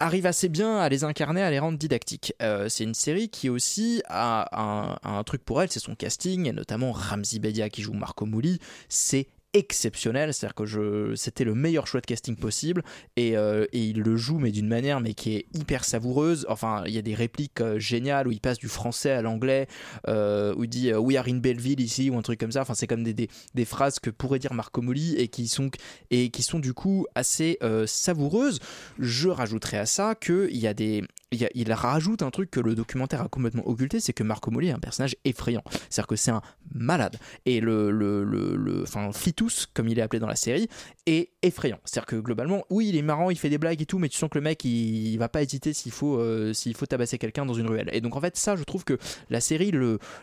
arrive 0.00 0.26
assez 0.26 0.48
bien 0.48 0.78
à 0.78 0.88
les 0.88 1.04
incarner, 1.04 1.42
à 1.42 1.50
les 1.50 1.58
rendre 1.58 1.78
didactiques. 1.78 2.34
Euh, 2.42 2.68
c'est 2.68 2.84
une 2.84 2.94
série 2.94 3.28
qui 3.28 3.48
aussi 3.48 4.02
a 4.08 4.98
un, 5.02 5.22
truc 5.24 5.44
pour 5.44 5.62
elle, 5.62 5.70
c'est 5.70 5.80
son 5.80 5.94
casting, 5.94 6.46
et 6.46 6.52
notamment 6.52 6.92
Ramzi 6.92 7.38
Bedia 7.38 7.68
qui 7.68 7.82
joue 7.82 7.92
Marco 7.92 8.26
Mouli, 8.26 8.58
c'est 8.88 9.28
exceptionnel, 9.54 10.32
c'est-à-dire 10.32 10.54
que 10.54 11.14
c'était 11.14 11.44
le 11.44 11.54
meilleur 11.54 11.86
choix 11.86 12.00
de 12.00 12.06
casting 12.06 12.36
possible 12.36 12.82
et, 13.16 13.36
euh, 13.36 13.66
et 13.72 13.84
il 13.84 14.00
le 14.00 14.16
joue 14.16 14.38
mais 14.38 14.50
d'une 14.50 14.68
manière 14.68 15.00
mais 15.00 15.14
qui 15.14 15.36
est 15.36 15.46
hyper 15.54 15.84
savoureuse. 15.84 16.46
Enfin, 16.48 16.84
il 16.86 16.92
y 16.92 16.98
a 16.98 17.02
des 17.02 17.14
répliques 17.14 17.60
euh, 17.60 17.78
géniales 17.78 18.26
où 18.28 18.32
il 18.32 18.40
passe 18.40 18.58
du 18.58 18.68
français 18.68 19.10
à 19.10 19.22
l'anglais, 19.22 19.66
euh, 20.08 20.54
où 20.56 20.64
il 20.64 20.70
dit 20.70 20.92
We 20.94 21.16
are 21.16 21.26
in 21.28 21.36
Belleville 21.36 21.80
ici 21.80 22.08
ou 22.10 22.16
un 22.16 22.22
truc 22.22 22.40
comme 22.40 22.52
ça. 22.52 22.62
Enfin, 22.62 22.74
c'est 22.74 22.86
comme 22.86 23.04
des, 23.04 23.28
phrases 23.64 23.98
que 23.98 24.10
pourrait 24.10 24.38
dire 24.38 24.54
Marco 24.54 24.82
Moli 24.82 25.14
et 25.16 25.28
qui 25.28 25.48
sont 25.48 25.70
et 26.10 26.30
qui 26.30 26.42
sont 26.42 26.58
du 26.58 26.74
coup 26.74 27.06
assez 27.14 27.58
savoureuses. 27.86 28.58
Je 28.98 29.28
rajouterai 29.28 29.78
à 29.78 29.86
ça 29.86 30.14
que 30.14 30.48
il 30.50 30.58
y 30.58 30.66
a 30.66 30.74
des 30.74 31.04
il, 31.32 31.72
rajoute 31.72 32.22
un 32.22 32.30
truc 32.30 32.50
que 32.50 32.60
le 32.60 32.74
documentaire 32.74 33.22
a 33.22 33.28
complètement 33.28 33.66
occulté, 33.66 34.00
c'est 34.00 34.12
que 34.12 34.22
Marco 34.22 34.50
Moli 34.50 34.68
est 34.68 34.72
un 34.72 34.78
personnage 34.78 35.16
effrayant. 35.24 35.62
C'est-à-dire 35.88 36.06
que 36.06 36.16
c'est 36.16 36.30
un 36.30 36.42
malade. 36.74 37.16
Et 37.46 37.60
le, 37.60 37.90
le, 37.90 38.24
le, 38.24 38.56
le- 38.56 38.84
Fitus, 39.12 39.66
comme 39.72 39.88
il 39.88 39.98
est 39.98 40.02
appelé 40.02 40.20
dans 40.20 40.26
la 40.26 40.36
série, 40.36 40.68
est 41.06 41.30
effrayant. 41.42 41.78
C'est-à-dire 41.84 42.06
que 42.06 42.16
globalement, 42.16 42.64
oui, 42.70 42.88
il 42.88 42.96
est 42.96 43.02
marrant, 43.02 43.30
il 43.30 43.38
fait 43.38 43.50
des 43.50 43.58
blagues 43.58 43.80
et 43.80 43.86
tout, 43.86 43.98
mais 43.98 44.08
tu 44.08 44.18
sens 44.18 44.30
que 44.30 44.38
le 44.38 44.42
mec, 44.42 44.64
il, 44.64 45.12
il 45.12 45.16
va 45.18 45.28
pas 45.28 45.42
hésiter 45.42 45.72
s'il 45.72 45.92
faut, 45.92 46.18
euh, 46.18 46.52
faut 46.74 46.86
tabasser 46.86 47.18
quelqu'un 47.18 47.46
dans 47.46 47.54
une 47.54 47.66
ruelle. 47.66 47.90
Et 47.92 48.00
donc 48.00 48.16
en 48.16 48.20
fait, 48.20 48.36
ça, 48.36 48.56
je 48.56 48.64
trouve 48.64 48.84
que 48.84 48.98
la 49.30 49.40
série 49.40 49.72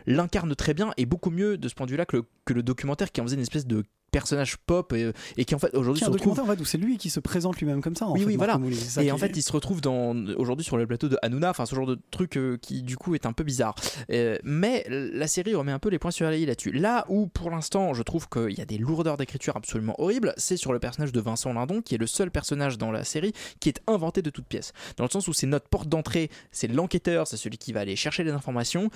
l'incarne 0.06 0.56
très 0.56 0.74
bien 0.74 0.92
et 0.98 1.06
beaucoup 1.06 1.32
mieux 1.32 1.58
de 1.58 1.68
ce 1.68 1.76
point 1.76 1.86
de 1.86 1.92
vue-là 1.92 2.06
que 2.06 2.24
que 2.46 2.54
le 2.54 2.64
documentaire 2.64 3.12
qui 3.12 3.22
en 3.22 3.26
faisait 3.26 3.36
une 3.36 3.44
espèce 3.44 3.68
de 3.68 3.84
personnage 4.12 4.58
pop 4.58 4.94
et, 4.94 5.12
et 5.38 5.46
qui 5.46 5.56
en 5.56 5.60
fait 5.60 5.74
aujourd'hui 5.76 6.00
se 6.00 6.06
un 6.06 6.12
retrouve 6.12 6.36
documentaire 6.36 6.54
en 6.54 6.56
fait, 6.56 6.62
où 6.62 6.66
c'est 6.66 6.78
lui 6.78 6.98
qui 6.98 7.10
se 7.10 7.20
présente 7.20 7.58
lui-même 7.58 7.82
comme 7.82 7.96
ça. 7.96 8.08
En 8.08 8.14
oui, 8.14 8.22
fait, 8.22 8.26
oui, 8.26 8.36
voilà. 8.36 8.60
Et 8.98 9.06
qui 9.06 9.12
en 9.12 9.18
fait, 9.18 9.36
il 9.36 9.42
se 9.42 9.52
retrouve 9.52 9.82
dans, 9.82 10.16
aujourd'hui 10.36 10.66
sur 10.66 10.78
le 10.78 10.88
plateau 10.88 11.10
de 11.10 11.18
Hanouna, 11.22 11.50
enfin 11.50 11.66
ce 11.66 11.76
genre 11.76 11.86
de 11.86 12.00
truc 12.12 12.38
euh, 12.38 12.58
qui 12.62 12.84
du 12.84 12.98
coup 12.98 13.16
est 13.16 13.26
un 13.26 13.34
peu 13.34 13.44
bizarre. 13.44 13.76
Euh, 14.12 14.38
mais 14.44 14.86
la 14.90 15.28
série 15.28 15.56
remet 15.56 15.72
un 15.72 15.80
peu 15.80 15.90
les 15.90 16.00
points 16.00 16.12
sur 16.12 16.30
les 16.30 16.40
i 16.40 16.46
là-dessus. 16.46 16.72
Là 16.72 17.06
où 17.10 17.28
pour 17.28 17.50
l'instant 17.50 17.94
je 17.94 18.04
trouve 18.04 18.28
qu'il 18.30 18.58
y 18.58 18.62
a 18.62 18.66
des 18.66 18.78
lourdeurs 18.78 19.18
d'écriture 19.18 19.56
absolument 19.56 19.96
horribles, 20.00 20.34
c'est 20.38 20.58
sur 20.58 20.74
le 20.74 20.80
personnage 20.80 21.12
de 21.12 21.20
Vincent 21.20 21.54
Lindon, 21.54 21.82
qui 21.82 21.96
est 21.96 22.00
le 22.00 22.08
seul 22.08 22.32
personnage 22.32 22.78
dans 22.78 22.92
la 22.92 23.04
série 23.04 23.34
qui 23.60 23.70
est 23.70 23.82
inventé 23.88 24.22
de 24.22 24.30
toutes 24.30 24.46
pièces. 24.46 24.74
Dans 24.98 25.04
le 25.04 25.10
sens 25.10 25.28
où 25.28 25.34
c'est 25.34 25.48
notre 25.48 25.68
porte 25.68 25.90
d'entrée, 25.90 26.30
c'est 26.52 26.68
l'enquêteur, 26.68 27.28
c'est 27.28 27.38
celui 27.38 27.58
qui 27.58 27.74
va 27.74 27.82
aller 27.82 27.96
chercher 27.96 28.24
les 28.24 28.32
informations. 28.32 28.90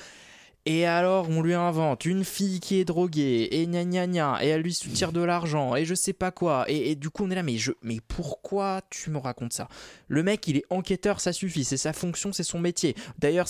Et 0.66 0.86
alors, 0.86 1.30
on 1.30 1.42
lui 1.42 1.56
invente 1.56 2.06
une 2.06 2.24
fille 2.24 2.62
qui 2.62 2.80
est 2.80 2.86
droguée, 2.86 3.50
et 3.52 3.68
gna 3.68 3.84
gna 3.84 4.08
gna, 4.08 4.40
et 4.42 4.48
elle 4.48 4.62
lui 4.62 4.74
soutire 4.74 5.12
de 5.12 5.20
l'argent, 5.20 5.76
et 5.76 5.84
je 5.84 5.94
sais 5.94 6.14
pas 6.14 6.32
quoi. 6.32 6.64
Et, 6.70 6.96
du 6.96 7.10
coup, 7.10 7.26
on 7.26 7.32
est 7.32 7.36
là, 7.36 7.44
mais, 7.44 7.58
je, 7.58 7.74
mais 7.82 8.00
pourquoi 8.08 8.80
tu 8.90 9.10
me 9.10 9.18
racontes 9.18 9.52
ça? 9.52 9.68
Le 10.08 10.24
mec, 10.24 10.48
il 10.48 10.56
est 10.56 10.64
enquêteur, 10.70 11.20
ça 11.20 11.34
suffit, 11.34 11.66
c'est 11.66 11.76
sa 11.76 11.92
fonction, 11.92 12.32
c'est 12.32 12.44
son 12.44 12.60
métier. 12.60 12.96
D'ailleurs, 13.20 13.48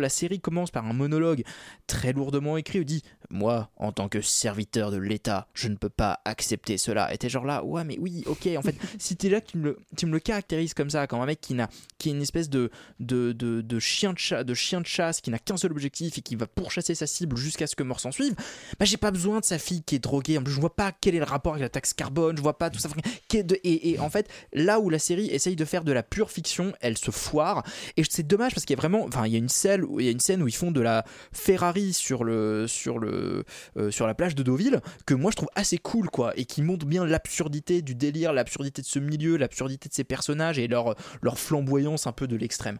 la 0.00 0.08
série 0.08 0.40
commence 0.40 0.70
par 0.70 0.86
un 0.86 0.94
monologue 0.94 1.44
très 1.86 2.14
lourdement 2.14 2.56
écrit 2.56 2.80
où 2.80 2.84
dit 2.84 3.02
Moi, 3.28 3.68
en 3.76 3.92
tant 3.92 4.08
que 4.08 4.22
serviteur 4.22 4.90
de 4.90 4.96
l'État, 4.96 5.48
je 5.52 5.68
ne 5.68 5.76
peux 5.76 5.90
pas 5.90 6.20
accepter 6.24 6.78
cela. 6.78 7.12
Et 7.12 7.18
t'es 7.18 7.28
genre 7.28 7.44
là, 7.44 7.62
ouais, 7.62 7.84
mais 7.84 7.98
oui, 8.00 8.22
ok, 8.24 8.48
en 8.56 8.62
fait, 8.62 8.76
si 8.98 9.16
t'es 9.16 9.28
là, 9.28 9.42
tu 9.42 9.58
me, 9.58 9.78
tu 9.98 10.06
me 10.06 10.12
le 10.12 10.18
caractérises 10.18 10.72
comme 10.72 10.88
ça, 10.88 11.06
comme 11.06 11.20
un 11.20 11.26
mec 11.26 11.42
qui, 11.42 11.52
n'a, 11.52 11.68
qui 11.98 12.08
est 12.08 12.12
une 12.12 12.22
espèce 12.22 12.48
de, 12.48 12.70
de, 13.00 13.32
de, 13.32 13.78
chien, 13.78 14.14
de, 14.14 14.42
de 14.42 14.54
chien 14.54 14.80
de 14.80 14.86
chasse, 14.86 15.20
qui 15.20 15.30
n'a 15.30 15.38
qu'un 15.38 15.58
seul 15.58 15.70
objectif 15.70 16.16
et 16.16 16.22
qui 16.22 16.36
va 16.36 16.46
pourchasser 16.54 16.94
sa 16.94 17.06
cible 17.06 17.36
jusqu'à 17.36 17.66
ce 17.66 17.76
que 17.76 17.82
mort 17.82 18.00
s'en 18.00 18.12
suive, 18.12 18.34
bah 18.78 18.84
j'ai 18.84 18.96
pas 18.96 19.10
besoin 19.10 19.40
de 19.40 19.44
sa 19.44 19.58
fille 19.58 19.82
qui 19.82 19.96
est 19.96 19.98
droguée. 19.98 20.38
En 20.38 20.42
plus, 20.42 20.52
je 20.52 20.60
vois 20.60 20.74
pas 20.74 20.92
quel 21.00 21.14
est 21.14 21.18
le 21.18 21.24
rapport 21.24 21.52
avec 21.54 21.62
la 21.62 21.68
taxe 21.68 21.92
carbone, 21.92 22.36
je 22.36 22.42
vois 22.42 22.58
pas 22.58 22.70
tout 22.70 22.78
ça. 22.78 22.88
Et, 23.32 23.90
et 23.90 23.98
en 23.98 24.10
fait, 24.10 24.28
là 24.52 24.80
où 24.80 24.90
la 24.90 24.98
série 24.98 25.26
essaye 25.26 25.56
de 25.56 25.64
faire 25.64 25.84
de 25.84 25.92
la 25.92 26.02
pure 26.02 26.30
fiction, 26.30 26.72
elle 26.80 26.96
se 26.96 27.10
foire. 27.10 27.62
Et 27.96 28.02
c'est 28.08 28.26
dommage 28.26 28.54
parce 28.54 28.64
qu'il 28.64 28.76
y 28.76 28.78
a 28.78 28.80
vraiment, 28.80 29.04
enfin, 29.04 29.26
il 29.26 29.32
y 29.32 29.36
a 29.36 29.38
une 29.38 29.48
scène 29.48 29.82
où 29.84 30.00
y 30.00 30.08
a 30.08 30.10
une 30.10 30.20
scène 30.20 30.42
où 30.42 30.48
ils 30.48 30.54
font 30.54 30.70
de 30.70 30.80
la 30.80 31.04
Ferrari 31.32 31.92
sur 31.92 32.24
le 32.24 32.66
sur 32.68 32.98
le 32.98 33.44
euh, 33.76 33.90
sur 33.90 34.06
la 34.06 34.14
plage 34.14 34.34
de 34.34 34.42
Deauville 34.42 34.80
que 35.06 35.14
moi 35.14 35.30
je 35.30 35.36
trouve 35.36 35.48
assez 35.54 35.78
cool 35.78 36.10
quoi 36.10 36.32
et 36.36 36.44
qui 36.44 36.62
montre 36.62 36.86
bien 36.86 37.04
l'absurdité 37.04 37.82
du 37.82 37.94
délire, 37.94 38.32
l'absurdité 38.32 38.82
de 38.82 38.86
ce 38.86 38.98
milieu, 38.98 39.36
l'absurdité 39.36 39.88
de 39.88 39.94
ces 39.94 40.04
personnages 40.04 40.58
et 40.58 40.68
leur 40.68 40.94
leur 41.22 41.38
flamboyance 41.38 42.06
un 42.06 42.12
peu 42.12 42.26
de 42.26 42.36
l'extrême. 42.36 42.78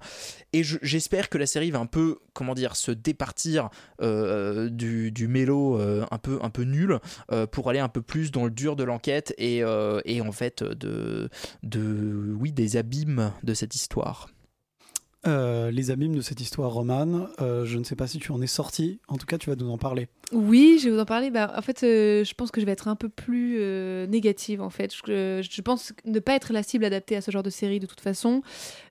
Et 0.53 0.62
je- 0.62 0.79
j'espère 0.83 1.29
que 1.29 1.39
la 1.39 1.47
série 1.47 1.70
va 1.70 1.79
un 1.81 1.87
peu 1.87 2.18
comment 2.33 2.55
dire 2.55 2.77
se 2.77 2.91
départir 2.91 3.64
euh, 4.01 4.69
du, 4.69 5.11
du 5.12 5.29
mélo 5.29 5.79
euh, 5.79 6.05
un 6.11 6.19
peu 6.19 6.39
un 6.43 6.51
peu 6.51 6.62
nul 6.62 6.99
euh, 7.33 7.47
pour 7.47 7.71
aller 7.71 7.79
un 7.79 7.89
peu 7.89 8.03
plus 8.03 8.31
dans 8.31 8.45
le 8.45 8.51
dur 8.51 8.77
de 8.77 8.85
l'enquête 8.85 9.35
et, 9.39 9.62
et 10.05 10.21
en 10.21 10.33
fait 10.33 10.62
de 10.62 11.29
de 11.62 12.35
oui 12.39 12.53
des 12.53 12.77
abîmes 12.77 13.33
de 13.43 13.55
cette 13.55 13.75
histoire. 13.75 14.29
Euh, 15.27 15.70
les 15.70 15.91
abîmes 15.91 16.14
de 16.14 16.20
cette 16.20 16.41
histoire 16.41 16.70
romane, 16.72 17.29
euh, 17.41 17.64
je 17.64 17.79
ne 17.79 17.85
sais 17.85 17.97
pas 17.97 18.07
si 18.07 18.18
tu 18.18 18.31
en 18.33 18.43
es 18.43 18.47
sorti, 18.47 18.99
en 19.09 19.16
tout 19.16 19.27
cas 19.27 19.39
tu 19.39 19.49
vas 19.51 19.57
nous 19.57 19.70
en 19.70 19.79
parler. 19.79 20.09
Oui, 20.33 20.79
je 20.81 20.87
vais 20.89 20.95
vous 20.95 21.01
en 21.01 21.05
parler. 21.05 21.31
Bah, 21.31 21.53
en 21.57 21.62
fait, 21.62 21.83
euh, 21.83 22.25
je 22.25 22.35
pense 22.35 22.51
que 22.51 22.61
je 22.61 22.66
vais 22.66 22.72
être 22.72 22.89
un 22.89 22.97
peu 22.97 23.09
plus 23.09 23.57
euh, 23.61 24.07
négative. 24.07 24.61
En 24.61 24.70
fait, 24.70 24.93
je, 25.07 25.47
je 25.49 25.62
pense 25.62 25.93
ne 26.05 26.18
pas 26.18 26.35
être 26.35 26.53
la 26.53 26.62
cible 26.62 26.85
adaptée 26.85 27.14
à 27.16 27.20
ce 27.20 27.31
genre 27.31 27.43
de 27.43 27.51
série 27.51 27.79
de 27.79 27.87
toute 27.87 28.01
façon, 28.01 28.43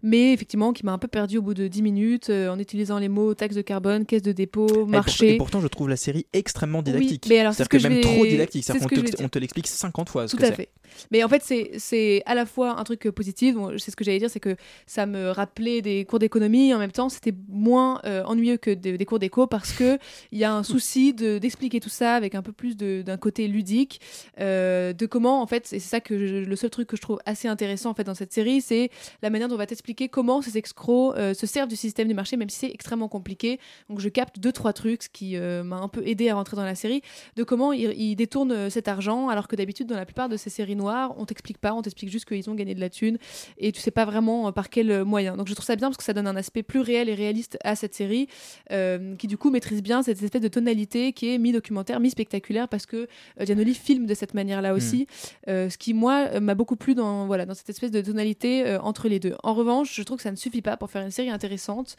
mais 0.02 0.32
effectivement, 0.34 0.74
qui 0.74 0.86
m'a 0.86 0.92
un 0.94 0.98
peu 0.98 1.08
perdu 1.08 1.38
au 1.38 1.42
bout 1.42 1.54
de 1.54 1.68
10 1.68 1.82
minutes 1.82 2.30
euh, 2.30 2.50
en 2.50 2.58
utilisant 2.60 2.98
les 3.00 3.10
mots 3.10 3.34
taxe 3.34 3.56
de 3.56 3.62
carbone, 3.62 4.06
caisse 4.06 4.22
de 4.22 4.32
dépôt, 4.32 4.68
Et 4.70 4.74
pour- 4.74 4.88
marché. 4.88 5.36
Et 5.36 5.38
pourtant, 5.38 5.60
je 5.62 5.68
trouve 5.68 5.90
la 5.90 5.98
série 5.98 6.26
extrêmement 6.34 6.80
Oui, 6.80 6.86
didactique. 6.86 7.26
mais 7.30 7.40
alors, 7.40 7.54
c'est 7.54 7.64
C'est-à-dire 7.64 7.82
ce 7.82 7.88
que 7.88 7.90
que 7.90 7.94
même 7.94 8.02
vais- 8.12 8.16
trop 8.18 8.26
didactique. 8.26 8.64
c'est 8.64 8.72
C'est-à-dire 8.74 8.90
ce 9.18 9.22
qu'on 9.24 9.30
te, 9.30 9.40
l'explique 9.40 9.68
50 9.68 10.10
fois. 10.10 10.28
ce 10.28 10.36
Tout 10.36 10.42
que 10.42 10.48
à 10.48 10.52
fait. 10.52 10.70
Mais 11.12 11.24
en 11.24 11.30
fait, 11.30 11.44
c'est- 11.44 12.24
à 12.26 12.36
la 12.36 12.46
fois 12.46 12.80
un 12.80 12.84
truc 12.84 13.10
positif, 13.12 13.56
c'est 13.78 13.92
ce 13.92 13.96
que 13.96 14.04
j'allais 14.04 14.20
dire, 14.20 14.30
c'est 14.30 14.40
que 14.40 14.56
ça 14.86 15.06
me 15.06 15.30
rappelait 15.32 15.82
des 15.82 16.06
cours 16.06 16.20
d'économie, 16.20 16.74
en 16.74 16.80
même 16.80 16.92
temps, 16.92 17.10
c'était 17.10 17.34
moins 17.50 18.00
euh, 18.06 18.24
ennuyeux 18.24 18.58
que 18.58 18.72
des, 18.72 19.06
cours 19.06 19.20
d'éco 19.20 19.48
parce 19.48 19.74
que 19.74 19.98
il 20.32 20.38
y 20.38 20.44
a 20.44 20.54
un 20.54 20.64
souci 20.64 21.14
de- 21.14 21.38
d'expliquer 21.38 21.80
tout 21.80 21.90
ça 21.90 22.16
avec 22.16 22.36
un 22.36 22.42
peu 22.42 22.52
plus 22.52 22.76
d'un 22.78 23.18
côté 23.18 23.48
ludique, 23.48 24.02
euh, 24.40 24.94
de 24.94 25.06
comment, 25.06 25.42
en 25.42 25.48
fait, 25.48 25.66
et 25.74 25.80
c'est 25.80 25.90
ça 25.90 26.00
que 26.00 26.14
le 26.14 26.56
seul 26.56 26.70
truc 26.70 26.88
que 26.88 26.96
je 26.96 27.02
trouve 27.02 27.20
assez 27.26 27.48
intéressant 27.48 27.90
en 27.90 27.94
fait 27.94 28.04
dans 28.04 28.16
cette 28.16 28.34
série, 28.34 28.62
c'est 28.62 28.90
la 29.22 29.30
manière 29.30 29.48
dont 29.48 29.56
on 29.56 29.58
va 29.58 29.66
t'expliquer 29.66 30.10
comment 30.10 30.42
ces 30.42 30.58
escrocs 30.58 31.16
euh, 31.18 31.34
se 31.34 31.46
servent 31.46 31.70
du 31.70 31.76
système 31.76 32.08
du 32.08 32.14
marché, 32.14 32.38
même 32.38 32.50
si 32.50 32.60
c'est 32.60 32.72
extrêmement 32.72 33.08
compliqué. 33.08 33.60
Donc 33.90 34.00
je 34.00 34.10
capte 34.10 34.40
deux 34.40 34.52
trois 34.52 34.74
trucs, 34.74 35.04
ce 35.04 35.10
qui 35.10 35.38
m'a 35.38 35.78
un 35.78 35.88
peu 35.88 36.06
aidé 36.08 36.30
à 36.30 36.36
rentrer 36.36 36.56
dans 36.56 36.66
la 36.66 36.76
série, 36.76 37.02
de 37.36 37.44
comment 37.44 37.74
ils, 37.74 38.16
détournent 38.16 38.70
cet 38.70 38.88
argent, 38.88 39.30
alors 39.30 39.48
que 39.48 39.56
d'habitude 39.56 39.88
dans 39.88 39.96
la 39.96 40.06
plupart 40.06 40.30
de 40.30 40.38
ces 40.38 40.50
séries 40.50 40.76
on 41.18 41.26
t'explique 41.26 41.58
pas, 41.58 41.74
on 41.74 41.82
t'explique 41.82 42.10
juste 42.10 42.26
qu'ils 42.26 42.50
ont 42.50 42.56
gagné 42.56 42.76
de 42.76 42.80
la 42.80 42.90
thune 42.90 43.18
et 43.58 43.72
tu 43.72 43.82
sais 43.82 43.92
pas 43.92 44.06
vraiment 44.06 44.48
euh, 44.48 44.52
par 44.52 44.70
quel 44.70 44.92
euh, 44.92 45.06
moyen. 45.06 45.38
Donc 45.38 45.48
je 45.48 45.54
trouve 45.54 45.66
ça 45.66 45.76
bien 45.76 45.88
parce 45.90 45.98
que 45.98 46.04
ça 46.04 46.14
donne 46.14 46.28
un 46.28 46.36
aspect 46.36 46.64
plus 46.64 46.80
réel 46.80 47.10
et 47.10 47.16
réaliste 47.16 47.58
à 47.64 47.76
cette 47.76 47.94
série, 47.94 48.28
euh, 48.72 49.16
qui 49.16 49.28
du 49.28 49.38
coup 49.38 49.50
maîtrise 49.50 49.82
bien 49.82 50.04
cette 50.04 50.22
espèce 50.22 50.42
de 50.42 50.48
tonalité 50.48 51.14
qui 51.14 51.34
est 51.34 51.38
mi-documentaire, 51.38 52.00
mi-spectaculaire, 52.00 52.68
parce 52.68 52.86
que 52.86 53.08
euh, 53.40 53.46
Giannoli 53.46 53.74
filme 53.74 54.06
de 54.06 54.14
cette 54.14 54.34
manière-là 54.34 54.74
aussi, 54.74 55.08
euh, 55.48 55.70
ce 55.70 55.78
qui 55.78 55.94
moi 55.94 56.40
m'a 56.40 56.56
beaucoup 56.56 56.76
plu 56.76 56.96
dans 56.96 57.28
voilà 57.28 57.46
dans 57.46 57.54
cette 57.54 57.70
espèce 57.70 57.92
de 57.92 58.02
tonalité 58.02 58.78
entre 58.82 59.08
les 59.08 59.20
deux. 59.20 59.36
En 59.44 59.54
revanche, 59.54 59.94
je 59.96 60.04
trouve 60.04 60.18
que 60.18 60.24
ça 60.24 60.32
ne 60.32 60.36
suffit 60.36 60.62
pas 60.62 60.78
pour 60.78 60.90
faire 60.90 61.04
une 61.04 61.12
série 61.12 61.30
intéressante 61.30 61.96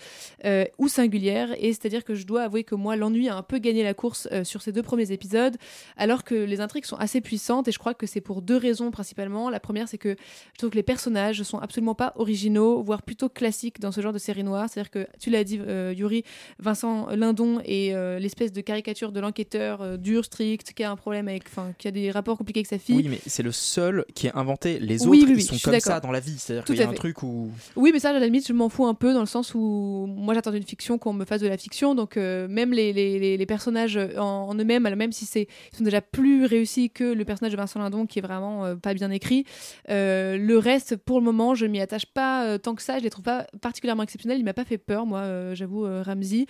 ou 0.79 0.89
singulière, 0.89 1.55
et 1.59 1.73
c'est-à-dire 1.73 2.05
que 2.05 2.15
je 2.15 2.27
dois 2.27 2.43
avouer 2.43 2.65
que 2.65 2.75
moi 2.75 2.97
l'ennui 2.97 3.29
a 3.29 3.37
un 3.37 3.43
peu 3.43 3.59
gagné 3.59 3.83
la 3.83 3.95
course 3.95 4.29
sur 4.43 4.63
ces 4.63 4.73
deux 4.73 4.83
premiers 4.83 5.13
épisodes, 5.13 5.57
alors 5.97 6.25
que 6.25 6.35
les 6.35 6.61
intrigues 6.61 6.85
sont 6.85 6.97
assez 6.97 7.21
puissantes, 7.21 7.69
et 7.69 7.73
je 7.73 7.79
crois 7.79 7.95
que 7.95 8.07
c'est 8.07 8.21
pour 8.21 8.43
deux 8.43 8.57
raisons 8.57 8.74
principalement. 8.91 9.51
La 9.51 9.61
première, 9.61 9.89
c'est 9.89 9.99
que 9.99 10.17
je 10.53 10.59
trouve 10.59 10.71
que 10.71 10.77
les 10.77 10.83
personnages 10.83 11.43
sont 11.43 11.59
absolument 11.59 11.95
pas 11.95 12.13
originaux, 12.17 12.83
voire 12.83 13.03
plutôt 13.03 13.29
classiques 13.29 13.81
dans 13.81 13.93
ce 13.93 14.01
genre 14.01 14.13
de 14.13 14.19
série 14.19 14.45
noire. 14.45 14.69
C'est-à-dire 14.69 14.91
que 14.91 15.07
tu 15.19 15.31
l'as 15.31 15.45
dit, 15.45 15.61
euh, 15.67 15.93
Yuri, 15.97 16.25
Vincent 16.59 17.09
Lindon 17.11 17.61
est 17.65 17.93
euh, 17.95 18.19
l'espèce 18.19 18.53
de 18.53 18.61
caricature 18.61 19.13
de 19.13 19.21
l'enquêteur 19.21 19.81
euh, 19.83 19.97
dur, 19.97 20.25
strict, 20.25 20.73
qui 20.73 20.83
a 20.85 20.91
un 20.91 20.97
problème 20.97 21.29
avec, 21.29 21.45
enfin, 21.47 21.73
qui 21.79 21.89
a 21.89 21.91
des 21.91 22.11
rapports 22.11 22.39
compliqués 22.39 22.61
avec 22.61 22.67
sa 22.69 22.79
fille. 22.79 22.97
Oui, 22.97 23.07
mais 23.09 23.21
c'est 23.27 23.43
le 23.43 23.53
seul 23.53 24.05
qui 24.15 24.29
a 24.29 24.33
inventé. 24.37 24.79
Les 24.79 25.03
autres, 25.03 25.11
Oui, 25.11 25.25
oui, 25.27 25.35
oui, 25.37 25.47
ils 25.51 25.59
sont 25.59 25.71
comme 25.71 25.81
ça 25.81 26.01
dans 26.01 26.11
la 26.13 26.21
vie. 26.21 26.37
C'est-à-dire 26.39 26.65
qu'il 26.65 26.77
y 26.77 26.83
a 26.83 26.87
un 26.89 26.91
fait. 26.91 26.97
truc 26.97 27.23
où. 27.23 27.51
Oui, 27.77 27.91
mais 27.93 27.99
ça, 28.01 28.11
à 28.11 28.13
la 28.15 28.21
limite, 28.25 28.47
je 28.47 28.53
m'en 28.53 28.69
fous 28.69 28.87
un 28.87 28.95
peu 28.95 29.13
dans 29.13 29.21
le 29.21 29.27
sens 29.27 29.55
où 29.55 30.07
moi 30.09 30.35
j'attends 30.35 30.53
une 30.53 30.63
fiction 30.63 30.99
qu'on 30.99 31.13
me 31.13 31.25
fasse 31.25 31.41
de 31.41 31.49
la 31.49 31.57
fiction. 31.57 31.95
Donc, 31.95 32.17
euh, 32.17 32.49
même 32.49 32.73
les, 32.73 32.93
les, 32.93 33.19
les- 33.19 33.37
les 33.37 33.47
personnages 33.47 33.99
en, 34.17 34.49
en 34.49 34.55
eux-mêmes, 34.55 34.83
même 34.95 35.13
si 35.13 35.25
c'est 35.27 35.49
ils 35.73 35.77
sont 35.79 35.85
déjà 35.85 36.01
plus 36.01 36.45
réussis 36.47 36.91
que 36.91 37.05
le 37.05 37.25
personnage 37.25 37.53
de 37.53 37.57
Vincent 37.57 37.81
Lindon 37.81 38.07
qui 38.07 38.19
est 38.19 38.23
vraiment 38.23 38.64
euh, 38.65 38.77
pas 38.77 38.95
bien 38.95 39.11
écrit, 39.11 39.45
euh, 39.91 40.37
le 40.37 40.59
reste, 40.59 40.97
pour 40.97 41.19
le 41.19 41.25
moment, 41.25 41.55
je 41.55 41.67
m'y 41.67 41.81
attache 41.81 42.07
pas 42.07 42.47
euh, 42.47 42.59
tant 42.59 42.75
que 42.75 42.83
ça. 42.83 42.99
Je 42.99 43.05
les 43.05 43.11
trouve 43.11 43.25
pas 43.25 43.47
particulièrement 43.61 44.03
exceptionnels. 44.03 44.39
Il 44.39 44.45
m'a 44.45 44.55
pas 44.55 44.65
fait 44.65 44.79
peur, 44.79 45.07
moi, 45.07 45.55
j'avoue, 45.55 45.85
Ramsey. 46.03 46.47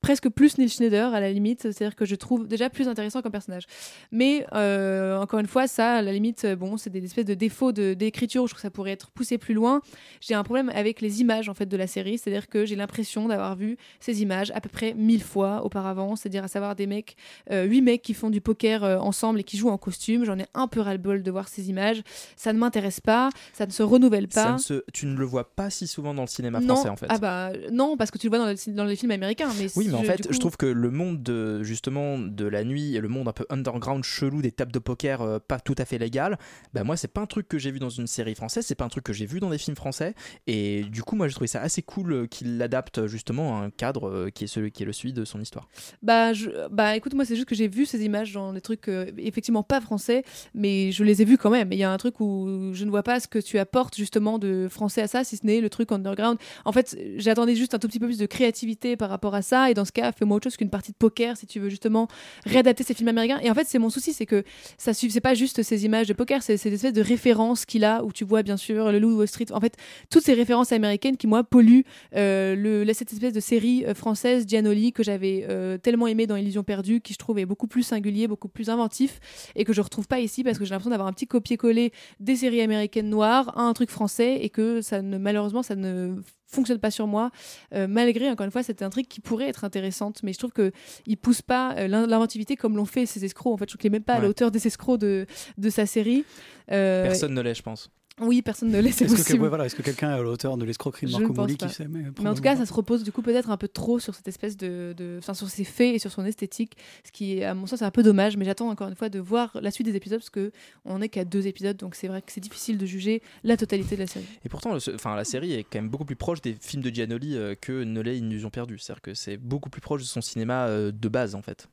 Presque 0.00 0.28
plus 0.28 0.58
Neil 0.58 0.68
Schneider 0.68 1.14
à 1.14 1.20
la 1.20 1.32
limite. 1.32 1.62
C'est-à-dire 1.62 1.96
que 1.96 2.04
je 2.04 2.14
trouve 2.14 2.46
déjà 2.46 2.68
plus 2.68 2.88
intéressant 2.88 3.22
comme 3.22 3.32
personnage. 3.32 3.64
Mais 4.12 4.44
encore 4.52 5.40
une 5.40 5.46
fois, 5.46 5.66
ça, 5.66 5.94
à 5.94 6.02
la 6.02 6.12
limite, 6.12 6.46
bon, 6.46 6.76
c'est 6.76 6.90
des 6.90 7.04
espèces 7.04 7.24
de 7.24 7.34
défauts 7.34 7.72
de- 7.72 7.94
d'écriture 7.94 8.42
où 8.42 8.46
je 8.46 8.52
trouve 8.52 8.60
que 8.60 8.66
ça 8.66 8.70
pourrait 8.70 8.92
être 8.92 9.10
poussé 9.10 9.38
plus 9.38 9.54
loin. 9.54 9.80
J'ai 10.20 10.34
un 10.34 10.42
problème 10.44 10.70
avec 10.74 11.00
les 11.00 11.20
images 11.20 11.48
en 11.48 11.54
fait 11.54 11.66
de 11.66 11.76
la 11.76 11.86
série, 11.86 12.18
c'est-à-dire 12.18 12.48
que 12.48 12.66
j'ai 12.66 12.76
l'impression 12.76 13.28
d'avoir 13.28 13.56
vu 13.56 13.76
ces 13.98 14.22
images 14.22 14.50
à 14.54 14.60
peu 14.60 14.68
près 14.68 14.94
mille 14.94 15.22
fois 15.22 15.64
auparavant, 15.64 16.16
c'est-à-dire 16.16 16.44
à 16.44 16.48
savoir 16.48 16.76
des 16.76 16.86
mecs, 16.86 17.16
huit 17.50 17.82
mecs 17.82 18.02
qui 18.02 18.14
font 18.14 18.30
du 18.30 18.40
poker 18.40 18.82
ensemble 19.02 19.40
et 19.40 19.44
qui 19.44 19.56
jouent 19.56 19.70
en 19.70 19.78
costume. 19.78 20.24
J'en 20.24 20.38
ai 20.38 20.46
un 20.54 20.68
peu 20.68 20.80
ras-le-bol 20.94 21.22
de 21.22 21.30
voir 21.30 21.48
ces 21.48 21.68
images. 21.70 22.02
Ça 22.36 22.52
ne 22.52 22.58
m'intéresse 22.58 23.00
pas, 23.00 23.30
ça 23.52 23.66
ne 23.66 23.70
se 23.72 23.82
renouvelle 23.82 24.28
Ça 24.30 24.44
pas. 24.44 24.52
ne 24.54 24.58
se- 24.58 24.84
Tu 24.92 25.06
ne 25.06 25.16
le 25.16 25.24
vois 25.24 25.54
pas 25.54 25.70
si 25.70 25.86
souvent 25.86 26.14
dans 26.14 26.22
le 26.22 26.28
cinéma 26.28 26.60
non, 26.60 26.74
français 26.74 26.88
en 26.88 26.96
fait. 26.96 27.06
ah 27.08 27.18
bah 27.18 27.52
non, 27.72 27.96
parce 27.96 28.10
que 28.10 28.18
tu 28.18 28.26
le 28.28 28.36
vois 28.36 28.38
dans, 28.38 28.50
le- 28.50 28.72
dans 28.74 28.84
les 28.84 28.96
films 28.96 29.10
américains. 29.10 29.48
Mais 29.58 29.66
Oui, 29.76 29.88
mais 29.88 29.94
en 29.94 30.02
je- 30.02 30.06
fait, 30.06 30.26
coup- 30.26 30.32
je 30.32 30.38
trouve 30.38 30.56
que 30.56 30.66
le 30.66 30.90
monde 30.90 31.22
de, 31.22 31.62
justement 31.62 32.18
de 32.18 32.44
la 32.46 32.64
nuit 32.64 32.94
et 32.96 33.00
le 33.00 33.08
monde 33.08 33.28
un 33.28 33.32
peu 33.32 33.46
underground 33.50 34.04
chelou 34.04 34.42
des 34.42 34.52
tables 34.52 34.72
de 34.72 34.78
poker 34.78 35.22
euh, 35.22 35.38
pas 35.38 35.58
tout 35.60 35.74
à 35.78 35.84
fait 35.84 35.98
légal, 35.98 36.38
bah 36.72 36.84
moi 36.84 36.96
c'est 36.96 37.08
pas 37.08 37.20
un 37.20 37.26
truc 37.26 37.48
que 37.48 37.58
j'ai 37.58 37.70
vu 37.70 37.78
dans 37.78 37.88
une 37.90 38.06
série 38.06 38.34
française, 38.34 38.64
c'est 38.66 38.74
pas 38.74 38.84
un 38.84 38.88
truc 38.88 39.04
que 39.04 39.12
j'ai 39.12 39.26
vu 39.26 39.40
dans 39.40 39.50
des 39.50 39.58
films 39.58 39.76
français 39.76 40.14
et 40.46 40.82
du 40.84 41.02
coup 41.02 41.16
moi 41.16 41.28
j'ai 41.28 41.34
trouvé 41.34 41.46
ça 41.48 41.60
assez 41.60 41.82
cool 41.82 42.12
euh, 42.12 42.26
qu'il 42.26 42.58
l'adapte 42.58 43.06
justement 43.06 43.60
à 43.60 43.64
un 43.64 43.70
cadre 43.70 44.08
euh, 44.08 44.30
qui 44.30 44.44
est 44.44 44.46
celui 44.46 44.70
qui 44.72 44.82
est 44.82 44.86
le 44.86 44.92
celui 44.92 45.12
de 45.12 45.24
son 45.24 45.40
histoire. 45.40 45.68
Bah, 46.02 46.32
je, 46.32 46.50
bah 46.70 46.96
écoute, 46.96 47.14
moi 47.14 47.24
c'est 47.24 47.34
juste 47.36 47.48
que 47.48 47.54
j'ai 47.54 47.68
vu 47.68 47.86
ces 47.86 48.04
images 48.04 48.32
dans 48.32 48.52
des 48.52 48.60
trucs 48.60 48.88
euh, 48.88 49.10
effectivement 49.18 49.62
pas 49.62 49.80
français, 49.80 50.24
mais 50.54 50.73
je 50.92 51.04
les 51.04 51.22
ai 51.22 51.24
vus 51.24 51.38
quand 51.38 51.50
même. 51.50 51.72
Il 51.72 51.78
y 51.78 51.84
a 51.84 51.92
un 51.92 51.96
truc 51.96 52.20
où 52.20 52.72
je 52.72 52.84
ne 52.84 52.90
vois 52.90 53.02
pas 53.02 53.20
ce 53.20 53.28
que 53.28 53.38
tu 53.38 53.58
apportes 53.58 53.96
justement 53.96 54.38
de 54.38 54.68
français 54.68 55.02
à 55.02 55.06
ça, 55.06 55.24
si 55.24 55.36
ce 55.36 55.46
n'est 55.46 55.60
le 55.60 55.70
truc 55.70 55.92
underground. 55.92 56.38
En 56.64 56.72
fait, 56.72 56.98
j'attendais 57.16 57.54
juste 57.54 57.74
un 57.74 57.78
tout 57.78 57.88
petit 57.88 58.00
peu 58.00 58.06
plus 58.06 58.18
de 58.18 58.26
créativité 58.26 58.96
par 58.96 59.10
rapport 59.10 59.34
à 59.34 59.42
ça, 59.42 59.70
et 59.70 59.74
dans 59.74 59.84
ce 59.84 59.92
cas, 59.92 60.12
fais-moi 60.12 60.36
autre 60.36 60.44
chose 60.44 60.56
qu'une 60.56 60.70
partie 60.70 60.92
de 60.92 60.96
poker 60.96 61.36
si 61.36 61.46
tu 61.46 61.60
veux 61.60 61.68
justement 61.68 62.08
réadapter 62.46 62.84
ces 62.84 62.94
films 62.94 63.08
américains. 63.08 63.38
Et 63.42 63.50
en 63.50 63.54
fait, 63.54 63.66
c'est 63.66 63.78
mon 63.78 63.90
souci, 63.90 64.12
c'est 64.12 64.26
que 64.26 64.44
ça 64.78 64.92
c'est 64.94 65.20
pas 65.20 65.34
juste 65.34 65.62
ces 65.62 65.84
images 65.84 66.08
de 66.08 66.12
poker, 66.12 66.42
c'est 66.42 66.56
ces 66.56 66.72
espèces 66.72 66.92
de 66.92 67.02
références 67.02 67.64
qu'il 67.64 67.84
a 67.84 68.04
où 68.04 68.12
tu 68.12 68.24
vois 68.24 68.42
bien 68.42 68.56
sûr 68.56 68.90
le 68.90 68.98
Loup 68.98 69.16
Wall 69.18 69.28
Street. 69.28 69.46
En 69.52 69.60
fait, 69.60 69.76
toutes 70.10 70.24
ces 70.24 70.34
références 70.34 70.72
américaines 70.72 71.16
qui 71.16 71.26
moi 71.26 71.44
polluent 71.44 71.84
euh, 72.14 72.84
cette 72.94 73.12
espèce 73.12 73.32
de 73.32 73.40
série 73.40 73.84
euh, 73.84 73.94
française 73.94 74.46
Gianoli 74.46 74.92
que 74.92 75.02
j'avais 75.02 75.44
euh, 75.48 75.76
tellement 75.76 76.06
aimé 76.06 76.26
dans 76.26 76.36
Illusion 76.36 76.62
perdue, 76.62 77.00
qui 77.00 77.12
je 77.12 77.18
trouve 77.18 77.38
est 77.38 77.44
beaucoup 77.44 77.66
plus 77.66 77.82
singulier, 77.82 78.28
beaucoup 78.28 78.48
plus 78.48 78.70
inventif 78.70 79.20
et 79.56 79.64
que 79.64 79.72
je 79.72 79.80
retrouve 79.80 80.06
pas 80.06 80.20
ici 80.20 80.44
parce 80.44 80.58
que 80.58 80.63
j'ai 80.64 80.70
l'impression 80.70 80.90
d'avoir 80.90 81.08
un 81.08 81.12
petit 81.12 81.26
copier-coller 81.26 81.92
des 82.20 82.36
séries 82.36 82.60
américaines 82.60 83.08
noires 83.08 83.56
à 83.58 83.62
un 83.62 83.72
truc 83.72 83.90
français 83.90 84.38
et 84.42 84.50
que 84.50 84.80
ça 84.82 85.02
ne 85.02 85.18
malheureusement 85.18 85.62
ça 85.62 85.74
ne 85.76 86.16
fonctionne 86.46 86.78
pas 86.78 86.90
sur 86.92 87.06
moi 87.08 87.30
euh, 87.74 87.88
malgré 87.88 88.30
encore 88.30 88.44
une 88.46 88.52
fois 88.52 88.62
cette 88.62 88.80
intrigue 88.82 89.08
qui 89.08 89.20
pourrait 89.20 89.48
être 89.48 89.64
intéressante. 89.64 90.22
Mais 90.22 90.32
je 90.32 90.38
trouve 90.38 90.52
que 90.52 90.70
il 91.06 91.16
pousse 91.16 91.42
pas 91.42 91.74
euh, 91.76 91.88
l'in- 91.88 92.06
l'inventivité 92.06 92.56
comme 92.56 92.76
l'ont 92.76 92.84
fait 92.84 93.06
ces 93.06 93.24
escrocs. 93.24 93.52
En 93.52 93.56
fait 93.56 93.64
je 93.64 93.70
trouve 93.70 93.80
qu'il 93.80 93.88
est 93.88 93.90
même 93.98 94.02
pas 94.04 94.14
à 94.14 94.20
la 94.20 94.28
hauteur 94.28 94.50
des 94.50 94.66
escrocs 94.66 95.00
de, 95.00 95.26
de 95.58 95.70
sa 95.70 95.86
série. 95.86 96.24
Euh, 96.70 97.02
Personne 97.04 97.34
ne 97.34 97.40
l'est, 97.40 97.54
je 97.54 97.62
pense. 97.62 97.90
Oui 98.20 98.42
personne 98.42 98.70
ne 98.70 98.78
laisse 98.80 99.00
Est-ce 99.02 99.32
que, 99.32 99.38
ouais, 99.38 99.48
voilà, 99.48 99.66
est-ce 99.66 99.74
que 99.74 99.82
quelqu'un 99.82 100.10
est 100.10 100.18
à 100.18 100.22
l'auteur 100.22 100.56
de 100.56 100.64
l'escroquerie 100.64 101.06
de 101.06 101.12
Marco 101.12 101.32
pas. 101.32 101.46
qui 101.46 101.68
sait 101.68 101.88
mais, 101.88 102.04
Mais 102.22 102.28
en 102.28 102.34
tout 102.34 102.42
cas, 102.42 102.56
ça 102.56 102.64
se 102.64 102.72
repose 102.72 103.02
du 103.02 103.10
coup 103.10 103.22
peut-être 103.22 103.50
un 103.50 103.56
peu 103.56 103.66
trop 103.68 103.98
sur 103.98 104.14
cette 104.14 104.28
espèce 104.28 104.56
de, 104.56 104.94
de- 104.96 105.16
enfin 105.18 105.34
sur 105.34 105.48
ses 105.48 105.64
faits 105.64 105.96
et 105.96 105.98
sur 105.98 106.12
son 106.12 106.24
esthétique, 106.24 106.76
ce 107.04 107.10
qui 107.10 107.38
est 107.38 107.44
à 107.44 107.54
mon 107.54 107.66
sens 107.66 107.82
un 107.82 107.90
peu 107.90 108.02
dommage. 108.02 108.36
Mais 108.36 108.44
j'attends 108.44 108.68
encore 108.68 108.88
une 108.88 108.94
fois 108.94 109.08
de 109.08 109.18
voir 109.18 109.58
la 109.60 109.70
suite 109.70 109.86
des 109.86 109.96
épisodes 109.96 110.20
parce 110.20 110.30
que 110.30 110.52
on 110.84 111.00
n'est 111.00 111.08
qu'à 111.08 111.24
deux 111.24 111.46
épisodes, 111.46 111.76
donc 111.76 111.94
c'est 111.96 112.08
vrai 112.08 112.22
que 112.22 112.30
c'est 112.30 112.40
difficile 112.40 112.78
de 112.78 112.86
juger 112.86 113.22
la 113.42 113.56
totalité 113.56 113.96
de 113.96 114.02
la 114.02 114.06
série. 114.06 114.26
Et 114.44 114.48
pourtant, 114.48 114.76
enfin, 114.94 115.16
la 115.16 115.24
série 115.24 115.52
est 115.52 115.64
quand 115.64 115.78
même 115.78 115.88
beaucoup 115.88 116.04
plus 116.04 116.16
proche 116.16 116.40
des 116.40 116.56
films 116.60 116.82
de 116.82 116.90
Giannoli 116.90 117.36
euh, 117.36 117.54
que 117.60 117.84
ne 117.84 118.00
l'est 118.00 118.18
Illusion 118.18 118.50
perdue. 118.50 118.78
C'est-à-dire 118.78 119.02
que 119.02 119.14
c'est 119.14 119.36
beaucoup 119.36 119.70
plus 119.70 119.80
proche 119.80 120.02
de 120.02 120.06
son 120.06 120.20
cinéma 120.20 120.66
euh, 120.66 120.92
de 120.92 121.08
base 121.08 121.34
en 121.34 121.42
fait. 121.42 121.68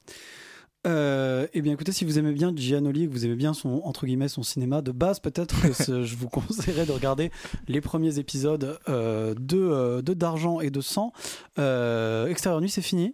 Euh, 0.88 1.48
eh 1.54 1.62
bien, 1.62 1.74
écoutez, 1.74 1.92
si 1.92 2.06
vous 2.06 2.18
aimez 2.18 2.32
bien 2.32 2.54
Giannoli, 2.56 3.08
que 3.08 3.12
vous 3.12 3.26
aimez 3.26 3.36
bien 3.36 3.54
son 3.54 3.82
entre 3.84 4.08
son 4.28 4.44
cinéma 4.44 4.82
de 4.82 4.92
base, 4.92 5.20
peut-être 5.20 5.62
que 5.62 6.04
je 6.04 6.16
vous 6.16 6.30
conseillerais 6.30 6.86
de 6.86 6.92
regarder 6.92 7.32
les 7.68 7.82
premiers 7.82 8.18
épisodes 8.18 8.80
euh, 8.90 9.36
de, 9.40 9.58
euh, 9.58 10.02
de 10.02 10.14
d'argent 10.14 10.60
et 10.60 10.72
de 10.72 10.82
sang. 10.82 11.14
Extérieur 11.58 12.62
nuit, 12.62 12.70
c'est 12.70 12.82
fini. 12.82 13.14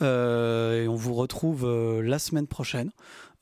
Et 0.00 0.86
on 0.88 0.94
vous 0.94 1.12
retrouve 1.12 1.68
la 2.00 2.18
semaine 2.18 2.46
prochaine 2.46 2.90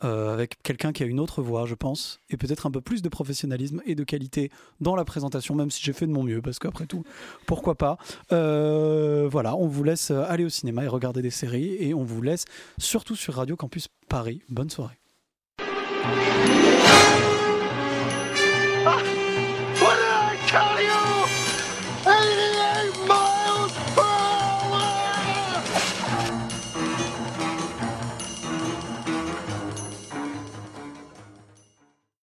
euh, 0.04 0.32
avec 0.32 0.62
quelqu'un 0.62 0.92
qui 0.92 1.02
a 1.02 1.06
une 1.06 1.20
autre 1.20 1.42
voix, 1.42 1.66
je 1.66 1.74
pense, 1.74 2.20
et 2.30 2.36
peut-être 2.36 2.66
un 2.66 2.70
peu 2.70 2.80
plus 2.80 3.02
de 3.02 3.08
professionnalisme 3.08 3.82
et 3.84 3.94
de 3.94 4.04
qualité 4.04 4.50
dans 4.80 4.94
la 4.94 5.04
présentation, 5.04 5.54
même 5.54 5.70
si 5.70 5.82
j'ai 5.82 5.92
fait 5.92 6.06
de 6.06 6.12
mon 6.12 6.22
mieux, 6.22 6.40
parce 6.40 6.58
qu'après 6.58 6.86
tout, 6.86 7.04
pourquoi 7.46 7.74
pas. 7.74 7.98
Euh, 8.32 9.28
voilà, 9.30 9.56
on 9.56 9.66
vous 9.66 9.84
laisse 9.84 10.10
aller 10.10 10.44
au 10.44 10.48
cinéma 10.50 10.84
et 10.84 10.88
regarder 10.88 11.22
des 11.22 11.30
séries, 11.30 11.76
et 11.80 11.94
on 11.94 12.04
vous 12.04 12.22
laisse 12.22 12.44
surtout 12.78 13.16
sur 13.16 13.34
Radio 13.34 13.56
Campus 13.56 13.88
Paris. 14.08 14.42
Bonne 14.48 14.70
soirée. 14.70 14.98